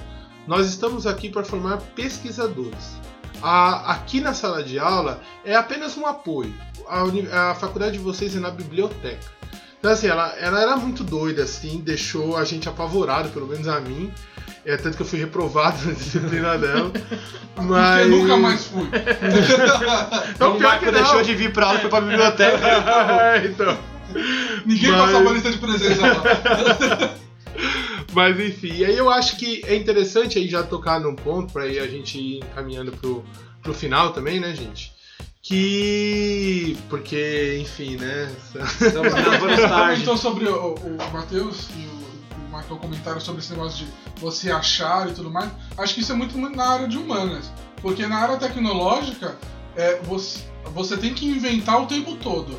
nós 0.46 0.66
estamos 0.66 1.06
aqui 1.06 1.28
para 1.28 1.44
formar 1.44 1.76
pesquisadores. 1.94 2.96
A- 3.42 3.92
aqui 3.92 4.20
na 4.20 4.34
sala 4.34 4.62
de 4.64 4.78
aula 4.78 5.20
é 5.44 5.54
apenas 5.54 5.96
um 5.96 6.06
apoio. 6.06 6.52
A, 6.88 7.50
a 7.50 7.54
faculdade 7.54 7.92
de 7.98 8.02
vocês 8.02 8.34
é 8.34 8.40
na 8.40 8.50
biblioteca. 8.50 9.38
Então, 9.78 9.92
assim, 9.92 10.08
ela, 10.08 10.34
ela 10.38 10.60
era 10.60 10.76
muito 10.76 11.04
doida, 11.04 11.44
assim, 11.44 11.78
deixou 11.78 12.36
a 12.36 12.44
gente 12.44 12.68
apavorado, 12.68 13.28
pelo 13.28 13.46
menos 13.46 13.68
a 13.68 13.78
mim. 13.78 14.10
É, 14.68 14.76
tanto 14.76 14.96
que 14.96 15.02
eu 15.02 15.06
fui 15.06 15.18
reprovado 15.18 15.78
na 15.88 15.92
disciplina 15.92 16.58
dela. 16.58 16.92
Mas. 17.56 18.06
Porque 18.06 18.16
nunca 18.16 18.36
mais 18.36 18.64
fui. 18.66 18.88
Então, 20.34 20.52
o 20.54 20.58
pior 20.58 20.68
Marco 20.70 20.92
deixou 20.92 21.22
de 21.22 21.34
vir 21.34 21.52
pra 21.52 21.66
aula 21.66 21.78
e 21.78 21.80
foi 21.80 21.90
pra 21.90 22.00
biblioteca. 22.02 22.66
É, 22.66 23.46
então. 23.46 23.78
Ninguém 24.66 24.90
Mas- 24.92 25.00
passava 25.00 25.30
a 25.30 25.32
lista 25.32 25.50
de 25.50 25.58
presença 25.58 26.06
lá. 26.06 27.14
Mas 28.12 28.40
enfim, 28.40 28.72
e 28.74 28.84
aí 28.84 28.96
eu 28.96 29.10
acho 29.10 29.36
que 29.36 29.62
é 29.66 29.74
interessante 29.74 30.38
aí 30.38 30.48
já 30.48 30.62
tocar 30.62 31.00
num 31.00 31.14
ponto 31.14 31.52
para 31.52 31.64
aí 31.64 31.78
a 31.78 31.86
gente 31.86 32.18
ir 32.18 32.38
encaminhando 32.38 32.92
pro, 32.92 33.24
pro 33.62 33.74
final 33.74 34.12
também, 34.12 34.38
né, 34.40 34.54
gente? 34.54 34.92
Que. 35.42 36.76
Porque, 36.88 37.58
enfim, 37.60 37.96
né? 37.96 38.30
Estamos 38.80 39.12
gravando 39.14 39.56
tarde. 39.62 39.72
comentou 40.02 40.16
sobre 40.16 40.46
o, 40.46 40.74
o 40.74 40.96
Matheus 41.12 41.68
e 41.76 41.86
o, 41.86 41.97
o 42.58 42.60
Marcão 42.60 42.76
comentaram 42.76 43.20
sobre 43.20 43.40
esse 43.40 43.52
negócio 43.52 43.86
de 43.86 43.92
você 44.20 44.50
achar 44.50 45.08
e 45.08 45.12
tudo 45.12 45.30
mais. 45.30 45.50
Acho 45.76 45.94
que 45.94 46.00
isso 46.00 46.12
é 46.12 46.14
muito 46.14 46.36
na 46.36 46.66
área 46.66 46.88
de 46.88 46.98
humanas. 46.98 47.52
Porque 47.80 48.06
na 48.06 48.16
área 48.18 48.36
tecnológica, 48.36 49.38
é, 49.76 50.00
você, 50.02 50.40
você 50.74 50.96
tem 50.96 51.14
que 51.14 51.26
inventar 51.26 51.80
o 51.80 51.86
tempo 51.86 52.16
todo. 52.16 52.58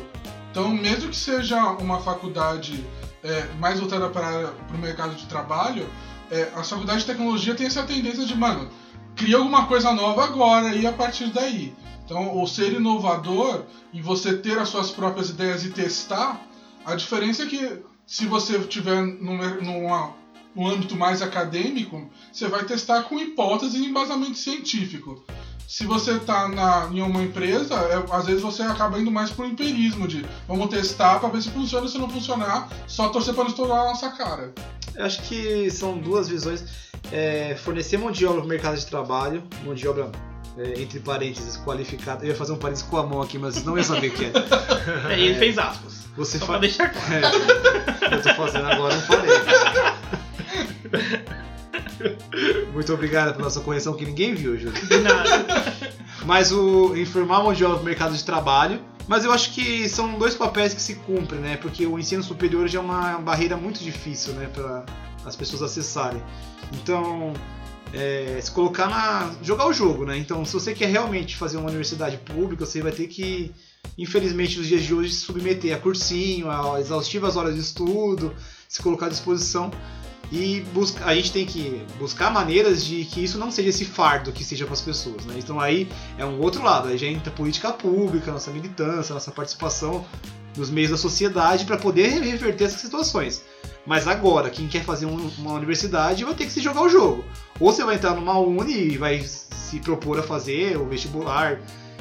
Então, 0.50 0.68
mesmo 0.70 1.10
que 1.10 1.16
seja 1.16 1.62
uma 1.72 2.00
faculdade 2.00 2.84
é, 3.22 3.46
mais 3.58 3.78
voltada 3.78 4.08
para 4.08 4.52
o 4.74 4.78
mercado 4.78 5.14
de 5.14 5.26
trabalho, 5.26 5.86
é, 6.30 6.50
as 6.56 6.68
faculdades 6.68 7.02
de 7.04 7.12
tecnologia 7.12 7.54
têm 7.54 7.66
essa 7.66 7.82
tendência 7.82 8.24
de, 8.24 8.34
mano, 8.34 8.70
cria 9.14 9.36
alguma 9.36 9.66
coisa 9.66 9.92
nova 9.92 10.24
agora 10.24 10.74
e 10.74 10.86
a 10.86 10.92
partir 10.92 11.26
daí. 11.26 11.74
Então, 12.04 12.42
o 12.42 12.46
ser 12.46 12.72
inovador 12.72 13.64
e 13.92 14.00
você 14.00 14.36
ter 14.36 14.58
as 14.58 14.68
suas 14.68 14.90
próprias 14.90 15.30
ideias 15.30 15.64
e 15.64 15.70
testar, 15.70 16.40
a 16.84 16.94
diferença 16.94 17.44
é 17.44 17.46
que 17.46 17.82
se 18.10 18.26
você 18.26 18.58
tiver 18.58 19.00
num, 19.00 19.36
numa, 19.62 20.12
num 20.52 20.66
âmbito 20.66 20.96
mais 20.96 21.22
acadêmico, 21.22 22.10
você 22.32 22.48
vai 22.48 22.64
testar 22.64 23.04
com 23.04 23.20
hipótese 23.20 23.78
e 23.78 23.86
embasamento 23.86 24.36
científico. 24.36 25.24
Se 25.68 25.86
você 25.86 26.16
está 26.16 26.50
em 26.92 27.00
uma 27.02 27.22
empresa, 27.22 27.76
é, 27.76 28.04
às 28.12 28.26
vezes 28.26 28.42
você 28.42 28.62
acaba 28.62 28.98
indo 28.98 29.12
mais 29.12 29.30
pro 29.30 29.46
empirismo 29.46 30.08
de 30.08 30.26
vamos 30.48 30.68
testar 30.70 31.20
para 31.20 31.28
ver 31.28 31.40
se 31.40 31.50
funciona, 31.50 31.86
se 31.86 31.98
não 31.98 32.10
funcionar, 32.10 32.68
só 32.88 33.10
torcer 33.10 33.32
para 33.32 33.44
não 33.44 33.50
estourar 33.50 33.78
a 33.78 33.84
nossa 33.84 34.10
cara. 34.10 34.52
Eu 34.96 35.04
acho 35.04 35.22
que 35.22 35.70
são 35.70 35.96
duas 35.96 36.28
visões. 36.28 36.90
É, 37.12 37.54
fornecer 37.62 37.96
mão 37.96 38.10
de 38.10 38.26
obra 38.26 38.38
para 38.38 38.46
o 38.46 38.48
mercado 38.48 38.76
de 38.76 38.86
trabalho, 38.86 39.44
mão 39.64 39.72
de 39.72 39.86
obra, 39.86 40.10
é, 40.62 40.80
entre 40.82 41.00
parênteses, 41.00 41.56
qualificada. 41.58 42.24
Eu 42.24 42.28
ia 42.30 42.34
fazer 42.36 42.52
um 42.52 42.56
parênteses 42.56 42.86
com 42.88 42.96
a 42.98 43.06
mão 43.06 43.22
aqui, 43.22 43.38
mas 43.38 43.64
não 43.64 43.76
ia 43.78 43.84
saber 43.84 44.08
o 44.08 44.10
que 44.12 44.24
é. 44.26 44.32
Aí 45.08 45.22
ele 45.26 45.38
fez 45.38 45.58
aspas. 45.58 46.00
Você 46.16 46.38
Só 46.38 46.46
fa- 46.46 46.52
pra 46.54 46.60
deixar 46.60 46.90
claro. 46.90 47.26
É, 48.10 48.14
eu 48.14 48.22
tô 48.22 48.34
fazendo 48.34 48.66
agora 48.66 48.94
um 48.94 49.00
parênteses. 49.02 49.60
Muito 52.72 52.92
obrigado 52.92 53.36
pela 53.36 53.50
sua 53.50 53.62
correção 53.62 53.94
que 53.94 54.04
ninguém 54.04 54.34
viu, 54.34 54.58
Júlio. 54.58 54.72
De 54.86 54.98
nada. 54.98 55.46
Mas 56.24 56.52
o 56.52 56.96
informar 56.96 57.42
mão 57.42 57.52
de 57.52 57.64
obra 57.64 57.82
mercado 57.82 58.16
de 58.16 58.24
trabalho. 58.24 58.80
Mas 59.06 59.24
eu 59.24 59.32
acho 59.32 59.52
que 59.52 59.88
são 59.88 60.18
dois 60.18 60.34
papéis 60.36 60.72
que 60.72 60.80
se 60.80 60.94
cumprem, 60.96 61.40
né? 61.40 61.56
Porque 61.56 61.84
o 61.86 61.98
ensino 61.98 62.22
superior 62.22 62.68
já 62.68 62.78
é 62.78 62.82
uma 62.82 63.18
barreira 63.18 63.56
muito 63.56 63.80
difícil, 63.82 64.34
né? 64.34 64.48
Para 64.54 64.84
as 65.24 65.34
pessoas 65.34 65.62
acessarem. 65.62 66.22
Então, 66.74 67.32
é, 67.92 68.38
se 68.40 68.50
colocar 68.50 68.88
na. 68.88 69.34
jogar 69.42 69.66
o 69.66 69.72
jogo, 69.72 70.04
né? 70.04 70.16
Então, 70.16 70.44
se 70.44 70.52
você 70.52 70.74
quer 70.74 70.88
realmente 70.88 71.36
fazer 71.36 71.56
uma 71.56 71.68
universidade 71.68 72.16
pública, 72.18 72.64
você 72.64 72.80
vai 72.80 72.92
ter 72.92 73.06
que, 73.08 73.52
infelizmente, 73.98 74.58
nos 74.58 74.66
dias 74.66 74.82
de 74.82 74.94
hoje, 74.94 75.12
se 75.12 75.20
submeter 75.20 75.74
a 75.74 75.78
cursinho, 75.78 76.50
a 76.50 76.80
exaustivas 76.80 77.36
horas 77.36 77.54
de 77.54 77.60
estudo, 77.60 78.34
se 78.68 78.80
colocar 78.82 79.06
à 79.06 79.08
disposição. 79.08 79.70
E 80.32 80.60
busca, 80.72 81.04
a 81.04 81.14
gente 81.14 81.32
tem 81.32 81.44
que 81.44 81.84
buscar 81.98 82.30
maneiras 82.30 82.84
de 82.84 83.04
que 83.04 83.24
isso 83.24 83.36
não 83.36 83.50
seja 83.50 83.70
esse 83.70 83.84
fardo 83.84 84.30
que 84.30 84.44
seja 84.44 84.64
para 84.64 84.74
as 84.74 84.80
pessoas. 84.80 85.26
Né? 85.26 85.34
Então 85.38 85.58
aí 85.58 85.88
é 86.16 86.24
um 86.24 86.40
outro 86.40 86.62
lado, 86.62 86.86
aí 86.86 86.96
já 86.96 87.08
entra 87.08 87.32
política 87.32 87.72
pública, 87.72 88.30
nossa 88.30 88.52
militância, 88.52 89.12
nossa 89.12 89.32
participação 89.32 90.06
nos 90.56 90.70
meios 90.70 90.92
da 90.92 90.96
sociedade 90.96 91.64
para 91.64 91.76
poder 91.76 92.08
reverter 92.22 92.64
essas 92.64 92.80
situações. 92.80 93.42
Mas 93.86 94.06
agora, 94.06 94.50
quem 94.50 94.68
quer 94.68 94.84
fazer 94.84 95.06
um- 95.06 95.30
uma 95.38 95.52
universidade 95.54 96.24
vai 96.24 96.34
ter 96.34 96.44
que 96.46 96.52
se 96.52 96.60
jogar 96.60 96.82
o 96.82 96.88
jogo. 96.88 97.24
Ou 97.58 97.72
você 97.72 97.84
vai 97.84 97.96
entrar 97.96 98.14
numa 98.14 98.38
uni 98.38 98.92
e 98.92 98.98
vai 98.98 99.20
se 99.22 99.78
propor 99.80 100.18
a 100.18 100.22
fazer 100.22 100.76
o 100.76 100.86
vestibular 100.86 101.58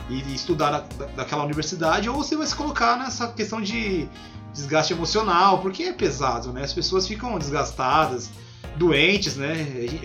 e 0.10 0.15
e 0.15 0.34
estudar 0.34 0.72
da- 0.72 0.80
da- 0.97 1.06
daquela 1.18 1.43
universidade, 1.43 2.10
ou 2.10 2.15
você 2.23 2.35
vai 2.35 2.47
se 2.47 2.56
colocar 2.56 2.97
nessa 2.97 3.27
questão 3.27 3.61
de 3.61 4.07
desgaste 4.51 4.91
emocional, 4.91 5.60
porque 5.60 5.84
é 5.84 5.93
pesado, 5.93 6.51
né? 6.51 6.64
As 6.64 6.73
pessoas 6.73 7.07
ficam 7.07 7.38
desgastadas, 7.38 8.30
doentes, 8.76 9.35
né? 9.35 9.56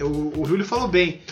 O, 0.02 0.42
o 0.42 0.44
Júlio 0.46 0.64
falou 0.66 0.88
bem. 0.88 1.22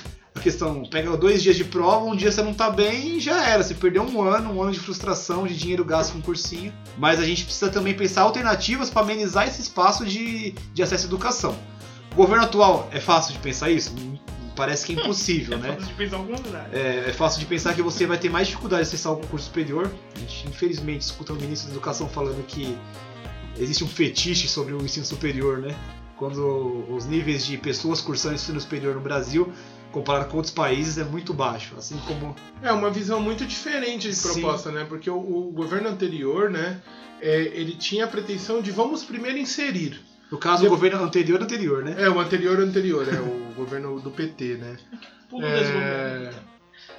Questão, 0.43 0.83
pega 0.85 1.17
dois 1.17 1.41
dias 1.41 1.57
de 1.57 1.65
prova, 1.65 2.05
um 2.05 2.17
dia 2.17 2.33
você 2.33 2.43
não 2.43 2.53
tá 2.53 2.69
bem 2.69 3.17
e 3.17 3.21
já 3.21 3.49
era. 3.49 3.63
Você 3.63 3.75
perdeu 3.75 4.03
um 4.03 4.21
ano, 4.23 4.53
um 4.53 4.63
ano 4.63 4.73
de 4.73 4.81
frustração, 4.81 5.47
de 5.47 5.57
dinheiro 5.57 5.85
gasto 5.85 6.15
com 6.15 6.21
cursinho. 6.21 6.73
Mas 6.99 7.21
a 7.21 7.25
gente 7.25 7.45
precisa 7.45 7.71
também 7.71 7.95
pensar 7.95 8.23
alternativas 8.23 8.91
para 8.91 9.03
amenizar 9.03 9.47
esse 9.47 9.63
espaço 9.63 10.05
de, 10.05 10.53
de 10.75 10.83
acesso 10.83 11.05
à 11.05 11.09
educação. 11.09 11.57
O 12.13 12.17
governo 12.17 12.45
atual, 12.45 12.89
é 12.91 12.99
fácil 12.99 13.33
de 13.33 13.39
pensar 13.39 13.71
isso? 13.71 13.95
Parece 14.57 14.85
que 14.85 14.93
é 14.93 14.97
impossível, 14.97 15.57
né? 15.59 15.75
Fácil 15.75 15.87
de 15.87 15.95
pensar 15.95 16.19
contrário. 16.19 16.77
É, 16.77 17.09
é 17.09 17.13
fácil 17.13 17.41
de 17.41 17.47
pensar 17.47 17.75
que 17.75 17.83
você 17.83 18.05
vai 18.05 18.19
ter 18.19 18.29
mais 18.29 18.49
dificuldade 18.49 18.83
de 18.83 18.89
acessar 18.89 19.13
algum 19.13 19.27
curso 19.29 19.47
superior. 19.47 19.93
A 20.17 20.19
gente, 20.19 20.49
infelizmente, 20.49 21.03
escuta 21.03 21.33
o 21.33 21.37
ministro 21.37 21.69
da 21.69 21.75
Educação 21.75 22.09
falando 22.09 22.45
que 22.47 22.77
existe 23.59 23.85
um 23.85 23.89
fetiche 23.89 24.49
sobre 24.49 24.75
o 24.75 24.83
ensino 24.83 25.07
superior, 25.07 25.59
né? 25.59 25.75
Quando 26.17 26.85
os 26.89 27.07
níveis 27.07 27.47
de 27.47 27.57
pessoas 27.57 28.01
cursando 28.01 28.35
ensino 28.35 28.61
superior 28.61 28.95
no 28.95 29.01
Brasil, 29.01 29.53
comparado 29.93 30.29
com 30.31 30.37
outros 30.39 30.53
países, 30.55 30.99
é 30.99 31.05
muito 31.05 31.33
baixo. 31.33 31.75
Assim 31.77 31.97
como. 32.07 32.35
É 32.63 32.73
uma 32.73 32.91
visão 32.91 33.21
muito 33.21 33.45
diferente 33.47 34.09
de 34.09 34.15
Sim. 34.15 34.41
proposta, 34.41 34.73
né? 34.73 34.85
Porque 34.89 35.09
o, 35.09 35.17
o 35.17 35.53
governo 35.53 35.89
anterior, 35.89 36.51
né, 36.51 36.81
é, 37.21 37.43
ele 37.55 37.77
tinha 37.77 38.05
a 38.07 38.09
pretensão 38.09 38.61
de 38.61 38.71
vamos 38.71 39.05
primeiro 39.05 39.39
inserir. 39.39 40.01
No 40.31 40.39
caso, 40.39 40.65
Eu- 40.65 40.69
o 40.69 40.71
governo 40.71 41.03
anterior 41.05 41.43
anterior, 41.43 41.85
né? 41.85 41.95
É, 41.99 42.09
o 42.09 42.19
anterior 42.19 42.59
anterior, 42.59 43.07
é 43.07 43.21
o 43.21 43.53
governo 43.55 44.01
do 44.01 44.11
PT, 44.11 44.55
né? 44.57 44.77
Pulo. 45.29 45.45
É, 45.47 46.31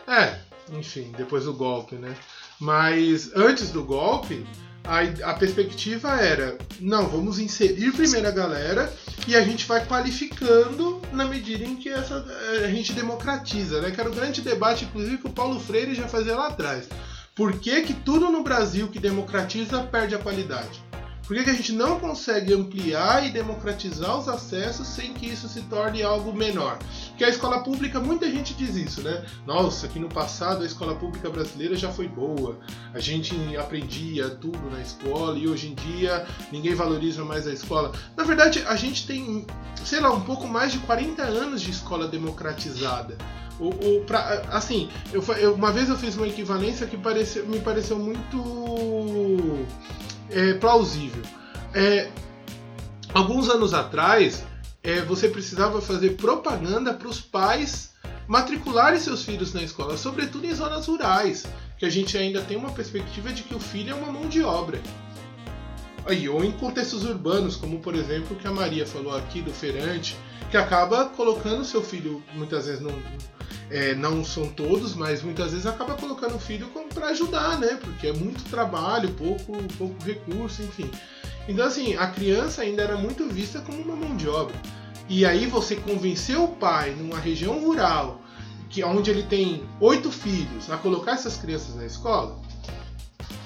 é, 0.08 0.40
enfim, 0.72 1.12
depois 1.18 1.46
do 1.46 1.54
golpe, 1.54 1.96
né? 1.96 2.16
Mas 2.60 3.32
antes 3.36 3.70
do 3.72 3.84
golpe, 3.84 4.46
a, 4.84 5.32
a 5.32 5.34
perspectiva 5.34 6.16
era: 6.20 6.58
não, 6.80 7.08
vamos 7.08 7.40
inserir 7.40 7.92
primeiro 7.94 8.28
a 8.28 8.32
galera 8.32 8.94
e 9.28 9.36
a 9.36 9.42
gente 9.42 9.66
vai 9.66 9.86
qualificando 9.86 11.02
na 11.12 11.26
medida 11.26 11.64
em 11.64 11.76
que 11.76 11.90
essa, 11.90 12.26
a 12.64 12.68
gente 12.68 12.94
democratiza, 12.94 13.82
né? 13.82 13.92
Que 13.92 14.00
era 14.00 14.10
o 14.10 14.14
grande 14.14 14.42
debate, 14.42 14.86
inclusive, 14.86 15.18
que 15.18 15.28
o 15.28 15.34
Paulo 15.34 15.60
Freire 15.60 15.96
já 15.96 16.08
fazia 16.08 16.36
lá 16.36 16.48
atrás. 16.48 16.88
Por 17.36 17.60
que, 17.60 17.82
que 17.82 17.94
tudo 17.94 18.30
no 18.30 18.44
Brasil 18.44 18.88
que 18.90 19.00
democratiza 19.00 19.82
perde 19.84 20.14
a 20.14 20.20
qualidade? 20.20 20.84
Por 21.26 21.38
que, 21.38 21.44
que 21.44 21.50
a 21.50 21.54
gente 21.54 21.72
não 21.72 22.00
consegue 22.00 22.54
ampliar 22.54 23.26
e 23.26 23.32
democratizar 23.32 24.18
os 24.18 24.28
acessos 24.28 24.88
sem 24.88 25.14
que 25.14 25.26
isso 25.26 25.48
se 25.48 25.62
torne 25.62 26.04
algo 26.04 26.34
menor? 26.34 26.78
que 27.18 27.24
a 27.24 27.30
escola 27.30 27.64
pública, 27.64 28.00
muita 28.00 28.30
gente 28.30 28.54
diz 28.54 28.76
isso, 28.76 29.02
né? 29.02 29.24
Nossa, 29.46 29.88
que 29.88 30.00
no 30.00 30.10
passado 30.10 30.64
a 30.64 30.66
escola 30.66 30.96
pública 30.96 31.30
brasileira 31.30 31.76
já 31.76 31.92
foi 31.92 32.08
boa, 32.08 32.60
a 32.94 33.00
gente 33.00 33.34
aprendia 33.56 34.30
tudo 34.30 34.70
na 34.72 34.82
escola 34.82 35.38
e 35.38 35.48
hoje 35.48 35.68
em 35.68 35.76
dia 35.76 36.26
ninguém 36.52 36.74
valoriza 36.74 37.24
mais 37.24 37.48
a 37.48 37.54
escola. 37.54 37.92
Na 38.18 38.24
verdade, 38.24 38.64
a 38.68 38.76
gente 38.76 39.06
tem, 39.06 39.46
sei 39.86 40.00
lá, 40.00 40.12
um 40.12 40.22
pouco 40.22 40.48
mais 40.48 40.72
de 40.72 40.80
40 40.80 41.22
anos 41.24 41.62
de 41.62 41.72
escola 41.72 42.08
democratizada. 42.08 43.18
O, 43.60 43.70
o, 43.70 44.04
pra, 44.06 44.42
assim, 44.52 44.90
eu, 45.12 45.24
eu, 45.38 45.54
uma 45.54 45.72
vez 45.72 45.88
eu 45.88 45.98
fiz 45.98 46.16
uma 46.16 46.28
equivalência 46.28 46.88
que 46.88 46.98
pareceu, 46.98 47.46
me 47.48 47.60
pareceu 47.60 48.00
muito 48.00 49.66
é, 50.30 50.54
plausível. 50.54 51.24
É, 51.74 52.10
alguns 53.14 53.50
anos 53.50 53.74
atrás, 53.74 54.44
é, 54.82 55.02
você 55.02 55.28
precisava 55.30 55.82
fazer 55.82 56.12
propaganda 56.12 56.94
para 56.94 57.08
os 57.08 57.22
pais 57.22 57.94
matricularem 58.28 59.00
seus 59.00 59.24
filhos 59.24 59.54
na 59.54 59.62
escola, 59.62 59.98
sobretudo 59.98 60.46
em 60.46 60.54
zonas 60.54 60.88
rurais, 60.88 61.46
que 61.78 61.86
a 61.86 61.90
gente 61.90 62.18
ainda 62.18 62.42
tem 62.42 62.58
uma 62.58 62.72
perspectiva 62.72 63.32
de 63.32 63.44
que 63.44 63.54
o 63.54 63.60
filho 63.60 63.92
é 63.92 63.94
uma 63.94 64.12
mão 64.12 64.28
de 64.28 64.42
obra. 64.42 64.82
Aí, 66.06 66.28
ou 66.28 66.44
em 66.44 66.52
contextos 66.52 67.04
urbanos, 67.04 67.56
como 67.56 67.80
por 67.80 67.96
exemplo 67.96 68.36
o 68.36 68.40
que 68.40 68.48
a 68.48 68.52
Maria 68.52 68.86
falou 68.86 69.16
aqui 69.16 69.42
do 69.42 69.52
feirante, 69.52 70.18
que 70.52 70.58
acaba 70.58 71.06
colocando 71.06 71.64
seu 71.64 71.82
filho, 71.82 72.22
muitas 72.34 72.66
vezes 72.66 72.82
não, 72.82 72.92
é, 73.70 73.96
não 73.96 74.24
são 74.24 74.48
todos, 74.50 74.96
mas 74.96 75.24
muitas 75.24 75.52
vezes 75.52 75.66
acaba 75.66 75.96
colocando 75.96 76.36
o 76.36 76.40
filho 76.40 76.70
para 76.94 77.08
ajudar, 77.08 77.58
né? 77.60 77.80
Porque 77.82 78.08
é 78.08 78.14
muito 78.14 78.44
trabalho, 78.50 79.10
pouco, 79.12 79.54
pouco 79.78 80.04
recurso, 80.04 80.62
enfim. 80.62 80.92
Então, 81.48 81.66
assim, 81.66 81.96
a 81.96 82.08
criança 82.08 82.62
ainda 82.62 82.84
era 82.84 82.98
muito 82.98 83.28
vista 83.28 83.60
como 83.62 83.82
uma 83.82 83.96
mão 83.96 84.16
de 84.16 84.28
obra. 84.28 84.56
E 85.10 85.26
aí 85.26 85.46
você 85.46 85.76
convencer 85.76 86.38
o 86.38 86.48
pai 86.48 86.92
numa 86.92 87.20
região 87.20 87.60
rural, 87.60 88.22
que 88.70 88.84
onde 88.84 89.12
ele 89.12 89.24
tem 89.24 89.64
oito 89.80 90.12
filhos, 90.12 90.70
a 90.70 90.78
colocar 90.78 91.14
essas 91.14 91.38
crianças 91.38 91.76
na 91.76 91.86
escola, 91.86 92.40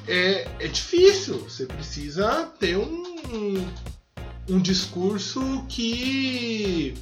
é, 0.08 0.48
é 0.60 0.68
difícil. 0.68 1.40
Você 1.40 1.66
precisa 1.66 2.46
ter 2.60 2.78
um, 2.78 3.68
um 4.50 4.60
discurso 4.60 5.66
que 5.68 6.94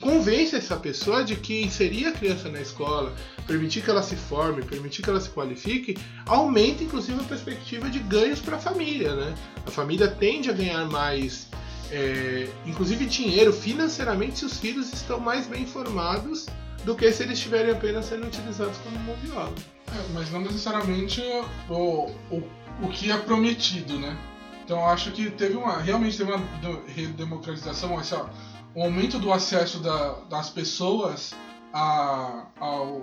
convence 0.00 0.54
essa 0.54 0.76
pessoa 0.76 1.24
de 1.24 1.36
que 1.36 1.62
inserir 1.62 2.06
a 2.06 2.12
criança 2.12 2.48
na 2.48 2.60
escola, 2.60 3.14
permitir 3.46 3.82
que 3.82 3.90
ela 3.90 4.02
se 4.02 4.14
forme, 4.14 4.62
permitir 4.62 5.02
que 5.02 5.10
ela 5.10 5.20
se 5.20 5.28
qualifique, 5.30 5.96
aumenta 6.26 6.84
inclusive 6.84 7.20
a 7.20 7.24
perspectiva 7.24 7.90
de 7.90 7.98
ganhos 7.98 8.40
para 8.40 8.56
a 8.56 8.60
família, 8.60 9.14
né? 9.14 9.34
A 9.66 9.70
família 9.70 10.08
tende 10.08 10.50
a 10.50 10.52
ganhar 10.52 10.84
mais, 10.88 11.48
é, 11.90 12.48
inclusive 12.64 13.06
dinheiro 13.06 13.52
financeiramente, 13.52 14.38
se 14.38 14.44
os 14.44 14.58
filhos 14.58 14.92
estão 14.92 15.18
mais 15.18 15.46
bem 15.46 15.66
formados 15.66 16.46
do 16.84 16.94
que 16.94 17.10
se 17.12 17.22
eles 17.22 17.38
estiverem 17.38 17.72
apenas 17.72 18.06
sendo 18.06 18.26
utilizados 18.26 18.76
como 18.78 18.98
obra. 19.36 19.62
É, 19.88 20.12
mas 20.12 20.30
não 20.30 20.40
necessariamente 20.40 21.22
o, 21.68 22.10
o, 22.30 22.42
o 22.82 22.88
que 22.88 23.10
é 23.10 23.16
prometido, 23.16 23.98
né? 23.98 24.16
Então 24.64 24.86
acho 24.86 25.10
que 25.12 25.30
teve 25.30 25.56
uma 25.56 25.78
realmente 25.78 26.18
teve 26.18 26.30
uma 26.30 26.44
redemocratização, 26.86 27.98
essa 27.98 28.28
o 28.74 28.82
aumento 28.82 29.18
do 29.18 29.32
acesso 29.32 29.78
da, 29.80 30.12
das 30.28 30.50
pessoas 30.50 31.34
a, 31.72 32.44
ao 32.60 33.00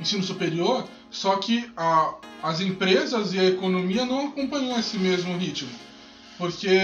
ensino 0.00 0.22
superior, 0.22 0.84
só 1.10 1.36
que 1.36 1.70
a, 1.76 2.14
as 2.42 2.60
empresas 2.60 3.32
e 3.34 3.38
a 3.38 3.44
economia 3.44 4.04
não 4.04 4.28
acompanham 4.28 4.78
esse 4.78 4.98
mesmo 4.98 5.36
ritmo. 5.36 5.70
Porque 6.36 6.78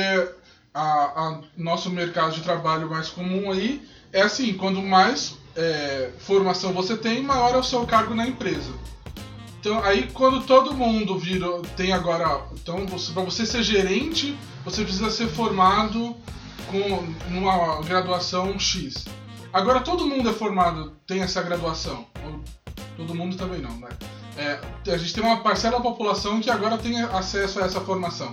a 0.72 1.40
nosso 1.56 1.90
mercado 1.90 2.34
de 2.34 2.42
trabalho 2.42 2.88
mais 2.88 3.08
comum 3.08 3.50
aí 3.50 3.82
é 4.12 4.22
assim, 4.22 4.54
quando 4.54 4.80
mais 4.80 5.36
é, 5.56 6.10
formação 6.18 6.72
você 6.72 6.96
tem, 6.96 7.22
maior 7.22 7.54
é 7.54 7.58
o 7.58 7.62
seu 7.62 7.86
cargo 7.86 8.14
na 8.14 8.26
empresa. 8.26 8.72
Então 9.60 9.82
aí 9.84 10.08
quando 10.12 10.46
todo 10.46 10.74
mundo 10.74 11.18
vira, 11.18 11.46
tem 11.76 11.92
agora, 11.92 12.44
então 12.54 12.86
para 12.86 13.22
você 13.22 13.44
ser 13.44 13.62
gerente, 13.62 14.36
você 14.64 14.82
precisa 14.82 15.10
ser 15.10 15.28
formado 15.28 16.16
com 16.70 17.30
numa 17.30 17.80
graduação 17.82 18.58
X. 18.58 19.04
Agora 19.52 19.80
todo 19.80 20.06
mundo 20.06 20.30
é 20.30 20.32
formado, 20.32 20.96
tem 21.06 21.20
essa 21.20 21.42
graduação. 21.42 22.06
Todo 22.96 23.14
mundo 23.14 23.36
também 23.36 23.60
não, 23.60 23.76
né? 23.78 23.88
É, 24.36 24.60
a 24.92 24.96
gente 24.96 25.12
tem 25.12 25.24
uma 25.24 25.40
parcela 25.42 25.78
da 25.78 25.82
população 25.82 26.40
que 26.40 26.50
agora 26.50 26.78
tem 26.78 27.00
acesso 27.02 27.60
a 27.60 27.64
essa 27.64 27.80
formação. 27.80 28.32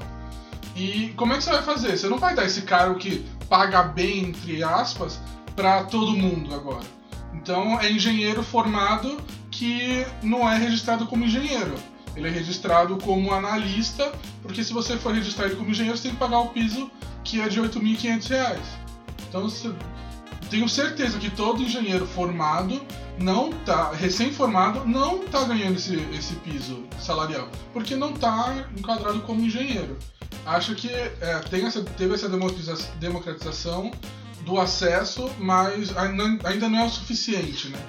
E 0.75 1.13
como 1.17 1.33
é 1.33 1.37
que 1.37 1.43
você 1.43 1.49
vai 1.49 1.63
fazer? 1.63 1.97
Você 1.97 2.07
não 2.07 2.19
vai 2.19 2.35
dar 2.35 2.45
esse 2.45 2.61
cargo 2.61 2.99
que 2.99 3.25
paga 3.49 3.81
bem, 3.83 4.25
entre 4.25 4.63
aspas, 4.63 5.19
para 5.55 5.85
todo 5.85 6.11
mundo 6.11 6.53
agora. 6.53 6.85
Então 7.33 7.79
é 7.79 7.91
engenheiro 7.91 8.43
formado 8.43 9.17
que 9.51 10.05
não 10.21 10.49
é 10.49 10.57
registrado 10.57 11.05
como 11.05 11.25
engenheiro. 11.25 11.75
Ele 12.15 12.27
é 12.27 12.31
registrado 12.31 12.97
como 12.97 13.31
analista, 13.31 14.11
porque 14.41 14.63
se 14.63 14.73
você 14.73 14.97
for 14.97 15.13
registrado 15.13 15.55
como 15.55 15.69
engenheiro, 15.69 15.97
você 15.97 16.03
tem 16.03 16.11
que 16.13 16.17
pagar 16.17 16.39
o 16.39 16.49
piso 16.49 16.89
que 17.23 17.39
é 17.41 17.47
de 17.47 17.59
R$ 17.59 17.67
8.500. 17.67 18.57
Então, 19.29 19.47
tenho 20.49 20.67
certeza 20.67 21.19
que 21.19 21.29
todo 21.29 21.61
engenheiro 21.61 22.07
formado 22.07 22.81
não 23.19 23.51
tá 23.51 23.91
recém-formado 23.91 24.85
não 24.85 25.19
tá 25.19 25.43
ganhando 25.43 25.77
esse, 25.77 25.95
esse 26.13 26.35
piso 26.35 26.83
salarial 26.99 27.49
porque 27.73 27.95
não 27.95 28.13
tá 28.13 28.67
enquadrado 28.77 29.21
como 29.21 29.41
engenheiro 29.41 29.97
acho 30.45 30.75
que 30.75 30.89
é, 30.89 31.39
tem 31.49 31.65
essa, 31.65 31.81
teve 31.81 32.13
essa 32.13 32.29
democratização 32.99 33.91
do 34.47 34.59
acesso 34.59 35.29
mas 35.37 35.95
ainda, 35.95 36.69
não 36.69 36.79
é 36.79 36.85
o 36.85 36.89
suficiente 36.89 37.69
né 37.69 37.79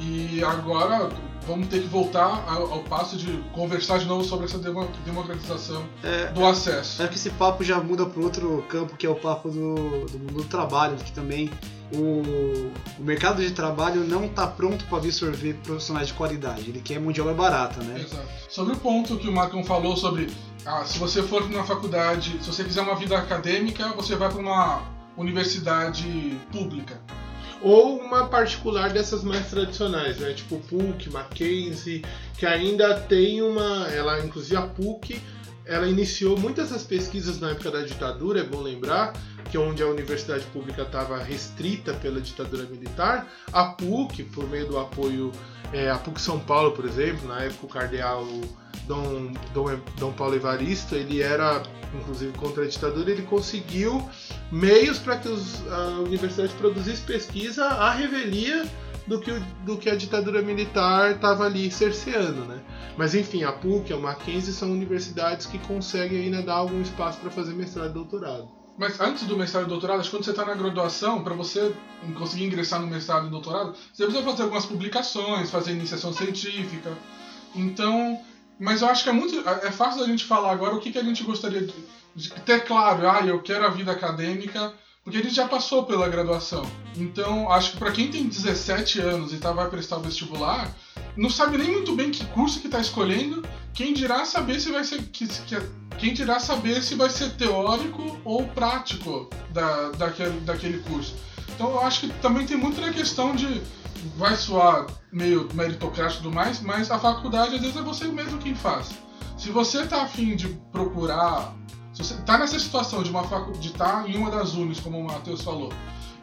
e 0.00 0.42
agora 0.44 1.10
vamos 1.46 1.68
ter 1.68 1.80
que 1.80 1.88
voltar 1.88 2.44
ao, 2.46 2.72
ao, 2.72 2.80
passo 2.84 3.16
de 3.16 3.42
conversar 3.52 3.98
de 3.98 4.04
novo 4.04 4.22
sobre 4.22 4.44
essa 4.44 4.58
democratização 4.58 5.82
é, 6.04 6.26
do 6.26 6.44
acesso. 6.44 7.02
É 7.02 7.08
que 7.08 7.14
esse 7.14 7.30
papo 7.30 7.64
já 7.64 7.80
muda 7.80 8.04
para 8.04 8.22
outro 8.22 8.62
campo, 8.68 8.96
que 8.96 9.06
é 9.06 9.10
o 9.10 9.14
papo 9.14 9.48
do, 9.48 9.74
do 10.06 10.18
mundo 10.18 10.34
do 10.34 10.44
trabalho, 10.44 10.94
que 10.96 11.10
também 11.10 11.50
o, 11.92 12.70
o 12.98 13.02
mercado 13.02 13.42
de 13.42 13.50
trabalho 13.50 14.04
não 14.04 14.26
está 14.26 14.46
pronto 14.46 14.84
para 14.84 14.98
absorver 14.98 15.54
profissionais 15.64 16.08
de 16.08 16.14
qualidade. 16.14 16.68
Ele 16.68 16.80
quer 16.80 17.00
mão 17.00 17.12
de 17.12 17.20
obra 17.20 17.32
barata, 17.32 17.82
né? 17.82 18.02
Exato. 18.02 18.28
Sobre 18.50 18.74
o 18.74 18.76
ponto 18.76 19.16
que 19.16 19.28
o 19.28 19.32
Marcon 19.32 19.64
falou 19.64 19.96
sobre 19.96 20.30
ah, 20.66 20.84
se 20.84 20.98
você 20.98 21.22
for 21.22 21.48
na 21.48 21.64
faculdade, 21.64 22.38
se 22.42 22.46
você 22.46 22.62
quiser 22.62 22.82
uma 22.82 22.94
vida 22.94 23.16
acadêmica, 23.16 23.88
você 23.94 24.14
vai 24.16 24.28
para 24.28 24.40
uma 24.40 24.97
universidade 25.18 26.38
pública 26.52 26.98
ou 27.60 27.98
uma 27.98 28.28
particular 28.28 28.90
dessas 28.90 29.24
mais 29.24 29.50
tradicionais, 29.50 30.18
né? 30.18 30.32
Tipo 30.32 30.58
PUC, 30.60 31.10
Mackenzie, 31.10 32.04
que 32.38 32.46
ainda 32.46 33.00
tem 33.00 33.42
uma, 33.42 33.88
ela 33.88 34.24
inclusive 34.24 34.56
a 34.56 34.62
PUC, 34.62 35.20
ela 35.68 35.86
iniciou 35.86 36.36
muitas 36.36 36.70
das 36.70 36.82
pesquisas 36.82 37.38
na 37.38 37.50
época 37.50 37.70
da 37.70 37.82
ditadura, 37.82 38.40
é 38.40 38.42
bom 38.42 38.62
lembrar, 38.62 39.12
que 39.50 39.56
é 39.56 39.60
onde 39.60 39.82
a 39.82 39.86
universidade 39.86 40.44
pública 40.46 40.82
estava 40.82 41.18
restrita 41.18 41.92
pela 41.92 42.20
ditadura 42.20 42.64
militar, 42.64 43.30
a 43.52 43.64
PUC, 43.66 44.24
por 44.24 44.48
meio 44.48 44.66
do 44.66 44.78
apoio, 44.78 45.30
é, 45.72 45.90
a 45.90 45.98
PUC 45.98 46.20
São 46.20 46.40
Paulo, 46.40 46.72
por 46.72 46.86
exemplo, 46.86 47.28
na 47.28 47.42
época 47.42 47.66
o 47.66 47.68
cardeal 47.68 48.26
Dom, 48.86 49.34
Dom, 49.52 49.78
Dom 49.98 50.12
Paulo 50.12 50.34
Evaristo, 50.34 50.94
ele 50.94 51.20
era, 51.20 51.62
inclusive, 51.94 52.32
contra 52.38 52.64
a 52.64 52.66
ditadura, 52.66 53.10
ele 53.10 53.22
conseguiu 53.22 54.08
meios 54.50 54.98
para 54.98 55.18
que 55.18 55.28
os, 55.28 55.66
a 55.70 56.00
universidade 56.00 56.54
produzisse 56.54 57.02
pesquisa 57.02 57.66
à 57.66 57.92
revelia 57.92 58.66
do 59.08 59.18
que, 59.18 59.32
do 59.64 59.78
que 59.78 59.88
a 59.88 59.96
ditadura 59.96 60.42
militar 60.42 61.12
estava 61.12 61.44
ali 61.44 61.70
cerceando, 61.70 62.44
né? 62.44 62.62
Mas 62.96 63.14
enfim, 63.14 63.42
a 63.42 63.52
PUC, 63.52 63.92
a 63.92 63.96
Mackenzie 63.96 64.52
são 64.52 64.70
universidades 64.70 65.46
que 65.46 65.58
conseguem 65.58 66.24
ainda 66.24 66.42
dar 66.42 66.54
algum 66.54 66.80
espaço 66.82 67.18
para 67.18 67.30
fazer 67.30 67.54
mestrado 67.54 67.90
e 67.90 67.94
doutorado. 67.94 68.48
Mas 68.76 69.00
antes 69.00 69.26
do 69.26 69.36
mestrado 69.36 69.64
e 69.64 69.68
doutorado, 69.68 70.00
acho 70.00 70.10
que 70.10 70.16
quando 70.16 70.24
você 70.24 70.30
está 70.30 70.44
na 70.44 70.54
graduação, 70.54 71.24
para 71.24 71.34
você 71.34 71.74
conseguir 72.16 72.44
ingressar 72.44 72.80
no 72.80 72.86
mestrado 72.86 73.26
e 73.26 73.30
doutorado, 73.30 73.74
você 73.92 74.04
precisa 74.04 74.24
fazer 74.24 74.42
algumas 74.42 74.66
publicações, 74.66 75.50
fazer 75.50 75.72
iniciação 75.72 76.12
científica. 76.12 76.96
Então, 77.56 78.20
mas 78.58 78.82
eu 78.82 78.88
acho 78.88 79.02
que 79.02 79.10
é 79.10 79.12
muito. 79.12 79.36
É 79.48 79.72
fácil 79.72 80.04
a 80.04 80.06
gente 80.06 80.24
falar 80.24 80.52
agora 80.52 80.74
o 80.74 80.80
que, 80.80 80.92
que 80.92 80.98
a 80.98 81.02
gente 81.02 81.24
gostaria 81.24 81.62
de, 81.62 81.74
de 82.14 82.30
ter 82.42 82.64
claro. 82.64 83.08
Ah, 83.08 83.24
eu 83.24 83.40
quero 83.40 83.64
a 83.64 83.70
vida 83.70 83.90
acadêmica, 83.90 84.72
porque 85.08 85.22
gente 85.22 85.34
já 85.34 85.48
passou 85.48 85.84
pela 85.84 86.06
graduação. 86.06 86.62
Então, 86.94 87.50
acho 87.50 87.72
que 87.72 87.78
para 87.78 87.92
quem 87.92 88.10
tem 88.10 88.28
17 88.28 89.00
anos 89.00 89.32
e 89.32 89.38
tá, 89.38 89.52
vai 89.52 89.68
prestar 89.70 89.96
o 89.96 90.00
vestibular, 90.00 90.70
não 91.16 91.30
sabe 91.30 91.56
nem 91.56 91.72
muito 91.72 91.96
bem 91.96 92.10
que 92.10 92.26
curso 92.26 92.60
que 92.60 92.66
está 92.66 92.78
escolhendo. 92.78 93.42
Quem 93.72 93.94
dirá 93.94 94.26
saber 94.26 94.60
se 94.60 94.70
vai 94.70 94.84
ser. 94.84 95.02
Que, 95.04 95.26
que, 95.26 95.56
quem 95.98 96.12
dirá 96.12 96.38
saber 96.38 96.82
se 96.82 96.94
vai 96.94 97.08
ser 97.08 97.30
teórico 97.30 98.20
ou 98.22 98.46
prático 98.48 99.30
da, 99.50 99.90
daquele, 99.92 100.40
daquele 100.40 100.78
curso. 100.80 101.16
Então 101.54 101.70
eu 101.70 101.80
acho 101.80 102.00
que 102.00 102.08
também 102.20 102.46
tem 102.46 102.58
muito 102.58 102.78
na 102.78 102.92
questão 102.92 103.34
de 103.34 103.62
vai 104.16 104.36
soar 104.36 104.86
meio 105.10 105.48
meritocrático 105.54 106.20
e 106.20 106.22
tudo 106.24 106.34
mais, 106.34 106.60
mas 106.60 106.90
a 106.90 106.98
faculdade 106.98 107.54
às 107.54 107.60
vezes 107.62 107.76
é 107.76 107.82
você 107.82 108.04
mesmo 108.08 108.38
quem 108.38 108.54
faz. 108.54 108.90
Se 109.38 109.50
você 109.50 109.86
tá 109.86 110.02
afim 110.02 110.36
de 110.36 110.48
procurar, 110.70 111.56
se 111.98 112.04
você 112.04 112.14
tá 112.22 112.38
nessa 112.38 112.56
situação 112.60 113.02
de 113.02 113.10
uma 113.10 113.22
de 113.58 113.68
estar 113.68 114.04
tá 114.04 114.08
em 114.08 114.16
uma 114.16 114.30
das 114.30 114.54
unis, 114.54 114.78
como 114.78 115.00
o 115.00 115.04
Matheus 115.04 115.42
falou, 115.42 115.72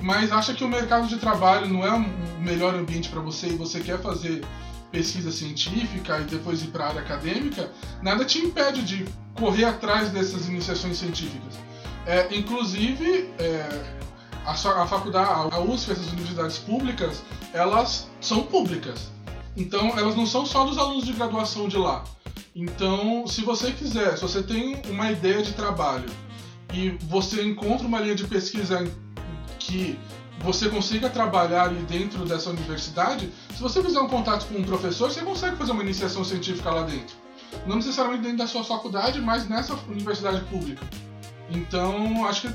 mas 0.02 0.32
acha 0.32 0.54
que 0.54 0.64
o 0.64 0.70
mercado 0.70 1.06
de 1.06 1.18
trabalho 1.18 1.68
não 1.68 1.86
é 1.86 1.92
o 1.92 2.40
melhor 2.40 2.74
ambiente 2.74 3.10
para 3.10 3.20
você 3.20 3.48
e 3.48 3.56
você 3.56 3.82
quer 3.82 4.00
fazer 4.00 4.46
pesquisa 4.90 5.34
científica 5.34 6.18
e 6.20 6.24
depois 6.24 6.62
ir 6.62 6.68
para 6.68 6.86
a 6.86 6.88
área 6.88 7.02
acadêmica, 7.02 7.70
nada 8.02 8.24
te 8.24 8.40
impede 8.40 8.84
de 8.84 9.06
correr 9.38 9.66
atrás 9.66 10.12
dessas 10.12 10.48
iniciações 10.48 10.98
científicas. 10.98 11.56
É, 12.06 12.34
inclusive, 12.34 13.30
é, 13.38 13.96
a, 14.46 14.52
a 14.52 14.88
faculdade, 14.88 15.54
a 15.54 15.60
USP, 15.60 15.92
essas 15.92 16.08
universidades 16.14 16.58
públicas, 16.58 17.22
elas 17.52 18.08
são 18.22 18.44
públicas. 18.44 19.12
Então, 19.58 19.98
elas 20.00 20.16
não 20.16 20.26
são 20.26 20.46
só 20.46 20.64
dos 20.64 20.78
alunos 20.78 21.04
de 21.04 21.12
graduação 21.12 21.68
de 21.68 21.78
lá. 21.78 22.06
Então, 22.56 23.28
se 23.28 23.42
você 23.42 23.70
quiser, 23.74 24.16
se 24.16 24.22
você 24.22 24.42
tem 24.42 24.82
uma 24.90 25.12
ideia 25.12 25.44
de 25.44 25.52
trabalho 25.52 26.10
e 26.74 26.92
você 27.10 27.44
encontra 27.44 27.86
uma 27.86 28.00
linha 28.00 28.16
de 28.16 28.26
pesquisa 28.26 28.90
que 29.60 30.00
você 30.40 30.70
consiga 30.70 31.10
trabalhar 31.10 31.64
ali 31.64 31.84
dentro 31.84 32.24
dessa 32.24 32.50
universidade, 32.50 33.30
se 33.54 33.62
você 33.62 33.84
fizer 33.84 34.00
um 34.00 34.08
contato 34.08 34.48
com 34.48 34.58
um 34.58 34.64
professor, 34.64 35.12
você 35.12 35.22
consegue 35.22 35.58
fazer 35.58 35.74
uma 35.74 35.84
iniciação 35.84 36.24
científica 36.24 36.72
lá 36.72 36.84
dentro. 36.84 37.18
Não 37.68 37.76
necessariamente 37.76 38.24
dentro 38.24 38.38
da 38.38 38.48
sua 38.48 38.64
faculdade, 38.64 39.20
mas 39.20 39.50
nessa 39.50 39.74
universidade 39.90 40.42
pública. 40.46 40.86
Então, 41.50 42.26
acho 42.26 42.42
que 42.42 42.48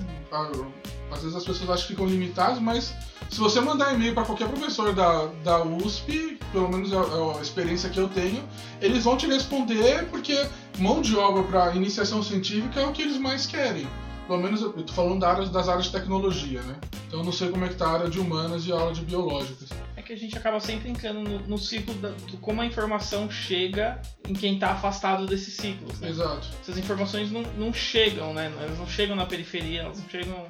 às 1.11 1.23
vezes 1.23 1.37
as 1.37 1.45
pessoas 1.45 1.71
acham 1.71 1.87
que 1.87 1.93
ficam 1.93 2.07
limitadas, 2.07 2.61
mas 2.61 2.95
se 3.29 3.39
você 3.39 3.61
mandar 3.61 3.95
e-mail 3.95 4.15
para 4.15 4.25
qualquer 4.25 4.49
professor 4.49 4.93
da, 4.93 5.27
da 5.45 5.63
USP, 5.65 6.39
pelo 6.53 6.69
menos 6.69 6.93
é, 6.93 6.97
é 6.97 7.39
a 7.39 7.43
experiência 7.43 7.91
que 7.91 7.99
eu 7.99 8.09
tenho, 8.09 8.43
eles 8.81 9.05
vão 9.05 9.17
te 9.17 9.27
responder 9.27 10.07
porque 10.11 10.47
mão 10.79 11.01
de 11.01 11.17
obra 11.17 11.43
para 11.45 11.75
iniciação 11.75 12.23
científica 12.23 12.81
é 12.81 12.87
o 12.87 12.93
que 12.93 13.03
eles 13.03 13.19
mais 13.19 13.47
querem. 13.47 13.87
Pelo 14.27 14.41
menos 14.41 14.63
eu 14.63 14.73
tô 14.73 14.93
falando 14.93 15.21
das 15.51 15.69
áreas 15.69 15.87
de 15.87 15.93
tecnologia, 15.93 16.63
né? 16.63 16.77
Então 17.07 17.21
eu 17.21 17.25
não 17.25 17.33
sei 17.33 17.51
como 17.51 17.65
é 17.65 17.69
que 17.69 17.75
tá 17.75 17.87
a 17.87 17.93
área 17.95 18.09
de 18.09 18.21
humanas 18.21 18.65
e 18.67 18.73
a 18.73 18.79
área 18.79 18.93
de 18.93 19.01
biológicas. 19.01 19.69
É 20.11 20.13
que 20.13 20.15
a 20.15 20.19
gente 20.19 20.37
acaba 20.37 20.59
sempre 20.59 20.91
entrando 20.91 21.21
no, 21.21 21.39
no 21.47 21.57
ciclo 21.57 21.95
da, 21.95 22.11
de 22.11 22.37
como 22.39 22.61
a 22.61 22.67
informação 22.67 23.31
chega 23.31 24.03
em 24.29 24.33
quem 24.33 24.55
está 24.55 24.73
afastado 24.73 25.25
desses 25.25 25.55
ciclos. 25.55 26.01
Né? 26.01 26.09
Exato. 26.09 26.49
Essas 26.61 26.77
informações 26.77 27.31
não, 27.31 27.43
não 27.57 27.73
chegam, 27.73 28.35
né? 28.35 28.53
Elas 28.61 28.77
não 28.77 28.89
chegam 28.89 29.15
na 29.15 29.25
periferia, 29.25 29.83
elas 29.83 30.01
não 30.01 30.09
chegam 30.09 30.49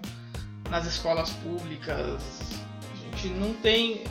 nas 0.71 0.87
escolas 0.87 1.29
públicas. 1.29 2.23
A 3.13 3.17
gente 3.17 3.35
não 3.35 3.53
tem. 3.53 4.05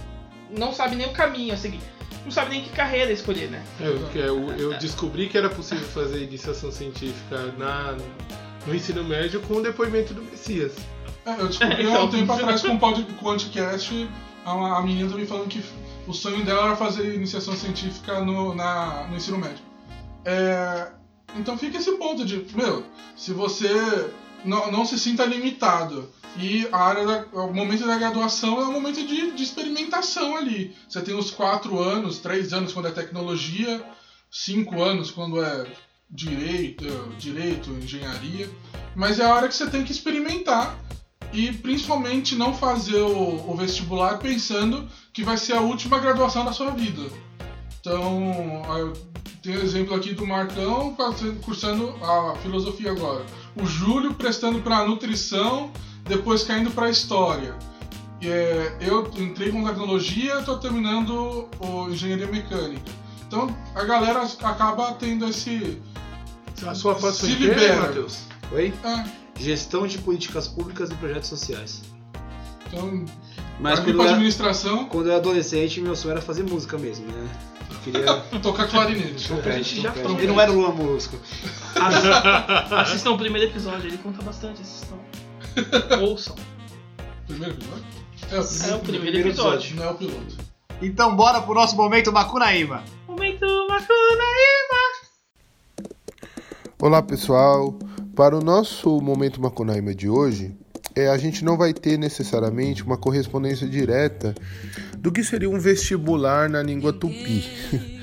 não 0.56 0.72
sabe 0.72 0.96
nem 0.96 1.08
o 1.08 1.14
caminho 1.14 1.56
a 1.56 1.58
seguir. 1.58 1.82
Não 2.24 2.32
sabe 2.32 2.52
nem 2.52 2.62
que 2.62 2.70
carreira 2.70 3.12
escolher, 3.12 3.50
né? 3.50 3.66
Eu, 3.80 4.08
eu, 4.14 4.52
eu 4.52 4.78
descobri 4.78 5.30
que 5.30 5.38
era 5.38 5.50
possível 5.50 5.88
fazer 5.88 6.22
iniciação 6.22 6.72
científica 6.72 7.56
na, 7.58 7.98
no 8.68 8.76
ensino 8.76 9.04
médio 9.04 9.42
com 9.42 9.56
o 9.56 9.64
depoimento 9.64 10.14
do 10.14 10.22
Messias. 10.22 10.76
É, 11.26 11.32
eu 11.32 11.48
descobri 11.48 11.88
há 11.92 12.04
um 12.04 12.10
tempo 12.12 12.32
atrás 12.34 12.62
com 12.62 12.76
o 12.76 12.80
podcast 12.80 14.08
a, 14.46 14.78
a 14.78 14.82
menina 14.82 15.10
também 15.10 15.26
falando 15.26 15.48
que 15.48 15.64
o 16.08 16.14
sonho 16.14 16.44
dela 16.44 16.68
era 16.68 16.76
fazer 16.76 17.14
iniciação 17.14 17.56
científica 17.56 18.20
no, 18.22 18.56
na, 18.56 19.08
no 19.08 19.16
ensino 19.16 19.38
médio. 19.38 19.64
É, 20.26 20.92
então 21.36 21.58
fica 21.58 21.78
esse 21.78 21.92
ponto 21.94 22.26
de, 22.26 22.46
meu, 22.56 22.84
se 23.16 23.32
você 23.34 23.70
não, 24.44 24.72
não 24.72 24.86
se 24.86 24.98
sinta 24.98 25.26
limitado 25.26 26.10
e 26.38 26.68
a 26.72 26.78
área 26.78 27.06
da, 27.06 27.26
o 27.44 27.54
momento 27.54 27.86
da 27.86 27.98
graduação 27.98 28.60
é 28.60 28.66
um 28.66 28.72
momento 28.72 29.06
de, 29.06 29.32
de 29.32 29.44
experimentação 29.44 30.36
ali. 30.36 30.76
Você 30.88 31.02
tem 31.02 31.16
os 31.16 31.32
quatro 31.32 31.80
anos, 31.80 32.20
três 32.20 32.54
anos 32.54 32.74
quando 32.74 32.88
é 32.88 32.92
tecnologia, 32.92 33.84
cinco 34.32 34.82
anos 34.82 35.12
quando 35.12 35.44
é 35.44 35.66
direito, 36.10 36.86
direito, 37.18 37.70
engenharia, 37.72 38.50
mas 38.96 39.20
é 39.20 39.26
a 39.26 39.34
hora 39.34 39.48
que 39.48 39.56
você 39.56 39.70
tem 39.70 39.84
que 39.84 39.92
experimentar 39.92 40.78
e 41.32 41.52
principalmente 41.52 42.36
não 42.36 42.54
fazer 42.54 43.02
o, 43.02 43.52
o 43.52 43.56
vestibular 43.56 44.18
pensando 44.18 44.88
que 45.14 45.24
vai 45.24 45.38
ser 45.38 45.54
a 45.54 45.62
última 45.62 46.00
graduação 46.00 46.44
da 46.44 46.52
sua 46.52 46.72
vida. 46.72 47.04
Então, 47.80 48.62
tem 49.42 49.56
o 49.56 49.62
exemplo 49.62 49.96
aqui 49.96 50.14
do 50.14 50.28
Marcão 50.28 50.96
cursando 51.44 51.96
a 52.04 52.36
filosofia 52.42 52.92
agora. 52.92 53.26
O 53.56 53.66
Júlio 53.66 54.14
prestando 54.14 54.62
para 54.62 54.86
nutrição, 54.86 55.72
depois 56.04 56.44
caindo 56.44 56.72
para 56.72 56.90
história. 56.90 57.56
É, 58.22 58.78
eu 58.82 59.10
entrei 59.18 59.50
com 59.50 59.64
tecnologia, 59.64 60.40
estou 60.40 60.58
terminando 60.58 61.48
o 61.60 61.90
engenharia 61.90 62.28
mecânica. 62.28 62.92
Então 63.26 63.56
a 63.74 63.84
galera 63.86 64.28
acaba 64.44 64.92
tendo 64.94 65.26
esse. 65.26 65.82
A 66.66 66.76
sua 66.76 66.96
paixão 66.96 67.30
se 67.30 67.36
libera. 67.36 67.82
Matheus? 67.84 68.24
Oi? 68.52 68.74
É, 68.84 69.06
Gestão 69.40 69.88
de 69.88 69.98
políticas 70.00 70.48
públicas 70.48 70.92
e 70.92 70.96
projetos 70.96 71.30
sociais. 71.30 71.82
então, 72.68 73.06
Mas 73.60 73.80
quando 73.80 73.96
eu, 73.96 74.02
era, 74.02 74.12
administração, 74.12 74.86
quando 74.86 75.06
eu 75.06 75.12
era 75.14 75.22
adolescente, 75.22 75.80
meu 75.80 75.96
sonho 75.96 76.12
era 76.12 76.22
fazer 76.22 76.44
música 76.44 76.78
mesmo, 76.78 77.08
né? 77.08 77.30
Eu 77.72 77.78
queria. 77.80 78.16
tocar 78.42 78.68
clarinete. 78.68 79.28
trompete, 79.28 79.82
já 79.82 79.92
trompete. 79.92 80.16
foi. 80.16 80.24
E 80.26 80.28
não 80.28 80.42
era 80.42 80.52
o 80.52 80.56
Lula 80.56 80.72
Molusco. 80.74 81.18
Assistam 82.78 83.12
o 83.12 83.18
primeiro 83.18 83.48
episódio, 83.50 83.88
ele 83.88 83.98
conta 83.98 84.22
bastante, 84.22 84.62
assistam. 84.62 84.98
Ouçam. 86.02 86.36
Primeiro 87.26 87.56
episódio? 87.56 87.86
É, 88.32 88.40
o 88.40 88.44
primeiro, 88.44 88.72
É 88.72 88.76
o 88.76 88.80
primeiro 88.80 89.18
episódio. 89.20 89.76
Não 89.78 89.84
é 89.86 89.92
o 89.92 89.96
piloto. 89.96 90.38
Então 90.82 91.16
bora 91.16 91.42
pro 91.42 91.54
nosso 91.54 91.76
momento 91.76 92.12
Macunaíma. 92.12 92.84
Momento 93.08 93.46
Macunaíma! 93.70 94.80
Olá 96.82 97.02
pessoal, 97.02 97.78
para 98.20 98.38
o 98.38 98.42
nosso 98.42 99.00
momento 99.00 99.40
Macunaíma 99.42 99.96
de 99.96 100.10
hoje, 100.10 100.54
é, 100.94 101.08
a 101.08 101.18
gente 101.18 101.46
não 101.46 101.56
vai 101.56 101.74
ter 101.74 101.98
necessariamente 101.98 102.84
uma 102.84 102.98
correspondência 102.98 103.66
direta 103.66 104.36
do 104.98 105.10
que 105.10 105.24
seria 105.24 105.50
um 105.50 105.58
vestibular 105.58 106.50
na 106.50 106.62
língua 106.62 106.92
tupi, 106.92 107.46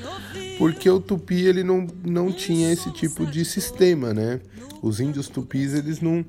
porque 0.56 0.88
o 0.88 1.00
tupi 1.00 1.44
ele 1.44 1.62
não, 1.62 1.86
não 2.02 2.32
tinha 2.32 2.72
esse 2.72 2.90
tipo 2.92 3.26
de 3.26 3.44
sistema, 3.44 4.14
né? 4.14 4.40
Os 4.80 5.00
índios 5.00 5.28
tupis 5.28 5.74
eles 5.74 6.00
não 6.00 6.24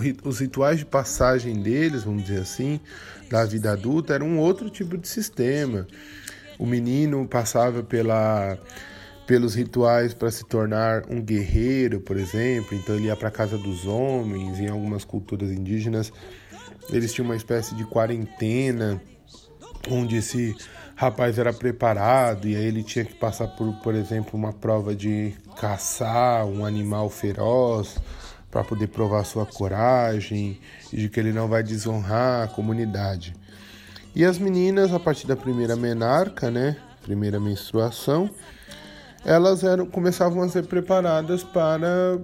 ri- 0.00 0.16
os 0.24 0.38
rituais 0.38 0.78
de 0.78 0.86
passagem 0.86 1.60
deles, 1.60 2.04
vamos 2.04 2.22
dizer 2.24 2.40
assim, 2.40 2.80
da 3.28 3.44
vida 3.44 3.70
adulta 3.70 4.14
era 4.14 4.24
um 4.24 4.38
outro 4.38 4.70
tipo 4.70 4.96
de 4.96 5.08
sistema. 5.08 5.86
O 6.58 6.64
menino 6.64 7.28
passava 7.28 7.82
pela 7.82 8.56
pelos 9.26 9.54
rituais 9.54 10.12
para 10.12 10.30
se 10.30 10.44
tornar 10.44 11.04
um 11.08 11.20
guerreiro, 11.20 12.00
por 12.00 12.16
exemplo. 12.16 12.76
Então 12.76 12.96
ele 12.96 13.06
ia 13.06 13.16
para 13.16 13.28
a 13.28 13.32
casa 13.32 13.56
dos 13.56 13.86
homens. 13.86 14.60
Em 14.60 14.68
algumas 14.68 15.04
culturas 15.04 15.50
indígenas, 15.50 16.12
eles 16.90 17.12
tinham 17.12 17.26
uma 17.26 17.36
espécie 17.36 17.74
de 17.74 17.84
quarentena, 17.84 19.00
onde 19.90 20.16
esse 20.16 20.54
rapaz 20.94 21.38
era 21.38 21.52
preparado 21.52 22.46
e 22.46 22.54
aí 22.54 22.64
ele 22.64 22.82
tinha 22.82 23.04
que 23.04 23.14
passar 23.14 23.48
por, 23.48 23.72
por 23.80 23.94
exemplo, 23.94 24.38
uma 24.38 24.52
prova 24.52 24.94
de 24.94 25.34
caçar 25.58 26.46
um 26.46 26.64
animal 26.64 27.10
feroz 27.10 27.96
para 28.50 28.62
poder 28.62 28.86
provar 28.86 29.24
sua 29.24 29.44
coragem 29.44 30.60
e 30.92 30.96
de 30.96 31.08
que 31.08 31.18
ele 31.18 31.32
não 31.32 31.48
vai 31.48 31.62
desonrar 31.62 32.44
a 32.44 32.48
comunidade. 32.48 33.34
E 34.14 34.24
as 34.24 34.38
meninas, 34.38 34.92
a 34.92 35.00
partir 35.00 35.26
da 35.26 35.34
primeira 35.34 35.74
menarca, 35.74 36.48
né, 36.50 36.76
primeira 37.02 37.40
menstruação, 37.40 38.30
elas 39.24 39.64
eram, 39.64 39.86
começavam 39.86 40.42
a 40.42 40.48
ser 40.48 40.66
preparadas 40.66 41.42
para 41.42 42.18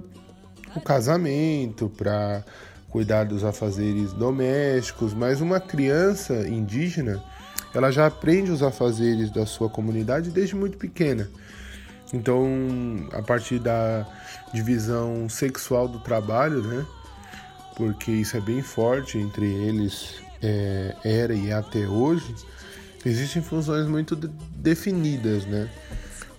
o 0.75 0.81
casamento, 0.81 1.89
para 1.89 2.45
cuidar 2.91 3.25
dos 3.25 3.45
afazeres 3.45 4.13
domésticos, 4.13 5.15
mas 5.15 5.41
uma 5.41 5.61
criança 5.61 6.47
indígena, 6.47 7.23
ela 7.73 7.91
já 7.91 8.07
aprende 8.07 8.51
os 8.51 8.63
afazeres 8.63 9.31
da 9.31 9.47
sua 9.47 9.69
comunidade 9.69 10.31
desde 10.31 10.57
muito 10.57 10.77
pequena. 10.77 11.29
Então, 12.13 12.45
a 13.13 13.23
partir 13.23 13.61
da 13.61 14.05
divisão 14.53 15.29
sexual 15.29 15.87
do 15.87 16.01
trabalho, 16.01 16.61
né? 16.63 16.85
Porque 17.77 18.11
isso 18.11 18.37
é 18.37 18.41
bem 18.41 18.61
forte 18.61 19.17
entre 19.17 19.47
eles, 19.47 20.17
é, 20.43 20.95
era 21.05 21.33
e 21.33 21.51
é 21.51 21.53
até 21.53 21.87
hoje, 21.87 22.35
existem 23.07 23.41
funções 23.41 23.87
muito 23.87 24.17
de- 24.17 24.29
definidas, 24.57 25.47
né? 25.47 25.69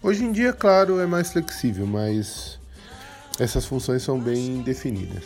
Hoje 0.04 0.24
em 0.24 0.32
dia, 0.32 0.52
claro, 0.52 1.00
é 1.00 1.06
mais 1.06 1.32
flexível, 1.32 1.86
mas 1.86 2.58
essas 3.40 3.66
funções 3.68 4.02
são 4.02 4.20
bem 4.20 4.62
definidas. 4.62 5.24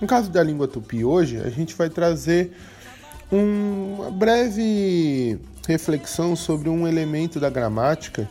No 0.00 0.06
caso 0.06 0.28
da 0.28 0.42
língua 0.42 0.68
tupi 0.68 1.02
hoje, 1.02 1.38
a 1.40 1.48
gente 1.48 1.74
vai 1.74 1.88
trazer 1.88 2.52
um- 3.32 3.94
uma 3.94 4.10
breve 4.10 5.38
reflexão 5.66 6.36
sobre 6.36 6.68
um 6.68 6.86
elemento 6.86 7.40
da 7.40 7.48
gramática, 7.48 8.28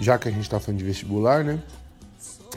já 0.00 0.18
que 0.18 0.26
a 0.26 0.30
gente 0.30 0.44
está 0.44 0.58
falando 0.58 0.78
de 0.78 0.84
vestibular, 0.84 1.44
né? 1.44 1.62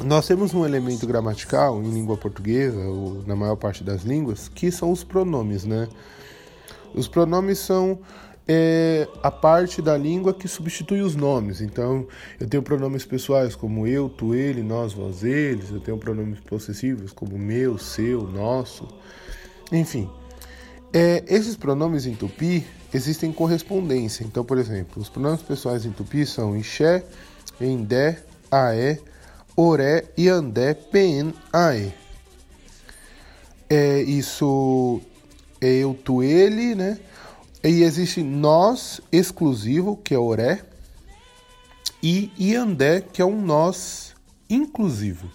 Nós 0.05 0.25
temos 0.25 0.53
um 0.53 0.65
elemento 0.65 1.05
gramatical 1.05 1.83
em 1.83 1.91
língua 1.91 2.15
portuguesa, 2.15 2.79
ou 2.79 3.23
na 3.27 3.35
maior 3.35 3.57
parte 3.57 3.83
das 3.83 4.03
línguas, 4.03 4.47
que 4.47 4.71
são 4.71 4.89
os 4.91 5.03
pronomes, 5.03 5.65
né? 5.65 5.89
Os 6.93 7.09
pronomes 7.09 7.59
são 7.59 7.99
é, 8.47 9.07
a 9.21 9.29
parte 9.29 9.81
da 9.81 9.97
língua 9.97 10.33
que 10.33 10.47
substitui 10.47 11.01
os 11.01 11.15
nomes. 11.15 11.59
Então, 11.61 12.07
eu 12.39 12.47
tenho 12.47 12.63
pronomes 12.63 13.05
pessoais 13.05 13.55
como 13.55 13.85
eu, 13.85 14.07
tu, 14.07 14.33
ele, 14.33 14.63
nós, 14.63 14.93
vós, 14.93 15.23
eles. 15.23 15.69
Eu 15.69 15.79
tenho 15.79 15.97
pronomes 15.97 16.39
possessivos 16.39 17.11
como 17.11 17.37
meu, 17.37 17.77
seu, 17.77 18.23
nosso. 18.23 18.87
Enfim, 19.71 20.09
É, 20.93 21.23
esses 21.27 21.57
pronomes 21.57 22.05
em 22.05 22.15
tupi 22.15 22.65
existem 22.93 23.31
correspondência. 23.33 24.23
Então, 24.23 24.45
por 24.45 24.57
exemplo, 24.57 25.01
os 25.01 25.09
pronomes 25.09 25.41
pessoais 25.41 25.85
em 25.85 25.91
tupi 25.91 26.25
são 26.25 26.55
Ixé, 26.55 27.03
Endé, 27.59 28.23
Aé, 28.49 28.97
Oré, 29.55 30.05
Iandé, 30.17 30.73
Pen, 30.73 31.33
Aé. 31.51 31.93
É, 33.69 34.01
isso 34.01 35.01
é 35.59 35.67
eu, 35.67 35.93
tu, 35.93 36.23
ele, 36.23 36.73
né? 36.73 36.97
E 37.69 37.83
existe 37.83 38.23
nós 38.23 39.01
exclusivo, 39.11 39.97
que 39.97 40.13
é 40.13 40.17
Oré, 40.17 40.61
e 42.01 42.31
Iandé, 42.39 43.01
que 43.01 43.21
é 43.21 43.25
um 43.25 43.41
nós 43.41 44.15
inclusivo. 44.49 45.29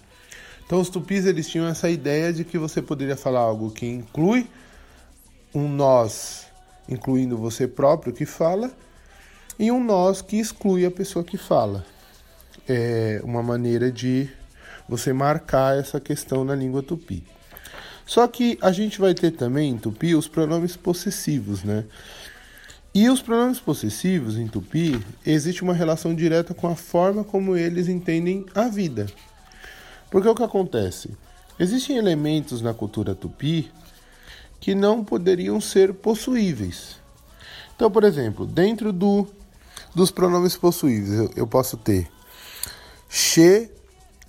Então 0.64 0.80
os 0.80 0.88
tupis 0.88 1.26
eles 1.26 1.46
tinham 1.46 1.66
essa 1.66 1.90
ideia 1.90 2.32
de 2.32 2.42
que 2.42 2.56
você 2.56 2.80
poderia 2.80 3.18
falar 3.18 3.40
algo 3.40 3.70
que 3.70 3.84
inclui 3.84 4.48
um 5.54 5.68
nós, 5.68 6.46
incluindo 6.88 7.36
você 7.36 7.68
próprio 7.68 8.14
que 8.14 8.24
fala, 8.24 8.72
e 9.59 9.70
um 9.70 9.84
nós 9.84 10.22
que 10.22 10.38
exclui 10.38 10.86
a 10.86 10.90
pessoa 10.90 11.22
que 11.22 11.36
fala. 11.36 11.84
É 12.66 13.20
uma 13.22 13.42
maneira 13.42 13.92
de 13.92 14.26
você 14.88 15.12
marcar 15.12 15.76
essa 15.76 16.00
questão 16.00 16.44
na 16.44 16.54
língua 16.54 16.82
tupi. 16.82 17.22
Só 18.06 18.26
que 18.26 18.59
a 18.60 18.72
gente 18.72 19.00
vai 19.00 19.14
ter 19.14 19.32
também 19.32 19.70
em 19.70 19.78
tupi 19.78 20.14
os 20.14 20.26
pronomes 20.26 20.76
possessivos, 20.76 21.62
né? 21.62 21.84
E 22.94 23.09
os 23.09 23.23
pronomes 23.23 23.59
possessivos 23.59 24.36
em 24.36 24.47
tupi 24.47 25.02
existe 25.24 25.62
uma 25.62 25.73
relação 25.73 26.14
direta 26.14 26.52
com 26.52 26.69
a 26.69 26.77
forma 26.77 27.24
como 27.24 27.56
eles 27.56 27.89
entendem 27.89 28.44
a 28.55 28.69
vida. 28.69 29.06
Porque 30.10 30.28
o 30.28 30.35
que 30.35 30.43
acontece? 30.43 31.16
Existem 31.59 31.97
elementos 31.97 32.60
na 32.60 32.74
cultura 32.74 33.14
tupi 33.14 33.70
que 34.60 34.74
não 34.74 35.02
poderiam 35.02 35.59
ser 35.59 35.94
possuíveis. 35.94 37.01
Então, 37.74 37.90
por 37.90 38.05
exemplo, 38.05 38.47
dentro 38.47 38.93
do, 38.93 39.27
dos 39.94 40.10
pronomes 40.10 40.55
possuíveis, 40.55 41.19
eu, 41.19 41.31
eu 41.35 41.47
posso 41.47 41.78
ter 41.78 42.10
che, 43.09 43.70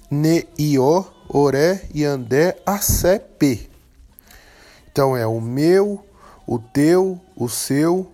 ne, 0.10 0.48
io, 0.58 1.06
oré, 1.28 1.88
iandé, 1.94 2.58
acé, 2.66 3.20
p. 3.20 3.70
Então 4.90 5.18
é 5.18 5.28
o 5.28 5.42
meu, 5.42 6.06
o 6.48 6.60
teu, 6.60 7.20
o 7.36 7.50
seu, 7.50 8.13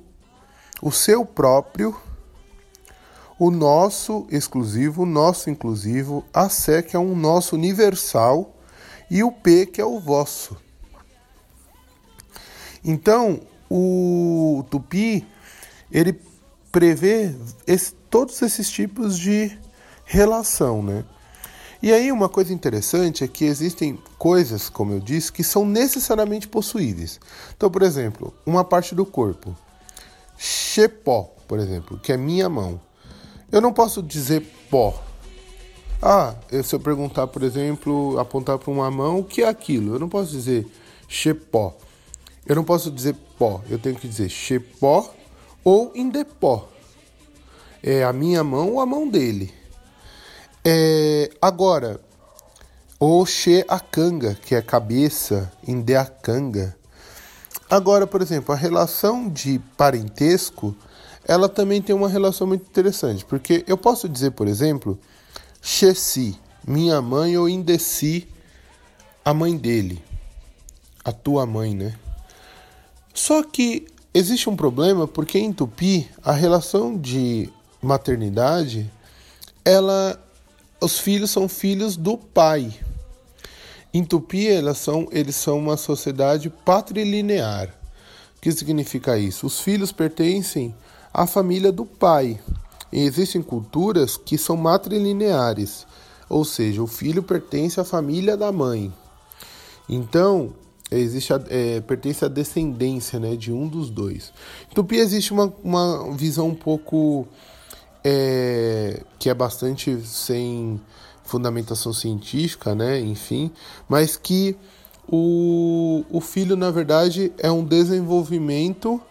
o 0.81 0.91
seu 0.91 1.25
próprio, 1.25 1.95
o 3.37 3.49
nosso 3.49 4.27
exclusivo, 4.29 5.03
o 5.03 5.05
nosso 5.05 5.49
inclusivo, 5.49 6.25
a 6.33 6.49
sé 6.49 6.81
que 6.81 6.95
é 6.95 6.99
um 6.99 7.15
nosso 7.15 7.55
universal 7.55 8.55
e 9.09 9.23
o 9.23 9.31
p 9.31 9.65
que 9.65 9.79
é 9.81 9.85
o 9.85 9.99
vosso. 9.99 10.57
Então, 12.83 13.41
o 13.69 14.63
tupi 14.69 15.25
ele 15.91 16.19
prevê 16.71 17.35
esse, 17.65 17.93
todos 18.09 18.41
esses 18.41 18.69
tipos 18.69 19.17
de 19.17 19.57
relação, 20.05 20.81
né? 20.83 21.03
E 21.81 21.93
aí 21.93 22.11
uma 22.11 22.27
coisa 22.27 22.53
interessante 22.53 23.23
é 23.23 23.27
que 23.27 23.45
existem 23.45 23.97
coisas, 24.17 24.67
como 24.69 24.93
eu 24.93 24.99
disse, 24.99 25.31
que 25.31 25.43
são 25.45 25.65
necessariamente 25.65 26.47
possuíveis. 26.47 27.19
Então, 27.55 27.71
por 27.71 27.83
exemplo, 27.83 28.33
uma 28.45 28.65
parte 28.65 28.93
do 28.93 29.05
corpo, 29.05 29.55
chepó, 30.39 31.35
por 31.45 31.59
exemplo, 31.59 31.99
que 31.99 32.13
é 32.13 32.17
minha 32.17 32.47
mão. 32.47 32.79
Eu 33.51 33.59
não 33.59 33.73
posso 33.73 34.01
dizer 34.01 34.41
pó. 34.71 35.03
Ah, 36.01 36.33
se 36.63 36.73
eu 36.73 36.79
perguntar, 36.79 37.27
por 37.27 37.43
exemplo, 37.43 38.17
apontar 38.17 38.57
para 38.57 38.71
uma 38.71 38.89
mão, 38.89 39.19
o 39.19 39.23
que 39.23 39.43
é 39.43 39.49
aquilo? 39.49 39.95
Eu 39.95 39.99
não 39.99 40.07
posso 40.07 40.31
dizer 40.31 40.65
chepó. 41.09 41.75
Eu 42.45 42.55
não 42.55 42.63
posso 42.63 42.89
dizer 42.89 43.17
pó. 43.37 43.61
Eu 43.69 43.77
tenho 43.77 43.97
que 43.97 44.07
dizer 44.07 44.29
chepó 44.29 45.13
ou 45.61 45.91
indepó. 45.93 46.69
É 47.83 48.05
a 48.05 48.13
minha 48.13 48.41
mão 48.41 48.73
ou 48.73 48.79
a 48.79 48.85
mão 48.85 49.09
dele. 49.09 49.53
É, 50.63 51.31
agora, 51.41 51.99
o 52.97 53.25
She 53.25 53.65
Akanga, 53.67 54.35
que 54.35 54.55
é 54.55 54.61
cabeça, 54.61 55.51
Indeakanga. 55.67 56.78
Agora, 57.69 58.07
por 58.07 58.21
exemplo, 58.21 58.53
a 58.53 58.57
relação 58.57 59.29
de 59.29 59.59
parentesco, 59.77 60.75
ela 61.27 61.47
também 61.47 61.81
tem 61.81 61.95
uma 61.95 62.09
relação 62.09 62.47
muito 62.47 62.65
interessante, 62.67 63.23
porque 63.23 63.63
eu 63.67 63.77
posso 63.77 64.09
dizer, 64.09 64.31
por 64.31 64.47
exemplo, 64.47 64.97
Shesi, 65.61 66.35
minha 66.67 67.01
mãe, 67.01 67.37
ou 67.37 67.47
Indeci, 67.47 68.27
a 69.23 69.33
mãe 69.33 69.55
dele, 69.55 70.01
a 71.05 71.11
tua 71.11 71.45
mãe, 71.45 71.75
né? 71.75 71.95
Só 73.13 73.43
que 73.43 73.85
existe 74.13 74.49
um 74.49 74.55
problema 74.55 75.07
porque 75.07 75.37
em 75.37 75.53
Tupi 75.53 76.09
a 76.23 76.31
relação 76.31 76.97
de 76.97 77.49
maternidade 77.81 78.89
ela 79.63 80.19
os 80.81 80.97
filhos 80.97 81.29
são 81.29 81.47
filhos 81.49 81.97
do 81.97 82.17
pai. 82.17 82.73
Em 83.91 84.03
Tupi, 84.03 84.47
elas 84.47 84.77
são, 84.77 85.07
eles 85.11 85.35
são 85.35 85.57
uma 85.57 85.75
sociedade 85.75 86.49
patrilinear. 86.49 87.69
O 88.37 88.41
que 88.41 88.51
significa 88.51 89.17
isso? 89.17 89.47
Os 89.47 89.59
filhos 89.59 89.91
pertencem 89.91 90.75
à 91.13 91.25
família 91.25 91.71
do 91.71 91.85
pai. 91.85 92.39
E 92.91 92.99
existem 92.99 93.41
culturas 93.41 94.15
que 94.17 94.37
são 94.37 94.55
matrilineares, 94.55 95.85
ou 96.27 96.45
seja, 96.45 96.81
o 96.81 96.87
filho 96.87 97.21
pertence 97.21 97.79
à 97.79 97.83
família 97.83 98.37
da 98.37 98.51
mãe. 98.51 98.93
Então, 99.87 100.53
existe 100.91 101.33
a, 101.33 101.41
é, 101.49 101.81
pertence 101.81 102.23
à 102.23 102.27
descendência 102.27 103.19
né, 103.19 103.35
de 103.35 103.51
um 103.51 103.67
dos 103.67 103.89
dois. 103.89 104.31
Em 104.71 104.73
Tupi 104.75 104.97
existe 104.97 105.31
uma, 105.31 105.53
uma 105.63 106.15
visão 106.15 106.47
um 106.47 106.55
pouco 106.55 107.27
é, 108.03 109.03
que 109.17 109.29
é 109.29 109.33
bastante 109.33 109.99
sem 110.05 110.79
fundamentação 111.29 111.93
científica, 111.93 112.73
né? 112.75 112.99
Enfim, 112.99 113.51
mas 113.87 114.17
que 114.17 114.55
o, 115.07 116.03
o 116.09 116.19
filho, 116.19 116.55
na 116.55 116.71
verdade, 116.71 117.31
é 117.37 117.51
um 117.51 117.63
desenvolvimento 117.63 119.01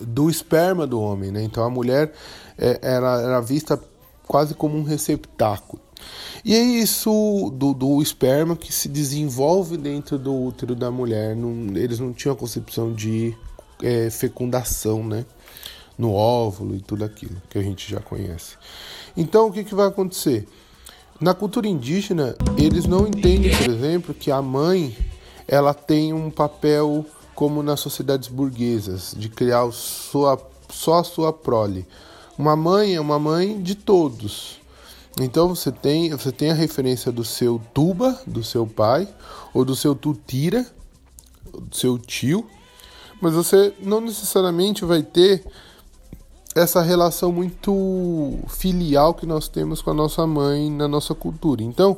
do 0.00 0.28
esperma 0.28 0.86
do 0.86 1.00
homem, 1.00 1.30
né? 1.30 1.42
Então 1.42 1.64
a 1.64 1.70
mulher 1.70 2.12
é, 2.58 2.78
era, 2.82 3.20
era 3.20 3.40
vista 3.40 3.80
quase 4.26 4.54
como 4.54 4.76
um 4.76 4.82
receptáculo. 4.82 5.80
E 6.44 6.54
é 6.54 6.60
isso 6.60 7.52
do, 7.54 7.72
do 7.72 8.02
esperma 8.02 8.56
que 8.56 8.72
se 8.72 8.88
desenvolve 8.88 9.76
dentro 9.76 10.18
do 10.18 10.34
útero 10.34 10.74
da 10.74 10.90
mulher. 10.90 11.36
Não, 11.36 11.76
eles 11.76 12.00
não 12.00 12.12
tinham 12.12 12.34
a 12.34 12.36
concepção 12.36 12.92
de 12.92 13.36
é, 13.80 14.10
fecundação, 14.10 15.06
né? 15.06 15.24
no 15.96 16.12
óvulo 16.12 16.74
e 16.74 16.80
tudo 16.80 17.04
aquilo 17.04 17.40
que 17.48 17.58
a 17.58 17.62
gente 17.62 17.88
já 17.90 18.00
conhece. 18.00 18.56
Então, 19.16 19.48
o 19.48 19.52
que, 19.52 19.64
que 19.64 19.74
vai 19.74 19.86
acontecer? 19.86 20.48
Na 21.20 21.34
cultura 21.34 21.68
indígena, 21.68 22.34
eles 22.56 22.84
não 22.84 23.06
entendem, 23.06 23.56
por 23.56 23.70
exemplo, 23.70 24.14
que 24.14 24.30
a 24.30 24.42
mãe 24.42 24.96
ela 25.46 25.72
tem 25.74 26.12
um 26.12 26.30
papel 26.30 27.04
como 27.34 27.62
nas 27.62 27.80
sociedades 27.80 28.28
burguesas, 28.28 29.14
de 29.16 29.28
criar 29.28 29.70
sua, 29.72 30.38
só 30.68 30.98
a 30.98 31.04
sua 31.04 31.32
prole. 31.32 31.86
Uma 32.36 32.56
mãe 32.56 32.94
é 32.94 33.00
uma 33.00 33.18
mãe 33.18 33.60
de 33.60 33.74
todos. 33.74 34.60
Então 35.20 35.48
você 35.54 35.70
tem, 35.70 36.10
você 36.10 36.32
tem 36.32 36.50
a 36.50 36.54
referência 36.54 37.12
do 37.12 37.24
seu 37.24 37.60
tuba, 37.74 38.18
do 38.26 38.42
seu 38.42 38.66
pai, 38.66 39.08
ou 39.52 39.64
do 39.64 39.76
seu 39.76 39.94
tutira, 39.94 40.66
do 41.52 41.76
seu 41.76 41.98
tio, 41.98 42.46
mas 43.20 43.34
você 43.34 43.74
não 43.80 44.00
necessariamente 44.00 44.84
vai 44.84 45.02
ter 45.02 45.44
essa 46.54 46.82
relação 46.82 47.32
muito 47.32 48.38
filial 48.48 49.14
que 49.14 49.26
nós 49.26 49.48
temos 49.48 49.80
com 49.80 49.90
a 49.90 49.94
nossa 49.94 50.26
mãe 50.26 50.70
na 50.70 50.86
nossa 50.86 51.14
cultura. 51.14 51.62
Então, 51.62 51.96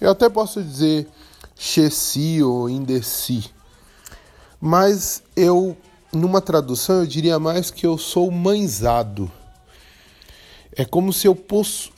eu 0.00 0.10
até 0.10 0.28
posso 0.28 0.62
dizer 0.62 1.06
Chessi 1.54 2.42
ou 2.42 2.68
Indeci, 2.68 3.50
mas 4.60 5.22
eu, 5.36 5.76
numa 6.12 6.40
tradução, 6.40 7.00
eu 7.00 7.06
diria 7.06 7.38
mais 7.38 7.70
que 7.70 7.86
eu 7.86 7.98
sou 7.98 8.30
mãezado. 8.30 9.30
É 10.72 10.84
como 10.84 11.12
se 11.12 11.26
eu 11.26 11.34
posso. 11.34 11.90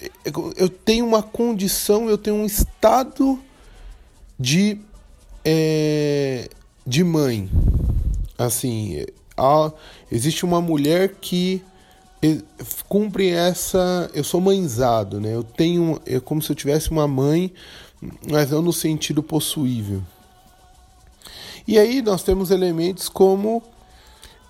Eu 0.56 0.68
tenho 0.68 1.06
uma 1.06 1.22
condição, 1.22 2.08
eu 2.08 2.18
tenho 2.18 2.36
um 2.36 2.46
estado 2.46 3.38
de. 4.38 4.80
É, 5.44 6.48
de 6.86 7.04
mãe. 7.04 7.48
Assim, 8.38 9.04
há, 9.36 9.70
existe 10.10 10.44
uma 10.44 10.60
mulher 10.60 11.16
que 11.20 11.62
cumpre 12.88 13.30
essa. 13.30 14.10
Eu 14.14 14.24
sou 14.24 14.40
mãezado, 14.40 15.20
né? 15.20 15.34
Eu 15.34 15.42
tenho. 15.42 16.00
É 16.06 16.20
como 16.20 16.40
se 16.40 16.50
eu 16.50 16.56
tivesse 16.56 16.90
uma 16.90 17.08
mãe, 17.08 17.52
mas 18.30 18.50
não 18.50 18.62
no 18.62 18.72
sentido 18.72 19.22
possuível. 19.22 20.02
E 21.66 21.78
aí 21.78 22.02
nós 22.02 22.22
temos 22.22 22.50
elementos 22.50 23.08
como 23.08 23.62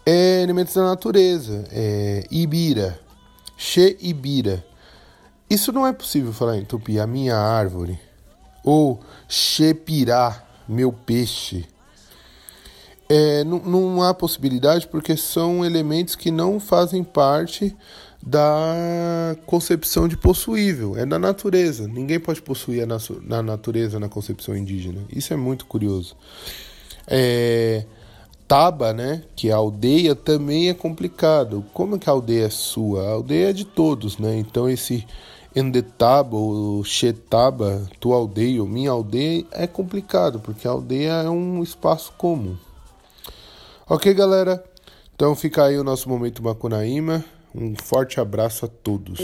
é, 0.04 0.42
elementos 0.42 0.74
da 0.74 0.84
natureza, 0.84 1.64
é, 1.70 2.26
Ibira, 2.30 2.98
She 3.56 3.96
Ibira. 4.00 4.64
Isso 5.48 5.72
não 5.72 5.86
é 5.86 5.92
possível 5.92 6.32
falar 6.32 6.56
em 6.56 6.64
tupi, 6.64 6.98
a 6.98 7.06
minha 7.06 7.36
árvore. 7.36 8.00
Ou 8.64 9.00
Shepirá, 9.28 10.42
meu 10.66 10.92
peixe. 10.92 11.66
É, 13.08 13.44
não, 13.44 13.58
não 13.58 14.02
há 14.02 14.14
possibilidade 14.14 14.86
porque 14.86 15.16
são 15.16 15.64
elementos 15.64 16.14
que 16.14 16.30
não 16.30 16.58
fazem 16.58 17.04
parte 17.04 17.76
da 18.24 19.36
concepção 19.44 20.06
de 20.06 20.16
possuível, 20.16 20.96
é 20.96 21.04
da 21.04 21.18
natureza. 21.18 21.88
Ninguém 21.88 22.20
pode 22.20 22.40
possuir 22.40 22.86
na, 22.86 22.98
na 23.22 23.42
natureza 23.42 23.98
na 23.98 24.08
concepção 24.08 24.56
indígena. 24.56 25.02
Isso 25.10 25.32
é 25.32 25.36
muito 25.36 25.66
curioso. 25.66 26.16
É, 27.06 27.84
Taba, 28.46 28.92
né, 28.92 29.22
que 29.34 29.48
é 29.48 29.52
a 29.52 29.56
aldeia, 29.56 30.14
também 30.14 30.68
é 30.68 30.74
complicado. 30.74 31.64
Como 31.72 31.96
é 31.96 31.98
que 31.98 32.08
a 32.08 32.12
aldeia 32.12 32.46
é 32.46 32.50
sua? 32.50 33.02
A 33.02 33.12
aldeia 33.12 33.50
é 33.50 33.52
de 33.52 33.64
todos, 33.64 34.18
né? 34.18 34.36
Então 34.36 34.68
esse 34.68 35.04
Endetaba 35.54 36.36
ou 36.36 36.82
Xetaba, 36.84 37.82
tua 38.00 38.16
aldeia 38.16 38.62
ou 38.62 38.68
minha 38.68 38.90
aldeia, 38.90 39.44
é 39.50 39.66
complicado, 39.66 40.40
porque 40.40 40.66
a 40.66 40.70
aldeia 40.70 41.12
é 41.12 41.28
um 41.28 41.62
espaço 41.62 42.12
comum. 42.16 42.56
Ok, 43.92 44.14
galera? 44.14 44.64
Então 45.14 45.36
fica 45.36 45.64
aí 45.64 45.78
o 45.78 45.84
nosso 45.84 46.08
momento 46.08 46.42
Macunaíma. 46.42 47.22
Um 47.54 47.74
forte 47.76 48.18
abraço 48.18 48.64
a 48.64 48.68
todos. 48.68 49.18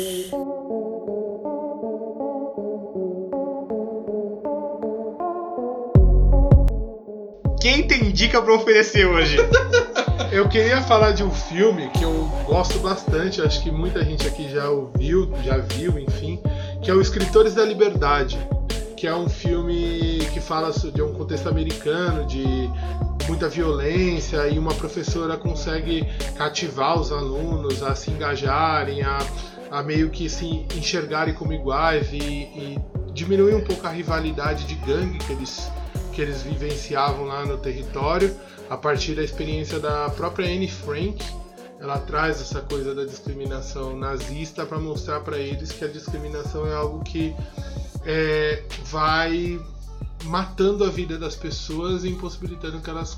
Quem 7.62 7.88
tem 7.88 8.12
dica 8.12 8.42
pra 8.42 8.52
oferecer 8.52 9.06
hoje? 9.06 9.38
Eu 10.30 10.46
queria 10.50 10.82
falar 10.82 11.12
de 11.12 11.24
um 11.24 11.30
filme 11.30 11.88
que 11.88 12.04
eu 12.04 12.30
gosto 12.44 12.78
bastante, 12.80 13.40
acho 13.40 13.62
que 13.62 13.70
muita 13.70 14.04
gente 14.04 14.28
aqui 14.28 14.50
já 14.50 14.68
ouviu, 14.68 15.32
já 15.42 15.56
viu, 15.56 15.98
enfim, 15.98 16.38
que 16.82 16.90
é 16.90 16.94
o 16.94 17.00
Escritores 17.00 17.54
da 17.54 17.64
Liberdade, 17.64 18.38
que 18.94 19.06
é 19.06 19.14
um 19.14 19.26
filme 19.26 20.18
que 20.34 20.38
fala 20.38 20.70
de 20.70 21.00
um 21.00 21.14
contexto 21.14 21.48
americano, 21.48 22.26
de 22.26 22.70
muita 23.28 23.48
violência 23.48 24.48
e 24.48 24.58
uma 24.58 24.74
professora 24.74 25.36
consegue 25.36 26.04
cativar 26.34 26.98
os 26.98 27.12
alunos 27.12 27.82
a 27.82 27.94
se 27.94 28.10
engajarem, 28.10 29.02
a, 29.02 29.18
a 29.70 29.82
meio 29.82 30.08
que 30.08 30.28
se 30.30 30.66
enxergarem 30.74 31.34
como 31.34 31.52
iguais 31.52 32.08
e, 32.12 32.16
e 32.16 32.78
diminuir 33.12 33.54
um 33.54 33.64
pouco 33.64 33.86
a 33.86 33.90
rivalidade 33.90 34.64
de 34.64 34.74
gangue 34.76 35.18
que 35.18 35.32
eles, 35.32 35.70
que 36.12 36.22
eles 36.22 36.42
vivenciavam 36.42 37.26
lá 37.26 37.44
no 37.44 37.58
território 37.58 38.34
a 38.70 38.76
partir 38.76 39.14
da 39.14 39.22
experiência 39.22 39.78
da 39.78 40.08
própria 40.10 40.46
Anne 40.46 40.68
Frank. 40.68 41.24
Ela 41.80 41.98
traz 41.98 42.40
essa 42.40 42.60
coisa 42.60 42.94
da 42.94 43.04
discriminação 43.04 43.96
nazista 43.96 44.66
para 44.66 44.78
mostrar 44.78 45.20
para 45.20 45.38
eles 45.38 45.70
que 45.70 45.84
a 45.84 45.88
discriminação 45.88 46.66
é 46.66 46.74
algo 46.74 47.04
que 47.04 47.36
é, 48.04 48.64
vai 48.84 49.60
matando 50.24 50.84
a 50.84 50.90
vida 50.90 51.18
das 51.18 51.36
pessoas 51.36 52.04
e 52.04 52.08
impossibilitando 52.08 52.80
que 52.80 52.90
elas, 52.90 53.16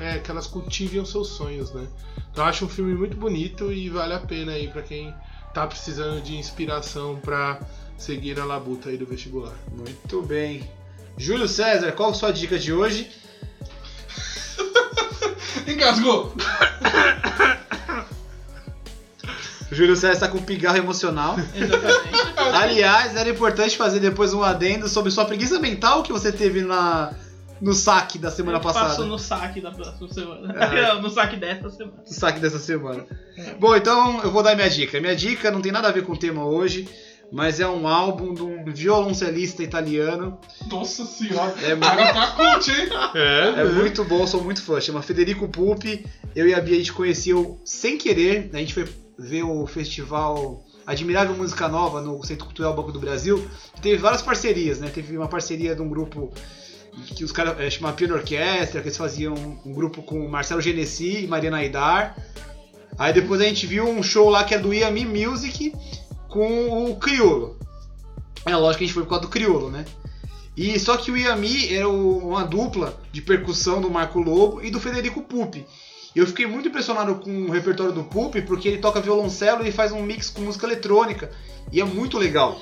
é, 0.00 0.18
que 0.18 0.30
elas 0.30 0.46
cultivem 0.46 1.00
os 1.00 1.10
seus 1.10 1.28
sonhos, 1.28 1.72
né? 1.72 1.86
Então 2.30 2.44
eu 2.44 2.50
acho 2.50 2.64
um 2.64 2.68
filme 2.68 2.94
muito 2.94 3.16
bonito 3.16 3.72
e 3.72 3.88
vale 3.88 4.14
a 4.14 4.20
pena 4.20 4.52
aí 4.52 4.68
para 4.68 4.82
quem 4.82 5.14
tá 5.52 5.66
precisando 5.66 6.20
de 6.20 6.36
inspiração 6.36 7.20
para 7.20 7.60
seguir 7.96 8.38
a 8.40 8.44
labuta 8.44 8.88
aí 8.88 8.96
do 8.96 9.06
vestibular. 9.06 9.54
Muito 9.72 10.22
bem. 10.22 10.68
Júlio 11.16 11.46
César, 11.46 11.92
qual 11.92 12.10
a 12.10 12.14
sua 12.14 12.32
dica 12.32 12.58
de 12.58 12.72
hoje? 12.72 13.10
Engasgou! 15.66 16.34
Júlio 19.70 19.96
César 19.96 20.12
está 20.14 20.28
com 20.28 20.38
pigarro 20.42 20.76
emocional. 20.76 21.36
Exatamente. 21.54 22.34
Aliás, 22.54 23.16
era 23.16 23.28
importante 23.28 23.76
fazer 23.76 24.00
depois 24.00 24.32
um 24.32 24.42
adendo 24.42 24.88
sobre 24.88 25.10
sua 25.10 25.24
preguiça 25.24 25.58
mental 25.58 26.02
que 26.02 26.12
você 26.12 26.30
teve 26.30 26.62
na, 26.62 27.12
no 27.60 27.72
saque 27.72 28.18
da 28.18 28.30
semana 28.30 28.58
Eu 28.58 28.62
passada. 28.62 28.88
Passo 28.88 29.04
no 29.04 29.18
saque 29.18 29.60
da 29.60 29.70
próxima 29.70 30.08
semana. 30.12 30.54
É. 30.62 30.94
no 31.00 31.10
saque 31.10 31.36
desta 31.36 31.70
semana. 31.70 31.96
No 32.06 32.12
saque 32.12 32.40
dessa 32.40 32.58
semana. 32.58 33.06
Bom, 33.58 33.74
então 33.74 34.20
eu 34.22 34.30
vou 34.30 34.42
dar 34.42 34.54
minha 34.54 34.68
dica. 34.68 35.00
Minha 35.00 35.16
dica 35.16 35.50
não 35.50 35.60
tem 35.60 35.72
nada 35.72 35.88
a 35.88 35.92
ver 35.92 36.04
com 36.04 36.12
o 36.12 36.16
tema 36.18 36.44
hoje, 36.44 36.88
mas 37.32 37.58
é 37.60 37.66
um 37.66 37.88
álbum 37.88 38.34
de 38.34 38.42
um 38.42 38.64
violoncelista 38.66 39.62
italiano. 39.62 40.38
Nossa 40.70 41.04
senhora! 41.04 41.54
É 41.62 41.74
O 41.74 41.80
cara 41.80 42.12
tá 42.12 42.26
cult, 42.32 42.70
hein? 42.70 42.88
É, 43.14 43.60
É 43.62 43.64
muito 43.64 44.04
bom, 44.04 44.26
sou 44.26 44.42
muito 44.44 44.62
fã. 44.62 44.80
Chama 44.80 45.02
Federico 45.02 45.48
Pulpi. 45.48 46.04
Eu 46.36 46.46
e 46.46 46.54
a 46.54 46.60
Bia 46.60 46.74
a 46.74 46.78
gente 46.78 46.92
conheceu 46.92 47.60
sem 47.64 47.96
querer. 47.96 48.50
A 48.52 48.58
gente 48.58 48.74
foi 48.74 48.86
ver 49.18 49.42
o 49.44 49.66
festival 49.66 50.64
Admirável 50.86 51.36
Música 51.36 51.68
Nova 51.68 52.00
no 52.00 52.22
Centro 52.24 52.46
Cultural 52.46 52.74
Banco 52.74 52.92
do 52.92 52.98
Brasil. 53.00 53.48
Teve 53.80 53.96
várias 53.98 54.22
parcerias, 54.22 54.78
né? 54.80 54.90
Teve 54.92 55.16
uma 55.16 55.28
parceria 55.28 55.74
de 55.74 55.80
um 55.82 55.88
grupo 55.88 56.32
que 57.16 57.24
os 57.24 57.32
caras 57.32 57.58
é, 57.58 57.68
chama 57.70 57.92
Piano 57.92 58.14
Orquestra, 58.14 58.80
que 58.80 58.88
eles 58.88 58.96
faziam 58.96 59.34
um 59.64 59.72
grupo 59.72 60.02
com 60.02 60.28
Marcelo 60.28 60.60
Genesi 60.60 61.24
e 61.24 61.26
Mariana 61.26 61.58
Aidar. 61.58 62.16
Aí 62.98 63.12
depois 63.12 63.40
a 63.40 63.44
gente 63.44 63.66
viu 63.66 63.88
um 63.88 64.02
show 64.02 64.28
lá 64.28 64.44
que 64.44 64.54
é 64.54 64.58
do 64.58 64.72
Yami 64.72 65.04
Music 65.04 65.72
com 66.28 66.90
o 66.90 66.96
Criolo. 66.96 67.58
É 68.46 68.54
lógico 68.56 68.78
que 68.78 68.84
a 68.84 68.86
gente 68.86 68.94
foi 68.94 69.02
por 69.04 69.08
causa 69.10 69.22
do 69.24 69.30
Criolo, 69.30 69.70
né? 69.70 69.84
E 70.56 70.78
só 70.78 70.96
que 70.96 71.10
o 71.10 71.16
Yami 71.16 71.72
era 71.74 71.88
o- 71.88 72.28
uma 72.28 72.44
dupla 72.44 72.96
de 73.10 73.20
percussão 73.22 73.80
do 73.80 73.90
Marco 73.90 74.20
Lobo 74.20 74.62
e 74.62 74.70
do 74.70 74.78
Federico 74.78 75.22
Pupi. 75.22 75.66
Eu 76.14 76.26
fiquei 76.26 76.46
muito 76.46 76.68
impressionado 76.68 77.16
com 77.16 77.46
o 77.46 77.50
repertório 77.50 77.92
do 77.92 78.04
Pupi, 78.04 78.40
porque 78.42 78.68
ele 78.68 78.78
toca 78.78 79.00
violoncelo 79.00 79.66
e 79.66 79.72
faz 79.72 79.90
um 79.90 80.02
mix 80.02 80.30
com 80.30 80.42
música 80.42 80.66
eletrônica. 80.66 81.30
E 81.72 81.80
é 81.80 81.84
muito 81.84 82.16
legal. 82.18 82.58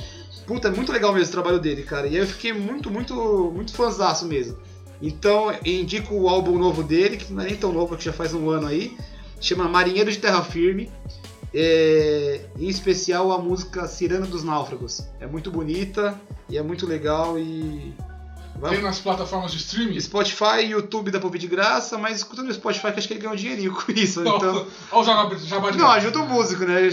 Puta, 0.47 0.69
é 0.69 0.71
muito 0.71 0.91
legal 0.91 1.13
mesmo 1.13 1.29
o 1.29 1.33
trabalho 1.33 1.61
dele, 1.61 1.83
cara. 1.83 2.07
E 2.07 2.17
eu 2.17 2.27
fiquei 2.27 2.53
muito, 2.53 2.91
muito, 2.91 3.15
muito 3.55 3.75
fãzaço 3.75 4.27
mesmo. 4.27 4.57
Então, 5.03 5.53
indico 5.65 6.15
o 6.15 6.29
álbum 6.29 6.59
novo 6.59 6.83
dele, 6.83 7.17
que 7.17 7.33
não 7.33 7.43
é 7.43 7.47
nem 7.47 7.57
tão 7.57 7.73
novo, 7.73 7.97
que 7.97 8.05
já 8.05 8.13
faz 8.13 8.33
um 8.33 8.49
ano 8.49 8.69
aí. 8.69 8.97
Chama 9.41 9.69
Marinheiro 9.69 10.11
de 10.11 10.19
Terra 10.19 10.43
Firme. 10.43 10.91
É, 11.55 12.41
em 12.59 12.69
especial 12.69 13.31
a 13.31 13.39
música 13.39 13.87
Cirana 13.87 14.27
dos 14.27 14.43
Náufragos. 14.43 15.07
É 15.21 15.27
muito 15.27 15.51
bonita 15.51 16.19
e 16.49 16.57
é 16.57 16.63
muito 16.63 16.87
legal 16.87 17.39
e. 17.39 17.93
Vai- 18.59 18.73
Tem 18.75 18.83
nas 18.83 19.01
plataformas 19.01 19.51
de 19.51 19.59
streaming? 19.59 19.99
Spotify 20.01 20.61
e 20.63 20.71
YouTube 20.71 21.11
dá 21.11 21.19
pra 21.19 21.27
ouvir 21.27 21.39
de 21.41 21.49
graça, 21.49 21.99
mas 21.99 22.19
escutando 22.19 22.47
no 22.47 22.55
Spotify 22.55 22.93
que 22.93 22.99
acho 23.01 23.09
que 23.09 23.15
ele 23.15 23.21
ganhou 23.21 23.35
um 23.35 23.37
dinheirinho 23.37 23.73
com 23.75 23.91
isso. 23.93 24.21
Então. 24.21 24.67
Olha 24.93 25.01
o 25.03 25.05
jabá, 25.05 25.71
de 25.71 25.79
Não, 25.79 25.91
ajuda 25.91 26.21
o 26.21 26.29
músico, 26.29 26.65
né? 26.65 26.89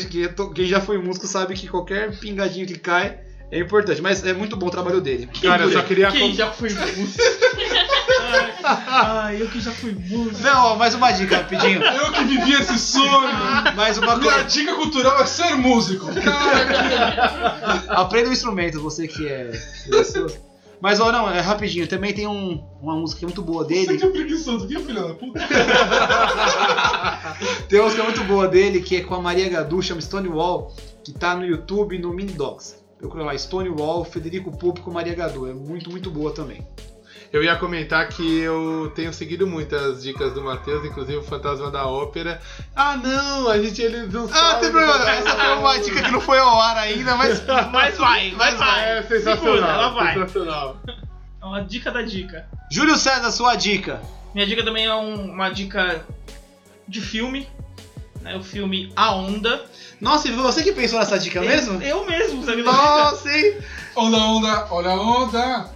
Quem 0.56 0.66
já 0.66 0.82
foi 0.82 0.98
músico 0.98 1.28
sabe 1.28 1.54
que 1.54 1.68
qualquer 1.68 2.18
pingadinho 2.18 2.66
que 2.66 2.78
cai 2.80 3.20
é 3.52 3.60
importante. 3.60 4.02
Mas 4.02 4.26
é 4.26 4.34
muito 4.34 4.56
bom 4.56 4.68
o 4.68 4.72
trabalho 4.72 5.00
dele. 5.02 5.30
Cara, 5.42 5.64
eu 5.64 5.72
só 5.72 5.82
queria. 5.84 6.10
Quem 6.12 6.34
já 6.34 6.50
foi 6.52 6.70
músico? 6.70 7.22
Ai, 8.22 8.54
ai, 8.88 9.42
eu 9.42 9.48
que 9.48 9.60
já 9.60 9.72
fui 9.72 9.92
músico. 9.94 10.42
Não, 10.44 10.66
ó, 10.66 10.76
mais 10.76 10.94
uma 10.94 11.12
dica, 11.12 11.38
rapidinho. 11.38 11.82
Eu 11.82 12.12
que 12.12 12.24
vivi 12.26 12.54
esse 12.54 12.78
sonho! 12.78 13.28
Mais 13.76 13.98
uma 13.98 14.16
Minha 14.18 14.32
coisa. 14.34 14.48
dica 14.48 14.76
cultural 14.76 15.20
é 15.22 15.26
ser 15.26 15.56
músico! 15.56 16.06
Cara, 16.14 17.84
Aprenda 18.02 18.30
o 18.30 18.34
instrumento, 18.34 18.80
você 18.80 19.08
que 19.08 19.28
é. 19.28 19.52
Mas, 20.82 21.00
ó, 21.00 21.12
não, 21.12 21.30
é 21.30 21.40
rapidinho. 21.42 21.88
Também 21.88 22.14
tem 22.14 22.28
um- 22.28 22.64
uma 22.82 22.96
música 22.96 23.26
muito 23.26 23.42
boa 23.42 23.64
você 23.64 23.74
dele. 23.86 23.98
que 23.98 24.06
é 24.06 24.10
preguiçoso, 24.10 24.68
que 24.68 24.80
filho 24.80 25.08
da 25.08 25.14
puta! 25.14 25.40
Tem 27.68 27.80
uma 27.80 27.86
música 27.86 28.04
muito 28.04 28.24
boa 28.24 28.48
dele 28.48 28.82
que 28.82 28.98
é 28.98 29.02
com 29.02 29.16
a 29.16 29.22
Maria 29.22 29.50
Gadu, 29.50 29.82
chama 29.82 30.02
Stonewall, 30.02 30.74
que 31.04 31.12
tá 31.12 31.36
no 31.36 31.46
YouTube 31.46 31.98
no 32.00 32.14
Mini 32.14 32.34
Dogs. 32.34 32.76
Procura 32.98 33.24
lá, 33.26 33.38
Stonewall, 33.38 34.04
Federico 34.04 34.52
Pupo 34.52 34.82
com 34.82 34.92
Maria 34.92 35.16
Gadu. 35.16 35.48
É 35.50 35.54
muito, 35.54 35.90
muito 35.90 36.10
boa 36.10 36.32
também. 36.32 36.66
Eu 37.32 37.44
ia 37.44 37.56
comentar 37.56 38.08
que 38.10 38.40
eu 38.40 38.92
tenho 38.96 39.14
seguido 39.14 39.46
muitas 39.46 40.02
dicas 40.04 40.34
do 40.34 40.42
Matheus, 40.44 40.84
inclusive 40.86 41.18
o 41.18 41.24
Fantasma 41.24 41.70
da 41.70 41.86
Ópera. 41.86 42.42
Ah, 42.76 42.98
não, 42.98 43.48
a 43.50 43.62
gente 43.62 43.82
eles 43.82 44.12
não 44.12 44.28
Ah, 44.34 44.56
tem 44.56 44.72
problema. 44.72 45.10
Essa 45.12 45.36
foi 45.36 45.56
uma 45.58 45.80
dica 45.80 46.02
que 46.02 46.12
não 46.12 46.22
foi 46.22 46.40
ao 46.40 46.60
ar 46.60 46.78
ainda, 46.78 47.16
mas. 47.16 47.42
Mas 47.72 47.98
vai, 47.98 48.32
mas 48.38 48.56
vai. 48.58 48.98
É 48.98 49.04
sensacional. 49.04 49.38
Segura, 49.56 49.68
ela 49.68 49.90
vai. 49.90 50.14
Sensacional. 50.16 50.78
É 51.42 51.46
uma 51.46 51.62
dica 51.64 51.92
da 51.92 52.02
dica. 52.02 52.48
Júlio 52.72 52.96
César, 52.98 53.32
sua 53.32 53.56
dica. 53.56 54.02
Minha 54.34 54.46
dica 54.48 54.64
também 54.64 54.86
é 54.86 54.94
um- 54.96 55.32
uma 55.32 55.50
dica 55.50 56.04
de 56.88 57.00
filme. 57.02 57.48
Né, 58.22 58.36
o 58.36 58.44
filme 58.44 58.92
A 58.98 59.16
Onda. 59.16 59.64
Nossa, 60.02 60.28
e 60.28 60.32
você 60.32 60.62
que 60.62 60.74
pensou 60.74 61.00
nessa 61.00 61.18
dica 61.18 61.40
mesmo? 61.40 61.82
Eu 61.82 62.06
mesmo, 62.06 62.44
sabe? 62.44 62.64
da 62.64 62.72
Nossa, 62.72 63.32
hein? 63.32 63.58
Onda, 63.96 64.18
onda, 64.18 64.68
olha 64.72 64.90
a 64.92 65.02
onda! 65.02 65.70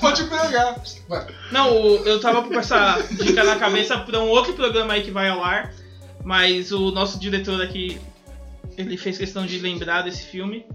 Pode 0.00 0.24
pegar! 0.24 0.82
Vai. 1.08 1.26
Não, 1.50 1.68
eu 2.04 2.20
tava 2.20 2.42
com 2.42 2.58
essa 2.58 3.00
dica 3.10 3.44
na 3.44 3.56
cabeça 3.56 3.98
pra 3.98 4.20
um 4.20 4.28
outro 4.28 4.52
programa 4.54 4.94
aí 4.94 5.02
que 5.02 5.10
vai 5.10 5.28
ao 5.28 5.42
ar. 5.42 5.72
Mas 6.24 6.72
o 6.72 6.90
nosso 6.90 7.18
diretor 7.18 7.62
aqui, 7.62 8.00
ele 8.76 8.96
fez 8.96 9.16
questão 9.16 9.46
de 9.46 9.58
lembrar 9.58 10.02
desse 10.02 10.26
filme. 10.26 10.66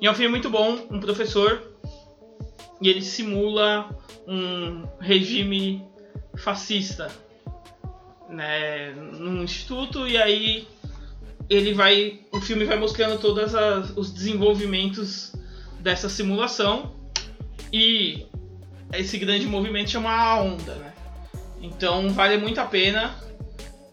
E 0.00 0.06
é 0.06 0.10
um 0.10 0.14
filme 0.14 0.30
muito 0.30 0.50
bom, 0.50 0.86
um 0.90 0.98
professor. 0.98 1.62
E 2.80 2.88
ele 2.88 3.02
simula 3.02 3.88
um 4.26 4.84
regime 5.00 5.84
fascista. 6.36 7.10
Né, 8.28 8.92
num 8.92 9.42
instituto 9.42 10.06
e 10.06 10.16
aí 10.16 10.68
ele 11.48 11.74
vai 11.74 12.20
o 12.30 12.40
filme 12.40 12.64
vai 12.64 12.78
mostrando 12.78 13.18
todos 13.18 13.52
os 13.96 14.12
desenvolvimentos 14.12 15.32
dessa 15.80 16.08
simulação 16.08 16.94
e 17.72 18.26
esse 18.92 19.18
grande 19.18 19.46
movimento 19.46 19.90
chama 19.90 20.10
a 20.10 20.40
onda, 20.40 20.74
né? 20.74 20.92
Então 21.60 22.10
vale 22.10 22.38
muito 22.38 22.60
a 22.60 22.64
pena. 22.64 23.14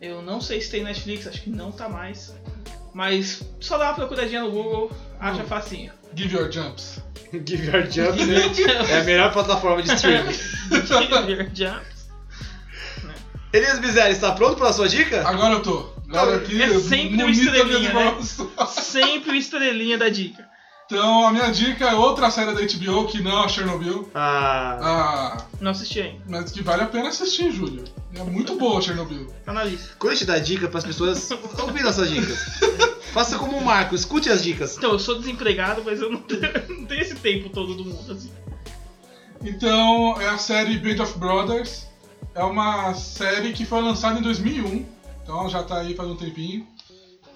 Eu 0.02 0.22
não 0.22 0.40
sei 0.40 0.62
se 0.62 0.70
tem 0.70 0.84
Netflix, 0.84 1.28
acho 1.28 1.42
que 1.42 1.50
não 1.50 1.72
tá 1.72 1.90
mais. 1.90 2.36
Mas 2.94 3.44
só 3.60 3.78
dá 3.78 3.86
uma 3.90 3.96
procuradinha 3.96 4.42
no 4.42 4.52
Google, 4.52 4.92
acha 5.20 5.44
facinho. 5.44 5.92
Give 6.16 6.34
your 6.36 6.52
jumps. 6.52 7.02
Give 7.46 7.66
Your 7.66 7.90
Jump 7.90 8.26
né? 8.26 8.42
é 8.90 9.00
a 9.00 9.04
melhor 9.04 9.32
plataforma 9.34 9.82
de 9.82 9.94
streaming. 9.94 10.32
Give 10.72 11.32
your 11.32 11.50
jumps. 11.54 12.08
Elias 13.54 13.80
Bizelli, 13.80 14.14
está 14.14 14.32
pronto 14.32 14.58
para 14.58 14.70
a 14.70 14.74
sua 14.74 14.88
dica? 14.88 15.28
Agora 15.28 15.56
eu 15.56 15.62
tô. 15.62 15.94
Agora 16.10 16.38
aqui, 16.38 16.62
É 16.62 16.80
sempre 16.80 17.24
o 17.24 17.30
estrelinha, 17.30 17.94
né? 17.94 18.18
Sempre 18.68 19.32
o 19.32 19.36
estrelinha 19.36 19.98
da 19.98 20.10
dica. 20.10 20.47
Então, 20.90 21.28
a 21.28 21.32
minha 21.34 21.52
dica 21.52 21.84
é 21.86 21.94
outra 21.94 22.32
série 22.32 22.54
da 22.54 22.62
HBO 22.62 23.08
que 23.08 23.22
não 23.22 23.42
é 23.42 23.46
a 23.46 23.48
Chernobyl. 23.50 24.10
Ah, 24.16 24.78
Ah, 24.82 25.46
Não 25.60 25.72
assisti 25.72 26.00
ainda. 26.00 26.24
mas 26.30 26.50
que 26.50 26.62
vale 26.62 26.84
a 26.84 26.86
pena 26.88 27.10
assistir, 27.10 27.52
Júlio. 27.52 27.84
É 28.16 28.24
muito 28.24 28.56
boa 28.56 28.80
a 28.80 28.82
Chernobyl. 28.82 29.28
Tá 29.46 29.52
na 29.52 29.66
lista. 29.66 29.96
quando 30.00 30.14
a 30.14 30.16
gente 30.16 30.26
dá 30.28 30.40
dica 30.40 30.70
para 30.70 30.78
as 30.78 30.86
pessoas 30.86 31.30
ouvir 31.62 31.84
nossas 31.84 32.10
dicas, 32.10 32.40
faça 33.12 33.38
como 33.38 33.58
o 33.58 33.66
Marco, 33.66 33.96
escute 33.96 34.30
as 34.30 34.42
dicas. 34.42 34.78
Então, 34.78 34.92
eu 34.94 35.00
sou 35.00 35.20
desempregado, 35.20 35.84
mas 35.86 36.02
eu 36.02 36.10
não 36.10 36.22
tenho, 36.22 36.42
não 36.80 36.86
tenho 36.86 37.02
esse 37.02 37.16
tempo 37.16 37.50
todo 37.50 37.74
do 37.76 37.84
mundo 37.84 38.10
assim. 38.14 38.32
Então, 39.44 40.20
é 40.22 40.30
a 40.30 40.38
série 40.38 40.78
Band 40.80 41.04
of 41.04 41.20
Brothers. 41.20 41.86
É 42.34 42.44
uma 42.46 42.94
série 42.94 43.52
que 43.52 43.66
foi 43.66 43.82
lançada 43.82 44.20
em 44.20 44.24
2001. 44.24 44.86
Então, 45.24 45.50
já 45.50 45.64
tá 45.64 45.80
aí 45.80 45.94
faz 45.96 46.08
um 46.10 46.16
tempinho. 46.16 46.66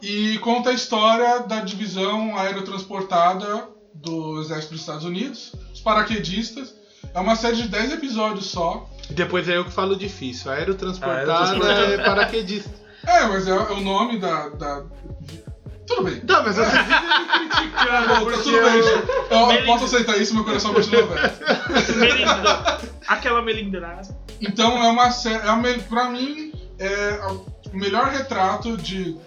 E 0.01 0.37
conta 0.39 0.69
a 0.71 0.73
história 0.73 1.39
da 1.41 1.59
divisão 1.61 2.37
aerotransportada 2.37 3.67
do 3.93 4.39
Exército 4.41 4.71
dos 4.73 4.81
Estados 4.81 5.05
Unidos, 5.05 5.53
os 5.73 5.79
paraquedistas. 5.81 6.73
É 7.13 7.19
uma 7.19 7.35
série 7.35 7.57
de 7.57 7.67
10 7.67 7.93
episódios 7.93 8.45
só. 8.47 8.89
Depois 9.09 9.47
é 9.49 9.57
eu 9.57 9.65
que 9.65 9.71
falo 9.71 9.95
difícil. 9.95 10.51
Aerotransportada 10.51 11.33
Aerotransportada. 11.33 11.93
é 11.93 11.97
paraquedista. 12.05 12.69
É, 13.05 13.25
mas 13.27 13.47
é, 13.47 13.51
é 13.51 13.55
o 13.55 13.81
nome 13.81 14.19
da, 14.19 14.49
da- 14.49 14.83
Tudo 15.87 16.03
bem. 16.03 16.21
Não, 16.27 16.43
mas 16.43 16.55
você 16.55 16.65
vive 16.65 16.99
me 17.39 17.49
criticando, 17.49 18.07
Tá 18.07 18.19
porque 18.21 18.37
tudo 18.43 18.61
bem. 18.61 18.79
eu... 18.79 19.51
Eu, 19.59 19.65
posso 19.65 19.85
aceitar 19.85 20.17
isso, 20.17 20.33
meu 20.35 20.43
coração 20.45 20.73
continua 20.73 21.03
aberto. 21.03 21.95
Melindra. 21.97 22.81
Aquela 23.07 23.41
melindrada. 23.41 24.15
Então 24.39 24.77
é 24.83 24.89
uma 24.89 25.11
série. 25.11 25.45
É 25.47 25.55
me- 25.55 25.79
pra 25.83 26.09
mim, 26.09 26.53
é 26.79 27.19
o 27.27 27.75
melhor 27.75 28.07
retrato 28.07 28.77
de 28.77 29.17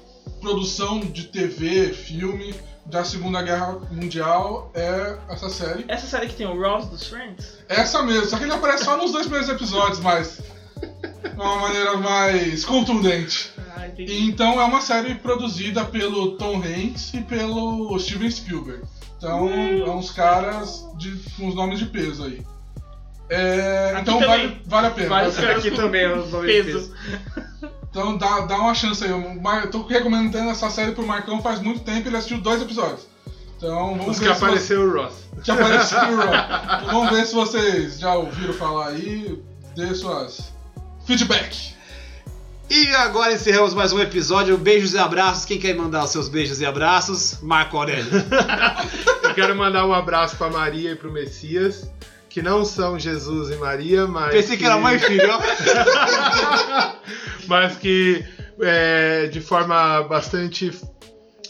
produção 0.45 1.01
de 1.01 1.25
TV, 1.25 1.95
filme 1.95 2.55
da 2.85 3.03
Segunda 3.03 3.43
Guerra 3.43 3.79
Mundial 3.91 4.71
é 4.75 5.17
essa 5.31 5.49
série. 5.49 5.87
Essa 5.89 6.07
série 6.07 6.27
que 6.27 6.35
tem 6.35 6.47
o 6.47 6.61
Ross 6.61 6.87
dos 6.87 7.07
Friends? 7.07 7.57
Essa 7.67 8.03
mesmo, 8.03 8.27
só 8.27 8.37
que 8.37 8.45
ele 8.45 8.53
aparece 8.53 8.85
só 8.85 8.95
nos 8.99 9.11
dois 9.11 9.25
primeiros 9.25 9.49
episódios, 9.49 10.01
mas. 10.01 10.43
De 10.79 11.31
uma 11.35 11.57
maneira 11.57 11.97
mais 11.97 12.63
contundente. 12.63 13.51
Ah, 13.75 13.89
entendi. 13.89 14.13
E 14.13 14.29
então 14.29 14.61
é 14.61 14.65
uma 14.65 14.83
série 14.83 15.15
produzida 15.15 15.83
pelo 15.87 16.37
Tom 16.37 16.59
Hanks 16.59 17.15
e 17.15 17.23
pelo 17.23 17.99
Steven 17.99 18.31
Spielberg. 18.31 18.83
Então 19.17 19.49
é 19.49 19.91
uns 19.91 20.11
caras 20.11 20.85
de, 20.99 21.11
com 21.39 21.49
os 21.49 21.55
nomes 21.55 21.79
de 21.79 21.87
peso 21.87 22.25
aí. 22.25 22.45
É, 23.31 23.97
então 23.99 24.21
vale, 24.21 24.61
vale 24.67 24.87
a 24.89 24.91
pena. 24.91 25.09
Vale 25.09 25.29
a 25.29 25.33
pena. 25.33 25.47
caras 25.47 25.67
Aqui 25.67 25.75
também 25.75 26.03
é 26.03 26.15
os 26.15 26.31
nomes 26.31 26.55
de 26.55 26.63
peso. 26.65 26.95
Então 27.95 28.17
dá, 28.17 28.41
dá 28.41 28.57
uma 28.59 28.75
chance 28.75 29.05
aí. 29.05 29.13
O 29.13 29.41
Eu 29.63 29.71
tô 29.71 29.87
recomendando 29.87 30.51
essa 30.51 30.69
série 30.69 30.91
pro 30.91 31.07
Marcão 31.07 31.41
faz 31.41 31.61
muito 31.61 31.81
tempo 31.81 32.09
ele 32.09 32.17
assistiu 32.17 32.41
dois 32.41 32.61
episódios. 32.61 33.07
Então 33.57 33.97
vamos 33.97 34.17
Os 34.17 34.19
ver 34.19 34.31
que 34.31 34.35
se 34.37 34.45
apareceu 34.45 34.81
o 34.83 34.93
Ross. 34.93 35.13
você- 35.33 35.43
que 35.45 35.51
apareceu 35.53 35.99
o 35.99 36.17
Raw. 36.17 36.35
Então, 36.83 36.93
vamos 36.93 37.17
ver 37.17 37.25
se 37.27 37.35
vocês 37.35 38.01
já 38.01 38.15
ouviram 38.17 38.53
falar 38.55 38.89
aí. 38.89 39.41
Dê 39.77 39.95
suas 39.95 40.53
feedback. 41.07 41.73
E 42.69 42.89
agora 42.97 43.33
encerramos 43.33 43.75
mais 43.75 43.93
um 43.93 44.01
episódio. 44.01 44.59
Beijos 44.59 44.95
e 44.95 44.99
abraços. 44.99 45.45
Quem 45.45 45.61
quer 45.61 45.77
mandar 45.77 46.03
os 46.03 46.11
seus 46.11 46.29
beijos 46.29 46.61
e 46.61 46.67
abraços? 46.67 47.39
Marco 47.43 47.77
Aurélio. 47.77 48.11
Eu 49.23 49.35
quero 49.35 49.55
mandar 49.55 49.87
um 49.87 49.93
abraço 49.95 50.35
pra 50.37 50.51
Maria 50.51 50.91
e 50.93 50.97
pro 50.97 51.13
Messias, 51.13 51.89
que 52.35 52.43
não 52.43 52.65
são 52.65 52.99
Jesus 52.99 53.55
e 53.55 53.57
Maria, 53.59 54.09
mas. 54.09 54.33
Pensei 54.33 54.57
que 54.57 54.65
era 54.65 54.77
mãe 54.77 54.97
e 54.97 54.99
filho. 54.99 55.31
ó. 55.31 55.39
mas 57.47 57.77
que 57.77 58.25
é, 58.61 59.29
de 59.29 59.41
forma 59.41 60.03
bastante 60.03 60.73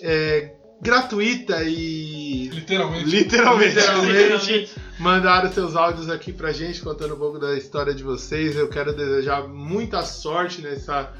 é, 0.02 0.52
gratuita 0.82 1.64
e 1.64 2.50
Literalmente. 2.52 3.06
Literalmente. 3.06 3.76
literalmente 3.76 4.70
mandaram 4.98 5.50
seus 5.50 5.74
áudios 5.74 6.10
aqui 6.10 6.34
pra 6.34 6.52
gente 6.52 6.82
contando 6.82 7.14
um 7.14 7.18
pouco 7.18 7.38
da 7.38 7.56
história 7.56 7.94
de 7.94 8.02
vocês. 8.02 8.54
Eu 8.54 8.68
quero 8.68 8.92
desejar 8.92 9.48
muita 9.48 10.02
sorte 10.02 10.60
nessa 10.60 11.10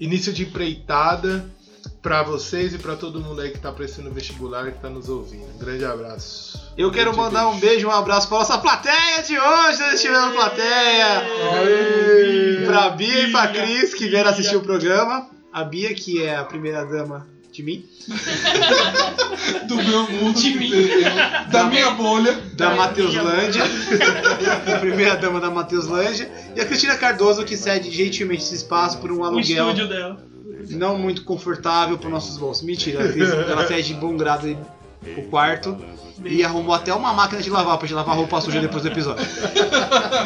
início 0.00 0.32
de 0.32 0.44
empreitada 0.44 1.44
pra 2.02 2.22
vocês 2.24 2.74
e 2.74 2.78
pra 2.78 2.96
todo 2.96 3.20
mundo 3.20 3.40
aí 3.40 3.50
que 3.50 3.60
tá 3.60 3.70
prestando 3.70 4.10
vestibular 4.10 4.68
e 4.68 4.72
que 4.72 4.80
tá 4.80 4.90
nos 4.90 5.08
ouvindo. 5.08 5.46
Um 5.54 5.58
grande 5.58 5.84
abraço. 5.84 6.60
Eu 6.76 6.90
quero 6.90 7.12
Grande 7.12 7.26
mandar 7.26 7.48
um 7.48 7.58
beijo 7.60 7.86
um 7.86 7.92
abraço 7.92 8.28
pra 8.28 8.38
nossa 8.38 8.58
plateia 8.58 9.22
de 9.22 9.38
hoje. 9.38 9.78
Nós 9.78 10.00
tivemos 10.00 10.34
plateia. 10.34 11.22
Aê! 11.54 12.66
Pra 12.66 12.90
Bia 12.90 13.28
e 13.28 13.30
pra 13.30 13.46
Cris 13.48 13.94
que 13.94 14.08
vieram 14.08 14.30
assistir 14.30 14.56
o 14.56 14.62
programa. 14.62 15.30
A 15.52 15.62
Bia, 15.62 15.94
que 15.94 16.22
é 16.22 16.36
a 16.36 16.44
primeira 16.44 16.84
dama 16.84 17.26
de 17.52 17.62
mim, 17.62 17.84
Do 19.68 19.76
meu 19.76 20.10
mundo. 20.10 20.40
Da 21.50 21.64
minha 21.64 21.90
bolha. 21.90 22.32
da 22.54 22.74
Mateuslândia. 22.74 23.62
a 24.74 24.78
primeira 24.78 25.16
dama 25.16 25.38
da 25.38 25.50
Mateuslândia. 25.50 26.32
E 26.56 26.60
a 26.62 26.64
Cristina 26.64 26.96
Cardoso, 26.96 27.44
que 27.44 27.54
cede 27.56 27.90
gentilmente 27.90 28.42
esse 28.42 28.54
espaço 28.54 28.98
por 28.98 29.12
um 29.12 29.20
O 29.20 29.24
aluguel 29.24 29.68
estúdio 29.68 29.86
dela. 29.86 30.31
Não 30.70 30.98
muito 30.98 31.24
confortável 31.24 31.98
para 31.98 32.08
nossos 32.08 32.36
bolsos. 32.36 32.64
Mentira, 32.64 33.00
ela 33.02 33.66
cede 33.66 33.88
de 33.88 33.94
bom 33.94 34.16
grado 34.16 34.56
o 35.16 35.22
quarto. 35.24 35.76
E 36.24 36.44
arrumou 36.44 36.74
até 36.74 36.94
uma 36.94 37.12
máquina 37.12 37.42
de 37.42 37.50
lavar 37.50 37.76
pra 37.78 37.86
gente 37.86 37.96
lavar 37.96 38.14
roupa 38.14 38.40
suja 38.40 38.60
depois 38.60 38.82
do 38.82 38.88
episódio. 38.88 39.26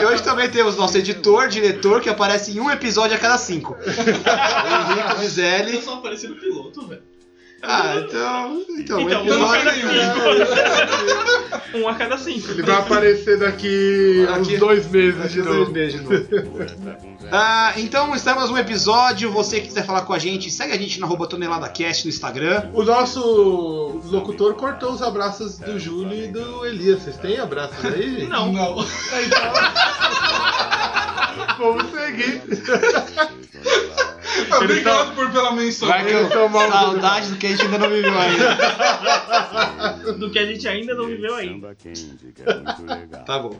E 0.00 0.04
hoje 0.04 0.22
também 0.22 0.50
temos 0.50 0.76
nosso 0.76 0.98
editor, 0.98 1.48
diretor, 1.48 2.00
que 2.00 2.10
aparece 2.10 2.50
em 2.50 2.60
um 2.60 2.70
episódio 2.70 3.16
a 3.16 3.18
cada 3.18 3.38
cinco. 3.38 3.74
Henrique 3.80 5.20
Vizelli. 5.20 5.80
só 5.80 5.94
apareci 5.94 6.28
no 6.28 6.36
piloto, 6.36 6.86
velho. 6.86 7.02
Ah, 7.68 7.94
então. 7.96 8.62
Então, 8.78 9.00
Então, 9.00 9.24
um 9.26 9.44
a 9.44 9.58
cada 9.58 9.72
cinco. 9.72 9.88
um 11.78 11.88
a 11.88 11.94
cada 11.94 12.18
cinco. 12.18 12.50
Ele 12.50 12.62
vai 12.62 12.76
aparecer 12.76 13.38
daqui 13.38 14.26
Aqui- 14.30 14.54
uns 14.54 14.58
dois 14.60 14.86
meses 14.90 15.16
Daqui 15.20 15.34
de 15.34 15.42
dois 15.42 15.58
novo. 15.58 15.72
meses 15.72 16.00
de 16.00 16.06
novo. 16.06 17.06
Ah, 17.32 17.72
então 17.76 18.14
estamos 18.14 18.50
no 18.50 18.56
episódio. 18.56 19.32
Você 19.32 19.58
que 19.60 19.66
quiser 19.66 19.84
falar 19.84 20.02
com 20.02 20.12
a 20.12 20.18
gente, 20.18 20.48
segue 20.48 20.72
a 20.72 20.78
gente 20.78 21.00
no 21.00 21.06
arroba 21.06 21.26
ToneladaCast 21.26 22.04
no 22.04 22.10
Instagram. 22.10 22.70
O 22.72 22.84
nosso 22.84 24.00
locutor 24.04 24.54
cortou 24.54 24.92
os 24.92 25.02
abraços 25.02 25.58
do 25.58 25.76
Júlio 25.76 26.16
e 26.24 26.28
do 26.28 26.64
Elias. 26.64 27.02
Vocês 27.02 27.16
têm 27.16 27.36
abraços 27.40 27.84
aí, 27.84 28.10
gente? 28.20 28.26
Não. 28.28 28.52
Não. 28.52 28.76
Vamos 31.58 31.90
seguir. 31.90 32.42
Obrigado 34.56 35.14
por 35.14 35.30
pela 35.30 35.52
menção. 35.52 35.88
Vai 35.88 36.04
que 36.04 36.12
eu 36.12 36.30
sou 36.30 36.48
mal. 36.48 36.70
Saudades 36.70 37.30
do 37.30 37.36
que 37.36 37.46
a 37.46 37.50
gente 37.50 37.62
ainda 37.62 37.78
não 37.78 37.88
viveu 37.88 38.18
ainda. 38.18 38.56
Do 40.18 40.30
que 40.30 40.38
a 40.38 40.46
gente 40.46 40.68
ainda 40.68 40.94
não 40.94 41.06
viveu 41.06 41.34
ainda. 41.34 41.74
Tá 43.26 43.38
bom. 43.40 43.58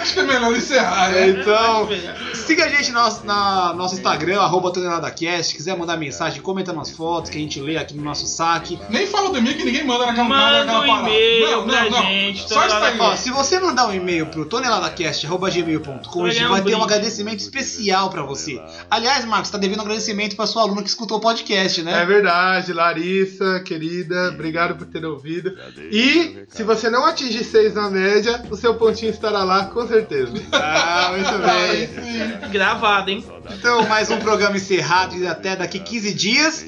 Acho 0.00 0.14
que 0.14 0.20
é 0.20 0.22
melhor 0.22 0.54
encerrar, 0.54 1.10
né? 1.10 1.28
Então, 1.28 1.88
siga 2.34 2.64
a 2.66 2.68
gente 2.68 2.90
no 2.92 3.00
nosso, 3.00 3.24
na 3.26 3.72
nosso 3.74 3.94
Instagram, 3.94 4.40
arroba 4.40 4.70
ToneladaCast. 4.72 5.50
Se 5.50 5.54
quiser 5.56 5.76
mandar 5.76 5.96
mensagem, 5.96 6.40
comenta 6.42 6.72
nas 6.72 6.90
fotos 6.90 7.30
que 7.30 7.38
a 7.38 7.40
gente 7.40 7.60
lê 7.60 7.76
aqui 7.76 7.94
no 7.94 8.02
nosso 8.02 8.26
saque. 8.26 8.78
Nem 8.90 9.06
fala 9.06 9.30
do 9.30 9.38
e-mail 9.38 9.56
que 9.56 9.64
ninguém 9.64 9.84
manda 9.84 10.06
naquela 10.06 10.28
Manda 10.28 10.64
naquela 10.64 10.84
um 10.84 10.86
parada. 10.86 11.08
e-mail 11.10 11.56
Não, 11.56 11.66
pra 11.66 11.82
não, 11.84 11.90
não. 11.90 12.02
gente, 12.02 12.48
Só 12.48 12.66
Instagram. 12.66 13.02
Ó, 13.04 13.16
se 13.16 13.30
você 13.30 13.58
mandar 13.58 13.88
um 13.88 13.94
e-mail 13.94 14.26
pro 14.26 14.44
toneladacast.gmail.com, 14.44 16.24
a 16.24 16.30
gente 16.30 16.46
vai 16.48 16.62
ter 16.62 16.74
um 16.74 16.82
agradecimento 16.82 17.40
especial 17.40 18.10
pra 18.10 18.15
você. 18.22 18.60
Aliás, 18.90 19.24
Marcos, 19.24 19.50
tá 19.50 19.58
devendo 19.58 19.78
um 19.78 19.82
agradecimento 19.82 20.36
pra 20.36 20.46
sua 20.46 20.62
aluna 20.62 20.82
que 20.82 20.88
escutou 20.88 21.18
o 21.18 21.20
podcast, 21.20 21.80
É 21.80 21.84
né? 21.84 22.04
verdade, 22.04 22.72
Larissa, 22.72 23.60
querida, 23.60 24.30
obrigado 24.30 24.76
por 24.76 24.86
ter 24.86 25.04
ouvido. 25.04 25.56
E 25.90 26.44
se 26.48 26.62
você 26.62 26.88
não 26.90 27.04
atingir 27.06 27.44
seis 27.44 27.74
na 27.74 27.90
média, 27.90 28.42
o 28.50 28.56
seu 28.56 28.74
pontinho 28.74 29.10
estará 29.10 29.42
lá 29.44 29.66
com 29.66 29.86
certeza. 29.86 30.32
Ah, 30.52 31.12
muito 31.12 31.38
bem. 31.38 32.50
Gravado, 32.50 33.10
hein? 33.10 33.24
Então, 33.58 33.86
mais 33.86 34.10
um 34.10 34.18
programa 34.18 34.56
encerrado 34.56 35.16
e 35.16 35.26
até 35.26 35.54
daqui 35.56 35.78
15 35.78 36.14
dias. 36.14 36.64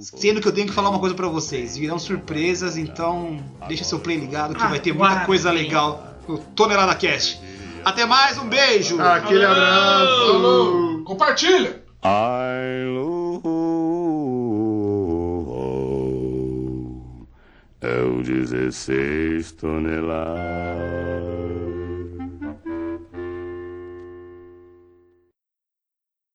Sendo 0.00 0.40
que 0.40 0.48
eu 0.48 0.52
tenho 0.52 0.66
que 0.66 0.72
falar 0.72 0.90
uma 0.90 0.98
coisa 0.98 1.14
pra 1.14 1.28
vocês. 1.28 1.76
Virão 1.76 1.98
surpresas, 1.98 2.76
então 2.76 3.42
deixa 3.68 3.84
seu 3.84 3.98
play 3.98 4.16
ligado 4.16 4.54
que 4.54 4.66
vai 4.66 4.78
ter 4.80 4.92
muita 4.92 5.20
coisa 5.26 5.50
legal 5.50 6.14
no 6.28 6.38
Tonelada 6.38 6.94
Cast. 6.94 7.40
Até 7.84 8.06
mais, 8.06 8.38
um 8.38 8.48
beijo! 8.48 9.00
Aquele 9.00 9.44
Falou! 9.44 9.56
abraço. 9.56 10.26
Falou. 10.26 11.04
Compartilha. 11.04 11.82
É 17.82 18.02
o 18.02 18.22
16 18.22 18.70
16 18.70 19.52
toneladas. 19.52 21.39